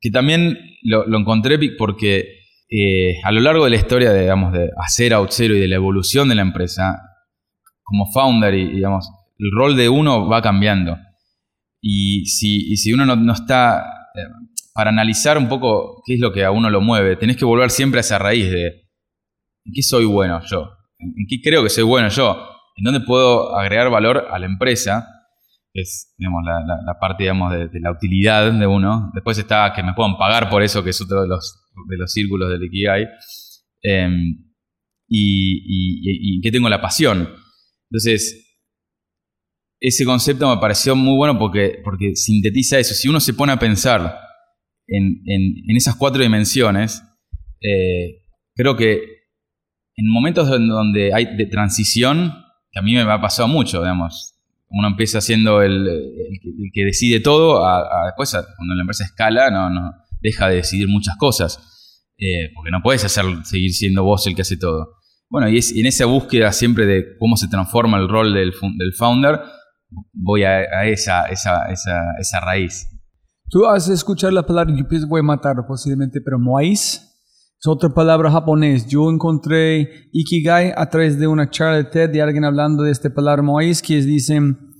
Que 0.00 0.10
también 0.10 0.58
lo, 0.82 1.06
lo 1.06 1.18
encontré 1.18 1.58
porque 1.78 2.33
eh, 2.68 3.20
a 3.22 3.30
lo 3.32 3.40
largo 3.40 3.64
de 3.64 3.70
la 3.70 3.76
historia, 3.76 4.12
de, 4.12 4.22
digamos, 4.22 4.52
de 4.52 4.70
hacer 4.84 5.14
OutZero 5.14 5.54
y 5.54 5.60
de 5.60 5.68
la 5.68 5.76
evolución 5.76 6.28
de 6.28 6.34
la 6.34 6.42
empresa, 6.42 7.00
como 7.82 8.10
founder 8.12 8.54
y, 8.54 8.76
digamos, 8.76 9.08
el 9.38 9.50
rol 9.52 9.76
de 9.76 9.88
uno 9.88 10.28
va 10.28 10.42
cambiando. 10.42 10.96
Y 11.80 12.26
si, 12.26 12.72
y 12.72 12.76
si 12.76 12.92
uno 12.92 13.04
no, 13.04 13.16
no 13.16 13.32
está... 13.32 13.78
eh, 14.14 14.28
para 14.74 14.90
analizar 14.90 15.38
un 15.38 15.48
poco 15.48 16.02
qué 16.04 16.14
es 16.14 16.20
lo 16.20 16.32
que 16.32 16.44
a 16.44 16.50
uno 16.50 16.68
lo 16.68 16.80
mueve, 16.80 17.14
tenés 17.14 17.36
que 17.36 17.44
volver 17.44 17.70
siempre 17.70 17.98
a 17.98 18.00
esa 18.00 18.18
raíz 18.18 18.50
de 18.50 18.66
¿en 19.66 19.72
qué 19.72 19.82
soy 19.82 20.04
bueno 20.04 20.40
yo? 20.50 20.68
¿En 20.98 21.26
qué 21.28 21.40
creo 21.40 21.62
que 21.62 21.68
soy 21.68 21.84
bueno 21.84 22.08
yo? 22.08 22.44
¿En 22.76 22.82
dónde 22.82 22.98
puedo 22.98 23.56
agregar 23.56 23.88
valor 23.88 24.26
a 24.32 24.38
la 24.40 24.46
empresa? 24.46 25.06
Es, 25.72 26.12
digamos, 26.18 26.42
la 26.44 26.98
parte, 26.98 27.22
digamos, 27.22 27.52
de, 27.52 27.68
de 27.68 27.80
la 27.80 27.92
utilidad 27.92 28.50
de 28.50 28.66
uno. 28.66 29.12
Después 29.14 29.38
está 29.38 29.72
que 29.72 29.84
me 29.84 29.94
puedan 29.94 30.16
pagar 30.16 30.50
por 30.50 30.60
eso, 30.64 30.82
que 30.82 30.90
es 30.90 31.00
otro 31.00 31.22
de 31.22 31.28
los, 31.28 31.63
de 31.88 31.96
los 31.96 32.12
círculos 32.12 32.50
del 32.50 32.64
Ikigai. 32.64 33.06
Em, 33.82 34.44
y, 35.08 36.36
y, 36.36 36.40
que 36.40 36.50
tengo 36.50 36.68
la 36.68 36.80
pasión. 36.80 37.28
Entonces, 37.90 38.58
ese 39.80 40.04
concepto 40.04 40.48
me 40.54 40.60
pareció 40.60 40.96
muy 40.96 41.16
bueno 41.16 41.38
porque, 41.38 41.78
porque 41.84 42.16
sintetiza 42.16 42.78
eso. 42.78 42.94
Si 42.94 43.08
uno 43.08 43.20
se 43.20 43.34
pone 43.34 43.52
a 43.52 43.58
pensar 43.58 44.18
en, 44.86 45.22
en- 45.26 45.54
en 45.68 45.76
esas 45.76 45.96
cuatro 45.96 46.22
dimensiones, 46.22 47.02
eh, 47.60 48.22
creo 48.54 48.76
que 48.76 49.00
en 49.96 50.10
momentos 50.10 50.48
en 50.56 50.68
donde 50.68 51.12
hay 51.14 51.36
de 51.36 51.46
transición, 51.46 52.32
que 52.72 52.80
a 52.80 52.82
mí 52.82 52.94
me 52.94 53.02
ha 53.02 53.20
pasado 53.20 53.46
mucho, 53.48 53.80
digamos, 53.80 54.34
uno 54.68 54.88
empieza 54.88 55.20
siendo 55.20 55.62
el, 55.62 55.86
el 55.86 55.86
el 55.86 56.70
que 56.72 56.84
decide 56.84 57.20
todo, 57.20 57.64
a, 57.64 57.78
a 57.78 58.06
después 58.06 58.32
cuando 58.56 58.74
la 58.74 58.80
empresa 58.82 59.04
escala, 59.04 59.50
no, 59.50 59.70
no 59.70 59.92
deja 60.24 60.48
de 60.48 60.56
decidir 60.56 60.88
muchas 60.88 61.16
cosas, 61.16 61.58
eh, 62.18 62.50
porque 62.54 62.72
no 62.72 62.80
puedes 62.82 63.04
hacer, 63.04 63.24
seguir 63.44 63.72
siendo 63.72 64.02
vos 64.02 64.26
el 64.26 64.34
que 64.34 64.42
hace 64.42 64.56
todo. 64.56 64.96
Bueno, 65.28 65.48
y 65.48 65.58
es, 65.58 65.70
en 65.70 65.86
esa 65.86 66.06
búsqueda 66.06 66.50
siempre 66.50 66.86
de 66.86 67.04
cómo 67.18 67.36
se 67.36 67.46
transforma 67.48 67.98
el 67.98 68.08
rol 68.08 68.32
del, 68.34 68.52
del 68.78 68.94
founder, 68.98 69.40
voy 70.12 70.44
a, 70.44 70.56
a 70.56 70.86
esa, 70.86 71.26
esa, 71.26 71.66
esa, 71.70 72.14
esa 72.18 72.40
raíz. 72.40 72.86
Tú 73.50 73.66
has 73.66 73.88
escuchado 73.88 74.32
la 74.32 74.46
palabra, 74.46 74.74
yo 74.76 74.88
pienso 74.88 75.06
voy 75.06 75.20
a 75.20 75.24
matar 75.24 75.54
posiblemente, 75.68 76.20
pero 76.20 76.38
moais 76.38 77.10
es 77.60 77.66
otra 77.66 77.90
palabra 77.90 78.30
japonés. 78.30 78.86
Yo 78.86 79.10
encontré 79.10 80.08
Ikigai 80.12 80.72
a 80.74 80.88
través 80.88 81.18
de 81.18 81.26
una 81.26 81.50
charla 81.50 81.76
de 81.76 81.84
TED 81.84 82.10
de 82.10 82.22
alguien 82.22 82.44
hablando 82.44 82.82
de 82.82 82.90
esta 82.90 83.10
palabra 83.10 83.42
moais 83.42 83.82
que 83.82 83.98
es, 83.98 84.06
dicen, 84.06 84.73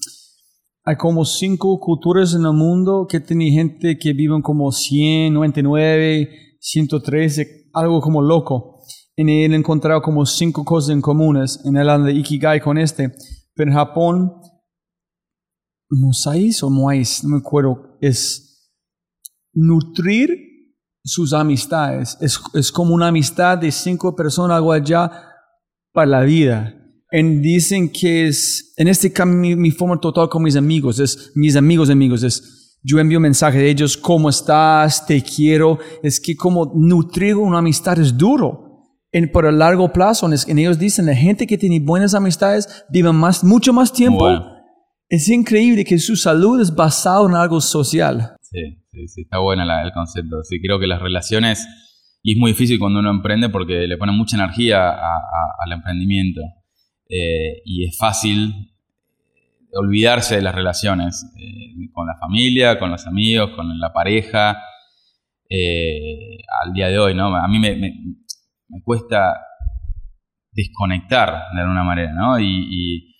hay 0.87 0.97
como 0.97 1.25
cinco 1.25 1.81
culturas 1.81 2.35
en 2.35 2.45
el 2.45 2.53
mundo 2.53 3.07
que 3.09 3.19
tienen 3.19 3.53
gente 3.53 3.99
que 3.99 4.13
viven 4.13 4.43
como 4.43 4.71
100, 4.71 5.33
99, 5.33 6.59
113, 6.61 7.71
algo 7.73 8.03
como 8.03 8.21
loco. 8.21 8.83
En 9.17 9.31
él 9.31 9.55
he 9.55 9.57
encontrado 9.57 10.03
como 10.03 10.27
cinco 10.27 10.63
cosas 10.63 10.91
en 10.91 11.01
comunes 11.01 11.61
en 11.65 11.77
el 11.79 12.05
de 12.05 12.13
Ikigai 12.13 12.61
con 12.61 12.77
este. 12.77 13.15
Pero 13.55 13.71
en 13.71 13.77
Japón, 13.77 14.33
Mosais 15.89 16.63
o 16.63 16.69
Moais, 16.69 17.25
no 17.25 17.31
me 17.31 17.39
acuerdo, 17.39 17.97
es 18.03 18.71
nutrir 19.55 20.37
sus 21.03 21.33
amistades. 21.33 22.19
Es, 22.21 22.39
es 22.53 22.71
como 22.71 22.95
una 22.95 23.09
amistad 23.09 23.57
de 23.57 23.73
cinco 23.73 24.15
personas, 24.15 24.57
algo 24.57 24.73
allá 24.73 25.11
para 25.93 26.09
la 26.09 26.21
vida. 26.23 26.84
En, 27.17 27.41
dicen 27.41 27.91
que 27.91 28.27
es, 28.27 28.75
en 28.77 28.89
este 28.89 29.13
cambio, 29.13 29.39
mi, 29.41 29.55
mi 29.57 29.71
forma 29.71 30.01
total 30.01 30.29
con 30.29 30.43
mis 30.43 30.57
amigos, 30.57 30.99
es 30.99 31.31
mis 31.37 31.55
amigos 31.55 31.89
amigos, 31.89 32.25
es 32.25 32.79
yo 32.83 32.99
envío 32.99 33.21
mensajes 33.21 33.61
de 33.61 33.71
ellos, 33.71 33.97
¿cómo 33.97 34.29
estás? 34.29 35.07
Te 35.07 35.23
quiero. 35.23 35.79
Es 36.03 36.19
que 36.21 36.35
como 36.37 36.73
nutrir 36.75 37.37
una 37.37 37.59
amistad 37.59 37.99
es 38.01 38.19
duro. 38.19 38.63
En, 39.13 39.31
por 39.31 39.47
el 39.47 39.59
largo 39.61 39.93
plazo, 39.93 40.27
en, 40.27 40.35
en 40.49 40.59
ellos 40.59 40.77
dicen, 40.79 41.07
la 41.07 41.15
gente 41.15 41.47
que 41.47 41.57
tiene 41.57 41.79
buenas 41.79 42.15
amistades 42.15 42.85
vive 42.91 43.13
más, 43.13 43.45
mucho 43.45 43.73
más 43.73 43.93
tiempo. 43.93 44.29
Es 45.09 45.29
increíble 45.29 45.85
que 45.85 45.99
su 46.01 46.17
salud 46.17 46.61
es 46.61 46.75
basada 46.75 47.25
en 47.29 47.37
algo 47.37 47.61
social. 47.61 48.35
Sí, 48.43 48.83
sí, 48.91 49.07
sí, 49.07 49.21
está 49.23 49.39
bueno 49.39 49.63
el 49.63 49.93
concepto. 49.93 50.43
Sí, 50.43 50.61
creo 50.61 50.81
que 50.81 50.89
las 50.89 51.01
relaciones, 51.01 51.65
y 52.25 52.33
es 52.33 52.39
muy 52.39 52.51
difícil 52.51 52.79
cuando 52.81 52.99
uno 52.99 53.11
emprende 53.11 53.49
porque 53.51 53.87
le 53.87 53.97
pone 53.97 54.11
mucha 54.13 54.37
energía 54.37 54.89
a- 54.89 55.17
a- 55.17 55.55
al 55.65 55.73
emprendimiento. 55.73 56.41
Eh, 57.09 57.63
y 57.65 57.85
es 57.87 57.97
fácil 57.99 58.53
olvidarse 59.73 60.37
de 60.37 60.43
las 60.43 60.55
relaciones 60.55 61.25
eh, 61.39 61.89
con 61.93 62.07
la 62.07 62.17
familia, 62.19 62.79
con 62.79 62.91
los 62.91 63.07
amigos, 63.07 63.51
con 63.57 63.79
la 63.79 63.93
pareja. 63.93 64.59
eh, 65.51 66.39
al 66.65 66.73
día 66.73 66.89
de 66.89 66.99
hoy, 66.99 67.15
¿no? 67.15 67.35
A 67.37 67.47
mí 67.49 67.59
me, 67.59 67.77
me- 67.77 67.95
me 68.69 68.83
cuesta 68.83 69.35
desconectar 70.53 71.31
de 71.55 71.61
alguna 71.61 71.85
manera, 71.85 72.13
¿no? 72.13 72.39
Y, 72.39 72.45
y- 72.71 73.15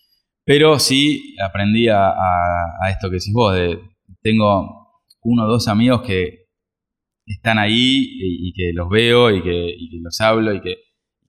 pero 0.45 0.79
sí 0.79 1.35
aprendí 1.43 1.89
a, 1.89 2.09
a- 2.09 2.77
a 2.83 2.91
esto 2.91 3.09
que 3.09 3.15
decís 3.17 3.33
vos, 3.33 3.55
de 3.55 3.79
tengo 4.23 5.03
uno 5.23 5.45
o 5.45 5.49
dos 5.49 5.69
amigos 5.69 6.03
que 6.03 6.47
están 7.27 7.59
ahí 7.59 8.07
y, 8.21 8.49
y 8.49 8.53
que 8.53 8.73
los 8.75 8.89
veo 8.89 9.31
y 9.31 9.43
que, 9.43 9.69
y 9.79 9.91
que 9.91 9.99
los 10.03 10.21
hablo 10.21 10.55
y 10.55 10.61
que, 10.61 10.77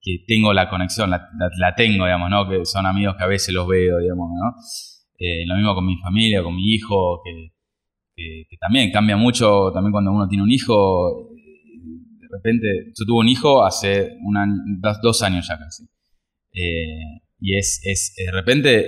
que 0.06 0.24
tengo 0.24 0.52
la 0.52 0.70
conexión, 0.70 1.10
la, 1.10 1.28
la- 1.58 1.74
tengo, 1.74 2.04
digamos, 2.04 2.30
¿no? 2.30 2.48
Que 2.48 2.64
son 2.64 2.86
amigos 2.86 3.16
que 3.16 3.24
a 3.24 3.26
veces 3.26 3.52
los 3.52 3.66
veo, 3.66 3.98
digamos, 3.98 4.30
¿no? 4.40 4.54
Eh, 5.18 5.44
lo 5.46 5.56
mismo 5.56 5.74
con 5.74 5.84
mi 5.84 5.96
familia, 5.96 6.44
con 6.44 6.54
mi 6.54 6.72
hijo, 6.74 7.20
que, 7.24 7.50
también 8.60 8.92
cambia 8.92 9.16
mucho, 9.16 9.72
también 9.74 9.90
cuando 9.90 10.12
uno 10.12 10.28
tiene 10.28 10.44
un 10.44 10.50
hijo, 10.52 11.28
eh, 11.36 12.20
de 12.20 12.28
repente, 12.30 12.66
yo 12.96 13.04
tuve 13.04 13.18
un 13.18 13.28
hijo 13.28 13.64
hace 13.66 14.16
un 14.24 14.36
año- 14.36 14.62
dos, 15.02 15.22
años 15.24 15.48
ya 15.48 15.58
casi. 15.58 15.82
Eh, 16.52 17.22
y 17.40 17.56
es, 17.58 17.80
es, 17.84 18.14
de 18.16 18.30
repente, 18.30 18.86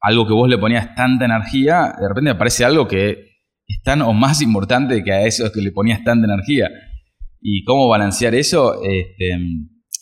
algo 0.00 0.26
que 0.26 0.34
vos 0.34 0.48
le 0.48 0.58
ponías 0.58 0.94
tanta 0.94 1.24
energía, 1.24 1.94
de 1.98 2.08
repente 2.08 2.30
aparece 2.30 2.66
algo 2.66 2.86
que 2.86 3.32
es 3.66 3.82
tan 3.82 4.02
o 4.02 4.12
más 4.12 4.42
importante 4.42 5.02
que 5.02 5.12
a 5.12 5.24
eso 5.26 5.50
que 5.52 5.62
le 5.62 5.72
ponías 5.72 6.04
tanta 6.04 6.26
energía. 6.26 6.68
Y 7.40 7.64
cómo 7.64 7.88
balancear 7.88 8.34
eso 8.34 8.82
este, 8.84 9.38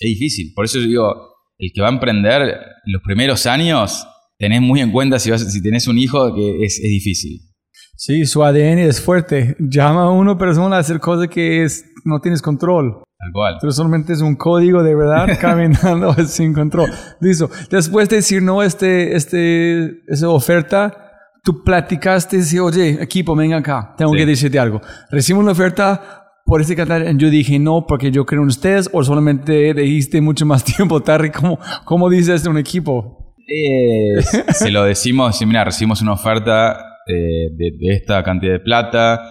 es 0.01 0.09
difícil. 0.19 0.53
Por 0.55 0.65
eso 0.65 0.79
yo 0.79 0.87
digo, 0.87 1.15
el 1.59 1.71
que 1.75 1.81
va 1.83 1.89
a 1.89 1.93
emprender 1.93 2.41
los 2.87 3.03
primeros 3.03 3.47
años, 3.47 4.07
tenés 4.39 4.61
muy 4.63 4.81
en 4.81 4.91
cuenta 4.93 5.19
si, 5.19 5.31
vas, 5.31 5.53
si 5.53 5.63
tenés 5.63 5.87
un 5.89 5.99
hijo 5.99 6.35
que 6.35 6.65
es, 6.65 6.79
es 6.79 6.91
difícil. 6.91 7.41
Sí, 7.97 8.25
su 8.25 8.43
ADN 8.43 8.79
es 8.79 9.01
fuerte. 9.01 9.57
Llama 9.59 10.05
a 10.05 10.11
una 10.11 10.39
persona 10.39 10.77
a 10.77 10.79
hacer 10.79 11.01
cosas 11.01 11.29
que 11.29 11.65
es, 11.65 11.85
no 12.05 12.19
tienes 12.21 12.41
control. 12.41 13.03
Tal 13.19 13.33
cual. 13.35 13.57
Pero 13.61 13.73
solamente 13.73 14.15
es 14.15 14.23
un 14.23 14.37
código 14.37 14.83
de 14.83 14.95
verdad 14.95 15.29
caminando 15.41 16.15
sin 16.27 16.55
control. 16.55 16.91
Listo. 17.21 17.51
Después 17.71 18.09
de 18.09 18.17
decir 18.17 18.43
no 18.43 18.63
este, 18.63 19.15
este, 19.15 20.01
esa 20.09 20.31
oferta, 20.31 21.11
tú 21.45 21.63
platicaste 21.63 22.37
y 22.37 22.39
dices, 22.41 22.61
oye, 22.61 23.03
equipo, 23.03 23.37
venga 23.37 23.59
acá. 23.59 23.95
Tengo 23.99 24.13
Sí. 24.13 24.19
que 24.21 24.25
decirte 24.27 24.59
algo. 24.59 24.81
Recibo 25.11 25.39
una 25.41 25.53
oferta 25.53 26.20
por 26.51 26.61
este 26.61 26.75
canal. 26.75 27.17
Yo 27.17 27.31
dije 27.31 27.61
no 27.61 27.87
porque 27.87 28.11
yo 28.11 28.27
creo 28.27 28.43
en 28.43 28.49
ustedes 28.49 28.91
o 28.93 29.05
solamente 29.05 29.73
dijiste 29.73 30.21
mucho 30.21 30.45
más 30.45 30.65
tiempo 30.77 31.01
tarde. 31.01 31.31
¿Cómo, 31.31 31.61
cómo 31.85 32.11
dices 32.11 32.45
un 32.47 32.59
equipo? 32.59 33.37
Eh, 33.47 34.21
se 34.53 34.71
lo 34.73 34.83
decimos, 34.83 35.39
sí, 35.39 35.47
mira, 35.47 35.65
recibimos 35.65 36.03
una 36.03 36.13
oferta 36.13 36.77
eh, 37.07 37.51
de, 37.57 37.71
de 37.79 37.95
esta 37.95 38.25
cantidad 38.25 38.55
de 38.55 38.59
plata. 38.59 39.23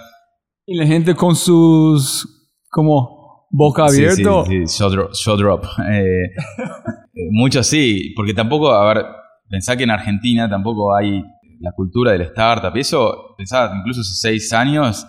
Y 0.65 0.77
la 0.77 0.85
gente 0.85 1.13
con 1.13 1.35
sus, 1.35 2.55
como, 2.69 3.47
boca 3.51 3.89
Sí, 3.89 3.97
abierta. 3.97 4.45
Sí, 4.45 4.65
sí, 4.65 4.77
show 4.77 4.89
drop. 4.89 5.11
show 5.11 5.35
drop. 5.37 5.65
Eh, 5.91 6.23
eh, 6.23 7.27
muchos 7.31 7.67
sí, 7.67 8.13
porque 8.15 8.33
tampoco, 8.33 8.71
a 8.71 8.93
ver, 8.93 9.05
pensá 9.49 9.75
que 9.75 9.83
en 9.83 9.91
Argentina 9.91 10.49
tampoco 10.49 10.95
hay 10.95 11.21
la 11.59 11.73
cultura 11.73 12.13
del 12.13 12.21
startup. 12.21 12.71
Y 12.77 12.79
eso, 12.79 13.35
pensaba, 13.37 13.75
incluso 13.77 13.99
hace 13.99 14.13
seis 14.13 14.53
años 14.53 15.05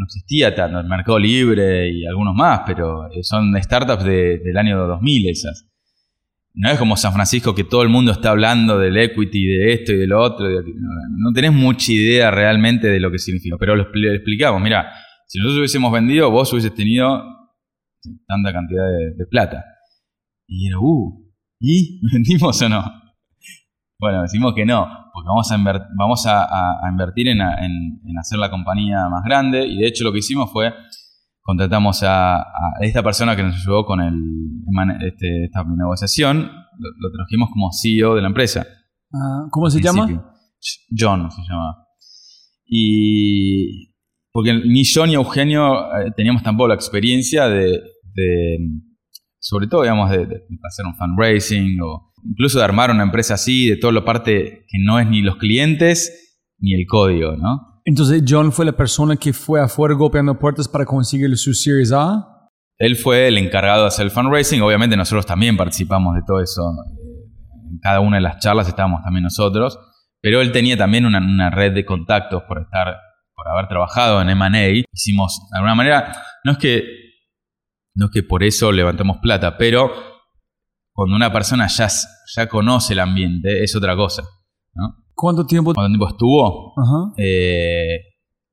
no 0.00 0.06
existía 0.06 0.54
tanto, 0.54 0.80
el 0.80 0.86
Mercado 0.88 1.18
Libre 1.18 1.90
y 1.90 2.06
algunos 2.06 2.34
más, 2.34 2.62
pero 2.66 3.06
eh, 3.12 3.22
son 3.22 3.54
startups 3.62 4.04
de- 4.04 4.38
del 4.38 4.56
año 4.56 4.78
2000 4.86 5.28
esas. 5.28 5.66
No 6.54 6.68
es 6.70 6.78
como 6.78 6.96
San 6.96 7.12
Francisco 7.12 7.54
que 7.54 7.62
todo 7.64 7.82
el 7.82 7.88
mundo 7.90 8.10
está 8.10 8.30
hablando 8.30 8.78
del 8.78 8.96
equity, 8.96 9.46
de 9.46 9.72
esto 9.74 9.92
y 9.92 9.96
de 9.98 10.06
lo 10.08 10.20
otro. 10.20 10.48
no, 10.48 11.32
tenés 11.32 11.52
mucha 11.52 11.92
idea 11.92 12.30
realmente 12.30 12.88
de 12.88 12.98
lo 12.98 13.10
que 13.10 13.18
significa, 13.18 13.56
pero 13.58 13.76
lo 13.76 13.84
expli- 13.92 14.12
explicamos. 14.16 14.60
Mira, 14.60 14.90
si 15.28 15.38
nosotros 15.38 15.58
hubiésemos 15.58 15.92
vendido, 15.92 16.30
vos 16.30 16.52
hubieses 16.52 16.74
tenido 16.74 17.22
tanta 18.26 18.52
cantidad 18.52 18.84
de, 18.90 19.14
de 19.16 19.26
plata. 19.26 19.64
Y 20.48 20.66
era, 20.66 20.78
uh, 20.80 21.24
¿y 21.60 22.00
vendimos 22.12 22.60
o 22.62 22.68
no? 22.68 22.84
Bueno, 23.98 24.22
decimos 24.22 24.52
que 24.54 24.64
no, 24.64 24.88
porque 25.12 25.28
vamos 25.28 25.50
a, 25.50 25.56
vamos 25.96 26.26
a, 26.26 26.80
invertir 26.90 27.28
en, 27.28 27.40
hacer 28.18 28.38
la 28.38 28.50
compañía 28.50 29.08
más 29.08 29.24
grande 29.24 29.66
y 29.66 29.78
de 29.78 29.86
hecho 29.86 30.04
lo 30.04 30.12
que 30.12 30.18
hicimos 30.18 30.50
fue 30.52 30.72
contratamos 31.42 32.02
a, 32.04 32.44
esta 32.80 33.02
persona 33.02 33.34
que 33.34 33.42
nos 33.42 33.56
ayudó 33.56 33.84
con 33.84 34.00
el, 34.00 34.14
este, 35.02 35.44
esta 35.44 35.64
negociación, 35.64 36.50
lo, 36.78 37.12
trajimos 37.12 37.50
como 37.50 37.70
CEO 37.72 38.14
de 38.14 38.22
la 38.22 38.28
empresa. 38.28 38.64
Ah, 39.12 39.46
¿Cómo 39.50 39.68
se 39.68 39.80
llama? 39.80 40.06
John 40.96 41.30
se 41.30 41.42
llama. 41.42 41.86
Y 42.66 43.90
porque 44.32 44.54
ni 44.54 44.84
yo 44.84 45.06
ni 45.06 45.14
Eugenio 45.14 45.92
eh, 45.96 46.12
teníamos 46.16 46.42
tampoco 46.42 46.68
la 46.68 46.74
experiencia 46.74 47.48
de, 47.48 47.82
sobre 49.38 49.66
todo, 49.66 49.82
digamos, 49.82 50.10
de, 50.10 50.22
hacer 50.62 50.86
un 50.86 50.94
fundraising 50.94 51.80
o 51.82 52.09
incluso 52.24 52.58
de 52.58 52.64
armar 52.64 52.90
una 52.90 53.02
empresa 53.02 53.34
así, 53.34 53.68
de 53.68 53.76
toda 53.76 53.92
la 53.92 54.04
parte 54.04 54.64
que 54.68 54.78
no 54.78 54.98
es 54.98 55.06
ni 55.06 55.22
los 55.22 55.36
clientes 55.36 56.38
ni 56.58 56.74
el 56.74 56.86
código, 56.86 57.36
¿no? 57.36 57.80
Entonces, 57.84 58.22
John 58.28 58.52
fue 58.52 58.66
la 58.66 58.72
persona 58.72 59.16
que 59.16 59.32
fue 59.32 59.60
afuera 59.60 59.94
golpeando 59.94 60.38
puertas 60.38 60.68
para 60.68 60.84
conseguir 60.84 61.36
su 61.36 61.54
Series 61.54 61.92
A. 61.92 62.24
Él 62.78 62.96
fue 62.96 63.28
el 63.28 63.38
encargado 63.38 63.82
de 63.82 63.88
hacer 63.88 64.04
el 64.04 64.10
fundraising. 64.10 64.62
Obviamente, 64.62 64.96
nosotros 64.96 65.26
también 65.26 65.56
participamos 65.56 66.14
de 66.14 66.22
todo 66.26 66.40
eso. 66.40 66.62
En 67.70 67.78
cada 67.80 68.00
una 68.00 68.16
de 68.16 68.22
las 68.22 68.38
charlas 68.38 68.68
estábamos 68.68 69.02
también 69.02 69.24
nosotros. 69.24 69.78
Pero 70.20 70.42
él 70.42 70.52
tenía 70.52 70.76
también 70.76 71.06
una, 71.06 71.18
una 71.18 71.50
red 71.50 71.72
de 71.72 71.84
contactos 71.86 72.42
por 72.46 72.60
estar, 72.60 72.96
por 73.34 73.48
haber 73.48 73.68
trabajado 73.68 74.20
en 74.20 74.28
M&A. 74.28 74.84
Hicimos, 74.92 75.40
de 75.50 75.58
alguna 75.58 75.74
manera, 75.74 76.22
no 76.44 76.52
es 76.52 76.58
que, 76.58 76.84
no 77.94 78.06
es 78.06 78.12
que 78.12 78.22
por 78.22 78.44
eso 78.44 78.70
levantemos 78.70 79.18
plata, 79.18 79.56
pero 79.56 80.09
cuando 81.00 81.16
una 81.16 81.32
persona 81.32 81.66
ya, 81.66 81.88
ya 82.36 82.46
conoce 82.46 82.92
el 82.92 82.98
ambiente, 82.98 83.64
es 83.64 83.74
otra 83.74 83.96
cosa. 83.96 84.22
¿Cuánto 85.14 85.46
tiempo? 85.46 85.72
¿Cuánto 85.72 85.88
tiempo 85.88 86.08
estuvo? 86.08 86.74
Eh, 87.16 88.00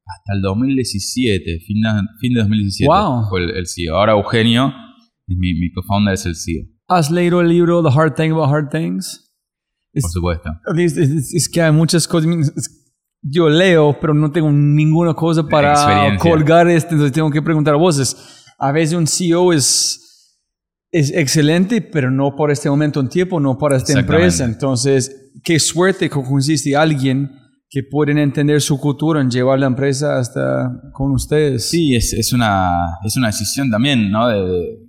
hasta 0.06 0.34
el 0.34 0.42
2017, 0.44 1.60
fin 1.60 1.82
de, 1.82 1.90
fin 2.22 2.34
de 2.34 2.40
2017 2.40 2.90
fue 3.30 3.44
el, 3.44 3.68
CEO. 3.68 3.98
Ahora 3.98 4.14
Eugenio, 4.14 4.72
mi, 5.28 5.56
mi 5.56 5.74
co-founder, 5.74 6.14
es 6.14 6.26
el 6.26 6.38
CEO. 6.38 6.64
¿Has 6.88 7.12
leído 7.12 7.42
el 7.42 7.50
libro 7.50 7.84
The 7.84 7.90
Hard 7.94 8.16
Thing 8.16 8.32
About 8.32 8.50
Hard 8.50 8.70
Things? 8.70 9.30
Por 9.92 10.10
supuesto. 10.10 10.50
Es, 10.78 11.50
que 11.50 11.62
hay 11.62 11.74
muchas 11.74 12.08
cosas. 12.08 12.64
Yo 13.24 13.50
leo, 13.50 13.98
pero 14.00 14.14
no 14.14 14.32
tengo 14.32 14.50
ninguna 14.54 15.14
cosa 15.14 15.44
para 15.46 16.16
colgar 16.18 16.70
esto, 16.70 16.94
entonces 16.94 17.12
tengo 17.12 17.30
que 17.30 17.42
preguntar 17.42 17.74
a 17.74 17.78
vos. 17.78 18.46
A 18.58 18.72
veces 18.72 18.98
un 18.98 19.06
CEO 19.06 19.52
es 19.52 20.06
es 20.92 21.12
excelente, 21.12 21.82
pero 21.82 22.12
no 22.12 22.36
por 22.36 22.52
este 22.52 22.70
momento 22.70 23.00
en 23.00 23.10
tiempo, 23.10 23.40
no 23.40 23.58
para 23.58 23.78
esta 23.78 24.00
empresa. 24.00 24.46
Entonces, 24.46 25.32
qué 25.44 25.60
suerte 25.60 26.10
que 26.10 26.16
consiste 26.16 26.76
alguien 26.76 27.32
que 27.70 27.84
pueden 27.84 28.18
entender 28.18 28.62
su 28.62 28.80
cultura 28.80 29.20
en 29.20 29.30
llevar 29.30 29.60
la 29.60 29.68
empresa 29.68 30.18
hasta 30.18 30.72
con 30.94 31.12
ustedes. 31.12 31.70
Sí, 31.70 31.96
es, 31.96 32.14
es, 32.14 32.32
una, 32.32 32.86
es 33.06 33.18
una 33.18 33.28
decisión 33.28 33.70
también, 33.70 34.10
¿no? 34.10 34.28
De, 34.28 34.88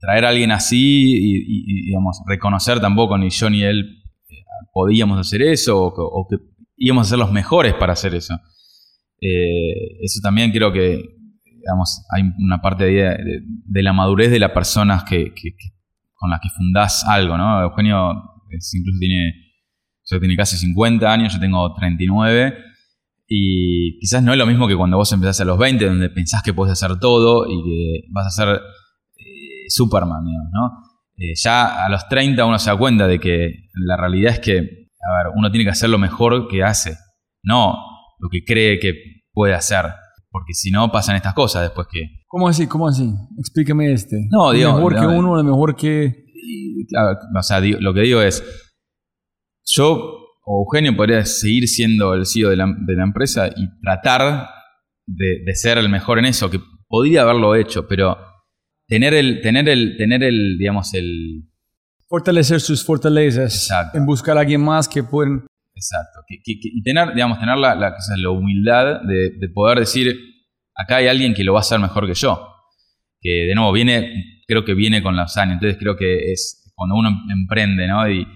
traer 0.00 0.24
a 0.24 0.30
alguien 0.30 0.50
así 0.50 0.78
y, 0.80 1.84
digamos, 1.84 2.18
reconocer 2.26 2.80
tampoco 2.80 3.18
ni 3.18 3.28
yo 3.28 3.50
ni 3.50 3.62
él 3.62 4.02
eh, 4.30 4.34
podíamos 4.72 5.18
hacer 5.18 5.42
eso 5.42 5.82
o, 5.82 6.26
que 6.28 6.36
íbamos 6.78 7.06
a 7.06 7.10
ser 7.10 7.18
los 7.18 7.30
mejores 7.30 7.74
para 7.74 7.92
hacer 7.92 8.14
eso. 8.14 8.34
Eh, 9.20 10.02
eso 10.02 10.20
también 10.22 10.50
creo 10.50 10.72
que 10.72 10.98
digamos, 11.62 12.04
hay 12.10 12.24
una 12.38 12.60
parte 12.60 12.84
de, 12.84 13.82
la 13.82 13.92
madurez 13.92 14.30
de 14.30 14.40
las 14.40 14.50
personas 14.50 15.04
que, 15.04 15.32
con 16.14 16.30
las 16.30 16.40
que 16.40 16.48
fundás 16.50 17.04
algo, 17.06 17.38
¿no? 17.38 17.62
Eugenio 17.62 18.12
incluso 18.50 18.98
tiene, 18.98 19.32
yo 20.04 20.18
tiene 20.18 20.36
casi 20.36 20.56
50 20.56 21.10
años, 21.10 21.32
yo 21.32 21.40
tengo 21.40 21.72
39, 21.74 22.54
y 23.28 23.98
quizás 23.98 24.22
no 24.22 24.32
es 24.32 24.38
lo 24.38 24.46
mismo 24.46 24.68
que 24.68 24.76
cuando 24.76 24.96
vos 24.96 25.12
empezás 25.12 25.40
a 25.40 25.44
los 25.44 25.56
20, 25.56 25.86
donde 25.86 26.10
pensás 26.10 26.42
que 26.42 26.52
podés 26.52 26.72
hacer 26.72 26.98
todo 26.98 27.46
y 27.46 27.62
que 27.62 28.08
vas 28.10 28.26
a 28.26 28.30
ser 28.30 28.60
eh, 29.16 29.68
Superman. 29.68 30.24
Eh, 31.16 31.32
ya 31.36 31.84
a 31.84 31.88
los 31.88 32.08
30 32.08 32.44
uno 32.44 32.58
se 32.58 32.70
da 32.70 32.76
cuenta 32.76 33.06
de 33.06 33.20
que 33.20 33.68
la 33.74 33.96
realidad 33.96 34.32
es 34.32 34.40
que, 34.40 34.58
a 34.58 35.16
ver, 35.16 35.32
uno 35.34 35.50
tiene 35.50 35.64
que 35.64 35.70
hacer 35.70 35.88
lo 35.88 35.98
mejor 35.98 36.48
que 36.48 36.62
hace, 36.62 36.96
no 37.42 37.78
lo 38.18 38.28
que 38.28 38.44
cree 38.44 38.78
que 38.78 38.94
puede 39.32 39.54
hacer. 39.54 39.86
Porque 40.32 40.54
si 40.54 40.70
no, 40.70 40.90
pasan 40.90 41.16
estas 41.16 41.34
cosas 41.34 41.62
después 41.62 41.86
que... 41.92 42.22
¿Cómo 42.26 42.48
así? 42.48 42.66
¿Cómo 42.66 42.88
así? 42.88 43.12
Explíqueme 43.38 43.92
este. 43.92 44.16
No, 44.30 44.50
digo... 44.50 44.74
Mejor 44.74 44.98
que 44.98 45.06
uno, 45.06 45.36
lo 45.36 45.44
mejor 45.44 45.76
que... 45.76 46.24
O 47.38 47.42
sea, 47.42 47.60
lo 47.60 47.92
que 47.92 48.00
digo 48.00 48.22
es... 48.22 48.42
Yo 49.64 50.22
o 50.44 50.64
Eugenio 50.64 50.96
podría 50.96 51.24
seguir 51.26 51.68
siendo 51.68 52.14
el 52.14 52.26
CEO 52.26 52.48
de 52.48 52.56
la, 52.56 52.64
empresa 53.04 53.48
y 53.48 53.68
tratar 53.80 54.48
de, 55.06 55.54
ser 55.54 55.76
el 55.78 55.90
mejor 55.90 56.18
en 56.18 56.24
eso, 56.24 56.50
que 56.50 56.60
podría 56.88 57.22
haberlo 57.22 57.54
hecho, 57.54 57.86
pero 57.86 58.16
tener 58.88 59.14
el, 59.14 59.40
tener 59.42 59.68
el, 59.68 59.96
tener 59.98 60.24
el, 60.24 60.56
digamos, 60.58 60.94
el... 60.94 61.44
Fortalecer 62.08 62.60
sus 62.60 62.84
fortalezas. 62.84 63.54
Exacto. 63.54 63.98
En 63.98 64.06
buscar 64.06 64.36
a 64.36 64.40
alguien 64.40 64.62
más 64.62 64.88
que 64.88 65.02
pueden 65.02 65.44
Exacto. 65.82 66.20
y 66.28 66.82
tener, 66.82 67.12
digamos, 67.12 67.40
tener 67.40 67.58
la, 67.58 67.74
la, 67.74 67.96
la 68.16 68.30
humildad 68.30 69.00
de, 69.02 69.48
poder 69.52 69.80
decir, 69.80 70.16
acá 70.76 70.96
hay 70.96 71.08
alguien 71.08 71.34
que 71.34 71.42
lo 71.42 71.54
va 71.54 71.58
a 71.58 71.62
hacer 71.62 71.80
mejor 71.80 72.06
que 72.06 72.14
yo. 72.14 72.48
Que 73.20 73.46
de 73.46 73.54
nuevo 73.54 73.72
viene, 73.72 74.42
creo 74.46 74.64
que 74.64 74.74
viene 74.74 75.02
con 75.02 75.16
los 75.16 75.36
años. 75.36 75.54
Entonces 75.54 75.78
creo 75.78 75.96
que 75.96 76.32
es 76.32 76.72
cuando 76.74 76.94
uno 76.94 77.10
emprende, 77.30 77.86
¿no? 77.88 78.08
Y, 78.08 78.26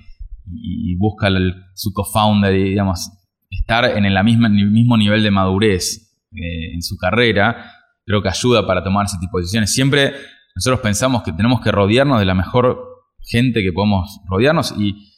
busca 0.99 1.29
su 1.75 1.93
co-founder 1.93 2.55
y, 2.55 2.71
digamos, 2.71 3.11
estar 3.51 3.85
en, 3.85 4.05
el 4.05 4.25
mismo 4.25 4.97
nivel 4.97 5.23
de 5.23 5.31
madurez 5.33 6.17
eh, 6.31 6.73
en 6.73 6.83
su 6.83 6.97
carrera, 6.97 7.73
creo 8.05 8.23
que 8.23 8.29
ayuda 8.29 8.65
para 8.65 8.85
tomar 8.85 9.07
ese 9.07 9.19
tipo 9.19 9.39
de 9.39 9.43
decisiones. 9.43 9.75
Siempre 9.75 10.15
nosotros 10.55 10.81
pensamos 10.81 11.23
que 11.23 11.33
tenemos 11.33 11.61
que 11.61 11.73
rodearnos 11.73 12.21
de 12.21 12.27
la 12.27 12.35
mejor 12.35 12.79
gente 13.27 13.63
que 13.63 13.73
podemos 13.73 14.21
rodearnos 14.29 14.75
y 14.79 15.16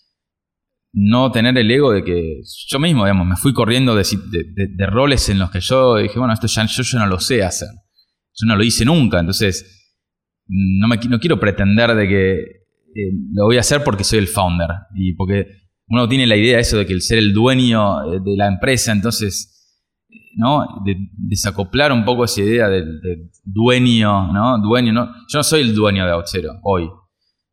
no 1.01 1.31
tener 1.31 1.57
el 1.57 1.71
ego 1.71 1.93
de 1.93 2.03
que 2.03 2.41
yo 2.67 2.79
mismo, 2.81 3.05
digamos, 3.05 3.27
me 3.27 3.37
fui 3.37 3.53
corriendo 3.53 3.95
de, 3.95 4.05
de, 4.05 4.87
roles 4.87 5.29
en 5.29 5.39
los 5.39 5.51
que 5.51 5.61
yo 5.61 5.97
dije, 5.97 6.19
bueno, 6.19 6.35
esto 6.35 6.49
ya 6.49 6.67
yo, 6.67 6.99
no 6.99 7.07
lo 7.07 7.21
sé 7.21 7.45
hacer. 7.45 7.69
Yo 8.35 8.47
no 8.47 8.57
lo 8.57 8.65
hice 8.65 8.85
nunca, 8.85 9.21
entonces 9.21 9.95
no, 10.49 10.89
me, 10.89 10.97
no 10.97 11.21
quiero 11.21 11.39
pretender 11.39 11.95
de 11.95 12.09
que 12.09 12.33
eh, 12.35 13.13
lo 13.33 13.45
voy 13.45 13.59
a 13.59 13.61
hacer 13.61 13.85
porque 13.85 14.03
soy 14.03 14.19
el 14.19 14.27
founder 14.27 14.69
y 14.95 15.15
porque 15.15 15.47
uno 15.87 16.09
tiene 16.09 16.27
la 16.27 16.37
idea 16.37 16.59
eso 16.59 16.79
de 16.79 16.87
que 16.87 16.95
el 16.95 17.03
ser 17.03 17.19
el 17.19 17.33
dueño 17.33 18.01
de 18.21 18.37
la 18.37 18.49
empresa, 18.49 18.91
entonces, 18.91 20.05
¿no? 20.37 20.67
De, 20.85 20.97
desacoplar 21.13 21.93
un 21.93 22.05
poco 22.05 22.25
esa 22.25 22.41
idea 22.41 22.69
del, 22.69 23.31
dueño, 23.45 24.33
¿no? 24.33 24.59
Dueño, 24.59 24.93
¿no? 24.93 25.07
Yo 25.29 25.39
no 25.39 25.43
soy 25.45 25.61
el 25.61 25.75
dueño 25.77 26.05
de 26.07 26.13
Auxero 26.13 26.59
hoy. 26.65 26.89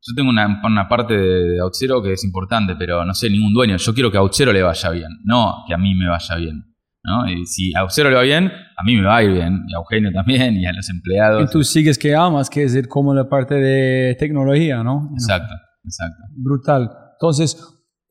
Yo 0.08 0.14
tengo 0.16 0.30
una, 0.30 0.62
una 0.64 0.88
parte 0.88 1.16
de, 1.18 1.60
Auchero 1.60 2.02
que 2.02 2.14
es 2.14 2.24
importante, 2.24 2.76
pero 2.78 3.04
no 3.04 3.14
sé, 3.14 3.30
ningún 3.30 3.54
dueño. 3.54 3.78
Yo 3.78 3.94
quiero 3.94 4.12
que 4.12 4.18
a 4.18 4.22
Auchero 4.22 4.54
le 4.54 4.62
vaya 4.62 4.90
bien, 4.92 5.10
no 5.24 5.64
que 5.68 5.74
a 5.74 5.78
mí 5.78 5.96
me 5.96 6.08
vaya 6.08 6.36
bien. 6.36 6.76
¿no? 7.06 7.30
Y 7.30 7.46
si 7.46 7.72
a 7.76 7.86
le 8.04 8.16
va 8.16 8.22
bien, 8.22 8.46
a 8.46 8.84
mí 8.84 8.96
me 8.96 9.04
va 9.04 9.18
a 9.18 9.24
ir 9.24 9.32
bien, 9.32 9.64
y 9.68 9.74
a 9.74 9.78
Eugenio 9.78 10.12
también, 10.12 10.56
y 10.56 10.66
a 10.66 10.74
los 10.74 10.90
empleados. 10.90 11.44
Y 11.44 11.52
tú 11.52 11.64
sigues 11.64 11.98
que 11.98 12.16
amas, 12.16 12.50
que 12.50 12.64
es 12.64 12.88
como 12.88 13.14
la 13.14 13.30
parte 13.30 13.56
de 13.56 14.16
tecnología, 14.16 14.84
¿no? 14.84 15.12
Exacto, 15.14 15.54
exacto. 15.84 16.24
Brutal. 16.36 16.90
Entonces, 17.14 17.58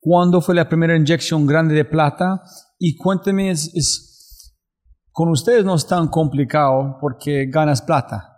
¿cuándo 0.00 0.40
fue 0.40 0.54
la 0.54 0.68
primera 0.68 0.96
inyección 0.96 1.44
grande 1.46 1.74
de 1.74 1.84
plata? 1.84 2.42
Y 2.78 2.96
cuénteme, 2.96 3.50
es, 3.50 4.54
con 5.10 5.28
ustedes 5.28 5.64
no 5.64 5.74
es 5.74 5.86
tan 5.86 6.08
complicado 6.08 6.96
porque 7.00 7.46
ganas 7.46 7.82
plata. 7.82 8.33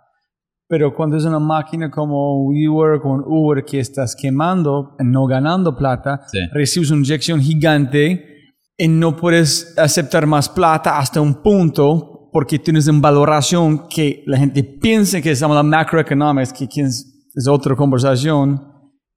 Pero 0.69 0.93
cuando 0.93 1.15
es 1.15 1.23
una 1.23 1.39
máquina 1.39 1.89
como 1.89 2.43
WeWork 2.43 3.05
o 3.05 3.23
Uber 3.25 3.63
que 3.63 3.79
estás 3.79 4.15
quemando, 4.15 4.95
no 4.99 5.25
ganando 5.25 5.75
plata, 5.75 6.25
recibes 6.51 6.91
una 6.91 6.99
inyección 6.99 7.39
gigante 7.39 8.53
y 8.77 8.87
no 8.87 9.15
puedes 9.15 9.77
aceptar 9.77 10.27
más 10.27 10.49
plata 10.49 10.99
hasta 10.99 11.21
un 11.21 11.41
punto 11.41 12.29
porque 12.33 12.59
tienes 12.59 12.87
una 12.87 12.99
valoración 12.99 13.87
que 13.87 14.23
la 14.27 14.37
gente 14.37 14.61
piensa 14.63 15.21
que 15.21 15.31
estamos 15.31 15.59
en 15.59 15.69
macroeconomics, 15.69 16.51
que 16.51 16.67
es 16.81 17.47
otra 17.49 17.73
conversación. 17.75 18.61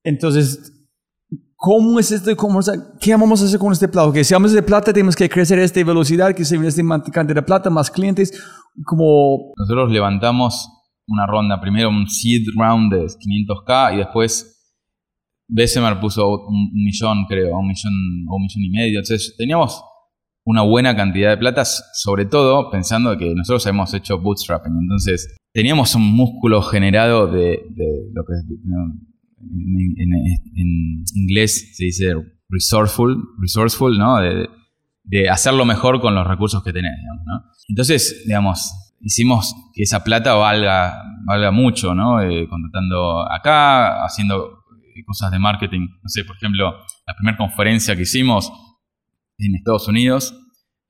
Entonces, 0.04 0.72
¿cómo 1.56 1.98
es 1.98 2.12
este? 2.12 2.36
Cómo, 2.36 2.60
¿Qué 3.00 3.10
vamos 3.10 3.42
a 3.42 3.44
hacer 3.44 3.58
con 3.58 3.72
este 3.72 3.88
plata? 3.88 4.12
Que 4.12 4.22
si 4.22 4.34
vamos 4.34 4.52
de 4.52 4.62
plata, 4.62 4.92
tenemos 4.92 5.16
que 5.16 5.28
crecer 5.28 5.58
a 5.58 5.64
esta 5.64 5.82
velocidad, 5.82 6.32
que 6.32 6.44
se 6.44 6.56
este 6.64 6.82
cantidad 7.12 7.34
de 7.34 7.42
plata, 7.42 7.68
más 7.70 7.90
clientes. 7.90 8.32
Como... 8.86 9.52
Nosotros 9.56 9.90
levantamos 9.90 10.79
una 11.10 11.26
ronda, 11.26 11.60
primero 11.60 11.90
un 11.90 12.08
seed 12.08 12.46
round 12.56 12.92
de 12.92 13.06
500k 13.06 13.94
y 13.94 13.96
después 13.98 14.56
Bessemer 15.48 15.98
puso 15.98 16.46
un, 16.46 16.70
millón, 16.72 17.26
creo, 17.28 17.58
un 17.58 17.66
millón 17.66 17.92
o 18.28 18.36
un 18.36 18.42
millón 18.42 18.64
y 18.64 18.70
medio. 18.70 19.00
Entonces 19.00 19.34
teníamos 19.36 19.82
una 20.44 20.62
buena 20.62 20.94
cantidad 20.96 21.30
de 21.30 21.36
plata, 21.36 21.64
sobre 21.64 22.24
todo 22.24 22.70
pensando 22.70 23.16
que 23.18 23.34
nosotros 23.34 23.66
hemos 23.66 23.92
hecho 23.92 24.20
bootstrapping. 24.20 24.72
Entonces 24.80 25.36
teníamos 25.52 25.94
un 25.96 26.14
músculo 26.14 26.62
generado 26.62 27.26
de, 27.26 27.60
lo 28.12 28.24
que 28.24 28.32
en, 30.54 31.04
inglés 31.14 31.76
se 31.76 31.86
dice 31.86 32.14
resourceful, 32.48 33.16
resourceful, 33.40 33.98
¿no? 33.98 34.18
De, 34.18 34.48
de, 35.04 35.28
hacerlo 35.28 35.64
mejor 35.64 36.00
con 36.00 36.14
los 36.14 36.26
recursos 36.26 36.62
que 36.62 36.72
tenés, 36.72 36.96
digamos, 36.96 37.24
¿no? 37.26 37.50
Entonces, 37.68 38.22
digamos, 38.26 38.72
hicimos 39.00 39.54
que 39.74 39.82
esa 39.82 40.04
plata 40.04 40.34
valga, 40.34 41.02
valga 41.24 41.50
mucho, 41.50 41.94
¿no? 41.94 42.20
Eh, 42.20 42.46
contratando 42.48 43.30
acá, 43.30 44.04
haciendo 44.04 44.60
cosas 45.06 45.30
de 45.30 45.38
marketing. 45.38 45.88
No 46.02 46.08
sé, 46.08 46.24
por 46.24 46.36
ejemplo, 46.36 46.72
la 47.06 47.14
primera 47.14 47.36
conferencia 47.36 47.96
que 47.96 48.02
hicimos 48.02 48.52
en 49.38 49.54
Estados 49.54 49.88
Unidos, 49.88 50.34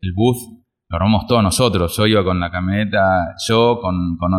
el 0.01 0.13
booth 0.15 0.61
lo 0.89 0.97
armamos 0.97 1.27
todos 1.27 1.43
nosotros. 1.43 1.97
Yo 1.97 2.07
iba 2.07 2.25
con 2.25 2.41
la 2.41 2.51
camioneta, 2.51 3.35
yo 3.47 3.79
con, 3.81 4.17
con 4.17 4.33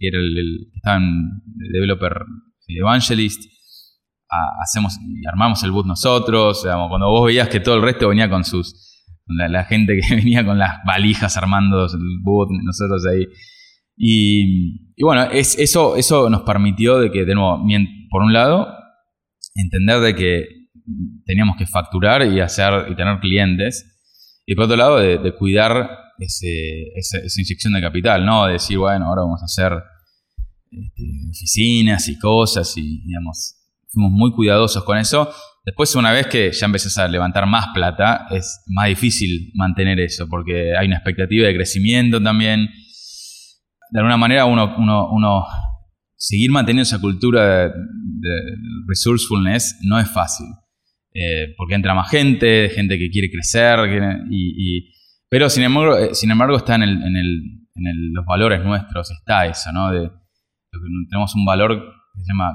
que 0.00 0.08
era 0.08 0.18
el, 0.18 0.68
que 0.72 0.76
estaba 0.76 0.96
en 0.96 1.42
developer 1.44 2.24
evangelist, 2.68 3.40
hacemos 4.60 4.98
y 5.00 5.26
armamos 5.26 5.62
el 5.62 5.70
booth 5.70 5.86
nosotros. 5.86 6.62
cuando 6.62 7.08
vos 7.08 7.26
veías 7.26 7.48
que 7.48 7.60
todo 7.60 7.76
el 7.76 7.82
resto 7.82 8.08
venía 8.08 8.28
con 8.28 8.44
sus 8.44 8.85
la, 9.26 9.64
gente 9.64 9.98
que 9.98 10.14
venía 10.16 10.44
con 10.44 10.58
las 10.58 10.78
valijas 10.86 11.36
armando 11.36 11.86
el 11.86 12.20
boot, 12.22 12.48
nosotros 12.62 13.04
ahí. 13.06 13.26
Y, 13.96 14.92
y 14.96 15.02
bueno, 15.02 15.24
es, 15.24 15.58
eso, 15.58 15.96
eso 15.96 16.28
nos 16.30 16.42
permitió 16.42 16.98
de 16.98 17.10
que, 17.10 17.24
de 17.24 17.34
nuevo, 17.34 17.64
por 18.10 18.22
un 18.22 18.32
lado, 18.32 18.68
entender 19.54 20.00
de 20.00 20.14
que 20.14 20.46
teníamos 21.24 21.56
que 21.56 21.66
facturar 21.66 22.26
y 22.26 22.40
hacer 22.40 22.86
y 22.90 22.94
tener 22.94 23.18
clientes. 23.20 23.92
Y 24.46 24.54
por 24.54 24.64
otro 24.64 24.76
lado, 24.76 24.96
de, 24.98 25.34
cuidar 25.34 25.88
ese, 26.18 26.92
esa, 26.94 27.18
inyección 27.40 27.72
de 27.72 27.80
capital, 27.80 28.24
¿no? 28.24 28.46
De 28.46 28.54
decir, 28.54 28.78
bueno, 28.78 29.06
ahora 29.06 29.22
vamos 29.22 29.42
a 29.42 29.46
hacer 29.46 29.72
este, 30.70 31.04
oficinas 31.30 32.08
y 32.08 32.18
cosas 32.18 32.76
y, 32.76 33.02
digamos, 33.02 33.56
fuimos 33.88 34.12
muy 34.12 34.32
cuidadosos 34.32 34.84
con 34.84 34.98
eso. 34.98 35.28
Después, 35.66 35.96
una 35.96 36.12
vez 36.12 36.28
que 36.28 36.52
ya 36.52 36.66
empezás 36.66 36.96
a 36.96 37.08
levantar 37.08 37.44
más 37.48 37.66
plata, 37.74 38.28
es 38.30 38.62
más 38.68 38.86
difícil 38.86 39.50
mantener 39.54 39.98
eso, 39.98 40.28
porque 40.28 40.76
hay 40.76 40.86
una 40.86 40.98
expectativa 40.98 41.44
de 41.48 41.54
crecimiento 41.56 42.22
también. 42.22 42.68
De 43.90 43.98
alguna 43.98 44.16
manera, 44.16 44.44
uno, 44.44 44.76
uno, 44.78 45.44
seguir 46.14 46.52
manteniendo 46.52 46.82
esa 46.82 47.00
cultura 47.00 47.66
de, 47.66 47.72
resourcefulness 48.86 49.80
no 49.82 49.98
es 49.98 50.08
fácil. 50.08 50.46
Eh, 51.12 51.52
porque 51.56 51.74
entra 51.74 51.94
más 51.94 52.10
gente, 52.10 52.68
gente 52.68 52.96
que 52.96 53.10
quiere 53.10 53.28
crecer, 53.28 53.80
y, 54.30 54.92
pero 55.28 55.50
sin 55.50 55.64
embargo, 55.64 55.98
eh, 55.98 56.14
sin 56.14 56.30
embargo 56.30 56.58
está 56.58 56.76
en, 56.76 58.12
los 58.12 58.24
valores 58.24 58.62
nuestros, 58.62 59.10
está 59.10 59.46
eso, 59.46 59.72
¿no? 59.72 59.90
Tenemos 61.10 61.34
un 61.34 61.44
valor 61.44 61.76
que 62.14 62.22
se 62.22 62.28
llama 62.28 62.52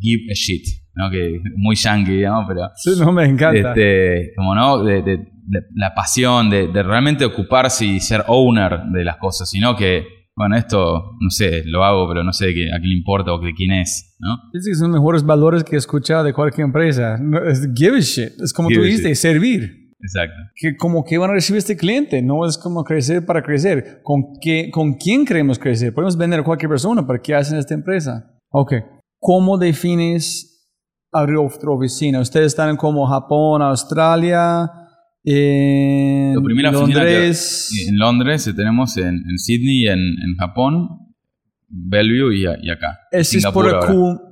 give 0.00 0.32
a 0.32 0.34
shit, 0.34 0.64
¿no? 0.98 1.10
Que 1.10 1.40
muy 1.56 1.76
yankee, 1.76 2.10
digamos, 2.10 2.44
pero... 2.48 2.68
Sí, 2.74 2.90
no, 2.98 3.12
me 3.12 3.24
encanta. 3.24 3.70
Este, 3.70 4.32
como, 4.36 4.54
¿no? 4.54 4.82
De, 4.82 5.26
la 5.74 5.94
pasión, 5.94 6.50
de, 6.50 6.82
realmente 6.82 7.24
ocuparse 7.24 7.86
y 7.86 8.00
ser 8.00 8.24
owner 8.26 8.80
de 8.92 9.04
las 9.04 9.16
cosas, 9.16 9.48
sino 9.48 9.76
que, 9.76 10.04
bueno, 10.36 10.56
esto, 10.56 11.12
no 11.20 11.30
sé, 11.30 11.62
lo 11.64 11.84
hago, 11.84 12.06
pero 12.08 12.24
no 12.24 12.32
sé 12.32 12.46
de 12.46 12.70
a 12.74 12.78
quién 12.78 12.90
le 12.90 12.96
importa 12.96 13.32
o 13.32 13.38
de 13.38 13.54
quién 13.54 13.72
es, 13.72 14.16
¿no? 14.18 14.36
Es 14.52 14.66
que 14.66 14.74
son 14.74 14.90
mejores 14.90 15.22
valores 15.22 15.62
que 15.62 15.76
he 15.76 15.78
escuchado 15.78 16.24
de 16.24 16.32
cualquier 16.32 16.66
empresa. 16.66 17.16
es 17.46 17.68
give 17.74 17.96
a 17.96 18.00
shit. 18.00 18.32
Es 18.42 18.52
como 18.52 18.68
tú 18.68 18.82
dijiste, 18.82 19.14
servir. 19.14 19.88
Exacto. 20.00 20.36
Que 20.54 20.76
como 20.76 21.04
que 21.04 21.16
van 21.16 21.30
a 21.30 21.34
recibir 21.34 21.58
este 21.58 21.76
cliente, 21.76 22.22
no 22.22 22.44
es 22.44 22.58
como 22.58 22.84
crecer 22.84 23.24
para 23.24 23.42
crecer. 23.42 24.00
¿Con, 24.02 24.34
qué, 24.40 24.70
¿Con 24.70 24.94
quién 24.94 25.24
queremos 25.24 25.58
crecer? 25.58 25.94
Podemos 25.94 26.16
vender 26.16 26.40
a 26.40 26.44
cualquier 26.44 26.68
persona, 26.68 27.06
pero 27.06 27.20
¿qué 27.22 27.34
hacen 27.34 27.58
esta 27.58 27.74
empresa? 27.74 28.30
Ok. 28.50 28.74
¿Cómo 29.20 29.58
defines 29.58 30.47
abrir 31.20 31.36
otra 31.36 31.70
oficina? 31.70 32.20
Ustedes 32.20 32.46
están 32.46 32.76
como 32.76 33.06
Japón, 33.06 33.62
Australia, 33.62 34.70
en 35.24 36.34
Londres. 36.72 37.70
en 37.86 37.98
Londres 37.98 38.50
tenemos 38.56 38.96
en, 38.96 39.24
en 39.28 39.38
Sydney, 39.38 39.88
en, 39.88 39.98
en 39.98 40.36
Japón, 40.38 40.88
Bellevue 41.68 42.34
y, 42.34 42.42
y 42.42 42.70
acá. 42.70 42.98
¿Es, 43.10 43.34
es 43.34 43.44
por 43.46 43.78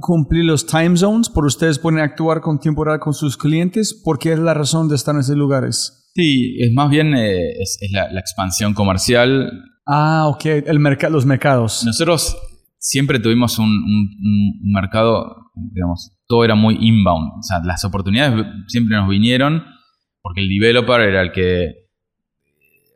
cumplir 0.00 0.44
los 0.44 0.66
time 0.66 0.96
zones? 0.96 1.28
¿Por 1.28 1.44
ustedes 1.44 1.78
pueden 1.78 2.00
actuar 2.00 2.40
con 2.40 2.58
tiempo 2.58 2.84
real 2.84 2.98
con 2.98 3.12
sus 3.12 3.36
clientes? 3.36 3.92
¿Por 4.04 4.18
qué 4.18 4.32
es 4.32 4.38
la 4.38 4.54
razón 4.54 4.88
de 4.88 4.94
estar 4.94 5.14
en 5.14 5.20
esos 5.20 5.36
lugares? 5.36 6.10
Sí, 6.14 6.56
es 6.60 6.72
más 6.72 6.88
bien 6.88 7.14
eh, 7.14 7.60
es, 7.60 7.78
la, 7.92 8.10
la, 8.10 8.20
expansión 8.20 8.72
comercial. 8.72 9.52
Ah, 9.86 10.28
ok, 10.28 10.46
El 10.46 10.80
los 11.10 11.26
mercados. 11.26 11.84
Nosotros 11.84 12.36
siempre 12.78 13.18
tuvimos 13.18 13.58
un, 13.58 13.70
mercado, 14.62 15.50
digamos, 15.54 16.15
todo 16.26 16.44
era 16.44 16.54
muy 16.54 16.76
inbound. 16.80 17.38
O 17.38 17.42
sea, 17.42 17.60
las 17.64 17.84
oportunidades 17.84 18.46
siempre 18.68 18.96
nos 18.96 19.08
vinieron 19.08 19.64
porque 20.22 20.40
el 20.40 20.48
developer 20.48 21.00
era 21.00 21.22
el 21.22 21.32
que 21.32 21.86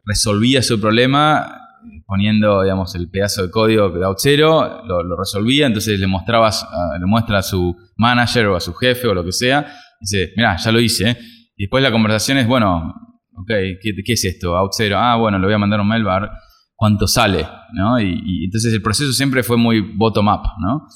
resolvía 0.05 0.63
su 0.63 0.81
problema 0.81 1.61
poniendo, 2.07 2.63
digamos, 2.63 2.95
el 2.97 3.09
pedazo 3.09 3.47
de 3.47 3.51
código 3.51 3.89
de 3.91 4.05
Outzero, 4.05 4.85
lo, 4.85 5.03
lo 5.03 5.17
resolvía, 5.17 5.67
entonces 5.67 5.99
le 5.99 6.07
mostrabas, 6.07 6.67
le 6.99 7.07
muestra 7.07 7.39
a 7.39 7.43
su 7.43 7.77
manager 7.97 8.47
o 8.49 8.57
a 8.57 8.61
su 8.61 8.75
jefe 8.75 9.07
o 9.07 9.15
lo 9.15 9.25
que 9.25 9.33
sea, 9.33 9.73
y 10.01 10.05
dice, 10.05 10.33
mira, 10.37 10.57
ya 10.57 10.73
lo 10.73 10.81
hice. 10.81 11.17
Y 11.57 11.65
después 11.65 11.83
la 11.83 11.93
conversación 11.93 12.39
es, 12.39 12.49
bueno, 12.49 12.95
ok, 13.37 13.49
¿qué, 13.81 14.13
es 14.13 14.25
esto? 14.25 14.57
Outzero, 14.57 14.99
ah, 14.99 15.17
bueno, 15.17 15.39
le 15.39 15.47
voy 15.47 15.55
a 15.55 15.59
mandar 15.59 15.81
un 15.81 15.89
mail 15.89 16.05
bar 16.05 16.31
cuánto 16.75 17.07
sale, 17.07 17.47
¿no? 17.75 18.01
Y, 18.01 18.45
entonces 18.45 18.73
el 18.73 18.83
proceso 18.83 19.13
siempre 19.13 19.43
fue 19.43 19.57
muy 19.57 19.81
bottom-up, 19.81 20.43
¿no? 20.61 20.87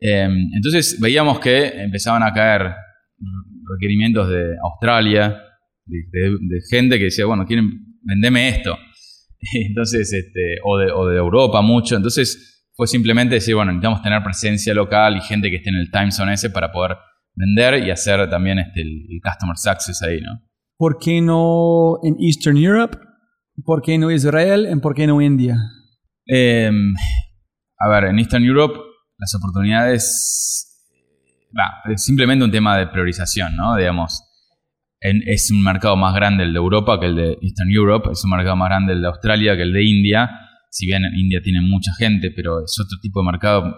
Em, 0.00 0.50
entonces 0.54 0.98
veíamos 1.00 1.40
que 1.40 1.66
empezaban 1.82 2.22
a 2.22 2.32
caer 2.32 2.74
requerimientos 3.70 4.28
de 4.28 4.56
Australia, 4.62 5.42
de, 5.86 6.60
gente 6.70 6.98
que 6.98 7.04
decía, 7.04 7.26
bueno, 7.26 7.44
quieren, 7.44 7.68
vendeme 8.02 8.48
esto. 8.48 8.76
Entonces, 9.68 10.12
este, 10.12 10.56
o, 10.64 10.78
de, 10.78 10.90
o 10.92 11.06
de 11.08 11.18
Europa 11.18 11.60
mucho. 11.62 11.96
Entonces 11.96 12.68
fue 12.74 12.86
simplemente 12.86 13.36
decir, 13.36 13.54
bueno, 13.54 13.72
necesitamos 13.72 14.02
tener 14.02 14.22
presencia 14.22 14.74
local 14.74 15.16
y 15.16 15.20
gente 15.20 15.50
que 15.50 15.56
esté 15.56 15.70
en 15.70 15.76
el 15.76 15.90
time 15.90 16.10
zone 16.10 16.34
ese 16.34 16.50
para 16.50 16.72
poder 16.72 16.96
vender 17.34 17.86
y 17.86 17.90
hacer 17.90 18.28
también 18.28 18.58
este, 18.58 18.82
el, 18.82 19.06
el 19.08 19.20
customer 19.22 19.56
success 19.56 20.02
ahí, 20.02 20.20
¿no? 20.20 20.40
¿Por 20.76 20.98
qué 20.98 21.20
no 21.20 21.98
en 22.02 22.16
Eastern 22.18 22.56
Europe? 22.56 22.96
¿Por 23.64 23.82
qué 23.82 23.98
no 23.98 24.10
Israel? 24.10 24.66
¿En 24.66 24.80
por 24.80 24.94
qué 24.94 25.06
no 25.06 25.20
India? 25.20 25.56
Em, 26.26 26.94
a 27.78 27.88
ver, 27.88 28.04
en 28.04 28.18
Eastern 28.18 28.44
Europe 28.44 28.78
las 29.20 29.34
oportunidades... 29.34 30.66
es 31.92 32.04
simplemente 32.04 32.44
un 32.44 32.50
tema 32.50 32.76
de 32.78 32.88
priorización, 32.88 33.54
¿no? 33.54 33.76
Digamos, 33.76 34.24
es 35.00 35.50
un 35.50 35.62
mercado 35.62 35.96
más 35.96 36.14
grande 36.14 36.44
el 36.44 36.52
de 36.52 36.58
Europa 36.58 36.98
que 36.98 37.06
el 37.06 37.16
de 37.16 37.38
Eastern 37.40 37.70
Europe, 37.70 38.10
es 38.12 38.24
un 38.24 38.30
mercado 38.30 38.56
más 38.56 38.68
grande 38.68 38.92
el 38.92 39.00
de 39.00 39.08
Australia 39.08 39.56
que 39.56 39.62
el 39.62 39.72
de 39.72 39.84
India, 39.84 40.30
si 40.70 40.86
bien 40.86 41.02
India 41.14 41.40
tiene 41.42 41.60
mucha 41.60 41.92
gente, 41.94 42.30
pero 42.30 42.64
es 42.64 42.76
otro 42.78 42.98
tipo 43.00 43.20
de 43.20 43.30
mercado 43.30 43.76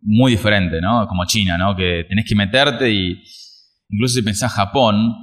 muy 0.00 0.32
diferente, 0.32 0.80
¿no? 0.80 1.06
Como 1.06 1.24
China, 1.26 1.58
¿no? 1.58 1.76
Que 1.76 2.04
tenés 2.08 2.26
que 2.26 2.34
meterte 2.34 2.90
y 2.90 3.22
incluso 3.88 4.14
si 4.14 4.22
pensás 4.22 4.52
Japón, 4.52 5.14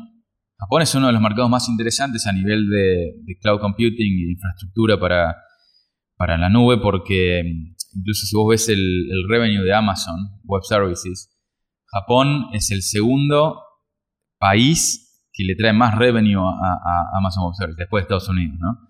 Japón 0.57 0.81
es 0.81 0.93
uno 0.93 1.07
de 1.07 1.13
los 1.13 1.21
mercados 1.21 1.49
más 1.49 1.69
interesantes 1.69 2.27
a 2.27 2.33
nivel 2.33 2.69
de, 2.69 3.37
cloud 3.41 3.59
computing 3.59 4.11
y 4.19 4.25
de 4.25 4.31
infraestructura 4.33 4.99
para, 4.99 5.37
para, 6.17 6.37
la 6.37 6.49
nube, 6.49 6.77
porque 6.77 7.73
incluso 7.93 8.25
si 8.25 8.35
vos 8.35 8.49
ves 8.49 8.69
el, 8.69 9.09
revenue 9.27 9.63
de 9.63 9.73
Amazon 9.73 10.39
Web 10.43 10.63
Services, 10.63 11.35
Japón 11.87 12.47
es 12.53 12.71
el 12.71 12.81
segundo 12.81 13.61
país 14.37 15.27
que 15.33 15.43
le 15.43 15.55
trae 15.55 15.73
más 15.73 15.97
revenue 15.97 16.41
a, 16.41 16.73
a 16.73 17.17
Amazon 17.17 17.45
Web 17.45 17.55
Services 17.55 17.77
después 17.77 18.01
de 18.01 18.03
Estados 18.03 18.29
Unidos, 18.29 18.57
¿no? 18.59 18.89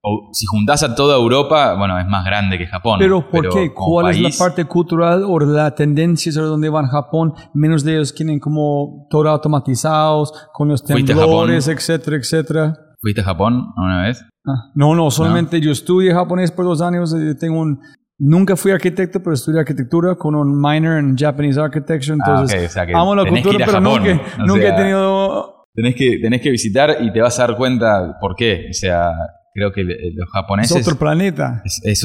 o 0.00 0.30
si 0.32 0.46
juntás 0.46 0.82
a 0.82 0.94
toda 0.94 1.16
Europa, 1.16 1.74
bueno, 1.74 1.98
es 1.98 2.06
más 2.06 2.24
grande 2.24 2.56
que 2.56 2.66
Japón. 2.66 2.98
Pero 2.98 3.28
¿por 3.28 3.48
qué? 3.48 3.72
¿Cuál 3.74 4.10
es 4.10 4.20
la 4.20 4.30
parte 4.38 4.64
cultural 4.64 5.24
o 5.26 5.40
la 5.40 5.74
tendencia 5.74 6.30
sobre 6.30 6.46
dónde 6.46 6.68
van 6.68 6.86
Japón? 6.86 7.34
Menos 7.52 7.82
de 7.82 7.96
ellos 7.96 8.14
tienen 8.14 8.38
como 8.38 9.06
todo 9.10 9.28
automatizados, 9.28 10.32
con 10.52 10.68
los 10.68 10.84
temblores, 10.84 11.66
etcétera, 11.66 12.16
etcétera. 12.16 12.74
¿Fuiste 13.00 13.20
a 13.20 13.24
Japón 13.24 13.72
una 13.76 14.02
vez? 14.02 14.24
Ah, 14.46 14.70
no, 14.74 14.94
no, 14.94 15.10
solamente 15.10 15.60
yo 15.60 15.72
estudié 15.72 16.12
japonés 16.12 16.52
por 16.52 16.64
dos 16.64 16.80
años, 16.80 17.14
y 17.14 17.36
tengo 17.36 17.60
un... 17.60 17.80
Nunca 18.20 18.56
fui 18.56 18.72
arquitecto, 18.72 19.22
pero 19.22 19.34
estudié 19.34 19.60
arquitectura 19.60 20.16
con 20.16 20.34
un 20.34 20.60
minor 20.60 20.98
en 20.98 21.16
Japanese 21.16 21.60
Architecture, 21.60 22.18
ah, 22.20 22.24
entonces 22.26 22.76
amo 22.92 23.14
la 23.14 23.24
cultura, 23.24 23.64
pero 23.64 23.80
nunca, 23.80 24.20
nunca 24.44 24.68
he 24.68 24.72
tenido... 24.72 25.66
Tenés 25.72 25.94
que, 25.94 26.18
tenés 26.18 26.40
que 26.40 26.50
visitar 26.50 26.96
y 27.00 27.12
te 27.12 27.20
vas 27.20 27.38
a 27.38 27.46
dar 27.46 27.56
cuenta 27.56 28.16
por 28.20 28.34
qué. 28.34 28.66
O 28.70 28.72
sea, 28.72 29.12
creo 29.54 29.70
que 29.72 29.82
eh, 29.82 30.12
los 30.12 30.28
japoneses... 30.30 30.76
Es 30.76 30.88
otro 30.88 30.98
planeta. 30.98 31.62
Es, 31.84 32.02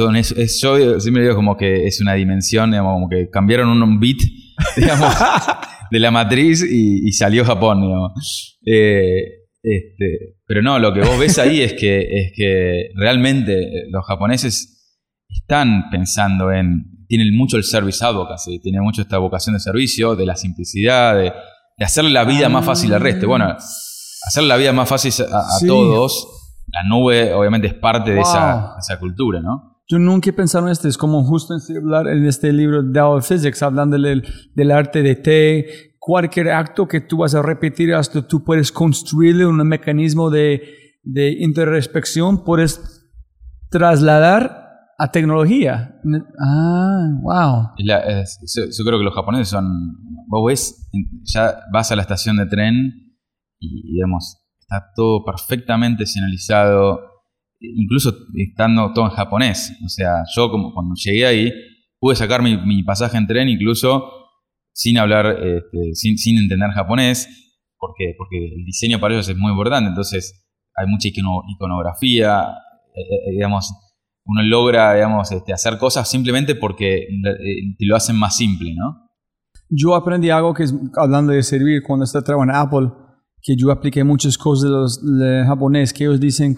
yo 0.61 0.99
siempre 0.99 1.23
digo 1.23 1.33
como 1.33 1.57
que 1.57 1.87
es 1.87 1.99
una 1.99 2.13
dimensión, 2.13 2.69
digamos, 2.69 2.93
como 2.93 3.09
que 3.09 3.31
cambiaron 3.31 3.69
un, 3.81 3.99
bit, 3.99 4.21
digamos, 4.77 5.11
de 5.89 5.99
la 5.99 6.11
matriz 6.11 6.63
y, 6.63 7.11
salió 7.13 7.43
Japón, 7.43 7.81
digamos. 7.81 8.59
Eh, 8.63 9.47
este, 9.63 10.35
pero 10.45 10.61
no, 10.61 10.77
lo 10.77 10.93
que 10.93 10.99
vos 10.99 11.17
ves 11.17 11.39
ahí 11.39 11.61
es 11.61 11.73
que, 11.73 12.01
es 12.01 12.33
que 12.35 12.89
realmente 12.95 13.87
los 13.89 14.05
japoneses 14.05 14.72
están 15.33 15.89
pensando 15.91 16.51
en 16.51 17.05
tiene 17.07 17.25
mucho 17.35 17.57
el 17.57 17.63
service 17.63 18.03
advocacy, 18.03 18.59
tiene 18.59 18.81
mucho 18.81 19.01
esta 19.03 19.17
vocación 19.19 19.53
de 19.53 19.59
servicio, 19.59 20.15
de 20.15 20.25
la 20.25 20.35
simplicidad, 20.35 21.15
de, 21.15 21.31
de 21.77 21.85
hacerle 21.85 22.09
la 22.11 22.23
vida 22.23 22.49
más 22.49 22.65
fácil 22.65 22.91
al 22.93 23.01
resto. 23.01 23.27
Bueno, 23.27 23.55
hacerle 24.25 24.49
la 24.49 24.57
vida 24.57 24.73
más 24.73 24.89
fácil 24.89 25.11
a, 25.31 25.37
a 25.39 25.59
Sí. 25.59 25.67
todos, 25.67 26.27
la 26.71 26.83
nube 26.89 27.33
obviamente 27.33 27.67
es 27.67 27.73
parte 27.75 28.11
de 28.11 28.17
Wow. 28.17 28.23
esa, 28.25 28.75
esa 28.79 28.99
cultura, 28.99 29.41
¿no? 29.41 29.79
Yo 29.87 29.99
nunca 29.99 30.29
he 30.29 30.33
pensado 30.33 30.65
en 30.65 30.71
esto, 30.71 30.87
es 30.87 30.97
como 30.97 31.23
justo 31.25 31.53
en 31.53 31.59
este, 31.59 32.27
este 32.27 32.53
libro 32.53 32.81
Tao 32.91 33.17
of 33.17 33.27
Physics, 33.27 33.61
hablando 33.61 33.97
del, 33.99 34.23
del 34.55 34.71
arte 34.71 35.03
de 35.03 35.15
té, 35.15 35.65
cualquier 35.99 36.49
acto 36.51 36.87
que 36.87 37.01
tú 37.01 37.17
vas 37.17 37.35
a 37.35 37.41
repetir 37.41 37.93
hasta 37.93 38.25
tú 38.27 38.43
puedes 38.43 38.71
construirle 38.71 39.45
un 39.45 39.57
mecanismo 39.67 40.29
de, 40.31 40.63
de 41.03 41.33
interrespección, 41.33 42.43
puedes 42.43 43.03
trasladar 43.69 44.62
a 44.97 45.11
tecnología. 45.11 45.95
Ah, 46.39 47.07
wow. 47.21 47.69
Yo, 47.77 48.85
creo 48.85 48.99
que 48.99 49.05
los 49.05 49.13
japoneses 49.13 49.49
son. 49.49 49.65
Vos 50.27 50.47
ves, 50.47 50.89
ya 51.23 51.55
vas 51.71 51.91
a 51.91 51.95
la 51.95 52.01
estación 52.03 52.37
de 52.37 52.45
tren 52.45 53.17
y, 53.59 53.93
digamos, 53.93 54.37
está 54.59 54.91
todo 54.95 55.23
perfectamente 55.23 56.05
señalizado, 56.05 56.99
incluso 57.59 58.15
estando 58.35 58.93
todo 58.93 59.05
en 59.05 59.11
japonés. 59.11 59.77
O 59.85 59.89
sea, 59.89 60.23
yo 60.35 60.49
como 60.49 60.73
cuando 60.73 60.95
llegué 60.95 61.25
ahí, 61.25 61.53
pude 61.99 62.15
sacar 62.15 62.41
mi, 62.41 62.57
mi 62.57 62.83
pasaje 62.83 63.17
en 63.17 63.27
tren 63.27 63.49
incluso 63.49 64.09
sin 64.73 64.97
hablar, 64.97 65.27
este, 65.27 65.93
sin, 65.93 66.17
sin 66.17 66.37
entender 66.37 66.71
japonés, 66.71 67.27
porque, 67.77 68.13
porque 68.17 68.37
el 68.37 68.65
diseño 68.65 68.99
para 68.99 69.13
ellos 69.13 69.29
es 69.29 69.37
muy 69.37 69.51
importante. 69.51 69.89
Entonces, 69.89 70.49
hay 70.75 70.87
mucha 70.87 71.09
icono- 71.09 71.43
iconografía, 71.55 72.47
eh, 72.95 73.01
eh, 73.01 73.31
digamos, 73.33 73.71
uno 74.25 74.41
logra, 74.43 74.93
digamos, 74.93 75.31
este, 75.31 75.53
hacer 75.53 75.77
cosas 75.77 76.09
simplemente 76.09 76.55
porque 76.55 77.03
eh, 77.03 77.75
te 77.77 77.85
lo 77.85 77.95
hacen 77.95 78.15
más 78.15 78.37
simple, 78.37 78.73
¿no? 78.75 79.09
Yo 79.69 79.95
aprendí 79.95 80.29
algo 80.29 80.53
que 80.53 80.63
es, 80.63 80.73
hablando 80.97 81.33
de 81.33 81.43
servir, 81.43 81.81
cuando 81.85 82.05
estaba 82.05 82.23
trabajando 82.23 82.53
en 82.53 82.59
Apple, 82.59 83.03
que 83.41 83.55
yo 83.57 83.71
apliqué 83.71 84.03
muchas 84.03 84.37
cosas 84.37 84.63
de 84.63 84.69
los 84.69 85.19
de 85.19 85.43
japonés, 85.45 85.91
que 85.91 86.05
ellos 86.05 86.19
dicen, 86.19 86.55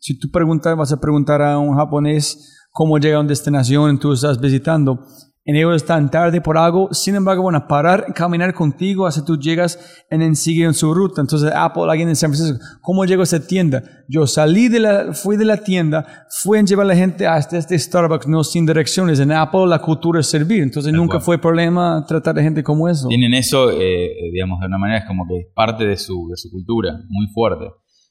si 0.00 0.18
tú 0.18 0.30
preguntas, 0.30 0.76
vas 0.76 0.92
a 0.92 1.00
preguntar 1.00 1.42
a 1.42 1.58
un 1.58 1.76
japonés 1.76 2.56
cómo 2.70 2.98
llega 2.98 3.18
a 3.18 3.20
una 3.20 3.28
destinación, 3.28 3.98
tú 3.98 4.12
estás 4.12 4.40
visitando, 4.40 5.04
en 5.44 5.56
ellos 5.56 5.74
están 5.74 6.08
tarde 6.08 6.40
por 6.40 6.56
algo, 6.56 6.88
sin 6.92 7.16
embargo 7.16 7.42
van 7.42 7.56
a 7.56 7.66
parar, 7.66 8.14
caminar 8.14 8.54
contigo 8.54 9.06
hasta 9.06 9.24
tú 9.24 9.36
llegas 9.36 10.04
y 10.08 10.16
then 10.16 10.36
siguen 10.36 10.72
su 10.72 10.94
ruta. 10.94 11.20
Entonces 11.20 11.52
Apple, 11.52 11.84
alguien 11.88 12.08
en 12.08 12.14
San 12.14 12.32
Francisco, 12.32 12.64
¿cómo 12.80 13.04
llego 13.04 13.22
a 13.22 13.24
esa 13.24 13.44
tienda? 13.44 13.82
Yo 14.08 14.26
salí 14.28 14.68
de 14.68 14.78
la, 14.78 15.12
fui 15.12 15.36
de 15.36 15.44
la 15.44 15.56
tienda, 15.56 16.26
fui 16.42 16.58
a 16.58 16.62
llevar 16.62 16.84
a 16.84 16.88
la 16.88 16.94
gente 16.94 17.26
hasta 17.26 17.58
este 17.58 17.76
Starbucks, 17.76 18.28
no 18.28 18.44
sin 18.44 18.66
direcciones. 18.66 19.18
En 19.18 19.32
Apple 19.32 19.66
la 19.66 19.80
cultura 19.80 20.20
es 20.20 20.28
servir, 20.28 20.62
entonces 20.62 20.92
nunca 20.92 21.18
fue 21.18 21.38
problema 21.38 22.04
tratar 22.06 22.36
de 22.36 22.42
gente 22.44 22.62
como 22.62 22.88
eso. 22.88 23.08
Tienen 23.08 23.34
eso, 23.34 23.72
eh, 23.72 24.10
digamos, 24.32 24.60
de 24.60 24.66
una 24.66 24.78
manera 24.78 25.00
es 25.00 25.06
como 25.06 25.26
que 25.26 25.38
es 25.38 25.46
parte 25.54 25.84
de 25.84 25.96
su, 25.96 26.28
de 26.30 26.36
su 26.36 26.50
cultura, 26.50 26.92
muy 27.08 27.26
fuerte. 27.34 27.64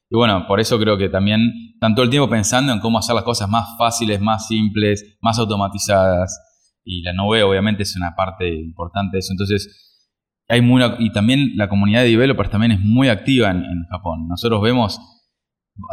Y 0.09 0.17
bueno, 0.17 0.43
por 0.45 0.59
eso 0.59 0.77
creo 0.77 0.97
que 0.97 1.07
también 1.07 1.49
están 1.75 1.95
todo 1.95 2.03
el 2.03 2.09
tiempo 2.09 2.29
pensando 2.29 2.73
en 2.73 2.81
cómo 2.81 2.97
hacer 2.97 3.15
las 3.15 3.23
cosas 3.23 3.47
más 3.47 3.77
fáciles, 3.77 4.19
más 4.19 4.47
simples, 4.47 5.17
más 5.21 5.39
automatizadas. 5.39 6.37
Y 6.83 7.01
la 7.03 7.13
nube 7.13 7.43
obviamente 7.43 7.83
es 7.83 7.95
una 7.95 8.15
parte 8.15 8.47
importante 8.53 9.17
de 9.17 9.19
eso. 9.19 9.33
Entonces, 9.33 10.09
hay 10.47 10.61
muy, 10.61 10.83
y 10.99 11.11
también 11.11 11.51
la 11.55 11.69
comunidad 11.69 12.01
de 12.01 12.09
developers 12.09 12.49
también 12.49 12.71
es 12.73 12.79
muy 12.81 13.07
activa 13.09 13.51
en, 13.51 13.63
Japón. 13.89 14.27
Nosotros 14.27 14.61
vemos, 14.61 14.99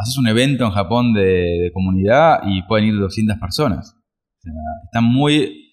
haces 0.01 0.19
un 0.19 0.27
evento 0.29 0.65
en 0.65 0.71
Japón 0.73 1.13
de, 1.13 1.23
de 1.23 1.71
comunidad 1.73 2.41
y 2.47 2.63
pueden 2.63 2.87
ir 2.89 2.99
200 2.99 3.39
personas. 3.39 3.95
O 3.95 4.41
sea, 4.41 4.53
están 4.85 5.05
muy... 5.05 5.65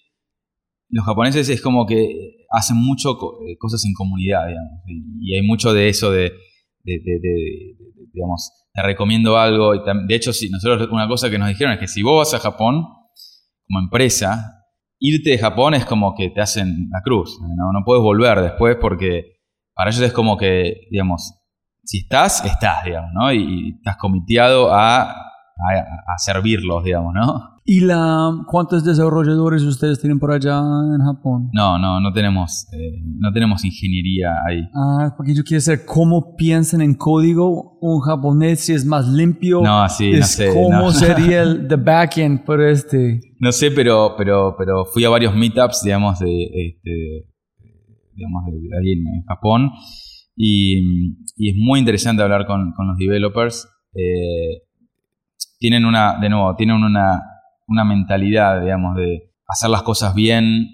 Los 0.89 1.05
japoneses 1.05 1.49
es 1.49 1.61
como 1.61 1.85
que 1.85 2.45
hacen 2.51 2.77
mucho 2.77 3.17
eh, 3.47 3.57
cosas 3.57 3.83
en 3.85 3.93
comunidad, 3.93 4.47
digamos. 4.47 4.71
Y, 4.87 5.31
y 5.31 5.35
hay 5.35 5.41
mucho 5.45 5.73
de 5.73 5.89
eso 5.89 6.11
de, 6.11 6.31
de- 6.83 6.99
de- 7.03 7.75
digamos, 8.13 8.51
te 8.73 8.81
recomiendo 8.83 9.37
algo. 9.37 9.73
De 10.07 10.15
hecho, 10.15 10.31
sí, 10.31 10.49
nosotros 10.49 10.87
una 10.91 11.07
cosa 11.07 11.29
que 11.29 11.37
nos 11.39 11.49
dijeron 11.49 11.73
es 11.73 11.79
que 11.79 11.87
si 11.87 12.01
vos 12.03 12.17
vas 12.31 12.39
a 12.39 12.43
Japón 12.43 12.83
como 13.67 13.79
empresa, 13.79 14.54
irte 15.07 15.31
de 15.31 15.37
Japón 15.37 15.73
es 15.73 15.85
como 15.85 16.15
que 16.15 16.29
te 16.29 16.41
hacen 16.41 16.89
la 16.91 17.01
cruz. 17.01 17.39
No, 17.41 17.71
no 17.71 17.83
puedes 17.85 18.01
volver 18.01 18.41
después 18.41 18.77
porque 18.79 19.41
para 19.73 19.89
ellos 19.89 20.01
es 20.03 20.13
como 20.13 20.37
que, 20.37 20.87
digamos, 20.91 21.33
si 21.83 21.99
estás, 21.99 22.43
estás, 22.45 22.83
digamos, 22.85 23.11
¿no? 23.13 23.31
Y, 23.31 23.75
estás 23.77 23.97
comiteado 23.97 24.73
a, 24.73 25.01
a, 25.01 25.13
a 26.07 26.17
servirlos, 26.17 26.83
digamos, 26.83 27.13
¿no? 27.13 27.54
¿Y 27.67 27.79
la, 27.79 28.43
cuántos 28.45 28.85
desarrolladores 28.85 29.63
ustedes 29.63 29.99
tienen 29.99 30.19
por 30.19 30.31
allá 30.31 30.59
en 30.59 31.03
Japón? 31.03 31.49
No, 31.51 31.79
no, 31.79 31.99
no 31.99 32.13
tenemos, 32.13 32.67
eh, 32.71 33.01
no 33.03 33.33
tenemos 33.33 33.65
ingeniería 33.65 34.35
ahí. 34.47 34.61
Ah, 34.75 35.15
porque 35.17 35.33
yo 35.33 35.43
quiero 35.43 35.61
saber 35.61 35.83
cómo 35.83 36.35
piensan 36.35 36.81
en 36.81 36.93
código 36.93 37.79
un 37.81 38.01
japonés, 38.01 38.59
si 38.59 38.73
es 38.73 38.85
más 38.85 39.07
limpio. 39.07 39.61
No, 39.63 39.89
sí, 39.89 40.11
no 40.11 40.23
sé, 40.23 40.53
¿Cómo 40.53 40.69
no. 40.69 40.91
sería 40.91 41.41
el 41.41 41.67
the 41.67 41.75
backend 41.75 42.43
por 42.45 42.61
este? 42.61 43.19
No 43.39 43.51
sé, 43.51 43.71
pero, 43.71 44.13
pero, 44.15 44.55
pero 44.55 44.85
fui 44.85 45.03
a 45.03 45.09
varios 45.09 45.35
meetups, 45.35 45.81
digamos, 45.83 46.19
de, 46.19 46.43
este, 46.43 47.31
digamos, 48.13 48.45
de, 48.45 48.51
de 48.51 48.77
ahí 48.77 48.91
en, 48.91 49.07
en 49.07 49.23
Japón. 49.27 49.71
Y, 50.35 51.15
y 51.35 51.49
es 51.49 51.55
muy 51.57 51.79
interesante 51.79 52.21
hablar 52.21 52.45
con, 52.45 52.73
con 52.73 52.89
los 52.89 52.97
developers. 52.97 53.67
Eh, 53.95 54.61
tienen 55.57 55.83
una, 55.85 56.19
de 56.19 56.29
nuevo, 56.29 56.55
tienen 56.55 56.75
una, 56.83 57.19
una 57.67 57.83
mentalidad, 57.83 58.61
digamos, 58.61 58.95
de 58.95 59.33
hacer 59.47 59.69
las 59.69 59.83
cosas 59.83 60.13
bien, 60.15 60.67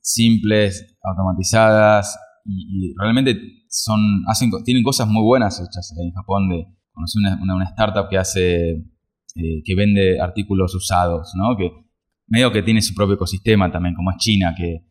simples, 0.00 0.98
automatizadas, 1.02 2.18
y, 2.44 2.94
realmente 2.98 3.36
son, 3.68 4.00
hacen, 4.26 4.50
tienen 4.64 4.82
cosas 4.82 5.06
muy 5.08 5.22
buenas 5.22 5.60
hechas 5.60 5.94
en 5.98 6.10
Japón. 6.12 6.48
De, 6.48 6.66
conocí 6.92 7.18
una, 7.18 7.38
una, 7.42 7.64
startup 7.66 8.08
que 8.08 8.18
hace, 8.18 8.70
eh, 8.70 9.62
que 9.64 9.74
vende 9.74 10.20
artículos 10.20 10.74
usados, 10.74 11.32
¿no? 11.36 11.56
Que 11.56 11.70
medio 12.26 12.52
que 12.52 12.62
tiene 12.62 12.82
su 12.82 12.94
propio 12.94 13.14
ecosistema 13.14 13.70
también, 13.70 13.94
como 13.94 14.10
es 14.10 14.16
China, 14.18 14.54
que 14.56 14.86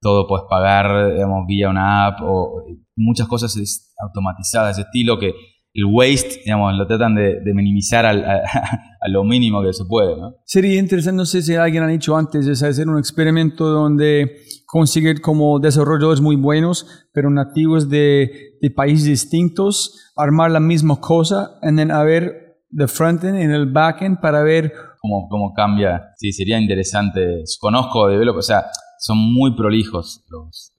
todo 0.00 0.26
puedes 0.26 0.46
pagar, 0.48 1.12
digamos, 1.12 1.46
vía 1.46 1.70
una 1.70 2.06
app 2.06 2.20
o 2.22 2.64
muchas 2.96 3.28
cosas 3.28 3.56
es 3.56 3.94
automatizadas, 3.98 4.76
de 4.76 4.82
estilo 4.82 5.18
que 5.18 5.32
el 5.74 5.84
waste, 5.86 6.40
digamos, 6.44 6.74
lo 6.76 6.86
tratan 6.86 7.14
de, 7.14 7.40
minimizar 7.54 8.04
al- 8.04 8.24
a 9.04 9.08
lo 9.08 9.24
mínimo 9.24 9.62
que 9.62 9.72
se 9.72 9.84
puede, 9.84 10.16
¿no? 10.16 10.36
Sería 10.44 10.78
interesante, 10.78 11.16
no 11.16 11.24
sé 11.24 11.42
si 11.42 11.54
alguien 11.56 11.82
ha 11.82 11.88
dicho 11.88 12.16
antes, 12.16 12.46
es 12.46 12.62
hacer 12.62 12.88
un 12.88 12.98
experimento 12.98 13.66
donde 13.66 14.42
conseguir 14.66 15.20
como 15.20 15.58
desarrolladores 15.58 16.20
muy 16.20 16.36
buenos, 16.36 16.86
pero 17.12 17.28
nativos 17.28 17.88
de, 17.88 18.56
de 18.60 18.70
países 18.70 19.06
distintos, 19.06 20.12
armar 20.16 20.52
la 20.52 20.60
misma 20.60 21.00
cosa, 21.00 21.58
y 21.62 21.74
then 21.74 21.90
a 21.90 22.04
ver 22.04 22.60
the 22.74 22.86
frontend 22.86 23.38
y 23.38 23.42
el 23.42 23.66
backend 23.66 24.20
para 24.20 24.42
ver 24.42 24.72
cómo, 25.00 25.28
cómo 25.28 25.52
cambia. 25.52 26.12
Sí, 26.16 26.32
sería 26.32 26.60
interesante. 26.60 27.42
Conozco 27.60 28.06
developers, 28.06 28.46
o 28.46 28.48
sea, 28.48 28.66
son 28.98 29.18
muy 29.18 29.56
prolijos 29.56 30.24
los, 30.30 30.72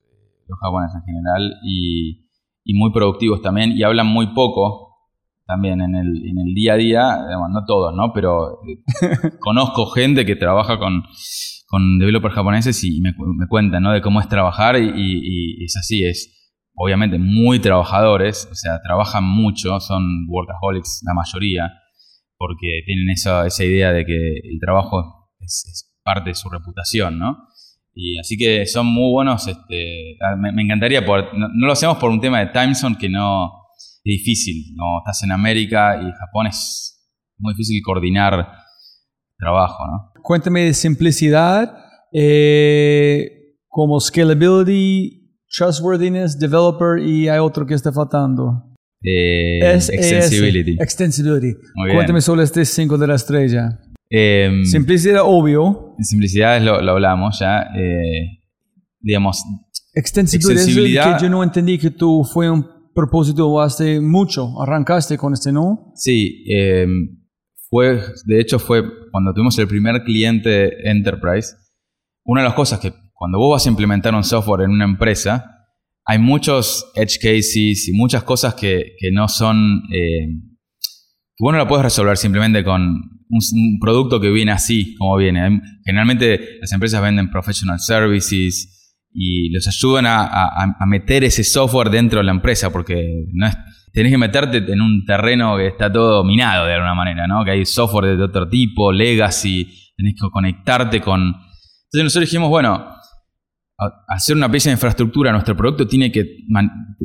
los 0.48 0.60
japoneses 0.60 0.96
en 0.96 1.14
general 1.14 1.54
y, 1.64 2.26
y 2.64 2.74
muy 2.74 2.92
productivos 2.94 3.42
también 3.42 3.72
y 3.72 3.84
hablan 3.84 4.08
muy 4.08 4.34
poco 4.34 4.93
también 5.46 5.82
en 5.82 5.96
el, 5.96 6.08
en 6.30 6.38
el 6.40 6.54
día 6.54 6.74
a 6.74 6.78
día, 6.78 7.18
digamos, 7.26 7.50
no 7.52 7.66
todos, 7.66 7.94
¿no? 7.96 8.12
Pero 8.14 8.60
eh, 8.68 9.30
conozco 9.40 9.88
gente 9.88 10.26
que 10.26 10.36
trabaja 10.36 10.78
con, 10.80 11.04
con 11.68 12.00
developers 12.00 12.36
japoneses 12.36 12.84
y 12.84 13.02
me, 13.02 13.14
me 13.38 13.48
cuentan, 13.48 13.84
¿no? 13.84 13.92
De 13.92 14.02
cómo 14.02 14.22
es 14.22 14.30
trabajar 14.30 14.78
y, 14.78 14.86
y- 14.96 15.62
y 15.62 15.66
es 15.66 15.76
así, 15.78 16.04
es 16.06 16.40
obviamente 16.76 17.20
muy 17.20 17.60
trabajadores, 17.60 18.48
o 18.52 18.56
sea, 18.56 18.82
trabajan 18.82 19.24
mucho, 19.24 19.80
son 19.80 20.04
workaholics 20.28 21.02
la 21.06 21.14
mayoría, 21.14 21.72
porque 22.38 22.82
tienen 22.86 23.10
esa, 23.10 23.46
esa 23.46 23.64
idea 23.64 23.92
de 23.92 24.06
que 24.06 24.16
el 24.16 24.60
trabajo 24.60 25.30
es, 25.40 25.66
es 25.70 25.94
parte 26.04 26.32
de 26.32 26.36
su 26.36 26.50
reputación, 26.50 27.20
¿no? 27.20 27.38
Y 27.96 28.18
así 28.18 28.38
que 28.38 28.66
son 28.66 28.88
muy 28.88 29.12
buenos, 29.12 29.48
este, 29.48 30.18
ah, 30.22 30.36
me, 30.36 30.52
me 30.52 30.64
encantaría 30.64 31.06
poder, 31.06 31.26
no, 31.36 31.48
no 31.54 31.68
lo 31.68 31.74
hacemos 31.74 31.98
por 31.98 32.10
un 32.10 32.20
tema 32.20 32.40
de 32.40 32.48
time 32.48 32.74
zone 32.74 32.98
que 32.98 33.08
no 33.08 33.52
difícil, 34.04 34.74
no 34.76 35.00
estás 35.00 35.24
en 35.24 35.32
América 35.32 35.96
y 36.02 36.12
Japón 36.20 36.48
es 36.48 37.00
muy 37.38 37.54
difícil 37.54 37.82
coordinar 37.84 38.48
trabajo, 39.38 39.84
¿no? 39.88 40.12
Cuéntame 40.22 40.62
de 40.66 40.74
simplicidad, 40.74 41.74
eh, 42.14 43.30
como 43.68 44.00
scalability, 44.00 45.32
trustworthiness, 45.56 46.38
developer 46.40 47.00
y 47.00 47.28
hay 47.28 47.40
otro 47.40 47.66
que 47.66 47.74
está 47.74 47.92
faltando. 47.92 48.64
Eh, 49.02 49.60
Es- 49.76 49.90
extensibility. 49.90 50.72
es- 50.74 50.80
extensibility. 50.82 51.54
Cuéntame 51.94 52.22
sobre 52.22 52.44
este 52.44 52.64
5 52.66 52.98
de 52.98 53.08
la 53.08 53.16
estrella. 53.16 53.80
Em, 54.10 54.64
Simplicidad, 54.66 55.22
obvio. 55.26 55.96
simplicidad 56.00 56.62
lo, 56.62 56.82
lo 56.82 56.92
hablamos 56.92 57.40
ya. 57.40 57.62
eh, 57.76 58.40
digamos, 59.00 59.44
Extensibility 59.96 60.54
es 60.54 60.68
Extensibilidad- 60.68 61.18
que 61.18 61.24
yo 61.24 61.30
no 61.30 61.44
entendí 61.44 61.78
que 61.78 61.90
tú 61.92 62.24
fue 62.24 62.50
un 62.50 62.66
propósito 62.94 63.62
hace 63.62 64.00
mucho. 64.00 64.62
Arrancaste 64.62 65.18
con 65.18 65.34
este, 65.34 65.52
¿no? 65.52 65.92
Sí, 65.96 66.46
eh, 66.50 66.88
fue, 67.70 68.02
de 68.26 68.40
hecho 68.40 68.60
fue 68.60 68.84
cuando 69.12 69.34
tuvimos 69.34 69.58
el 69.60 69.68
primer 69.68 70.04
cliente 70.04 70.90
Enterprise, 70.90 71.56
una 72.24 72.42
de 72.42 72.48
las 72.48 72.56
cosas 72.56 72.80
que 72.80 72.94
cuando 73.14 73.38
vos 73.38 73.52
vas 73.52 73.66
a 73.66 73.70
implementar 73.70 74.14
un 74.14 74.24
software 74.24 74.62
en 74.62 74.72
una 74.72 74.86
empresa, 74.86 75.46
hay 76.06 76.20
muchos 76.20 76.92
edge 76.96 77.18
cases 77.22 77.88
y 77.88 77.94
muchas 77.94 78.24
cosas 78.24 78.54
que, 78.56 78.96
que 79.00 79.12
no 79.12 79.28
son... 79.28 79.84
Eh, 79.94 80.28
que 81.36 81.44
vos 81.44 81.52
no 81.52 81.58
lo 81.58 81.68
puedes 81.68 81.84
resolver 81.84 82.18
simplemente 82.18 82.64
con 82.64 82.82
un, 83.30 83.80
producto 83.80 84.20
que 84.20 84.30
viene 84.30 84.52
así, 84.52 84.96
como 84.96 85.18
viene. 85.18 85.62
Generalmente 85.86 86.60
las 86.60 86.72
empresas 86.72 87.02
venden 87.02 87.32
professional 87.32 87.80
services 87.80 88.83
y 89.14 89.50
los 89.52 89.68
ayudan 89.68 90.06
a, 90.06 90.26
a, 90.26 90.86
meter 90.86 91.24
ese 91.24 91.44
software 91.44 91.90
dentro 91.90 92.20
de 92.20 92.26
la 92.26 92.32
empresa 92.32 92.72
porque 92.72 93.28
no 93.32 93.48
es, 93.48 93.56
tenés 93.94 94.12
que 94.12 94.18
meterte 94.18 94.58
en 94.58 94.82
un 94.82 95.06
terreno 95.06 95.56
que 95.56 95.68
está 95.68 95.92
todo 95.92 96.24
minado 96.24 96.66
de 96.66 96.74
alguna 96.74 96.96
manera, 96.96 97.28
¿no? 97.28 97.46
Que 97.46 97.52
hay 97.52 97.66
software 97.66 98.18
de 98.18 98.24
otro 98.24 98.50
tipo, 98.50 98.92
legacy, 98.92 99.66
tenés 99.96 100.16
que 100.16 100.28
conectarte 100.32 101.00
con... 101.00 101.22
Entonces 101.22 102.04
nosotros 102.04 102.30
dijimos, 102.30 102.50
bueno, 102.50 102.94
hacer 104.08 104.36
una 104.36 104.50
pieza 104.50 104.70
de 104.70 104.74
infraestructura, 104.74 105.32
nuestro 105.32 105.56
producto 105.56 105.88
tiene 105.88 106.12
que, 106.12 106.26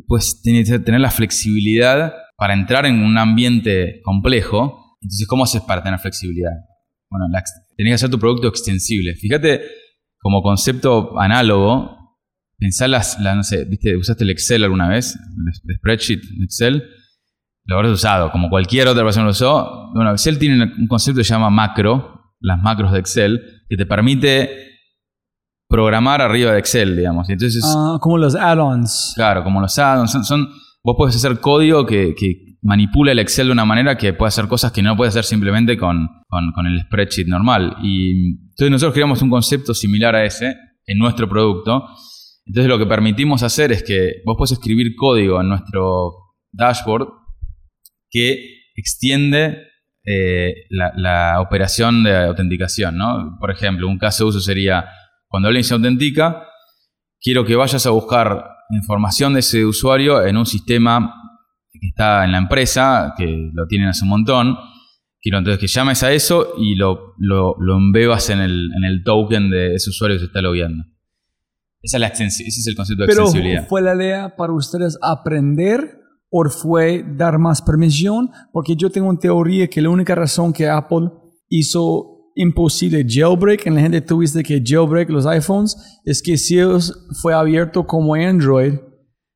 pues, 0.06 0.40
tiene 0.42 0.64
que 0.64 0.78
tener 0.78 1.00
la 1.00 1.10
flexibilidad 1.10 2.14
para 2.36 2.54
entrar 2.54 2.86
en 2.86 3.02
un 3.02 3.18
ambiente 3.18 4.00
complejo. 4.02 4.96
Entonces, 5.02 5.26
¿cómo 5.26 5.44
haces 5.44 5.62
para 5.62 5.82
tener 5.82 5.98
flexibilidad? 5.98 6.52
Bueno, 7.10 7.26
tenés 7.76 7.90
que 7.90 7.94
hacer 7.94 8.10
tu 8.10 8.18
producto 8.18 8.48
extensible. 8.48 9.14
Fíjate, 9.14 9.60
como 10.18 10.42
concepto 10.42 11.18
análogo, 11.18 11.97
pensá 12.58 12.88
las, 12.88 13.18
no 13.20 13.42
sé, 13.42 13.64
¿viste? 13.64 13.96
¿usaste 13.96 14.24
el 14.24 14.30
Excel 14.30 14.64
alguna 14.64 14.88
vez? 14.88 15.16
El 15.16 15.76
spreadsheet, 15.76 16.20
Excel. 16.42 16.84
Lo 17.64 17.76
habrás 17.76 17.92
usado, 17.92 18.30
como 18.32 18.48
cualquier 18.48 18.88
otra 18.88 19.04
persona 19.04 19.24
lo 19.24 19.30
usó. 19.30 19.90
Bueno, 19.94 20.10
Excel 20.12 20.38
tiene 20.38 20.72
un 20.78 20.86
concepto 20.86 21.18
que 21.18 21.24
se 21.24 21.34
llama 21.34 21.50
macro, 21.50 22.34
las 22.40 22.60
macros 22.60 22.92
de 22.92 22.98
Excel, 22.98 23.40
que 23.68 23.76
te 23.76 23.86
permite 23.86 24.68
programar 25.68 26.22
arriba 26.22 26.52
de 26.52 26.58
Excel, 26.58 26.96
digamos. 26.96 27.28
Entonces, 27.28 27.62
ah, 27.64 27.98
como 28.00 28.18
los 28.18 28.34
add-ons. 28.34 29.12
Claro, 29.14 29.44
como 29.44 29.60
los 29.60 29.78
add-ons. 29.78 30.26
Son, 30.26 30.48
vos 30.82 30.94
puedes 30.96 31.14
hacer 31.14 31.40
código 31.40 31.86
que, 31.86 32.14
manipula 32.60 33.12
el 33.12 33.20
Excel 33.20 33.46
de 33.46 33.52
una 33.52 33.64
manera 33.64 33.96
que 33.96 34.12
puede 34.14 34.28
hacer 34.28 34.48
cosas 34.48 34.72
que 34.72 34.82
no 34.82 34.96
puede 34.96 35.10
hacer 35.10 35.24
simplemente 35.24 35.78
con, 35.78 36.08
con, 36.28 36.66
el 36.66 36.80
spreadsheet 36.80 37.28
normal. 37.28 37.76
Y 37.82 38.10
entonces 38.50 38.70
nosotros 38.70 38.94
creamos 38.94 39.22
un 39.22 39.30
concepto 39.30 39.74
similar 39.74 40.16
a 40.16 40.24
ese 40.24 40.56
en 40.86 40.98
nuestro 40.98 41.28
producto. 41.28 41.84
Entonces 42.48 42.68
lo 42.68 42.78
que 42.78 42.86
permitimos 42.86 43.42
hacer 43.42 43.72
es 43.72 43.82
que 43.82 44.22
vos 44.24 44.36
puedes 44.38 44.52
escribir 44.52 44.96
código 44.96 45.40
en 45.40 45.50
nuestro 45.50 46.14
dashboard 46.50 47.08
que 48.10 48.62
extiende 48.74 49.68
eh, 50.04 50.54
la, 50.70 51.40
operación 51.42 52.02
de 52.02 52.16
autenticación. 52.16 52.96
¿no? 52.96 53.36
Por 53.38 53.50
ejemplo, 53.50 53.86
un 53.86 53.98
caso 53.98 54.24
de 54.24 54.30
uso 54.30 54.40
sería 54.40 54.86
cuando 55.26 55.48
alguien 55.48 55.62
se 55.62 55.74
autentica, 55.74 56.42
quiero 57.20 57.44
que 57.44 57.54
vayas 57.54 57.84
a 57.84 57.90
buscar 57.90 58.46
información 58.70 59.34
de 59.34 59.40
ese 59.40 59.66
usuario 59.66 60.24
en 60.24 60.38
un 60.38 60.46
sistema 60.46 61.14
que 61.70 61.88
está 61.88 62.24
en 62.24 62.32
la 62.32 62.38
empresa, 62.38 63.12
que 63.16 63.50
lo 63.52 63.66
tienen 63.66 63.88
hace 63.88 64.04
un 64.04 64.10
montón. 64.10 64.56
Quiero 65.20 65.38
entonces 65.38 65.60
que 65.60 65.66
llames 65.66 66.02
a 66.02 66.12
eso 66.12 66.54
y 66.58 66.76
lo, 66.76 67.14
lo, 67.18 67.56
embebas 67.76 68.30
en 68.30 68.40
el, 68.40 68.70
en 68.74 68.84
el, 68.84 69.02
token 69.04 69.50
de 69.50 69.74
ese 69.74 69.90
usuario 69.90 70.16
que 70.16 70.20
se 70.20 70.26
está 70.26 70.40
logueando. 70.40 70.84
Esa 71.82 71.98
es 71.98 72.20
ese 72.20 72.44
es 72.44 72.66
el 72.66 72.74
concepto 72.74 73.02
de 73.02 73.08
Pero 73.08 73.66
¿Fue 73.68 73.82
la 73.82 73.94
idea 73.94 74.34
para 74.36 74.52
ustedes 74.52 74.98
aprender 75.00 76.00
o 76.30 76.44
fue 76.48 77.04
dar 77.16 77.38
más 77.38 77.62
permisión? 77.62 78.30
Porque 78.52 78.74
yo 78.76 78.90
tengo 78.90 79.08
una 79.08 79.18
teoría 79.18 79.68
que 79.68 79.80
la 79.80 79.90
única 79.90 80.14
razón 80.14 80.52
que 80.52 80.68
Apple 80.68 81.10
hizo 81.48 82.32
imposible 82.34 83.04
jailbreak. 83.06 83.66
En 83.66 83.74
la 83.74 83.80
gente 83.82 84.00
tuviste 84.00 84.42
que 84.42 84.62
jailbreak 84.64 85.10
los 85.10 85.26
iPhones. 85.26 85.76
Es 86.04 86.22
que 86.22 86.36
si 86.36 86.58
fue 87.20 87.34
abierto 87.34 87.86
como 87.86 88.14
Android, 88.14 88.74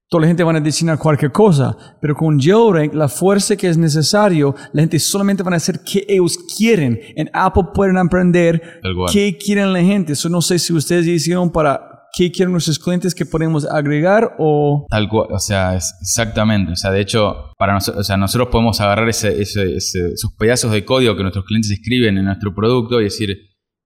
toda 0.08 0.22
la 0.22 0.26
gente 0.26 0.44
va 0.44 0.52
a 0.52 0.60
diseñar 0.60 0.98
cualquier 0.98 1.30
cosa. 1.30 1.76
Pero 2.00 2.16
con 2.16 2.40
jailbreak, 2.40 2.92
la 2.92 3.08
fuerza 3.08 3.56
que 3.56 3.68
es 3.68 3.78
necesario, 3.78 4.54
la 4.72 4.82
gente 4.82 4.98
solamente 4.98 5.42
van 5.44 5.54
a 5.54 5.58
hacer 5.58 5.80
que 5.80 6.04
ellos 6.08 6.38
quieren. 6.56 6.98
En 7.14 7.30
Apple 7.32 7.68
pueden 7.72 7.98
aprender 7.98 8.80
qué 9.12 9.36
quieren 9.36 9.72
la 9.72 9.80
gente. 9.80 10.14
Eso 10.14 10.28
no 10.28 10.42
sé 10.42 10.58
si 10.58 10.72
ustedes 10.72 11.06
hicieron 11.06 11.50
para 11.50 11.91
qué 12.12 12.30
quieren 12.30 12.52
nuestros 12.52 12.78
clientes 12.78 13.14
que 13.14 13.24
podemos 13.24 13.64
agregar 13.64 14.36
o... 14.38 14.86
Tal 14.90 15.08
cual, 15.08 15.28
o 15.30 15.38
sea, 15.38 15.74
exactamente. 15.74 16.72
O 16.72 16.76
sea, 16.76 16.90
de 16.90 17.00
hecho, 17.00 17.52
para 17.56 17.72
nosotros, 17.74 18.02
o 18.02 18.04
sea, 18.04 18.16
nosotros 18.16 18.48
podemos 18.50 18.80
agarrar 18.80 19.08
ese, 19.08 19.40
esos 19.40 20.32
pedazos 20.38 20.72
de 20.72 20.84
código 20.84 21.16
que 21.16 21.22
nuestros 21.22 21.46
clientes 21.46 21.70
escriben 21.70 22.18
en 22.18 22.26
nuestro 22.26 22.54
producto 22.54 23.00
y 23.00 23.04
decir 23.04 23.36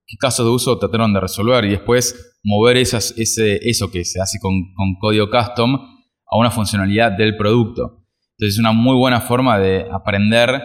qué 0.06 0.16
casos 0.18 0.44
de 0.44 0.50
uso 0.50 0.78
trataron 0.78 1.14
de 1.14 1.20
resolver 1.20 1.64
y 1.64 1.70
después 1.70 2.34
mover 2.42 2.76
esas, 2.76 3.14
ese, 3.16 3.60
eso 3.68 3.90
que 3.90 4.04
se 4.04 4.20
hace 4.20 4.38
con, 4.40 4.52
con 4.74 4.96
código 5.00 5.30
custom 5.30 5.74
a 5.74 6.36
una 6.36 6.50
funcionalidad 6.50 7.12
del 7.12 7.36
producto. 7.36 8.04
Entonces 8.38 8.54
es 8.54 8.58
una 8.58 8.72
muy 8.72 8.96
buena 8.96 9.20
forma 9.20 9.58
de 9.58 9.86
aprender 9.90 10.62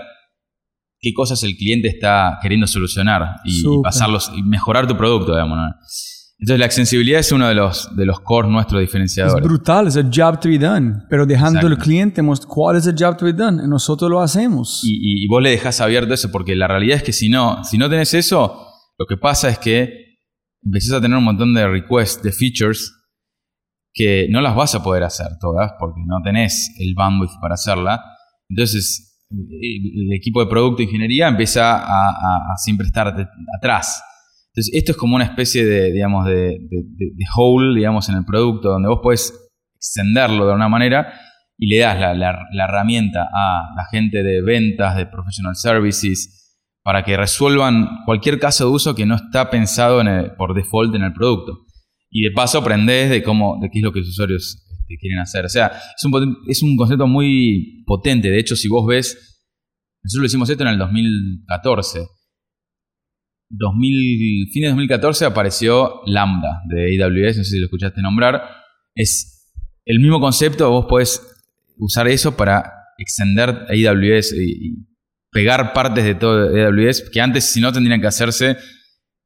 qué 0.99 1.13
cosas 1.13 1.43
el 1.43 1.55
cliente 1.55 1.87
está 1.87 2.37
queriendo 2.41 2.67
solucionar 2.67 3.37
y, 3.43 3.63
pasarlos 3.81 4.31
y 4.35 4.43
mejorar 4.43 4.87
tu 4.87 4.97
producto, 4.97 5.31
digamos. 5.31 5.57
¿no? 5.57 5.63
Entonces 6.41 6.59
la 6.59 6.65
extensibilidad 6.65 7.19
es 7.19 7.31
uno 7.31 7.47
de 7.47 7.53
los, 7.53 7.95
de 7.95 8.03
los 8.03 8.19
core 8.21 8.49
nuestros 8.49 8.81
diferenciadores. 8.81 9.43
Es 9.43 9.47
brutal, 9.47 9.87
es 9.87 9.95
el 9.95 10.09
job 10.11 10.39
to 10.39 10.49
be 10.49 10.57
done. 10.57 11.03
Pero 11.07 11.27
dejando 11.27 11.67
al 11.67 11.77
cliente, 11.77 12.23
cuál 12.47 12.77
es 12.77 12.87
el 12.87 12.95
job 12.97 13.15
to 13.15 13.25
be 13.25 13.33
done. 13.33 13.67
nosotros 13.67 14.09
lo 14.09 14.21
hacemos. 14.21 14.81
Y, 14.83 15.27
vos 15.27 15.39
le 15.39 15.51
dejas 15.51 15.79
abierto 15.81 16.15
eso, 16.15 16.31
porque 16.31 16.55
la 16.55 16.67
realidad 16.67 16.97
es 16.97 17.03
que 17.03 17.13
si 17.13 17.29
no, 17.29 17.63
si 17.63 17.77
no 17.77 17.87
tenés 17.91 18.15
eso, 18.15 18.67
lo 18.97 19.05
que 19.05 19.17
pasa 19.17 19.49
es 19.49 19.59
que 19.59 20.17
empezás 20.63 20.93
a 20.93 21.01
tener 21.01 21.15
un 21.15 21.25
montón 21.25 21.53
de 21.53 21.67
requests, 21.67 22.23
de 22.23 22.31
features, 22.31 22.91
que 23.93 24.25
no 24.31 24.41
las 24.41 24.55
vas 24.55 24.73
a 24.73 24.81
poder 24.81 25.03
hacer 25.03 25.27
todas, 25.39 25.73
porque 25.79 26.01
no 26.07 26.23
tenés 26.23 26.73
el 26.79 26.95
bandwidth 26.95 27.39
para 27.39 27.53
hacerla. 27.53 28.03
Entonces, 28.49 29.19
el, 29.29 30.11
equipo 30.11 30.43
de 30.43 30.49
producto 30.49 30.81
e 30.81 30.85
ingeniería 30.85 31.27
empieza 31.27 31.77
a, 31.77 32.09
a 32.09 32.57
siempre 32.57 32.87
estar 32.87 33.15
atrás 33.55 34.01
entonces, 34.53 34.73
esto 34.73 34.91
es 34.91 34.97
como 34.97 35.15
una 35.15 35.23
especie 35.23 35.65
de, 35.65 35.93
digamos, 35.93 36.25
de, 36.25 36.57
de, 36.69 37.25
hole, 37.37 37.79
digamos, 37.79 38.09
en 38.09 38.15
el 38.15 38.25
producto, 38.25 38.69
donde 38.69 38.89
vos 38.89 38.99
puedes 39.01 39.33
extenderlo 39.75 40.45
de 40.45 40.51
alguna 40.51 40.67
manera 40.67 41.13
y 41.57 41.67
le 41.67 41.79
das 41.79 41.97
la, 41.97 42.13
la, 42.13 42.63
herramienta 42.65 43.29
a 43.33 43.73
la 43.77 43.85
gente 43.89 44.23
de 44.23 44.41
ventas, 44.41 44.97
de 44.97 45.05
professional 45.05 45.55
services, 45.55 46.57
para 46.83 47.03
que 47.03 47.15
resuelvan 47.15 48.03
cualquier 48.05 48.39
caso 48.39 48.65
de 48.65 48.71
uso 48.71 48.93
que 48.93 49.05
no 49.05 49.15
está 49.15 49.49
pensado 49.49 50.03
por 50.37 50.53
default 50.53 50.95
en 50.95 51.03
el 51.03 51.13
producto. 51.13 51.59
Y 52.09 52.23
de 52.23 52.31
paso 52.31 52.57
aprendes 52.57 53.09
de 53.09 53.23
cómo, 53.23 53.57
de 53.61 53.69
qué 53.69 53.79
es 53.79 53.83
lo 53.83 53.93
que 53.93 53.99
los 53.99 54.09
usuarios 54.09 54.65
este, 54.67 54.97
quieren 54.99 55.19
hacer. 55.19 55.45
O 55.45 55.49
sea, 55.49 55.71
es 55.95 56.03
un, 56.03 56.37
es 56.45 56.61
un 56.61 56.75
concepto 56.75 57.07
muy 57.07 57.85
potente. 57.85 58.29
De 58.29 58.39
hecho, 58.39 58.57
si 58.57 58.67
vos 58.67 58.85
ves, 58.85 59.15
nosotros 60.03 60.23
lo 60.23 60.25
hicimos 60.25 60.49
esto 60.49 60.63
en 60.63 60.71
el 60.71 60.77
2014 60.77 62.01
2000, 63.51 64.49
fines 64.51 64.67
de 64.67 64.69
2014 64.69 65.25
apareció 65.25 66.01
Lambda 66.05 66.61
de 66.67 67.01
AWS, 67.03 67.37
no 67.37 67.43
sé 67.43 67.51
si 67.51 67.59
lo 67.59 67.65
escuchaste 67.65 68.01
nombrar. 68.01 68.41
Es 68.95 69.53
el 69.85 69.99
mismo 69.99 70.19
concepto, 70.19 70.69
vos 70.69 70.85
podés 70.87 71.21
usar 71.77 72.07
eso 72.07 72.35
para 72.37 72.71
extender 72.97 73.49
AWS 73.49 74.33
y, 74.33 74.87
pegar 75.33 75.71
partes 75.71 76.03
de 76.03 76.15
todo 76.15 76.49
AWS 76.49 77.09
que 77.09 77.21
antes 77.21 77.45
si 77.45 77.61
no 77.61 77.71
tendrían 77.71 78.01
que 78.01 78.07
hacerse 78.07 78.57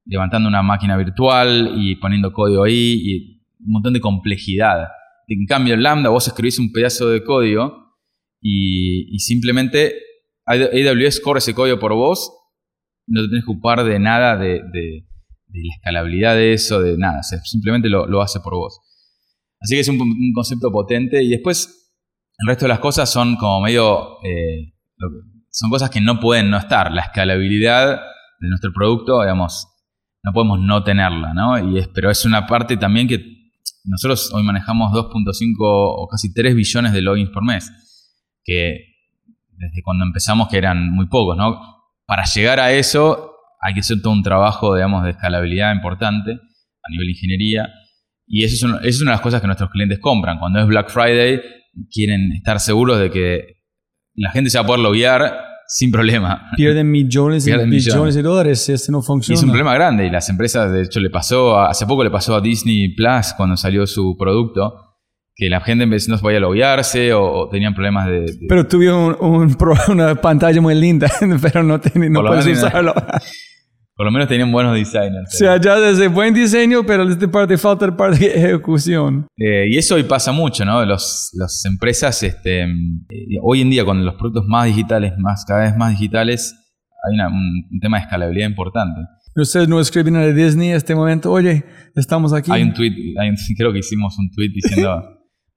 levantando 0.05 0.47
una 0.47 0.61
máquina 0.61 0.95
virtual 0.97 1.73
y 1.77 1.95
poniendo 1.95 2.31
código 2.31 2.63
ahí 2.63 3.01
y 3.03 3.41
un 3.65 3.71
montón 3.71 3.93
de 3.93 3.99
complejidad. 3.99 4.87
En 5.27 5.47
cambio, 5.47 5.73
en 5.73 5.81
Lambda 5.81 6.09
vos 6.09 6.27
escribís 6.27 6.59
un 6.59 6.71
pedazo 6.71 7.09
de 7.09 7.23
código 7.23 7.95
y, 8.39 9.15
y 9.15 9.17
simplemente 9.17 9.95
AWS 10.45 11.21
corre 11.21 11.39
ese 11.39 11.55
código 11.55 11.79
por 11.79 11.95
vos 11.95 12.31
no 13.07 13.21
te 13.21 13.27
tienes 13.27 13.45
que 13.45 13.51
ocupar 13.51 13.83
de 13.83 13.99
nada 13.99 14.37
de, 14.37 14.61
la 15.49 15.75
escalabilidad 15.75 16.35
de 16.35 16.53
eso, 16.53 16.81
de 16.81 16.97
nada, 16.97 17.21
simplemente 17.23 17.89
lo, 17.89 18.21
hace 18.21 18.39
por 18.39 18.55
vos. 18.55 18.79
Así 19.59 19.75
que 19.75 19.81
es 19.81 19.87
un, 19.87 19.97
concepto 20.33 20.71
potente 20.71 21.23
y 21.23 21.29
después 21.29 21.93
el 22.37 22.47
resto 22.47 22.65
de 22.65 22.69
las 22.69 22.79
cosas 22.79 23.11
son 23.11 23.35
como 23.37 23.61
medio, 23.61 24.21
eh, 24.23 24.73
son 25.49 25.69
cosas 25.69 25.89
que 25.89 26.01
no 26.01 26.19
pueden 26.19 26.49
no 26.49 26.57
estar. 26.57 26.91
La 26.91 27.03
escalabilidad 27.03 28.01
de 28.39 28.49
nuestro 28.49 28.73
producto, 28.73 29.21
digamos, 29.21 29.67
no 30.23 30.33
podemos 30.33 30.59
no 30.59 30.83
tenerla, 30.83 31.33
¿no? 31.33 31.71
Y 31.71 31.79
es, 31.79 31.87
pero 31.87 32.09
es 32.09 32.25
una 32.25 32.45
parte 32.45 32.77
también 32.77 33.07
que 33.07 33.23
nosotros 33.85 34.31
hoy 34.33 34.43
manejamos 34.43 34.91
2.5 34.91 35.55
o 35.59 36.07
casi 36.07 36.33
3 36.33 36.55
billones 36.55 36.93
de 36.93 37.01
logins 37.01 37.29
por 37.29 37.45
mes, 37.45 37.71
que 38.43 38.95
desde 39.51 39.81
cuando 39.83 40.03
empezamos 40.03 40.49
que 40.49 40.57
eran 40.57 40.91
muy 40.91 41.07
pocos, 41.07 41.37
¿no? 41.37 41.74
Para 42.05 42.23
llegar 42.25 42.59
a 42.59 42.71
eso 42.71 43.31
hay 43.61 43.73
que 43.73 43.79
hacer 43.79 44.01
todo 44.01 44.13
un 44.13 44.21
trabajo, 44.23 44.75
digamos, 44.75 45.03
de 45.03 45.11
escalabilidad 45.11 45.73
importante 45.73 46.31
a 46.31 46.91
nivel 46.91 47.07
de 47.07 47.11
ingeniería. 47.11 47.69
Y 48.27 48.43
eso 48.43 48.55
es, 48.83 49.01
una 49.01 49.11
de 49.11 49.15
las 49.15 49.21
cosas 49.21 49.41
que 49.41 49.47
nuestros 49.47 49.69
clientes 49.71 49.99
compran. 49.99 50.37
Cuando 50.39 50.59
es 50.59 50.67
Black 50.67 50.89
Friday, 50.89 51.41
quieren 51.91 52.31
estar 52.33 52.59
seguros 52.59 52.99
de 52.99 53.09
que 53.09 53.41
la 54.15 54.31
gente 54.31 54.49
se 54.49 54.57
va 54.57 54.63
a 54.63 54.67
poder 54.67 54.81
loguear 54.81 55.33
sin 55.67 55.91
problema. 55.91 56.49
Pierden 56.55 56.91
millones 56.91 57.45
y 57.45 57.49
Pierden 57.49 57.69
millones. 57.69 58.13
de 58.13 58.21
dólares 58.21 58.63
si 58.63 58.71
este 58.73 58.91
no 58.91 58.99
Y 58.99 59.03
funciona. 59.03 59.37
es 59.37 59.43
un 59.43 59.49
problema 59.49 59.73
grande 59.73 60.05
y 60.05 60.11
las 60.11 60.29
empresas, 60.29 60.71
de 60.71 60.83
hecho, 60.83 60.99
le 60.99 61.09
pasó, 61.09 61.57
a- 61.57 61.69
hace 61.71 61.87
poco 61.87 62.03
le 62.03 62.11
pasó 62.11 62.35
a 62.35 62.41
Disney 62.41 62.93
Plus 62.93 63.33
cuando 63.35 63.57
salió 63.57 63.87
su 63.87 64.15
producto, 64.17 64.84
que 65.35 65.49
la 65.49 65.59
gente 65.61 65.83
en 65.83 65.89
vez 65.89 66.07
no 66.07 66.17
podía 66.17 66.39
loguearse 66.39 67.11
o, 67.13 67.23
o 67.23 67.49
tenían 67.49 67.73
problemas 67.73 68.07
de... 68.07 68.21
de- 68.21 68.45
Pero 68.47 68.65
tuvieron 68.67 69.17
un, 69.19 69.35
un 69.41 69.55
pro- 69.55 69.75
una 69.89 70.15
pantalla 70.15 70.61
muy 70.61 70.75
linda, 70.75 71.07
pero 71.41 71.61
no, 71.63 71.79
ten- 71.79 72.11
no 72.11 72.23
puedes 72.23 72.47
usarlo. 72.47 72.93
por 73.97 74.05
lo 74.05 74.11
menos 74.11 74.27
tenían 74.27 74.51
buenos 74.51 74.75
designers. 74.75 75.33
O 75.33 75.37
sea, 75.37 75.59
ya 75.59 75.77
desde 75.79 76.07
buen 76.09 76.33
diseño, 76.33 76.85
pero 76.85 77.03
esta 77.09 77.29
parte 77.31 77.57
falta 77.57 77.87
la 77.87 77.95
parte 77.95 78.19
de 78.19 78.33
ejecución. 78.35 79.25
Eh, 79.37 79.67
y 79.69 79.77
eso 79.77 79.95
hoy 79.95 80.03
pasa 80.03 80.31
mucho, 80.33 80.65
¿no? 80.65 80.83
Los, 80.85 81.29
las 81.33 81.63
empresas, 81.65 82.21
este, 82.23 82.63
eh, 82.63 82.67
hoy 83.41 83.61
en 83.61 83.69
día, 83.69 83.85
con 83.85 84.03
los 84.05 84.15
productos 84.15 84.45
más 84.47 84.65
digitales, 84.65 85.13
más, 85.17 85.45
cada 85.45 85.61
vez 85.63 85.77
más 85.77 85.91
digitales, 85.91 86.53
hay 87.07 87.13
una- 87.15 87.27
un, 87.29 87.63
un 87.71 87.79
tema 87.81 87.97
de 87.97 88.03
escalabilidad 88.03 88.47
importante. 88.49 88.99
Ustedes 89.37 89.67
no 89.67 89.81
escriben 89.81 90.15
a 90.15 90.25
Disney 90.27 90.69
en 90.69 90.75
este 90.77 90.95
momento, 90.95 91.29
oye, 91.31 91.65
estamos 91.95 92.31
aquí. 92.33 92.51
Hay 92.53 92.63
un 92.63 92.73
tweet, 92.73 92.93
hay 93.19 93.29
un- 93.29 93.35
creo 93.57 93.73
que 93.73 93.79
hicimos 93.79 94.17
un 94.17 94.29
tweet 94.31 94.49
diciendo, 94.53 95.03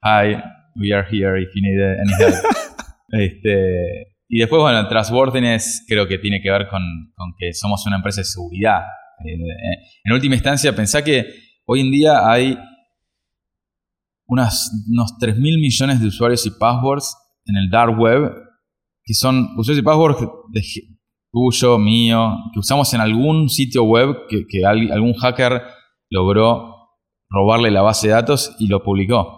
Hi, 0.02 0.42
we 0.76 0.92
are 0.92 1.04
here 1.10 1.36
if 1.40 1.48
you 1.54 1.62
need 1.62 1.80
any 1.80 2.12
help. 2.22 2.44
este, 3.08 4.14
y 4.28 4.38
después, 4.38 4.60
bueno, 4.62 4.78
el 4.80 4.88
trustworthiness 4.88 5.84
creo 5.88 6.06
que 6.06 6.18
tiene 6.18 6.40
que 6.40 6.50
ver 6.50 6.68
con, 6.68 6.82
con 7.16 7.32
que 7.38 7.52
somos 7.52 7.84
una 7.86 7.96
empresa 7.96 8.20
de 8.20 8.24
seguridad. 8.26 8.82
Eh, 9.24 9.32
eh, 9.32 9.84
en 10.04 10.12
última 10.12 10.34
instancia, 10.34 10.74
pensá 10.74 11.02
que 11.02 11.26
hoy 11.66 11.80
en 11.80 11.90
día 11.90 12.30
hay 12.30 12.56
unas, 14.26 14.70
unos 14.88 15.16
3 15.18 15.36
mil 15.36 15.58
millones 15.58 16.00
de 16.00 16.06
usuarios 16.06 16.46
y 16.46 16.50
passwords 16.50 17.16
en 17.46 17.56
el 17.56 17.70
dark 17.70 17.98
web, 17.98 18.30
que 19.04 19.14
son 19.14 19.48
usuarios 19.56 19.82
y 19.82 19.84
passwords 19.84 20.18
de, 20.52 20.62
tuyo, 21.32 21.78
mío, 21.78 22.36
que 22.52 22.60
usamos 22.60 22.92
en 22.94 23.00
algún 23.00 23.48
sitio 23.48 23.84
web 23.84 24.26
que, 24.28 24.46
que 24.46 24.64
al- 24.64 24.92
algún 24.92 25.14
hacker 25.14 25.62
logró 26.10 26.74
robarle 27.30 27.70
la 27.70 27.82
base 27.82 28.06
de 28.08 28.14
datos 28.14 28.54
y 28.58 28.68
lo 28.68 28.82
publicó. 28.82 29.37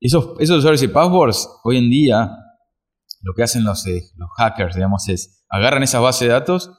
Esos, 0.00 0.34
esos 0.40 0.58
usuarios 0.58 0.82
y 0.82 0.88
passwords, 0.88 1.48
hoy 1.64 1.78
en 1.78 1.90
día, 1.90 2.30
lo 3.22 3.32
que 3.34 3.42
hacen 3.42 3.64
los, 3.64 3.86
eh, 3.86 4.02
los 4.16 4.28
hackers, 4.36 4.74
digamos, 4.74 5.08
es 5.08 5.44
agarran 5.48 5.82
esas 5.82 6.02
bases 6.02 6.28
de 6.28 6.34
datos, 6.34 6.70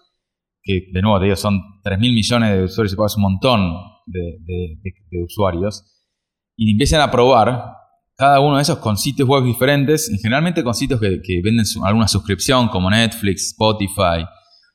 que 0.61 0.81
de 0.93 1.01
nuevo, 1.01 1.17
te 1.19 1.25
digo, 1.25 1.35
son 1.35 1.59
3 1.83 1.97
mil 1.99 2.13
millones 2.13 2.51
de 2.55 2.63
usuarios 2.63 2.93
y 2.93 2.95
passwords, 2.95 3.15
un 3.17 3.23
montón 3.23 3.73
de, 4.05 4.19
de- 4.45 4.77
de- 4.83 4.93
de 5.17 5.23
usuarios, 5.23 5.83
y 6.55 6.71
empiezan 6.71 7.01
a 7.01 7.09
probar 7.11 7.73
cada 8.15 8.39
uno 8.39 8.55
de 8.57 8.63
esos 8.63 8.79
con 8.79 8.97
sitios 8.97 9.27
web 9.27 9.43
diferentes, 9.43 10.09
y 10.09 10.17
generalmente 10.19 10.63
con 10.63 10.73
sitios 10.73 10.99
que, 10.99 11.21
que 11.23 11.41
venden 11.43 11.65
su- 11.65 11.83
alguna 11.85 12.07
suscripción, 12.07 12.67
como 12.69 12.89
Netflix, 12.89 13.47
Spotify, 13.47 14.25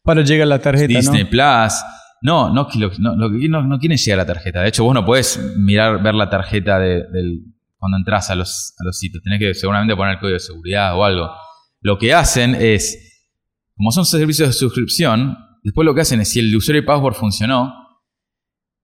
Para 0.05 0.23
llegar 0.23 0.48
la 0.48 0.59
tarjeta, 0.59 0.86
Disney 0.89 1.24
¿no? 1.24 1.31
Plus. 1.31 1.74
No, 2.23 2.52
no, 2.55 2.69
no, 2.98 3.16
no, 3.19 3.62
no 3.62 3.78
quieren 3.78 3.98
llegar 3.98 4.20
a 4.20 4.23
la 4.23 4.27
tarjeta. 4.35 4.60
De 4.62 4.69
hecho, 4.69 4.85
vos 4.85 4.94
no 4.94 5.05
podés 5.05 5.40
mirar, 5.59 6.01
ver 6.02 6.14
la 6.14 6.31
tarjeta 6.31 6.78
de- 6.78 7.02
del, 7.12 7.40
cuando 7.83 7.99
entras 7.99 8.31
a 8.31 8.37
los, 8.37 8.75
a 8.79 8.85
los 8.85 8.97
sitios. 8.97 9.25
Tenés 9.25 9.41
que 9.41 9.55
seguramente 9.55 9.97
poner 9.97 10.15
el 10.15 10.21
código 10.21 10.35
de 10.35 10.39
seguridad 10.39 10.97
o 10.97 11.05
algo. 11.05 11.33
Lo 11.81 11.99
que 11.99 12.15
hacen 12.15 12.55
es, 12.55 13.27
como 13.75 13.91
son 13.91 14.07
servicios 14.07 14.51
de 14.51 14.53
suscripción, 14.53 15.37
después 15.65 15.85
lo 15.85 15.93
que 15.93 16.03
hacen 16.03 16.21
es, 16.21 16.29
si 16.29 16.39
el 16.39 16.55
usuario 16.55 16.83
y 16.83 16.87
password 16.87 17.15
funcionó, 17.15 17.75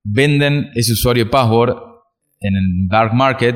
venden 0.03 0.71
ese 0.75 0.95
usuario 0.95 1.23
y 1.23 1.29
password 1.29 1.77
en 2.41 2.57
el 2.57 2.89
dark 2.89 3.15
market 3.15 3.55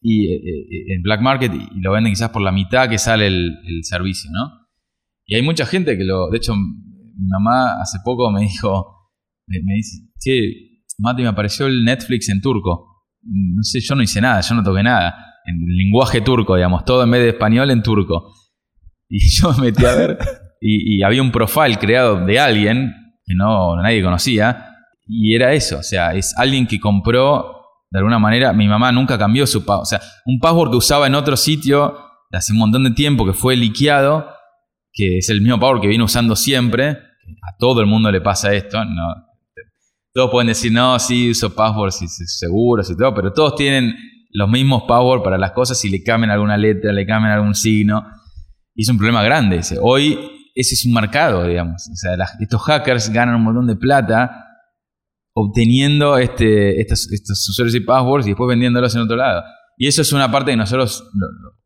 y 0.00 0.32
eh, 0.32 0.36
eh, 0.36 0.94
en 0.94 1.02
black 1.02 1.20
market 1.20 1.52
y 1.52 1.80
lo 1.80 1.92
venden 1.92 2.14
quizás 2.14 2.30
por 2.30 2.40
la 2.40 2.50
mitad 2.50 2.88
que 2.88 2.96
sale 2.96 3.26
el, 3.26 3.80
servicio, 3.82 4.30
¿no? 4.32 4.68
Y 5.26 5.34
hay 5.34 5.42
mucha 5.42 5.66
gente 5.66 5.98
que 5.98 6.04
lo. 6.04 6.30
De 6.30 6.38
hecho, 6.38 6.54
mi 6.56 7.28
mamá 7.28 7.78
hace 7.82 7.98
poco 8.02 8.30
me 8.30 8.40
dijo. 8.40 9.12
Me, 9.46 9.58
me 9.62 9.74
dice, 9.74 9.98
che, 10.18 10.84
Mati, 10.96 11.20
me 11.20 11.28
apareció 11.28 11.66
el 11.66 11.84
Netflix 11.84 12.30
en 12.30 12.40
turco. 12.40 12.87
No 13.22 13.62
sé, 13.62 13.80
yo 13.80 13.94
no 13.94 14.02
hice 14.02 14.20
nada, 14.20 14.40
yo 14.40 14.54
no 14.54 14.62
toqué 14.62 14.82
nada. 14.82 15.14
En 15.44 15.56
el 15.56 15.76
lenguaje 15.76 16.20
turco, 16.20 16.56
digamos, 16.56 16.84
todo 16.84 17.02
en 17.02 17.10
vez 17.10 17.22
de 17.22 17.28
español 17.30 17.70
en 17.70 17.82
turco. 17.82 18.34
Y 19.10 19.26
yo 19.30 19.54
me 19.54 19.68
metí 19.68 19.86
a 19.86 19.94
ver. 19.94 20.18
Y, 20.60 21.02
había 21.02 21.22
un 21.22 21.32
profile 21.32 21.78
creado 21.78 22.26
de 22.26 22.38
alguien 22.38 22.92
que 23.24 23.34
no 23.34 23.74
nadie 23.76 24.02
conocía. 24.02 24.66
Y 25.06 25.34
era 25.34 25.54
eso, 25.54 25.78
o 25.78 25.82
sea, 25.82 26.12
es 26.12 26.36
alguien 26.36 26.66
que 26.66 26.78
compró 26.78 27.56
de 27.90 28.00
alguna 28.00 28.18
manera. 28.18 28.52
Mi 28.52 28.68
mamá 28.68 28.92
nunca 28.92 29.16
cambió 29.16 29.46
su 29.46 29.64
password. 29.64 29.82
O 29.82 29.86
sea, 29.86 30.00
un 30.26 30.38
password 30.38 30.72
que 30.72 30.76
usaba 30.76 31.06
en 31.06 31.14
otro 31.14 31.38
sitio 31.38 31.96
hace 32.30 32.52
un 32.52 32.58
montón 32.58 32.84
de 32.84 32.90
tiempo 32.90 33.24
que 33.24 33.32
fue 33.32 33.56
liqueado 33.56 34.26
que 34.98 35.18
es 35.18 35.28
el 35.30 35.40
mismo 35.40 35.60
power 35.60 35.80
que 35.80 35.86
viene 35.86 36.02
usando 36.02 36.34
siempre. 36.34 36.88
A 36.88 37.56
todo 37.58 37.80
el 37.80 37.86
mundo 37.86 38.10
le 38.10 38.20
pasa 38.20 38.52
esto. 38.52 38.84
No, 38.84 39.14
todos 40.18 40.32
pueden 40.32 40.48
decir, 40.48 40.72
no, 40.72 40.98
sí, 40.98 41.30
uso 41.30 41.54
passwords 41.54 42.02
y 42.02 42.08
seguros 42.08 42.90
y 42.90 42.96
todo, 42.96 43.14
pero 43.14 43.32
todos 43.32 43.54
tienen 43.54 43.94
los 44.32 44.48
mismos 44.48 44.82
passwords 44.88 45.22
para 45.22 45.38
las 45.38 45.52
cosas 45.52 45.84
y 45.84 45.90
le 45.90 46.02
cambian 46.02 46.32
alguna 46.32 46.56
letra, 46.56 46.92
le 46.92 47.06
cambian 47.06 47.34
algún 47.34 47.54
signo. 47.54 48.04
Y 48.74 48.82
es 48.82 48.88
un 48.88 48.96
problema 48.96 49.22
grande. 49.22 49.60
Hoy 49.80 50.18
ese 50.56 50.74
es 50.74 50.84
un 50.84 50.92
mercado, 50.92 51.46
digamos. 51.46 51.88
O 51.88 51.94
sea, 51.94 52.16
estos 52.40 52.60
hackers 52.62 53.10
ganan 53.10 53.36
un 53.36 53.44
montón 53.44 53.68
de 53.68 53.76
plata 53.76 54.44
obteniendo 55.34 56.18
este, 56.18 56.80
estos, 56.80 57.12
estos 57.12 57.48
usuarios 57.48 57.76
y 57.76 57.80
passwords 57.80 58.26
y 58.26 58.30
después 58.30 58.48
vendiéndolos 58.48 58.92
en 58.96 59.02
otro 59.02 59.14
lado. 59.14 59.44
Y 59.76 59.86
eso 59.86 60.02
es 60.02 60.12
una 60.12 60.32
parte 60.32 60.50
que 60.50 60.56
nosotros 60.56 61.08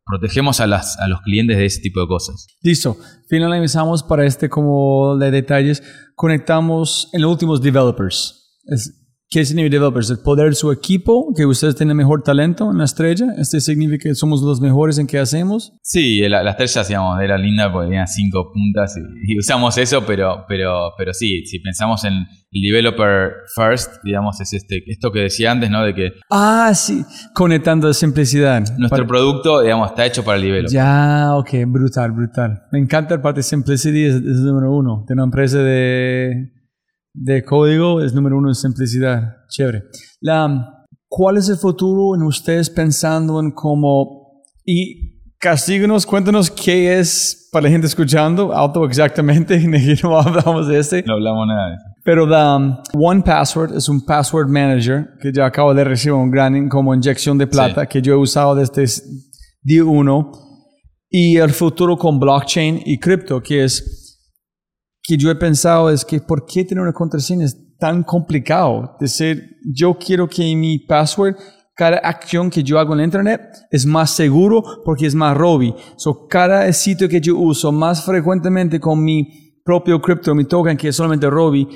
protegemos 0.05 0.61
a, 0.61 0.66
las, 0.66 0.99
a 0.99 1.09
los 1.09 1.23
clientes 1.23 1.57
de 1.57 1.65
ese 1.65 1.81
tipo 1.81 2.03
de 2.03 2.07
cosas. 2.07 2.49
Listo. 2.61 2.99
Finalizamos 3.31 4.03
para 4.03 4.27
este 4.27 4.51
como 4.51 5.16
de 5.16 5.31
detalles. 5.31 5.83
Conectamos 6.15 7.09
en 7.15 7.23
los 7.23 7.31
últimos 7.31 7.62
developers. 7.62 8.41
Es- 8.64 8.98
¿Qué 9.34 9.47
significa 9.47 9.76
developers? 9.76 10.10
El 10.10 10.18
poder 10.18 10.51
de 10.51 10.55
su 10.55 10.70
equipo, 10.70 11.32
que 11.34 11.47
ustedes 11.47 11.74
tienen 11.74 11.97
mejor 11.97 12.22
talento 12.22 12.70
en 12.70 12.76
la 12.76 12.84
estrella. 12.84 13.28
Este 13.39 13.62
significa 13.62 14.10
que 14.10 14.14
somos 14.14 14.43
los 14.43 14.60
mejores 14.60 14.98
en 14.98 15.06
qué 15.06 15.18
hacemos. 15.18 15.72
Sí, 15.82 16.20
la, 16.28 16.43
la 16.43 16.51
estrella, 16.51 16.84
digamos, 16.86 17.18
era 17.18 17.39
linda 17.39 17.72
porque 17.72 17.86
tenía 17.89 18.06
cinco 18.06 18.51
puntas 18.52 18.94
y, 18.98 19.32
y 19.32 19.39
usamos 19.39 19.78
eso, 19.78 20.05
pero, 20.06 20.44
pero, 20.47 20.90
pero 20.98 21.14
sí, 21.14 21.47
si 21.47 21.60
pensamos 21.60 22.05
en 22.05 22.12
el 22.12 22.60
developer 22.62 23.30
first, 23.56 23.94
digamos, 24.05 24.39
es 24.43 24.52
este, 24.52 24.82
esto 24.86 25.10
que 25.10 25.20
decía 25.20 25.51
antes, 25.52 25.70
¿no? 25.70 25.82
De 25.82 25.94
que 25.94 26.10
Ah, 26.30 26.72
sí. 26.74 27.02
Conectando 27.34 27.89
de 27.89 27.94
simplicidad. 27.94 28.60
nuestro 28.76 28.89
Para- 28.90 29.06
producto, 29.06 29.62
digamos, 29.62 29.89
está 29.93 30.05
hecho 30.05 30.22
para 30.24 30.36
el 30.36 30.43
developer. 30.44 30.74
Ya, 30.74 31.34
ok, 31.36 31.48
brutal, 31.68 32.12
brutal. 32.12 32.64
Me 32.70 32.80
encanta 32.80 33.14
el 33.14 33.22
parte 33.22 33.39
de 33.39 33.44
simplicity, 33.44 34.05
es, 34.05 34.16
es 34.16 34.20
el 34.24 34.44
número 34.44 34.76
uno. 34.76 35.06
De 35.09 35.14
una 35.14 35.24
empresa 35.24 35.56
de, 35.56 36.52
de 37.14 37.44
código, 37.44 38.01
es 38.01 38.14
número 38.14 38.39
uno 38.39 38.48
en 38.48 38.55
simplicidad. 38.55 39.36
Chévere. 39.48 39.84
La, 40.20 40.86
¿Cuál 41.09 41.36
es 41.36 41.48
el 41.48 41.56
futuro 41.56 42.14
en 42.14 42.22
ustedes 42.22 42.70
pensando 42.70 43.39
en 43.40 43.51
cómo... 43.51 44.43
Y 44.64 45.12
castíganos, 45.39 46.06
cuéntanos 46.06 46.51
qué 46.51 46.98
es 46.98 47.48
para 47.52 47.64
la 47.64 47.70
gente 47.70 47.86
escuchando, 47.86 48.52
auto 48.55 48.86
exactamente, 48.86 49.59
no 50.02 50.18
hablamos 50.18 50.68
de 50.68 50.78
este. 50.78 51.02
No 51.02 51.14
hablamos 51.14 51.47
nada 51.47 51.68
de 51.68 51.74
eso. 51.74 51.84
Pero 52.05 52.26
la 52.26 52.56
um, 52.56 52.76
One 52.94 53.22
Password 53.22 53.76
es 53.76 53.89
un 53.89 54.05
password 54.05 54.48
manager 54.48 55.10
que 55.20 55.30
yo 55.32 55.44
acabo 55.44 55.74
de 55.74 55.84
recibir 55.84 56.14
un 56.14 56.30
gran 56.30 56.68
como 56.68 56.94
inyección 56.94 57.36
de 57.36 57.47
plata 57.47 57.82
Sí. 57.82 57.89
que 57.89 58.02
yo 58.02 58.14
he 58.14 58.16
usado 58.16 58.55
desde 58.55 58.86
día 59.62 59.84
uno. 59.84 60.32
Y 61.10 61.36
el 61.36 61.51
futuro 61.51 61.98
con 61.98 62.18
blockchain 62.18 62.80
y 62.86 62.98
cripto, 62.98 63.43
que 63.43 63.64
es 63.64 64.02
que 65.03 65.16
yo 65.16 65.31
he 65.31 65.35
pensado 65.35 65.91
es 65.91 66.05
que 66.05 66.20
¿por 66.20 66.47
qué 66.47 66.65
tener 66.65 66.83
una 66.83 66.93
contraseña 66.93 67.45
es 67.45 67.57
tan 67.79 68.03
complicado? 68.05 68.97
Decir, 69.01 69.57
yo 69.65 69.99
quiero 69.99 70.29
que 70.29 70.55
mi 70.55 70.79
password, 70.79 71.35
cada 71.74 71.99
acción 71.99 72.51
que 72.51 72.62
yo 72.62 72.79
hago 72.79 72.93
en 72.93 72.99
la 72.99 73.05
internet 73.05 73.41
es 73.70 73.85
más 73.85 74.11
seguro 74.11 74.62
porque 74.85 75.07
es 75.07 75.15
más 75.15 75.37
robi. 75.37 75.74
So, 75.97 76.29
cada 76.29 76.73
sitio 76.73 77.09
que 77.09 77.20
yo 77.20 77.37
uso 77.37 77.73
más 77.73 78.05
frecuentemente 78.05 78.79
con 78.79 79.03
mi 79.03 79.59
propio 79.65 80.01
cripto, 80.01 80.35
mi 80.35 80.45
token, 80.45 80.77
que 80.77 80.89
es 80.89 80.97
solamente 80.97 81.29
robi, 81.29 81.66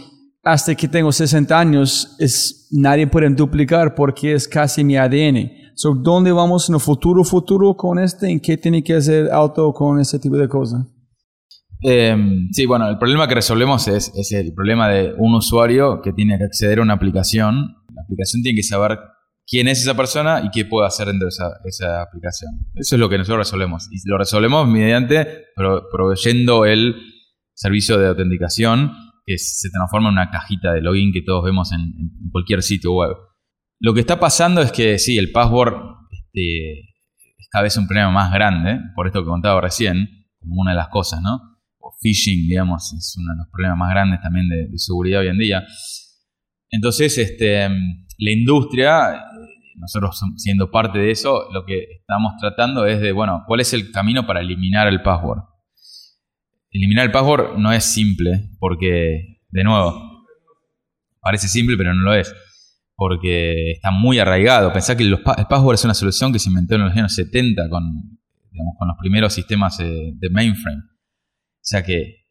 hasta 0.44 0.76
que 0.76 0.86
tengo 0.86 1.10
60 1.10 1.58
años, 1.58 2.14
es, 2.20 2.68
nadie 2.70 3.08
puede 3.08 3.28
duplicar 3.30 3.96
porque 3.96 4.34
es 4.34 4.46
casi 4.46 4.84
mi 4.84 4.96
ADN. 4.96 5.50
So, 5.74 5.94
¿Dónde 5.94 6.30
vamos 6.30 6.68
en 6.68 6.76
el 6.76 6.80
futuro, 6.80 7.24
futuro 7.24 7.76
con 7.76 7.98
este? 7.98 8.30
¿En 8.30 8.38
qué 8.38 8.56
tiene 8.56 8.84
que 8.84 8.94
hacer 8.94 9.30
auto 9.32 9.72
con 9.72 9.98
ese 9.98 10.18
tipo 10.20 10.36
de 10.36 10.48
cosas? 10.48 10.86
Eh, 11.88 12.16
sí, 12.50 12.66
bueno, 12.66 12.88
el 12.88 12.98
problema 12.98 13.28
que 13.28 13.36
resolvemos 13.36 13.86
es, 13.86 14.10
el 14.32 14.52
problema 14.54 14.88
de 14.88 15.14
un 15.18 15.34
usuario 15.36 16.00
que 16.02 16.12
tiene 16.12 16.36
que 16.36 16.42
acceder 16.42 16.80
a 16.80 16.82
una 16.82 16.94
aplicación. 16.94 17.76
La 17.94 18.02
aplicación 18.02 18.42
tiene 18.42 18.56
que 18.56 18.64
saber 18.64 18.98
quién 19.46 19.68
es 19.68 19.82
esa 19.82 19.96
persona 19.96 20.42
y 20.44 20.50
qué 20.50 20.64
puede 20.64 20.88
hacer 20.88 21.06
dentro 21.06 21.26
de 21.26 21.68
esa, 21.68 22.02
aplicación. 22.02 22.50
Eso 22.74 22.96
es 22.96 23.00
lo 23.00 23.08
que 23.08 23.18
nosotros 23.18 23.46
resolvemos. 23.46 23.88
Y 23.92 23.98
lo 24.08 24.18
resolvemos 24.18 24.66
mediante 24.68 25.44
pro- 25.54 25.84
proveyendo 25.92 26.64
el 26.64 26.96
servicio 27.54 27.98
de 27.98 28.08
autenticación 28.08 28.90
que 29.24 29.38
se 29.38 29.70
transforma 29.70 30.08
en 30.08 30.14
una 30.14 30.30
cajita 30.30 30.72
de 30.72 30.82
login 30.82 31.12
que 31.12 31.22
todos 31.22 31.44
vemos 31.44 31.70
en, 31.70 31.82
en 31.82 32.30
cualquier 32.32 32.64
sitio 32.64 32.94
web. 32.94 33.16
Lo 33.78 33.94
que 33.94 34.00
está 34.00 34.18
pasando 34.18 34.60
es 34.60 34.72
que 34.72 34.98
sí, 34.98 35.18
el 35.18 35.30
password 35.30 35.74
este, 36.10 36.80
es 36.80 37.48
cada 37.48 37.62
vez 37.62 37.76
un 37.76 37.86
problema 37.86 38.10
más 38.10 38.32
grande, 38.32 38.80
por 38.96 39.06
esto 39.06 39.20
que 39.20 39.28
contaba 39.28 39.60
recién, 39.60 40.08
como 40.40 40.62
una 40.62 40.72
de 40.72 40.78
las 40.78 40.88
cosas, 40.88 41.22
¿no? 41.22 41.55
Phishing, 42.00 42.48
digamos, 42.48 42.92
es 42.92 43.16
uno 43.18 43.32
de 43.32 43.38
los 43.38 43.48
problemas 43.50 43.78
más 43.78 43.90
grandes 43.90 44.20
también 44.20 44.48
de, 44.48 44.78
seguridad 44.78 45.20
hoy 45.20 45.28
en 45.28 45.38
día. 45.38 45.66
Entonces, 46.70 47.16
este, 47.18 47.68
la 47.68 48.30
industria, 48.30 49.24
nosotros 49.76 50.20
siendo 50.36 50.70
parte 50.70 50.98
de 50.98 51.10
eso, 51.10 51.48
lo 51.52 51.64
que 51.64 51.84
estamos 52.00 52.34
tratando 52.40 52.86
es 52.86 53.00
de, 53.00 53.12
bueno, 53.12 53.44
¿cuál 53.46 53.60
es 53.60 53.72
el 53.72 53.90
camino 53.90 54.26
para 54.26 54.40
eliminar 54.40 54.88
el 54.88 55.02
password? 55.02 55.42
Eliminar 56.70 57.06
el 57.06 57.12
password 57.12 57.58
no 57.58 57.72
es 57.72 57.84
simple, 57.84 58.50
porque, 58.58 59.40
de 59.50 59.64
nuevo, 59.64 60.26
parece 61.20 61.48
simple, 61.48 61.76
pero 61.76 61.94
no 61.94 62.02
lo 62.02 62.14
es 62.14 62.34
porque 62.96 63.72
está 63.72 63.90
muy 63.90 64.18
arraigado. 64.18 64.72
Pensá 64.72 64.96
que 64.96 65.04
el 65.04 65.18
password 65.20 65.74
es 65.74 65.84
una 65.84 65.94
solución 65.94 66.32
que 66.32 66.38
se 66.38 66.48
inventó 66.48 66.74
en 66.74 66.84
los 66.84 66.92
años 66.92 67.14
70 67.14 67.68
con, 67.68 68.18
con 68.78 68.88
los 68.88 68.96
primeros 68.98 69.34
sistemas 69.34 69.76
de, 69.78 70.30
mainframe. 70.30 70.82
O 71.66 71.68
sea 71.68 71.82
que 71.82 72.26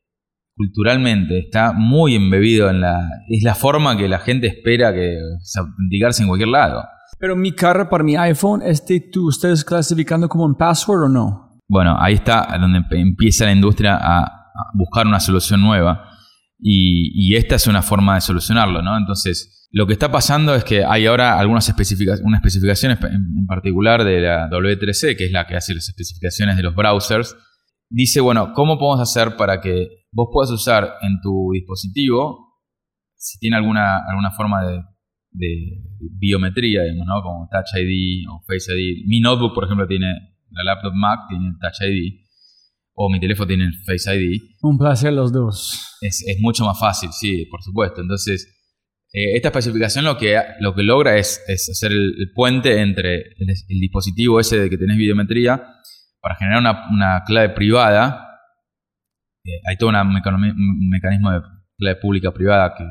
culturalmente 0.56 1.40
está 1.40 1.74
muy 1.74 2.16
embebido 2.16 2.70
en 2.70 2.80
la... 2.80 3.06
Es 3.28 3.44
la 3.44 3.53
forma 3.53 3.98
que 3.98 4.07
la 4.07 4.20
gente 4.20 4.48
espera 4.48 4.94
que 4.94 5.18
se 5.41 5.60
autenticarse 5.60 6.22
en 6.22 6.30
cualquier 6.30 6.48
lado. 6.48 6.86
Pero 7.20 7.36
mi 7.36 7.52
carro 7.52 7.90
para 7.90 8.06
mi 8.06 8.16
iPhone, 8.16 8.62
este, 8.62 9.10
¿tú 9.12 9.28
ustedes 9.28 9.66
clasificando 9.66 10.30
como 10.30 10.45
un 10.45 10.56
password 10.56 11.03
o 11.03 11.10
no? 11.10 11.60
Bueno, 11.68 11.98
ahí 11.99 12.14
está 12.14 12.48
donde 12.62 12.82
empieza 12.91 13.44
la 13.44 13.52
industria 13.52 13.98
a, 14.02 14.32
buscar 14.74 15.06
una 15.06 15.20
solución 15.20 15.62
nueva. 15.62 16.10
Y, 16.57 17.12
y, 17.14 17.36
esta 17.36 17.56
es 17.56 17.68
una 17.68 17.82
forma 17.82 18.16
de 18.16 18.22
solucionarlo, 18.22 18.82
¿no? 18.82 18.98
Entonces, 18.98 19.68
lo 19.72 19.86
que 19.86 19.91
está 19.91 20.10
pasando 20.10 20.56
es 20.56 20.64
que 20.64 20.86
hay 20.86 21.06
ahora 21.06 21.38
algunas 21.38 21.68
especificaciones, 21.68 22.26
una 22.26 22.38
especificación 22.38 22.94
en 22.94 23.45
particular 23.45 24.06
de 24.06 24.22
la 24.22 24.49
W3C, 24.49 25.18
que 25.18 25.26
es 25.26 25.34
la 25.34 25.45
que 25.45 25.57
hace 25.57 25.76
las 25.76 25.90
especificaciones 25.90 26.56
de 26.56 26.64
los 26.64 26.74
browsers. 26.74 27.36
Dice, 27.90 28.20
bueno, 28.22 28.53
¿cómo 28.53 28.78
podemos 28.78 29.02
hacer 29.02 29.36
para 29.38 29.62
que 29.62 30.06
vos 30.12 30.30
puedas 30.32 30.49
usar 30.49 30.95
en 31.02 31.20
tu 31.22 31.52
dispositivo, 31.53 32.62
si 33.16 33.38
tiene 33.40 33.57
alguna, 33.57 33.99
alguna 34.07 34.32
forma 34.32 34.64
de, 34.66 34.82
biometría, 36.18 36.84
digamos, 36.84 37.07
¿no? 37.07 37.22
como 37.22 37.49
Touch 37.52 37.76
ID 37.76 38.26
o 38.30 38.41
Face 38.48 38.72
ID. 38.72 39.06
Mi 39.06 39.20
notebook, 39.20 39.53
por 39.53 39.66
ejemplo, 39.66 39.86
tiene, 39.86 40.07
la 40.52 40.64
laptop 40.64 40.94
Mac 40.95 41.28
tiene 41.28 41.52
Touch 41.60 41.82
ID, 41.82 42.22
o 42.94 43.10
mi 43.10 43.20
teléfono 43.20 43.48
tiene 43.48 43.70
Face 43.86 44.16
ID. 44.16 44.41
Un 44.62 44.78
placer 44.78 45.12
los 45.12 45.34
dos. 45.34 45.98
Es, 45.99 46.24
es 46.26 46.40
mucho 46.40 46.64
más 46.64 46.80
fácil, 46.80 47.10
sí, 47.12 47.45
por 47.52 47.62
supuesto. 47.62 48.02
Entonces, 48.02 48.56
eh, 49.12 49.36
esta 49.36 49.49
especificación 49.49 50.06
lo 50.06 50.18
que, 50.18 50.38
lo 50.60 50.74
que 50.74 50.84
logra 50.84 51.18
es, 51.18 51.41
hacer 51.48 51.91
el, 51.91 52.32
puente 52.34 52.82
entre 52.82 53.16
el, 53.38 53.80
dispositivo 53.80 54.40
ese 54.40 54.60
de 54.60 54.70
que 54.70 54.78
tenés 54.78 54.98
videometría 54.98 55.64
para 56.26 56.38
generar 56.38 56.60
una, 56.89 57.23
clave 57.23 57.49
privada. 57.49 58.39
Eh, 59.43 59.61
hay 59.69 59.77
todo 59.77 59.91
un 59.91 60.89
mecanismo 60.89 61.30
de 61.30 61.41
clave 61.77 61.97
pública 61.97 62.31
privada 62.31 62.73
que 62.76 62.84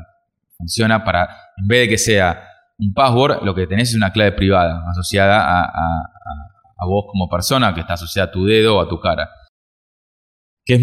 funciona 0.57 1.03
para, 1.03 1.27
en 1.57 1.67
vez 1.67 1.81
de 1.81 1.89
que 1.89 1.97
sea 1.97 2.47
un 2.77 2.93
password, 2.93 3.43
lo 3.43 3.53
que 3.53 3.67
tenés 3.67 3.89
es 3.89 3.95
una 3.97 4.13
clave 4.13 4.31
privada 4.31 4.85
asociada 4.89 5.65
a, 5.65 6.85
vos 6.87 7.07
como 7.11 7.27
persona, 7.27 7.73
que 7.73 7.81
está 7.81 7.95
asociada 7.95 8.29
a 8.29 8.31
tu 8.31 8.45
dedo 8.45 8.77
o 8.77 8.81
a 8.81 8.87
tu 8.87 9.01
cara. 9.01 9.29
Que 10.63 10.75
es, 10.75 10.81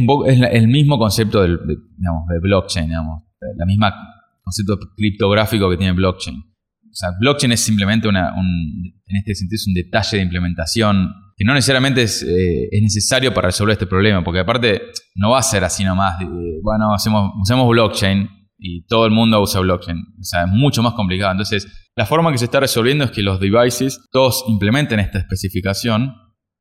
el 0.53 0.69
mismo 0.69 0.99
concepto 0.99 1.41
del, 1.41 1.57
de, 1.57 1.77
de 1.77 2.39
blockchain, 2.39 2.89
digamos, 2.89 3.23
la 3.57 3.65
misma 3.65 3.95
concepto 4.43 4.79
criptográfico 4.95 5.71
que 5.71 5.79
tiene 5.79 5.95
blockchain. 5.95 6.37
O 6.37 6.95
sea, 6.95 7.13
blockchain 7.19 7.53
es 7.53 7.65
simplemente 7.65 8.09
una, 8.09 8.35
un, 8.35 8.93
en 9.07 9.17
este 9.17 9.37
sentido, 9.37 9.57
es 9.57 9.67
un 9.67 9.73
detalle 9.73 10.19
de 10.19 10.25
implementación 10.25 11.15
que 11.43 11.47
no 11.47 11.55
necesariamente 11.55 12.03
es, 12.03 12.23
eh, 12.23 12.69
es, 12.71 12.83
necesario 12.83 13.35
para 13.35 13.49
resolver 13.49 13.73
este 13.73 13.89
problema, 13.89 14.23
porque 14.23 14.39
aparte 14.39 14.81
no 15.17 15.31
va 15.31 15.41
a 15.41 15.43
ser 15.43 15.65
así 15.65 15.83
nomás, 15.83 16.15
bueno, 16.63 16.95
usamos 16.95 17.69
blockchain 17.69 18.29
y 18.59 18.87
todo 18.87 19.07
el 19.07 19.11
mundo 19.11 19.43
usa 19.43 19.61
blockchain. 19.61 19.99
O 20.21 20.23
sea, 20.23 20.45
es 20.45 20.51
mucho 20.51 20.85
más 20.85 20.95
complicado. 20.95 21.33
Entonces, 21.33 21.67
la 21.97 22.07
forma 22.07 22.31
que 22.31 22.39
se 22.39 22.45
está 22.45 22.61
resolviendo 22.61 23.03
es 23.03 23.11
que 23.11 23.23
los 23.23 23.41
devices 23.41 24.07
todos 24.13 24.45
implementen 24.47 25.01
esta 25.01 25.19
especificación. 25.19 26.15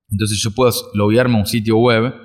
Entonces 0.09 0.41
yo 0.41 0.49
puedo 0.49 0.71
loguearme 0.95 1.35
a 1.35 1.41
un 1.41 1.45
sitio 1.45 1.77
web 1.77 2.15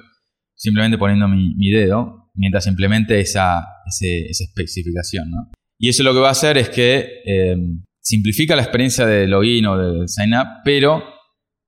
simplemente 0.54 0.96
poniendo 0.96 1.28
mi, 1.28 1.70
dedo 1.70 2.30
mientras 2.32 2.66
implemente 2.66 3.20
esa, 3.20 3.66
esa 3.84 4.44
especificación. 4.44 5.30
Y 5.78 5.90
eso 5.90 6.02
lo 6.02 6.14
que 6.14 6.20
va 6.20 6.28
a 6.28 6.32
hacer 6.32 6.56
es 6.56 6.70
que 6.70 7.20
eh, 7.26 7.56
simplifica 8.00 8.56
la 8.56 8.62
experiencia 8.62 9.04
de 9.04 9.26
login 9.26 9.66
o 9.66 9.76
de 9.76 10.08
sign 10.08 10.32
up, 10.32 10.46
pero 10.64 11.15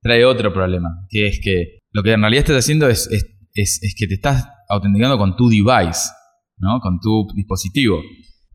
trae 0.01 0.25
otro 0.25 0.53
problema, 0.53 1.07
que 1.09 1.27
es 1.27 1.41
que 1.43 1.79
lo 1.93 2.03
que 2.03 2.13
en 2.13 2.21
realidad 2.21 2.45
estás 2.45 2.65
haciendo 2.65 2.89
es, 2.89 3.09
es, 3.11 3.81
es, 3.83 3.95
que 3.97 4.07
te 4.07 4.15
estás 4.15 4.49
autenticando 4.69 5.19
con 5.19 5.37
tu 5.37 5.49
device, 5.49 6.11
¿no? 6.59 6.81
con 6.81 7.01
tu 7.01 7.27
dispositivo. 7.35 8.01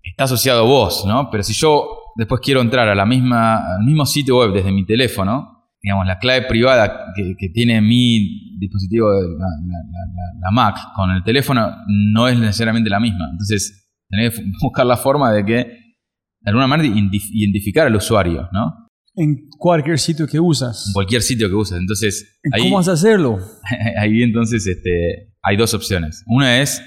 Está 0.02 0.26
asociado 0.26 0.66
vos, 0.66 1.06
¿no? 1.06 1.30
pero 1.30 1.44
si 1.44 1.54
yo 1.54 2.04
después 2.16 2.42
quiero 2.42 2.62
entrar 2.62 2.88
a 2.88 2.96
la 2.96 3.06
misma, 3.06 3.76
al 3.76 3.86
mismo 3.86 4.06
sitio 4.06 4.40
web 4.40 4.54
desde 4.54 4.72
mi 4.72 4.86
teléfono, 4.86 5.54
digamos, 5.82 6.06
la 6.06 6.18
clave 6.18 6.44
privada 6.48 7.14
que, 7.14 7.50
tiene 7.50 7.82
mi 7.82 8.58
dispositivo, 8.58 9.10
la, 9.12 10.52
Mac, 10.52 10.78
con 10.96 11.12
el 11.12 11.24
teléfono, 11.24 11.76
no 11.88 12.28
es 12.30 12.40
necesariamente 12.40 12.90
la 12.90 13.02
misma. 13.02 13.28
Entonces, 13.32 13.92
tenés 14.10 14.40
que 14.40 14.46
buscar 14.62 14.86
la 14.86 14.96
forma 14.96 15.32
de 15.34 15.44
que, 15.44 15.56
de 15.56 16.50
alguna 16.50 16.68
manera, 16.68 16.94
identificar 16.96 17.88
al 17.88 17.96
usuario, 17.96 18.48
¿no? 18.54 18.83
En 19.16 19.48
cualquier 19.58 20.00
sitio 20.00 20.28
que 20.28 20.40
usas. 20.40 20.88
En 20.88 20.94
cualquier 20.94 21.22
sitio 21.22 21.48
que 21.48 21.56
usas. 21.56 21.80
Entonces, 21.80 22.40
¿cómo 22.58 22.78
vas 22.78 22.88
a 22.88 22.94
hacerlo? 22.94 23.40
Ahí 24.00 24.24
entonces 24.24 24.66
este, 24.66 25.34
hay 25.42 25.58
dos 25.58 25.74
opciones. 25.74 26.24
Una 26.28 26.62
es 26.62 26.82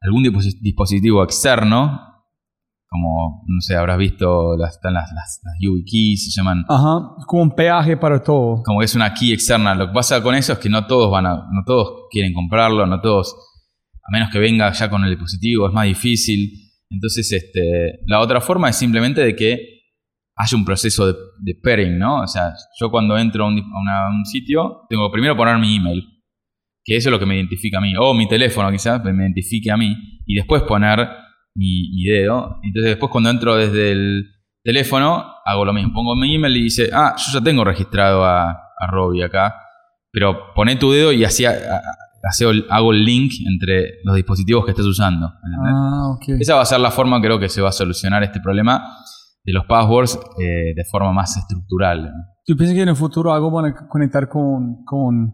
algún 0.00 0.22
dispositivo 0.60 1.22
externo 1.24 2.12
como, 2.92 3.42
no 3.46 3.60
sé, 3.62 3.74
habrás 3.74 3.96
visto, 3.96 4.54
las, 4.58 4.74
están 4.74 4.92
las, 4.92 5.10
las, 5.12 5.40
keys, 5.90 6.26
se 6.26 6.30
llaman... 6.30 6.62
Ajá, 6.68 7.16
como 7.26 7.42
un 7.44 7.54
peaje 7.54 7.96
para 7.96 8.22
todo. 8.22 8.62
Como 8.62 8.80
que 8.80 8.84
es 8.84 8.94
una 8.94 9.14
key 9.14 9.32
externa. 9.32 9.74
Lo 9.74 9.86
que 9.86 9.94
pasa 9.94 10.22
con 10.22 10.34
eso 10.34 10.52
es 10.52 10.58
que 10.58 10.68
no 10.68 10.86
todos 10.86 11.10
van 11.10 11.24
a, 11.24 11.36
no 11.36 11.64
todos 11.64 12.08
quieren 12.10 12.34
comprarlo, 12.34 12.86
no 12.86 13.00
todos, 13.00 13.34
a 13.94 14.12
menos 14.12 14.30
que 14.30 14.38
venga 14.38 14.70
ya 14.72 14.90
con 14.90 15.02
el 15.04 15.10
dispositivo, 15.10 15.68
es 15.68 15.72
más 15.72 15.86
difícil. 15.86 16.52
Entonces, 16.90 17.32
este, 17.32 18.00
la 18.06 18.20
otra 18.20 18.42
forma 18.42 18.68
es 18.68 18.76
simplemente 18.76 19.22
de 19.22 19.34
que 19.34 19.71
haya 20.36 20.56
un 20.56 20.64
proceso 20.64 21.06
de, 21.06 21.18
de 21.40 21.54
pairing, 21.62 21.98
¿no? 21.98 22.22
O 22.22 22.26
sea, 22.26 22.54
yo 22.80 22.90
cuando 22.90 23.16
entro 23.18 23.44
a 23.44 23.48
un, 23.48 23.58
un 23.58 24.24
sitio, 24.24 24.86
tengo 24.88 25.08
que 25.08 25.12
primero 25.12 25.36
poner 25.36 25.58
mi 25.58 25.76
email, 25.76 26.04
que 26.84 26.96
eso 26.96 27.08
es 27.08 27.12
lo 27.12 27.18
que 27.18 27.26
me 27.26 27.36
identifica 27.36 27.78
a 27.78 27.80
mí, 27.80 27.94
o 27.98 28.14
mi 28.14 28.28
teléfono 28.28 28.70
quizás, 28.70 29.02
me 29.04 29.12
identifique 29.12 29.70
a 29.70 29.76
mí, 29.76 29.96
y 30.26 30.36
después 30.36 30.62
poner 30.62 31.08
mi, 31.54 32.04
dedo. 32.04 32.58
Entonces 32.62 32.90
después 32.90 33.10
cuando 33.10 33.30
entro 33.30 33.56
desde 33.56 33.92
el 33.92 34.24
teléfono, 34.64 35.24
hago 35.44 35.64
lo 35.64 35.72
mismo. 35.72 35.92
Pongo 35.92 36.16
mi 36.16 36.34
email 36.34 36.56
y 36.56 36.62
dice, 36.64 36.90
ah, 36.92 37.14
yo 37.16 37.38
ya 37.38 37.44
tengo 37.44 37.64
registrado 37.64 38.24
a, 38.24 38.50
a 38.50 38.86
Robbie 38.88 39.24
acá, 39.24 39.54
pero 40.10 40.52
poné 40.54 40.76
tu 40.76 40.92
dedo 40.92 41.12
y 41.12 41.24
así 41.24 41.44
hago 41.44 42.92
el 42.92 43.04
link 43.04 43.32
entre 43.46 44.00
los 44.04 44.16
dispositivos 44.16 44.64
que 44.64 44.70
estés 44.72 44.86
usando. 44.86 45.32
Ah, 45.66 46.16
Esa 46.38 46.54
va 46.54 46.62
a 46.62 46.66
ser 46.66 46.80
la 46.80 46.90
forma, 46.90 47.20
creo 47.20 47.38
que 47.38 47.48
se 47.48 47.60
va 47.60 47.70
a 47.70 47.72
solucionar 47.72 48.22
este 48.22 48.40
problema 48.40 48.98
de 49.44 49.52
los 49.52 49.66
passwords 49.66 50.18
eh, 50.38 50.74
de 50.74 50.84
forma 50.90 51.12
más 51.12 51.36
estructural. 51.36 52.12
¿Tú 52.44 52.56
piensas 52.56 52.74
que 52.74 52.82
en 52.82 52.88
el 52.88 52.96
futuro 52.96 53.32
algo 53.32 53.50
van 53.50 53.66
a 53.66 53.88
conectar 53.88 54.28
con, 54.28 54.84
con 54.84 55.32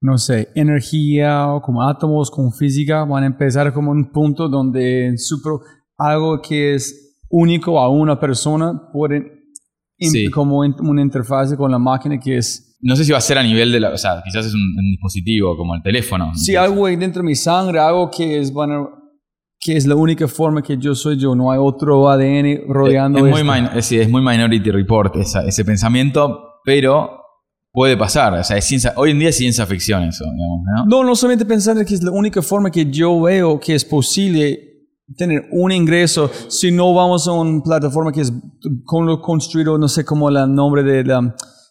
no 0.00 0.18
sé, 0.18 0.48
energía 0.54 1.48
o 1.48 1.60
como 1.60 1.82
átomos, 1.82 2.30
con 2.30 2.52
física, 2.52 3.04
van 3.04 3.24
a 3.24 3.26
empezar 3.26 3.72
como 3.72 3.90
un 3.90 4.10
punto 4.12 4.48
donde 4.48 5.14
super, 5.16 5.54
algo 5.96 6.40
que 6.40 6.74
es 6.74 7.16
único 7.30 7.78
a 7.80 7.88
una 7.88 8.18
persona 8.18 8.88
puede 8.92 9.38
como 10.32 10.58
una 10.58 11.02
interfaz 11.02 11.54
con 11.56 11.70
la 11.70 11.78
máquina 11.78 12.18
que 12.20 12.38
es... 12.38 12.76
No 12.80 12.94
sé 12.94 13.04
si 13.04 13.10
va 13.10 13.18
a 13.18 13.20
ser 13.20 13.38
a 13.38 13.42
nivel 13.42 13.72
de 13.72 13.80
la... 13.80 13.90
O 13.90 13.98
sea, 13.98 14.22
quizás 14.24 14.46
es 14.46 14.54
un, 14.54 14.76
dispositivo 14.92 15.56
como 15.56 15.74
el 15.74 15.82
teléfono. 15.82 16.32
Sí, 16.34 16.54
algo 16.54 16.86
dentro 16.86 17.22
de 17.22 17.26
mi 17.26 17.34
sangre, 17.34 17.80
algo 17.80 18.08
que 18.08 18.38
es, 18.38 18.52
bueno, 18.52 18.97
que 19.60 19.76
es 19.76 19.86
la 19.86 19.96
única 19.96 20.28
forma 20.28 20.62
que 20.62 20.76
yo 20.76 20.94
soy 20.94 21.18
yo, 21.18 21.34
no 21.34 21.50
hay 21.50 21.58
otro 21.60 22.08
ADN 22.08 22.68
rodeando 22.68 23.26
es, 23.26 23.44
muy, 23.44 23.68
es, 23.74 23.92
es 23.92 24.08
muy 24.08 24.22
Minority 24.22 24.70
Report 24.70 25.16
ese 25.16 25.64
pensamiento, 25.64 26.60
pero 26.64 27.18
puede 27.72 27.96
pasar. 27.96 28.34
O 28.34 28.44
sea, 28.44 28.56
es 28.56 28.64
ciencia, 28.64 28.92
hoy 28.96 29.10
en 29.10 29.18
día 29.18 29.28
es 29.30 29.36
ciencia 29.36 29.66
ficción 29.66 30.04
eso, 30.04 30.24
digamos, 30.24 30.60
¿no? 30.64 30.86
No, 30.86 31.04
no 31.04 31.16
solamente 31.16 31.44
pensar 31.44 31.84
que 31.84 31.94
es 31.94 32.02
la 32.02 32.10
única 32.10 32.42
forma 32.42 32.70
que 32.70 32.90
yo 32.90 33.20
veo 33.20 33.58
que 33.58 33.74
es 33.74 33.84
posible 33.84 34.64
tener 35.16 35.46
un 35.52 35.72
ingreso 35.72 36.30
si 36.48 36.70
no 36.70 36.92
vamos 36.92 37.26
a 37.26 37.32
una 37.32 37.62
plataforma 37.62 38.12
que 38.12 38.20
es 38.20 38.32
con 38.84 39.06
lo 39.06 39.20
construido, 39.22 39.78
no 39.78 39.88
sé 39.88 40.04
cómo 40.04 40.28
el 40.28 40.54
nombre 40.54 40.82
de 40.82 41.04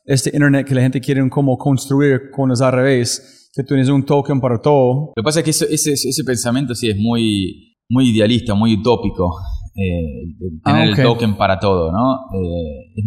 este 0.05 0.31
internet 0.33 0.65
que 0.65 0.75
la 0.75 0.81
gente 0.81 1.01
quiere 1.01 1.29
como 1.29 1.57
construir 1.57 2.31
con 2.31 2.49
los 2.49 2.61
al 2.61 2.71
revés, 2.71 3.51
que 3.53 3.63
tienes 3.63 3.89
un 3.89 4.03
token 4.03 4.39
para 4.39 4.59
todo. 4.59 5.11
Lo 5.15 5.21
que 5.21 5.23
pasa 5.23 5.41
es 5.41 5.43
que 5.43 5.51
ese, 5.51 5.93
ese 5.93 6.23
pensamiento 6.23 6.73
sí 6.73 6.89
es 6.89 6.97
muy, 6.97 7.66
muy 7.89 8.09
idealista, 8.09 8.53
muy 8.53 8.73
utópico. 8.73 9.35
Eh, 9.75 10.33
tener 10.63 10.81
ah, 10.81 10.85
el 10.85 10.95
token 10.95 11.35
para 11.35 11.59
todo, 11.59 11.91
¿no? 11.91 12.15
Eh, 12.33 13.03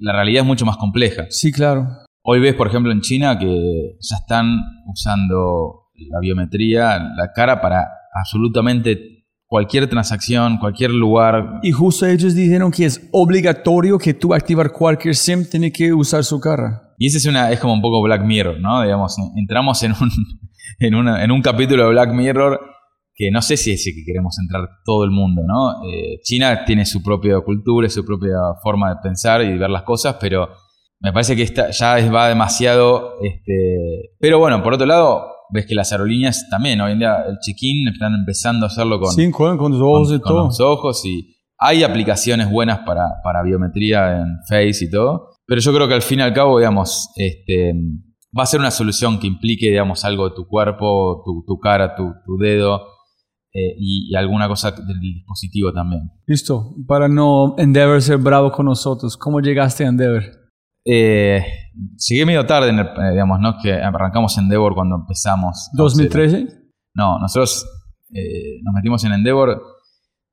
la, 0.00 0.12
realidad 0.12 0.42
es 0.42 0.46
mucho 0.46 0.64
más 0.64 0.78
compleja. 0.78 1.26
Sí, 1.28 1.52
claro. 1.52 1.86
Hoy 2.22 2.40
ves, 2.40 2.54
por 2.54 2.68
ejemplo, 2.68 2.90
en 2.92 3.02
China 3.02 3.38
que 3.38 3.96
ya 4.00 4.16
están 4.16 4.56
usando 4.86 5.90
la 6.10 6.18
biometría, 6.20 6.98
la 6.98 7.30
cara 7.34 7.60
para 7.60 7.86
absolutamente 8.14 9.26
cualquier 9.46 9.88
transacción, 9.88 10.56
cualquier 10.58 10.92
lugar. 10.92 11.60
Y 11.62 11.72
justo 11.72 12.06
ellos 12.06 12.34
dijeron 12.34 12.70
que 12.70 12.86
es 12.86 13.08
obligatorio 13.12 13.98
que 13.98 14.14
tú 14.14 14.34
activar 14.34 14.72
cualquier 14.72 15.14
SIM 15.14 15.44
tiene 15.44 15.70
que 15.70 15.92
usar 15.92 16.24
su 16.24 16.40
cara. 16.40 16.94
Y 16.98 17.08
ese 17.08 17.18
es, 17.18 17.26
una, 17.26 17.50
es 17.52 17.60
como 17.60 17.74
un 17.74 17.82
poco 17.82 18.02
Black 18.02 18.24
Mirror, 18.24 18.58
¿no? 18.60 18.82
Digamos, 18.82 19.14
entramos 19.36 19.82
en 19.82 19.92
un, 19.92 20.10
en, 20.80 20.94
una, 20.94 21.22
en 21.22 21.30
un 21.30 21.42
capítulo 21.42 21.84
de 21.84 21.90
Black 21.90 22.12
Mirror 22.14 22.75
que 23.16 23.30
no 23.30 23.40
sé 23.40 23.56
si 23.56 23.72
es 23.72 23.86
el 23.86 23.94
que 23.94 24.04
queremos 24.04 24.38
entrar 24.38 24.68
todo 24.84 25.02
el 25.04 25.10
mundo, 25.10 25.42
¿no? 25.46 25.88
Eh, 25.88 26.20
China 26.22 26.64
tiene 26.66 26.84
su 26.84 27.02
propia 27.02 27.40
cultura, 27.40 27.88
su 27.88 28.04
propia 28.04 28.36
forma 28.62 28.90
de 28.90 28.96
pensar 29.02 29.42
y 29.42 29.56
ver 29.56 29.70
las 29.70 29.84
cosas, 29.84 30.16
pero 30.20 30.50
me 31.00 31.12
parece 31.12 31.34
que 31.34 31.42
esta 31.42 31.70
ya 31.70 32.10
va 32.10 32.28
demasiado... 32.28 33.14
Este... 33.22 34.12
Pero 34.20 34.38
bueno, 34.38 34.62
por 34.62 34.74
otro 34.74 34.86
lado, 34.86 35.28
ves 35.50 35.64
que 35.64 35.74
las 35.74 35.92
aerolíneas 35.92 36.46
también, 36.50 36.78
hoy 36.82 36.92
en 36.92 36.98
día 36.98 37.24
el 37.26 37.38
check-in 37.38 37.88
están 37.88 38.14
empezando 38.14 38.66
a 38.66 38.68
hacerlo 38.68 39.00
con, 39.00 39.10
sí, 39.10 39.30
con, 39.30 39.56
los 39.56 39.80
ojos 39.80 40.12
y 40.12 40.20
todo. 40.20 40.44
los 40.44 40.60
ojos 40.60 41.04
y 41.06 41.36
hay 41.58 41.84
aplicaciones 41.84 42.50
buenas 42.50 42.80
para, 42.80 43.22
para 43.24 43.42
biometría 43.42 44.18
en 44.18 44.26
Face 44.46 44.84
y 44.84 44.90
todo, 44.90 45.30
pero 45.46 45.62
yo 45.62 45.72
creo 45.72 45.88
que 45.88 45.94
al 45.94 46.02
fin 46.02 46.18
y 46.18 46.22
al 46.22 46.34
cabo, 46.34 46.58
digamos, 46.58 47.10
este, 47.16 47.72
va 48.38 48.42
a 48.42 48.46
ser 48.46 48.60
una 48.60 48.70
solución 48.70 49.18
que 49.18 49.26
implique, 49.26 49.68
digamos, 49.68 50.04
algo 50.04 50.28
de 50.28 50.34
tu 50.34 50.46
cuerpo, 50.46 51.22
tu, 51.24 51.44
tu 51.46 51.58
cara, 51.58 51.94
tu, 51.94 52.12
tu 52.26 52.36
dedo, 52.36 52.95
eh, 53.56 53.74
y, 53.78 54.14
alguna 54.14 54.48
cosa 54.48 54.70
del 54.70 55.00
dispositivo 55.00 55.72
también. 55.72 56.10
Listo, 56.26 56.74
para 56.86 57.08
no 57.08 57.54
Endeavor 57.56 58.02
ser 58.02 58.18
bravo 58.18 58.52
con 58.52 58.66
nosotros, 58.66 59.16
¿cómo 59.16 59.40
llegaste 59.40 59.84
a 59.84 59.88
Endeavor? 59.88 60.24
Eh, 60.84 61.42
llegué 62.06 62.26
medio 62.26 62.44
tarde, 62.44 62.68
en 62.68 62.80
el, 62.80 62.86
eh, 62.86 63.10
digamos, 63.12 63.40
¿no? 63.40 63.56
Que 63.62 63.72
arrancamos 63.72 64.36
Endeavor 64.36 64.74
cuando 64.74 64.96
empezamos. 64.96 65.70
¿2013? 65.74 66.48
No, 66.94 67.18
nosotros 67.18 67.66
eh, 68.12 68.60
nos 68.62 68.74
metimos 68.74 69.02
en 69.04 69.12
Endeavor 69.12 69.58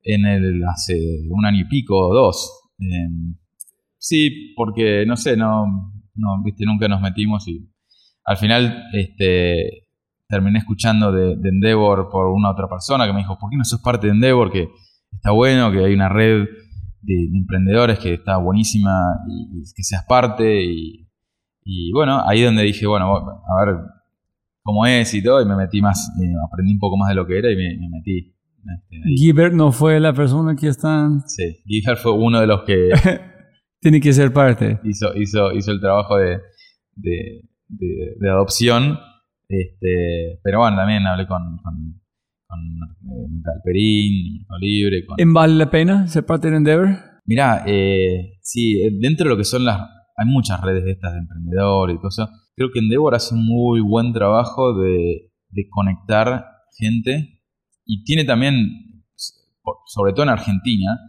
en 0.01 0.25
el, 0.25 0.61
hace 0.65 0.99
un 1.29 1.45
año 1.45 1.61
y 1.61 1.69
pico 1.69 1.95
o 1.95 2.13
dos. 2.13 2.51
sí, 3.97 4.53
porque, 4.57 5.05
no 5.05 5.15
sé, 5.15 5.37
no, 5.37 5.65
no, 6.15 6.43
viste, 6.43 6.65
nunca 6.65 6.89
nos 6.89 6.99
metimos 6.99 7.47
y 7.47 7.69
al 8.25 8.35
final, 8.35 8.83
este 8.93 9.82
terminé 10.27 10.59
escuchando 10.59 11.11
de, 11.11 11.33
Endeavor 11.33 12.09
por 12.09 12.27
una 12.27 12.51
otra 12.51 12.67
persona 12.67 13.05
que 13.05 13.13
me 13.13 13.19
dijo, 13.19 13.37
¿por 13.37 13.49
qué 13.49 13.57
no 13.57 13.63
sos 13.63 13.81
parte 13.81 14.07
de 14.07 14.13
Endeavor? 14.13 14.51
Que 14.51 14.69
está 15.11 15.31
bueno, 15.31 15.71
que 15.71 15.83
hay 15.83 15.93
una 15.93 16.09
red 16.09 16.45
de, 17.01 17.29
emprendedores 17.33 17.99
que 17.99 18.15
está 18.15 18.37
buenísima 18.37 18.91
y, 19.27 19.61
que 19.75 19.83
seas 19.83 20.05
parte. 20.07 20.63
Y, 21.65 21.91
bueno, 21.93 22.21
ahí 22.27 22.41
donde 22.41 22.63
dije, 22.63 22.85
bueno, 22.87 23.15
a 23.15 23.65
ver 23.65 23.75
cómo 24.63 24.85
es 24.85 25.13
y 25.13 25.23
todo, 25.23 25.41
y 25.41 25.45
me 25.45 25.55
metí 25.55 25.81
más, 25.81 26.11
eh, 26.21 26.33
aprendí 26.45 26.73
un 26.73 26.79
poco 26.79 26.97
más 26.97 27.09
de 27.09 27.15
lo 27.15 27.25
que 27.25 27.37
era 27.37 27.51
y 27.51 27.55
me, 27.55 27.89
metí. 27.89 28.33
Este, 29.15 29.51
no 29.51 29.73
fue 29.73 29.99
la 29.99 30.13
persona 30.13 30.55
que 30.55 30.69
está... 30.69 31.09
Sí, 31.25 31.57
Giver 31.65 31.97
fue 31.97 32.13
uno 32.13 32.39
de 32.39 32.47
los 32.47 32.63
que... 32.63 32.89
Tiene 33.81 33.99
que 33.99 34.13
ser 34.13 34.31
parte. 34.31 34.79
Hizo, 34.85 35.13
hizo, 35.15 35.51
hizo 35.51 35.71
el 35.71 35.81
trabajo 35.81 36.15
de, 36.15 36.39
de 36.95 38.29
adopción 38.29 38.97
este, 39.61 40.39
pero 40.43 40.59
bueno, 40.59 40.77
también 40.77 41.05
hablé 41.05 41.27
con, 41.27 41.57
con, 41.57 42.01
con 42.47 42.59
eh, 42.59 43.59
Perín, 43.63 44.45
Libre. 44.59 45.05
Con... 45.05 45.19
¿En 45.19 45.33
vale 45.33 45.55
la 45.55 45.69
pena 45.69 46.07
ser 46.07 46.25
parte 46.25 46.49
de 46.49 46.57
Endeavor? 46.57 46.89
Mirá, 47.25 47.63
eh, 47.65 48.37
sí, 48.41 48.81
eh, 48.81 48.91
dentro 48.99 49.25
de 49.25 49.29
lo 49.31 49.37
que 49.37 49.43
son 49.43 49.65
las... 49.65 49.79
Hay 50.15 50.27
muchas 50.27 50.61
redes 50.61 50.83
de 50.83 50.91
estas 50.91 51.13
de 51.13 51.19
emprendedores 51.19 51.95
y 51.95 51.99
cosas. 51.99 52.29
Creo 52.55 52.69
que 52.71 52.79
Endeavor 52.79 53.15
hace 53.15 53.33
un 53.33 53.45
muy 53.45 53.81
buen 53.81 54.13
trabajo 54.13 54.73
de, 54.77 55.31
de 55.49 55.69
conectar 55.69 56.45
gente 56.77 57.41
y 57.85 58.03
tiene 58.03 58.25
también, 58.25 59.05
sobre 59.85 60.13
todo 60.13 60.23
en 60.23 60.29
Argentina, 60.29 60.99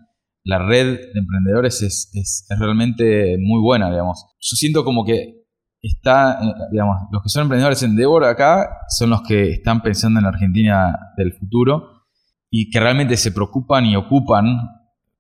la 0.45 0.59
red 0.59 0.99
de 1.13 1.19
emprendedores 1.19 1.83
es, 1.83 2.11
es, 2.13 2.47
es, 2.49 2.59
realmente 2.59 3.37
muy 3.39 3.61
buena, 3.61 3.91
digamos. 3.91 4.27
Yo 4.41 4.57
siento 4.57 4.85
como 4.85 5.05
que 5.05 5.44
está, 5.89 6.39
eh, 6.43 6.55
digamos, 6.73 6.97
los 7.13 7.23
que 7.23 7.29
son 7.29 7.43
emprendedores 7.43 7.83
en 7.83 7.91
Endeavor 7.91 8.25
acá 8.25 8.79
son 8.89 9.11
los 9.11 9.23
que 9.23 9.51
están 9.53 9.83
pensando 9.83 10.19
en 10.19 10.25
la 10.25 10.31
Argentina 10.31 10.97
del 11.17 11.33
futuro 11.35 12.05
y 12.51 12.71
que 12.71 12.81
realmente 12.81 13.17
se 13.17 13.33
preocupan 13.33 13.85
y 13.87 13.97
ocupan 13.97 14.47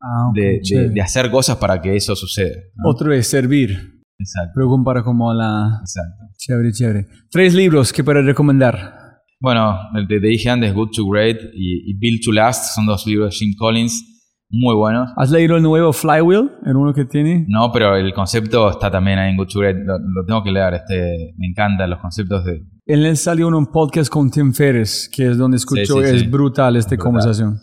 ah, 0.00 0.30
de, 0.34 1.00
hacer 1.02 1.30
cosas 1.30 1.56
para 1.56 1.80
que 1.80 1.96
eso 1.96 2.16
suceda. 2.16 2.54
Otro 2.84 3.12
es 3.12 3.28
servir. 3.28 4.02
Exacto. 4.18 4.52
Preocupan 4.54 4.84
para 4.84 5.02
como 5.02 5.32
la... 5.34 5.80
Exacto. 5.80 6.24
Chévere, 6.36 6.72
chévere. 6.72 7.06
Tres 7.30 7.54
libros 7.54 7.92
que 7.92 8.02
para 8.02 8.22
recomendar. 8.22 8.94
Bueno, 9.40 9.78
te, 10.08 10.20
te 10.20 10.26
dije 10.26 10.48
antes, 10.48 10.72
Good 10.72 10.90
to 10.96 11.06
Great 11.06 11.38
y, 11.54 11.90
y 11.90 11.98
Build 11.98 12.20
to 12.24 12.32
Last, 12.32 12.74
son 12.74 12.86
dos 12.86 13.06
libros 13.06 13.34
de 13.34 13.36
Jim 13.36 13.54
Collins 13.58 14.13
muy 14.54 14.74
buenos. 14.74 15.10
¿Has 15.16 15.30
leído 15.30 15.56
el 15.56 15.62
nuevo 15.62 15.92
Flywheel, 15.92 16.50
el 16.64 16.76
uno 16.76 16.94
que 16.94 17.04
tiene? 17.04 17.44
No, 17.48 17.72
pero 17.72 17.96
el 17.96 18.14
concepto 18.14 18.70
está 18.70 18.90
también 18.90 19.18
ahí 19.18 19.30
en 19.30 19.36
Good 19.36 19.48
lo, 19.54 19.98
lo, 19.98 20.24
tengo 20.26 20.42
que 20.44 20.52
leer, 20.52 20.74
este, 20.74 21.34
me 21.36 21.48
encantan 21.48 21.90
los 21.90 21.98
conceptos 21.98 22.44
de... 22.44 22.62
Él 22.86 23.16
salió 23.16 23.48
en 23.48 23.54
un 23.54 23.66
podcast 23.66 24.10
con 24.10 24.30
Tim 24.30 24.52
Ferriss, 24.52 25.10
que 25.12 25.30
es 25.30 25.38
donde 25.38 25.56
escuchó, 25.56 26.02
es 26.02 26.30
brutal 26.30 26.76
esta 26.76 26.96
conversación. 26.96 27.58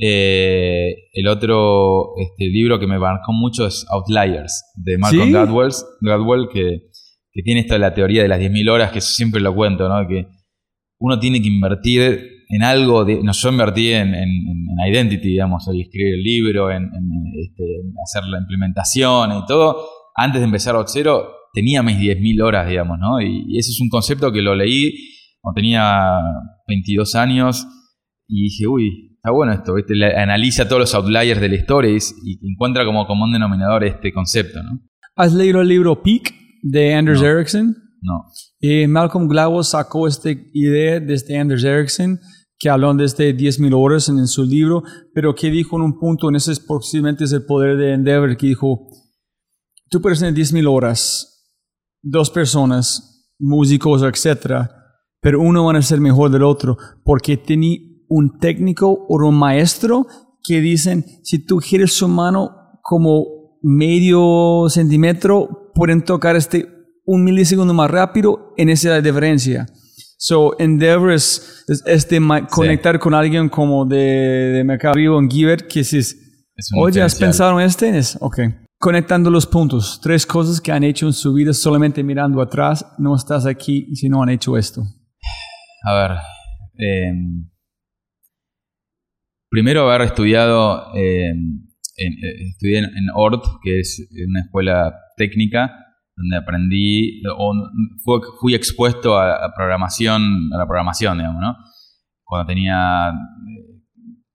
Eh, 0.00 0.94
el 1.12 1.26
otro 1.26 2.12
este, 2.18 2.46
libro 2.46 2.78
que 2.78 2.86
me 2.86 2.98
marcó 3.00 3.32
mucho 3.32 3.66
es 3.66 3.84
Outliers, 3.90 4.64
de 4.76 4.96
Malcolm 4.96 5.30
Gladwell, 5.30 5.72
Gladwell 6.00 6.48
que, 6.52 6.82
que, 7.32 7.42
tiene 7.42 7.62
esto 7.62 7.74
de 7.74 7.80
la 7.80 7.94
teoría 7.94 8.22
de 8.22 8.28
las 8.28 8.38
10.000 8.38 8.70
horas, 8.70 8.92
que 8.92 9.00
siempre 9.00 9.40
lo 9.40 9.52
cuento, 9.54 9.88
¿no? 9.88 10.06
Que 10.06 10.28
uno 11.00 11.18
tiene 11.18 11.42
que 11.42 11.48
invertir 11.48 12.37
en 12.48 12.62
algo, 12.62 13.04
de, 13.04 13.22
no, 13.22 13.32
yo 13.32 13.48
invertí 13.50 13.92
en, 13.92 14.14
en, 14.14 14.28
en, 14.28 14.90
Identity, 14.90 15.28
digamos, 15.28 15.66
el 15.68 15.80
escribir 15.82 16.14
el 16.14 16.22
libro, 16.22 16.70
en, 16.70 16.90
este, 17.42 17.64
hacer 18.02 18.24
la 18.24 18.38
implementación 18.38 19.32
y 19.32 19.46
todo. 19.46 19.84
Antes 20.14 20.40
de 20.40 20.46
empezar 20.46 20.74
a 20.76 20.84
cero, 20.86 21.28
tenía 21.52 21.82
mis 21.82 21.98
10.000 21.98 22.42
horas, 22.42 22.68
digamos, 22.68 22.98
¿no? 22.98 23.20
Y, 23.20 23.58
ese 23.58 23.70
es 23.70 23.80
un 23.80 23.88
concepto 23.88 24.32
que 24.32 24.40
lo 24.40 24.54
leí 24.54 24.94
cuando 25.40 25.56
tenía 25.56 26.20
22 26.66 27.14
años 27.16 27.66
y 28.26 28.44
dije, 28.44 28.66
uy, 28.66 29.16
está 29.16 29.30
bueno 29.30 29.52
esto, 29.52 29.74
¿viste? 29.74 29.94
analiza 30.16 30.68
todos 30.68 30.80
los 30.80 30.94
outliers 30.94 31.40
de 31.40 31.48
la 31.48 31.54
historia 31.54 31.90
y, 31.90 32.50
encuentra 32.50 32.84
como 32.84 33.06
común 33.06 33.32
denominador 33.32 33.84
este 33.84 34.12
concepto, 34.12 34.62
¿no? 34.62 34.80
¿Has 35.16 35.34
leído 35.34 35.60
el 35.60 35.68
libro 35.68 36.02
Peak 36.02 36.32
de 36.62 36.94
Anders 36.94 37.20
Ericsson? 37.20 37.76
No. 38.00 38.24
Eh, 38.60 38.86
Malcolm 38.86 39.26
Gladwell 39.26 39.64
sacó 39.64 40.06
esta 40.06 40.30
idea 40.30 41.00
desde 41.00 41.14
este 41.14 41.38
Anders 41.38 41.64
Ericsson 41.64 42.20
que 42.58 42.68
habló 42.68 42.92
de 42.94 43.04
este 43.04 43.36
10.000 43.36 43.72
horas 43.74 44.08
en, 44.08 44.26
su 44.26 44.44
libro, 44.44 44.82
pero 45.14 45.34
que 45.34 45.50
dijo 45.50 45.76
en 45.76 45.82
un 45.82 45.98
punto, 45.98 46.28
en 46.28 46.36
ese 46.36 46.52
posiblemente 46.66 47.24
es 47.24 47.32
el 47.32 47.44
poder 47.44 47.76
de 47.76 47.92
Endeavor, 47.92 48.36
que 48.36 48.48
dijo, 48.48 48.88
tú 49.88 50.00
puedes 50.00 50.18
tener 50.18 50.34
10.000 50.34 50.68
horas, 50.68 51.46
dos 52.02 52.30
personas, 52.30 53.32
músicos, 53.38 54.02
etcétera, 54.02 54.70
pero 55.20 55.40
uno 55.40 55.64
va 55.64 55.78
a 55.78 55.82
ser 55.82 56.00
mejor 56.00 56.30
del 56.30 56.42
otro, 56.42 56.76
porque 57.04 57.36
tiene 57.36 58.04
un 58.08 58.38
técnico 58.38 59.06
o 59.08 59.26
un 59.26 59.38
maestro 59.38 60.06
que 60.42 60.60
dicen, 60.60 61.04
si 61.22 61.44
tú 61.44 61.58
giras 61.58 61.92
su 61.92 62.08
mano 62.08 62.50
como 62.82 63.58
medio 63.62 64.68
centímetro, 64.68 65.70
pueden 65.74 66.02
tocar 66.02 66.36
este 66.36 66.66
un 67.04 67.24
milisegundo 67.24 67.72
más 67.72 67.90
rápido 67.90 68.52
en 68.56 68.68
esa 68.68 69.00
diferencia. 69.00 69.66
So, 70.20 70.58
Endeavor 70.58 71.12
es, 71.12 71.64
este 71.86 72.20
conectar 72.50 72.98
con 72.98 73.14
alguien 73.14 73.48
como 73.48 73.86
de, 73.86 73.96
de 73.96 74.64
Mercado 74.64 74.94
Vivo 74.96 75.16
en 75.20 75.30
Giver, 75.30 75.68
que 75.68 75.84
si 75.84 76.00
oye, 76.76 77.00
¿has 77.00 77.14
pensado 77.14 77.60
en 77.60 77.66
este? 77.66 77.96
Es, 77.96 78.18
ok. 78.20 78.40
Conectando 78.80 79.30
los 79.30 79.46
puntos. 79.46 80.00
Tres 80.02 80.26
cosas 80.26 80.60
que 80.60 80.72
han 80.72 80.82
hecho 80.82 81.06
en 81.06 81.12
su 81.12 81.32
vida 81.34 81.52
solamente 81.52 82.02
mirando 82.02 82.42
atrás. 82.42 82.84
No 82.98 83.14
estás 83.14 83.46
aquí 83.46 83.94
si 83.94 84.08
no 84.08 84.20
han 84.20 84.30
hecho 84.30 84.56
esto. 84.56 84.82
A 85.84 85.94
ver. 85.94 86.10
Em, 86.74 87.48
primero 89.48 89.88
haber 89.88 90.04
estudiado, 90.04 90.94
em, 90.96 91.64
en, 91.96 92.12
eh, 92.12 92.48
estudié 92.50 92.78
en 92.78 93.06
ORT, 93.14 93.44
que 93.62 93.78
es 93.78 94.08
una 94.28 94.40
escuela 94.40 94.96
técnica 95.16 95.87
donde 96.18 96.36
aprendí, 96.36 97.22
o 97.36 97.54
fui, 98.40 98.54
expuesto 98.54 99.18
a, 99.18 99.54
programación, 99.54 100.50
a 100.52 100.58
la 100.58 100.66
programación, 100.66 101.18
digamos, 101.18 101.40
¿no? 101.40 101.56
Cuando 102.24 102.46
tenía 102.46 103.12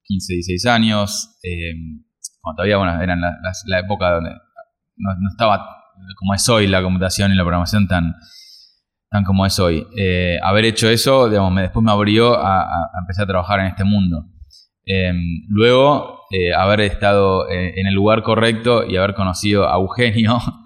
15, 0.04 0.32
eh, 0.32 0.36
16 0.36 0.66
años, 0.66 1.38
eh, 1.42 1.74
cuando 2.40 2.56
todavía, 2.56 2.78
bueno, 2.78 3.00
eran 3.02 3.20
la, 3.20 3.78
época 3.78 4.12
donde 4.12 4.30
no, 4.96 5.10
estaba 5.30 5.66
como 6.18 6.34
es 6.34 6.48
hoy 6.48 6.66
la 6.66 6.82
computación 6.82 7.32
y 7.32 7.36
la 7.36 7.44
programación 7.44 7.86
tan, 7.86 8.14
tan 9.10 9.24
como 9.24 9.44
es 9.44 9.58
hoy. 9.58 9.86
Eh, 9.96 10.38
haber 10.42 10.64
hecho 10.64 10.88
eso, 10.88 11.28
digamos, 11.28 11.52
me, 11.52 11.62
después 11.62 11.84
me 11.84 11.92
abrió 11.92 12.34
a, 12.38 12.90
empezar 12.98 13.24
a 13.24 13.28
trabajar 13.28 13.60
en 13.60 13.66
este 13.66 13.84
mundo. 13.84 14.24
luego, 15.48 16.22
haber 16.56 16.80
estado 16.80 17.48
en 17.50 17.86
el 17.86 17.94
lugar 17.94 18.22
correcto 18.22 18.84
y 18.86 18.96
haber 18.96 19.14
conocido 19.14 19.68
a 19.70 19.76
Eugenio, 19.76 20.38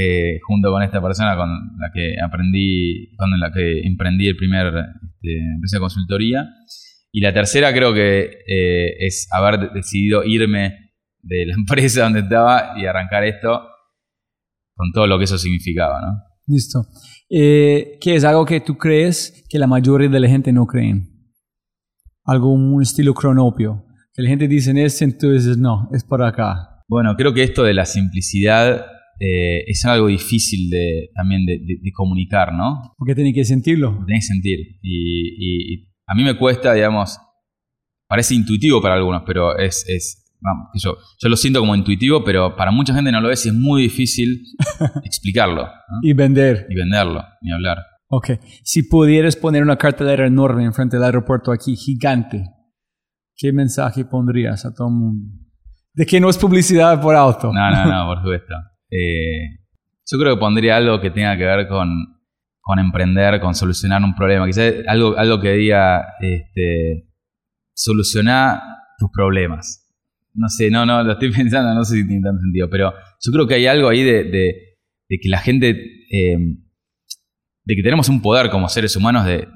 eh, 0.00 0.38
junto 0.46 0.70
con 0.70 0.80
esta 0.84 1.02
persona 1.02 1.36
con 1.36 1.48
la 1.76 1.90
que 1.92 2.14
aprendí, 2.22 3.16
con 3.16 3.30
la 3.40 3.50
que 3.50 3.80
emprendí 3.80 4.28
el 4.28 4.36
primer 4.36 4.66
este, 4.66 5.38
empresa 5.54 5.78
de 5.78 5.80
consultoría. 5.80 6.48
Y 7.10 7.20
la 7.20 7.32
tercera 7.32 7.72
creo 7.72 7.92
que 7.92 8.30
eh, 8.46 8.94
es 9.00 9.26
haber 9.32 9.72
decidido 9.72 10.22
irme 10.22 10.92
de 11.20 11.46
la 11.46 11.54
empresa 11.58 12.04
donde 12.04 12.20
estaba 12.20 12.74
y 12.76 12.86
arrancar 12.86 13.24
esto 13.24 13.60
con 14.76 14.92
todo 14.92 15.08
lo 15.08 15.18
que 15.18 15.24
eso 15.24 15.36
significaba, 15.36 16.00
¿no? 16.00 16.22
Listo. 16.46 16.86
Eh, 17.28 17.98
¿Qué 18.00 18.14
es 18.14 18.22
algo 18.22 18.46
que 18.46 18.60
tú 18.60 18.78
crees 18.78 19.44
que 19.50 19.58
la 19.58 19.66
mayoría 19.66 20.08
de 20.08 20.20
la 20.20 20.28
gente 20.28 20.52
no 20.52 20.66
creen? 20.66 21.08
Algo, 22.24 22.52
un 22.52 22.80
estilo 22.80 23.14
cronopio. 23.14 23.84
Que 24.14 24.22
la 24.22 24.28
gente 24.28 24.46
dice 24.46 24.72
esto, 24.80 25.04
entonces 25.04 25.58
no, 25.58 25.88
es 25.92 26.04
por 26.04 26.22
acá. 26.22 26.84
Bueno, 26.86 27.16
creo 27.16 27.34
que 27.34 27.42
esto 27.42 27.64
de 27.64 27.74
la 27.74 27.84
simplicidad 27.84 28.86
eh, 29.20 29.64
es 29.66 29.84
algo 29.84 30.06
difícil 30.06 30.70
de, 30.70 31.10
también 31.14 31.44
de, 31.44 31.92
comunicar, 31.92 32.52
¿no? 32.52 32.94
Porque 32.96 33.14
tiene 33.14 33.32
que 33.32 33.44
sentirlo. 33.44 34.04
Tiene 34.06 34.20
que 34.20 34.26
sentir. 34.26 34.58
Y, 34.82 35.88
a 36.06 36.14
mí 36.14 36.24
me 36.24 36.36
cuesta, 36.38 36.72
digamos, 36.72 37.18
parece 38.08 38.34
intuitivo 38.34 38.80
para 38.80 38.94
algunos, 38.94 39.22
pero 39.26 39.58
es, 39.58 39.84
es 39.88 40.24
yo, 40.74 40.96
yo, 41.18 41.28
lo 41.28 41.36
siento 41.36 41.60
como 41.60 41.74
intuitivo, 41.74 42.24
pero 42.24 42.56
para 42.56 42.70
mucha 42.70 42.94
gente 42.94 43.12
no 43.12 43.20
lo 43.20 43.30
es 43.30 43.44
y 43.44 43.48
es 43.48 43.54
muy 43.54 43.82
difícil 43.82 44.42
explicarlo. 45.04 45.68
y 46.02 46.12
vender. 46.12 46.66
Y 46.70 46.76
venderlo, 46.76 47.22
ni 47.42 47.52
hablar. 47.52 47.78
Ok. 48.08 48.30
Si 48.62 48.84
pudieras 48.84 49.36
poner 49.36 49.62
una 49.62 49.76
cartelera 49.76 50.26
enorme 50.26 50.64
enfrente 50.64 50.96
del 50.96 51.04
aeropuerto 51.04 51.52
aquí, 51.52 51.76
gigante, 51.76 52.44
¿qué 53.36 53.52
mensaje 53.52 54.04
pondrías 54.04 54.64
a 54.64 54.72
todo 54.72 54.88
el 54.88 54.94
mundo? 54.94 55.28
De 55.92 56.06
que 56.06 56.20
no 56.20 56.30
es 56.30 56.38
publicidad 56.38 57.00
por 57.02 57.14
auto. 57.16 57.52
No, 57.52 57.70
no, 57.70 57.84
no, 57.86 58.06
por 58.14 58.18
supuesto. 58.18 58.54
Eh, 58.90 59.58
yo 60.10 60.18
creo 60.18 60.34
que 60.34 60.40
pondría 60.40 60.76
algo 60.76 61.00
que 61.00 61.10
tenga 61.10 61.36
que 61.36 61.44
ver 61.44 61.68
con, 61.68 62.18
con 62.60 62.78
emprender, 62.78 63.40
con 63.40 63.54
solucionar 63.54 64.02
un 64.02 64.14
problema. 64.14 64.46
Quizás 64.46 64.74
algo, 64.86 65.16
algo 65.16 65.40
que 65.40 65.52
diga, 65.52 66.14
este, 66.20 67.08
solucionar 67.74 68.60
tus 68.98 69.10
problemas. 69.10 69.86
No 70.34 70.48
sé, 70.48 70.70
no, 70.70 70.84
no, 70.84 71.02
lo 71.02 71.12
estoy 71.12 71.32
pensando, 71.34 71.74
no 71.74 71.84
sé 71.84 71.96
si 71.96 72.06
tiene 72.06 72.22
tanto 72.22 72.42
sentido, 72.42 72.68
pero 72.68 72.92
yo 73.20 73.32
creo 73.32 73.46
que 73.46 73.54
hay 73.54 73.66
algo 73.66 73.88
ahí 73.88 74.02
de, 74.02 74.24
de, 74.24 75.18
que 75.20 75.28
la 75.28 75.38
gente, 75.38 75.70
eh, 76.10 76.36
de 77.64 77.74
que 77.74 77.82
tenemos 77.82 78.08
un 78.08 78.20
poder 78.20 78.50
como 78.50 78.68
seres 78.68 78.96
humanos 78.96 79.24
de, 79.24 79.48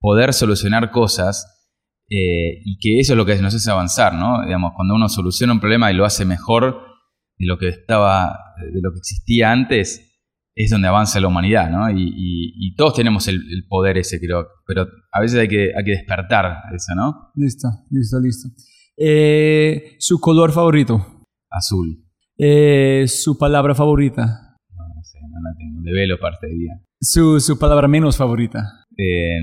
poder 0.00 0.34
solucionar 0.34 0.90
cosas 0.90 1.66
eh, 2.10 2.60
y 2.62 2.78
que 2.78 3.00
eso 3.00 3.14
es 3.14 3.16
lo 3.16 3.24
que 3.24 3.36
nos 3.36 3.54
hace 3.54 3.70
avanzar, 3.70 4.12
¿no? 4.12 4.44
Digamos, 4.44 4.72
cuando 4.76 4.94
uno 4.94 5.08
soluciona 5.08 5.54
un 5.54 5.60
problema 5.60 5.90
y 5.90 5.94
lo 5.94 6.04
hace 6.04 6.26
mejor, 6.26 6.93
de 7.38 7.46
lo 7.46 7.58
que 7.58 7.68
estaba, 7.68 8.38
de 8.72 8.80
lo 8.80 8.92
que 8.92 8.98
existía 8.98 9.52
antes, 9.52 10.14
es 10.54 10.70
donde 10.70 10.88
avanza 10.88 11.20
la 11.20 11.28
humanidad, 11.28 11.70
¿no? 11.70 11.90
Y, 11.90 12.74
todos 12.76 12.94
tenemos 12.94 13.28
el, 13.28 13.40
poder 13.68 13.98
ese, 13.98 14.18
creo, 14.18 14.48
pero 14.66 14.86
a 15.12 15.20
veces 15.20 15.38
hay 15.38 15.48
que, 15.48 15.70
hay 15.76 15.84
que 15.84 15.92
despertar 15.92 16.56
eso, 16.74 16.94
¿no? 16.94 17.30
Listo, 17.36 17.68
listo, 17.90 18.20
listo. 18.20 18.48
Eh, 18.96 19.96
¿Su 19.98 20.20
color 20.20 20.52
favorito? 20.52 21.24
Azul. 21.50 22.04
Eh, 22.36 23.04
¿Su 23.06 23.38
palabra 23.38 23.74
favorita? 23.74 24.26
No, 24.70 24.88
no 24.88 25.02
sé, 25.04 25.18
no 25.22 25.40
la 25.40 25.56
tengo. 25.56 25.82
De 25.82 25.92
velo 25.92 26.18
parte 26.18 26.48
de 26.48 26.54
día. 26.54 26.80
¿Su, 27.00 27.38
su 27.38 27.58
palabra 27.58 27.86
menos 27.86 28.16
favorita? 28.16 28.84
Eh, 28.96 29.40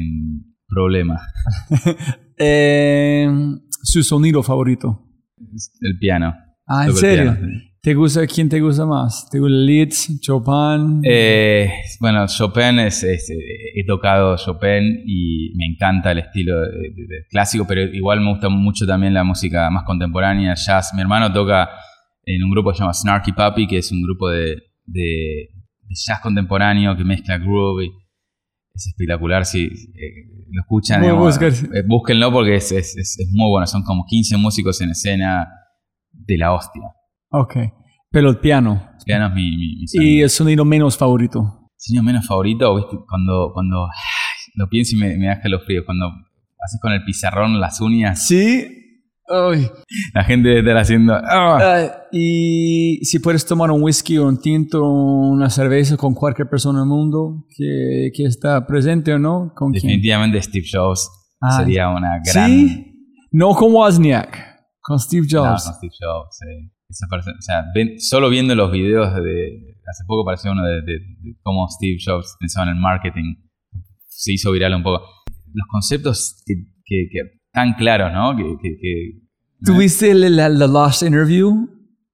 problema. 0.67 1.21
¿Su 3.83 4.03
sonido 4.03 4.43
favorito? 4.43 5.07
El 5.81 5.97
piano. 5.99 6.33
Ah, 6.67 6.87
¿en 6.87 6.95
serio? 6.95 7.37
¿Te 7.83 7.95
gusta, 7.95 8.27
quién 8.27 8.47
te 8.47 8.61
gusta 8.61 8.85
más? 8.85 9.27
¿Te 9.31 9.39
gusta 9.39 9.55
Liszt, 9.55 10.21
Chopin? 10.21 11.01
Eh, 11.03 11.67
bueno, 11.99 12.27
Chopin 12.27 12.77
es, 12.77 13.03
he 13.03 13.83
tocado 13.87 14.37
Chopin 14.37 15.01
y 15.03 15.51
me 15.55 15.65
encanta 15.65 16.11
el 16.11 16.19
estilo 16.19 16.57
clásico, 17.31 17.65
pero 17.65 17.81
igual 17.81 18.21
me 18.21 18.29
gusta 18.29 18.49
mucho 18.49 18.85
también 18.85 19.15
la 19.15 19.23
música 19.23 19.67
más 19.71 19.83
contemporánea, 19.83 20.53
jazz. 20.53 20.91
Mi 20.93 21.01
hermano 21.01 21.33
toca 21.33 21.71
en 22.23 22.43
un 22.43 22.51
grupo 22.51 22.69
que 22.69 22.77
se 22.77 22.83
llama 22.83 22.93
Snarky 22.93 23.31
Puppy, 23.31 23.65
que 23.65 23.79
es 23.79 23.91
un 23.91 24.03
grupo 24.03 24.29
de, 24.29 24.61
jazz 25.89 26.19
contemporáneo 26.21 26.95
que 26.95 27.03
mezcla 27.03 27.39
groove. 27.39 27.89
es 28.75 28.87
espectacular, 28.89 29.43
si 29.43 29.63
eh, 29.63 30.45
lo 30.51 30.61
escuchan, 30.61 31.03
eh, 31.03 31.81
búsquenlo 31.87 32.31
porque 32.31 32.57
es, 32.57 32.71
es 32.71 33.27
muy 33.31 33.49
bueno. 33.49 33.65
Son 33.65 33.81
como 33.81 34.05
15 34.05 34.37
músicos 34.37 34.79
en 34.81 34.91
escena 34.91 35.47
de 36.11 36.37
la 36.37 36.53
hostia. 36.53 36.83
Ok. 37.31 37.55
Pero 38.11 38.29
el 38.29 38.39
piano. 38.39 38.89
El 38.99 39.05
piano 39.05 39.27
es 39.27 39.33
mi, 39.33 39.57
mi, 39.57 39.85
¿Y 39.93 40.21
el 40.21 40.29
sonido 40.29 40.65
menos 40.65 40.97
favorito? 40.97 41.39
El 41.39 41.77
sonido 41.77 42.03
menos 42.03 42.27
favorito, 42.27 42.75
¿viste? 42.75 42.97
Cuando, 43.07 43.51
cuando 43.53 43.87
lo 44.55 44.69
pienso 44.69 44.95
y 44.95 44.99
me, 44.99 45.17
me 45.17 45.27
da 45.27 45.39
fríos. 45.65 45.85
Cuando 45.85 46.07
haces 46.07 46.79
con 46.81 46.91
el 46.91 47.03
pizarrón 47.03 47.59
las 47.59 47.79
uñas. 47.79 48.27
Sí. 48.27 48.77
Ay. 49.29 49.69
La 50.13 50.25
gente 50.25 50.49
debe 50.49 50.59
estar 50.59 50.77
haciendo. 50.77 51.13
¡ah! 51.15 51.89
y 52.11 52.99
si 53.05 53.19
puedes 53.19 53.45
tomar 53.45 53.71
un 53.71 53.81
whisky 53.81 54.17
o 54.17 54.27
un 54.27 54.37
tinto 54.37 54.83
o 54.83 55.29
una 55.29 55.49
cerveza 55.49 55.95
con 55.95 56.13
cualquier 56.13 56.49
persona 56.49 56.79
del 56.79 56.89
mundo 56.89 57.45
que, 57.55 58.11
que 58.13 58.25
está 58.25 58.67
presente 58.67 59.13
o 59.13 59.19
no, 59.19 59.53
¿con 59.55 59.71
Definitivamente 59.71 60.41
Steve 60.41 60.65
Jobs 60.69 61.09
sería 61.57 61.87
una 61.89 62.19
gran. 62.25 62.49
¿Sí? 62.49 62.87
No 63.31 63.55
con 63.55 63.71
Wozniak, 63.71 64.37
con 64.81 64.99
Steve 64.99 65.25
Jobs. 65.29 65.65
No, 65.65 65.71
con 65.71 65.75
Steve 65.77 65.93
Jobs, 65.97 66.37
sí 66.37 66.71
o 66.91 67.41
sea, 67.41 67.65
solo 67.99 68.29
viendo 68.29 68.55
los 68.55 68.71
videos 68.71 69.13
de. 69.15 69.77
Hace 69.89 70.03
poco 70.07 70.21
apareció 70.21 70.51
uno 70.51 70.63
de, 70.63 70.81
cómo 71.41 71.67
Steve 71.67 71.97
Jobs 72.03 72.35
pensaba 72.39 72.69
en 72.69 72.75
el 72.75 72.81
marketing. 72.81 73.35
Se 74.07 74.33
hizo 74.33 74.51
viral 74.51 74.75
un 74.75 74.83
poco. 74.83 75.05
Los 75.53 75.67
conceptos 75.69 76.43
que, 76.45 77.05
tan 77.51 77.73
claros, 77.73 78.13
¿no? 78.13 78.35
Que, 78.37 79.21
¿Tuviste 79.63 80.13
la, 80.13 80.49
la, 80.49 80.67
last 80.67 81.03
interview? 81.03 81.67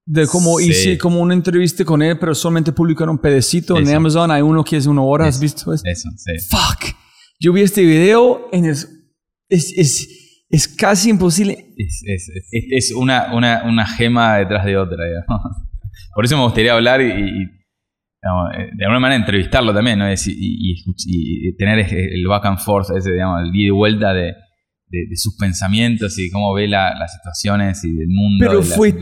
De 0.04 0.26
cómo 0.26 0.58
hice 0.58 0.96
como 0.96 1.20
una 1.20 1.34
entrevista 1.34 1.84
con 1.84 2.00
él, 2.02 2.18
pero 2.18 2.34
solamente 2.34 2.72
publicaron 2.72 3.16
un 3.16 3.18
pedacito 3.18 3.76
en 3.78 3.88
Amazon. 3.94 4.30
Hay 4.30 4.42
uno 4.42 4.64
que 4.64 4.76
es 4.76 4.86
una 4.86 5.02
hora, 5.02 5.26
¿has 5.26 5.38
visto 5.38 5.72
eso? 5.72 5.82
Eso, 5.84 6.08
sí. 6.16 6.32
Fuck. 6.50 6.96
Yo 7.38 7.52
vi 7.52 7.60
este 7.60 7.82
video 7.82 8.48
en 8.52 8.64
es, 8.64 8.88
es 9.48 10.17
es 10.50 10.68
casi 10.68 11.10
imposible. 11.10 11.74
Es, 11.76 12.02
es, 12.06 12.30
es, 12.50 12.92
una, 12.94 13.34
una, 13.34 13.64
una, 13.64 13.86
gema 13.86 14.38
detrás 14.38 14.64
de 14.64 14.76
otra, 14.76 15.04
digamos. 15.04 15.56
Por 16.14 16.24
eso 16.24 16.36
me 16.36 16.44
gustaría 16.44 16.72
hablar 16.72 17.00
y, 17.00 17.42
eh, 17.42 18.70
de 18.76 18.84
alguna 18.84 19.00
manera 19.00 19.20
entrevistarlo 19.20 19.74
también, 19.74 19.98
¿no? 19.98 20.10
y, 20.10 20.14
y, 20.26 21.56
tener 21.56 21.86
el 21.92 22.26
back 22.26 22.46
and 22.46 22.58
forth, 22.58 22.90
ese, 22.96 23.12
digamos, 23.12 23.42
el 23.42 23.54
ida 23.54 23.68
y 23.68 23.70
vuelta 23.70 24.12
de, 24.12 24.34
de, 24.90 25.16
sus 25.16 25.36
pensamientos 25.36 26.18
y 26.18 26.30
cómo 26.30 26.54
ve 26.54 26.66
la, 26.66 26.94
las 26.98 27.14
situaciones 27.14 27.84
y 27.84 27.92
del 27.92 28.08
mundo. 28.08 28.44
Pero 28.46 28.62
fue 28.62 28.94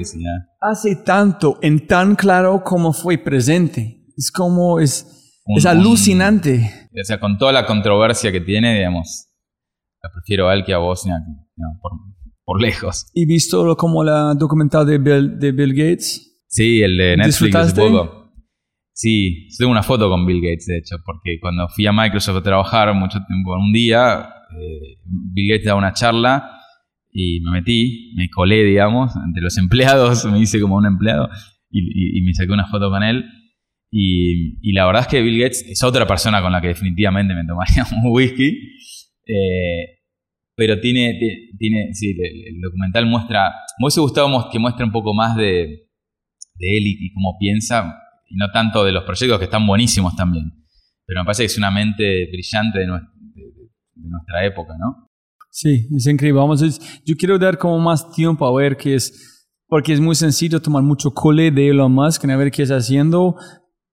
hace 0.60 0.96
tanto, 0.96 1.58
en 1.62 1.86
tan 1.86 2.16
claro 2.16 2.62
como 2.64 2.92
fue 2.92 3.18
presente. 3.18 4.04
Es 4.16 4.30
como, 4.30 4.80
es, 4.80 5.06
es 5.56 5.66
alucinante. 5.66 6.88
o 6.90 7.04
sea, 7.04 7.20
con 7.20 7.38
toda 7.38 7.52
la 7.52 7.66
controversia 7.66 8.32
que 8.32 8.40
tiene, 8.40 8.74
digamos, 8.74 9.28
prefiero 10.12 10.48
a 10.48 10.54
él 10.54 10.64
que 10.64 10.72
a 10.72 10.78
Bosnia, 10.78 11.16
por, 12.44 12.60
lejos. 12.60 13.06
¿Y 13.14 13.26
visto 13.26 13.76
como 13.76 14.04
la 14.04 14.34
documental 14.34 14.86
de 14.86 14.98
Bill, 14.98 15.38
de 15.38 15.52
Bill 15.52 15.74
Gates? 15.74 16.44
Sí, 16.48 16.80
el 16.82 16.96
de 16.96 17.16
Netflix 17.16 17.54
hace 17.54 17.74
poco. 17.74 18.32
Sí, 18.92 19.48
tengo 19.58 19.70
una 19.70 19.82
foto 19.82 20.08
con 20.08 20.24
Bill 20.24 20.40
Gates, 20.40 20.66
de 20.66 20.78
hecho, 20.78 20.96
porque 21.04 21.38
cuando 21.38 21.68
fui 21.68 21.86
a 21.86 21.92
Microsoft 21.92 22.38
a 22.38 22.42
trabajar 22.42 22.94
mucho 22.94 23.18
tiempo, 23.26 23.54
un 23.54 23.70
día, 23.70 24.26
eh, 24.58 24.98
Bill 25.04 25.50
Gates 25.50 25.66
daba 25.66 25.78
una 25.78 25.92
charla 25.92 26.50
y 27.12 27.40
me 27.40 27.50
metí, 27.50 28.14
me 28.16 28.30
colé, 28.30 28.64
digamos, 28.64 29.14
entre 29.16 29.42
los 29.42 29.58
empleados, 29.58 30.24
me 30.24 30.38
hice 30.38 30.60
como 30.60 30.76
un 30.76 30.86
empleado 30.86 31.28
y, 31.70 32.22
me 32.22 32.32
saqué 32.32 32.52
una 32.52 32.66
foto 32.68 32.90
con 32.90 33.02
él. 33.02 33.26
Y, 33.90 34.58
y, 34.62 34.72
la 34.72 34.86
verdad 34.86 35.02
es 35.02 35.08
que 35.08 35.20
Bill 35.20 35.40
Gates 35.40 35.62
es 35.68 35.82
otra 35.82 36.06
persona 36.06 36.40
con 36.40 36.52
la 36.52 36.62
que 36.62 36.68
definitivamente 36.68 37.34
me 37.34 37.44
tomaría 37.44 37.84
un 38.02 38.10
whisky. 38.12 38.58
Eh, 39.26 39.95
pero 40.56 40.80
tiene, 40.80 41.18
tiene 41.58 41.92
sí, 41.92 42.16
el, 42.18 42.60
documental 42.60 43.06
muestra, 43.06 43.50
me 43.78 43.84
hubiese 43.84 44.00
gustado 44.00 44.48
que 44.50 44.58
muestre 44.58 44.84
un 44.84 44.90
poco 44.90 45.12
más 45.12 45.36
de, 45.36 45.86
de 46.54 46.76
él 46.76 46.82
y, 46.86 47.12
cómo 47.12 47.36
piensa, 47.38 47.94
y 48.26 48.36
no 48.36 48.50
tanto 48.50 48.82
de 48.82 48.92
los 48.92 49.04
proyectos 49.04 49.38
que 49.38 49.44
están 49.44 49.66
buenísimos 49.66 50.16
también, 50.16 50.50
pero 51.04 51.20
me 51.20 51.26
parece 51.26 51.42
que 51.42 51.46
es 51.46 51.58
una 51.58 51.70
mente 51.70 52.26
brillante 52.32 52.80
de, 52.80 52.86
nuestra 52.86 54.44
época, 54.46 54.74
¿no? 54.78 55.08
Sí, 55.50 55.88
es 55.94 56.06
increíble. 56.06 56.38
Vamos 56.38 56.60
yo 57.04 57.16
quiero 57.16 57.38
dar 57.38 57.58
como 57.58 57.78
más 57.78 58.10
tiempo 58.12 58.46
a 58.46 58.54
ver 58.60 58.76
qué 58.76 58.94
es, 58.94 59.48
porque 59.68 59.92
es 59.92 60.00
muy 60.00 60.14
sencillo 60.14 60.60
tomar 60.60 60.82
mucho 60.82 61.12
cole 61.12 61.50
de 61.50 61.68
Elon 61.68 61.92
Musk, 61.92 62.24
a 62.24 62.36
ver 62.36 62.50
qué 62.50 62.62
está 62.62 62.76
haciendo, 62.76 63.36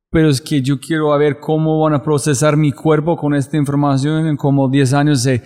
pero 0.10 0.30
es 0.30 0.40
que 0.40 0.61
yo 0.61 0.80
quiero 0.80 1.18
ver 1.18 1.40
cómo 1.40 1.80
van 1.81 1.94
a 1.94 2.03
procesar 2.03 2.56
mi 2.56 2.72
cuerpo 2.72 3.18
con 3.18 3.34
esta 3.34 3.57
información 3.57 4.27
en 4.27 4.38
como 4.38 4.69
10 4.69 4.94
años 4.94 5.23
de 5.23 5.41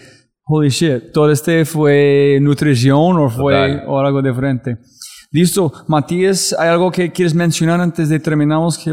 holy 0.48 0.69
shit, 0.69 1.11
todo 1.11 1.32
este 1.32 1.65
fue 1.65 2.40
nutrición 2.41 3.18
o 3.18 3.30
fue 3.30 3.84
o 3.86 3.99
algo 3.99 4.22
diferente. 4.22 4.78
Listo. 5.32 5.72
Matías, 5.88 6.56
¿hay 6.57 6.69
algo 6.69 6.90
que 6.90 7.11
quieres 7.11 7.36
mencionar 7.36 7.82
antes 7.82 8.10
de 8.10 8.19
terminamos? 8.19 8.78
Que 8.78 8.91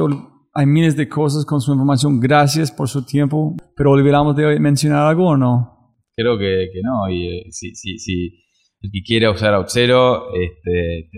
hay 0.52 0.66
miles 0.66 0.96
de 0.96 1.08
cosas 1.08 1.44
con 1.44 1.60
su 1.60 1.72
información. 1.72 2.18
Gracias 2.20 2.72
por 2.72 2.88
su 2.88 3.04
tiempo. 3.04 3.56
Pero 3.76 3.92
olvidamos 3.92 4.34
de 4.36 4.58
mencionar 4.58 5.06
algo 5.06 5.28
o 5.28 5.36
no? 5.36 5.94
Creo 6.16 6.36
que, 6.36 6.70
que 6.72 6.80
no. 6.82 7.08
Y 7.08 7.26
eh, 7.26 7.46
si, 7.50 7.74
si, 7.74 7.98
si 7.98 8.44
el 8.80 8.90
que 8.92 9.02
quiera 9.02 9.30
usar 9.30 9.54
Auxero, 9.54 10.34
este, 10.34 11.08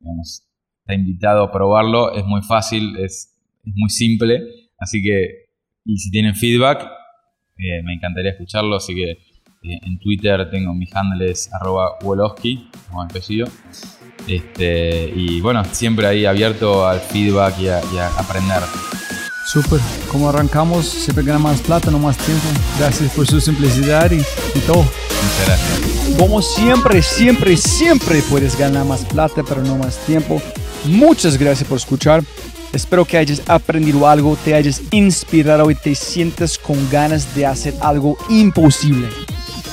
digamos, 0.00 0.46
está 0.80 0.94
invitado 0.94 1.44
a 1.44 1.52
probarlo. 1.52 2.12
Es 2.12 2.24
muy 2.24 2.42
fácil, 2.42 2.96
es, 2.98 3.38
es 3.64 3.72
muy 3.76 3.90
simple. 3.90 4.42
Así 4.78 5.00
que, 5.02 5.46
y 5.84 5.96
si 5.98 6.10
tienen 6.10 6.34
feedback, 6.34 6.82
eh, 7.58 7.82
me 7.84 7.94
encantaría 7.94 8.32
escucharlo. 8.32 8.76
Así 8.76 8.94
que 8.94 9.16
eh, 9.66 9.80
en 9.82 9.98
Twitter 9.98 10.48
tengo 10.50 10.72
mi 10.74 10.86
handle 10.92 11.30
es 11.30 11.52
arroba 11.52 11.96
Woloski, 12.02 12.70
como 12.88 13.02
apellido. 13.02 13.48
Este, 14.28 15.12
y 15.14 15.40
bueno, 15.40 15.64
siempre 15.72 16.06
ahí 16.06 16.24
abierto 16.24 16.86
al 16.86 17.00
feedback 17.00 17.58
y 17.60 17.68
a, 17.68 18.08
aprender. 18.16 18.62
Súper, 19.46 19.80
como 20.10 20.28
arrancamos, 20.28 20.86
siempre 20.86 21.24
gana 21.24 21.38
más 21.38 21.60
plata, 21.60 21.90
no 21.90 21.98
más 21.98 22.16
tiempo. 22.18 22.44
Gracias 22.78 23.12
por 23.12 23.26
su 23.26 23.40
simplicidad 23.40 24.10
y, 24.10 24.18
y 24.18 24.60
todo. 24.66 24.82
Muchas 24.82 25.46
gracias. 25.46 26.16
Como 26.18 26.42
siempre, 26.42 27.02
siempre, 27.02 27.56
siempre 27.56 28.22
puedes 28.22 28.56
ganar 28.58 28.84
más 28.84 29.04
plata, 29.04 29.42
pero 29.48 29.62
no 29.62 29.76
más 29.76 29.98
tiempo. 30.06 30.40
Muchas 30.84 31.36
gracias 31.36 31.68
por 31.68 31.78
escuchar. 31.78 32.22
Espero 32.72 33.04
que 33.04 33.16
hayas 33.16 33.42
aprendido 33.48 34.06
algo, 34.08 34.36
te 34.44 34.54
hayas 34.54 34.82
inspirado 34.90 35.70
y 35.70 35.74
te 35.74 35.94
sientas 35.94 36.58
con 36.58 36.76
ganas 36.90 37.34
de 37.34 37.46
hacer 37.46 37.74
algo 37.80 38.18
imposible. 38.28 39.08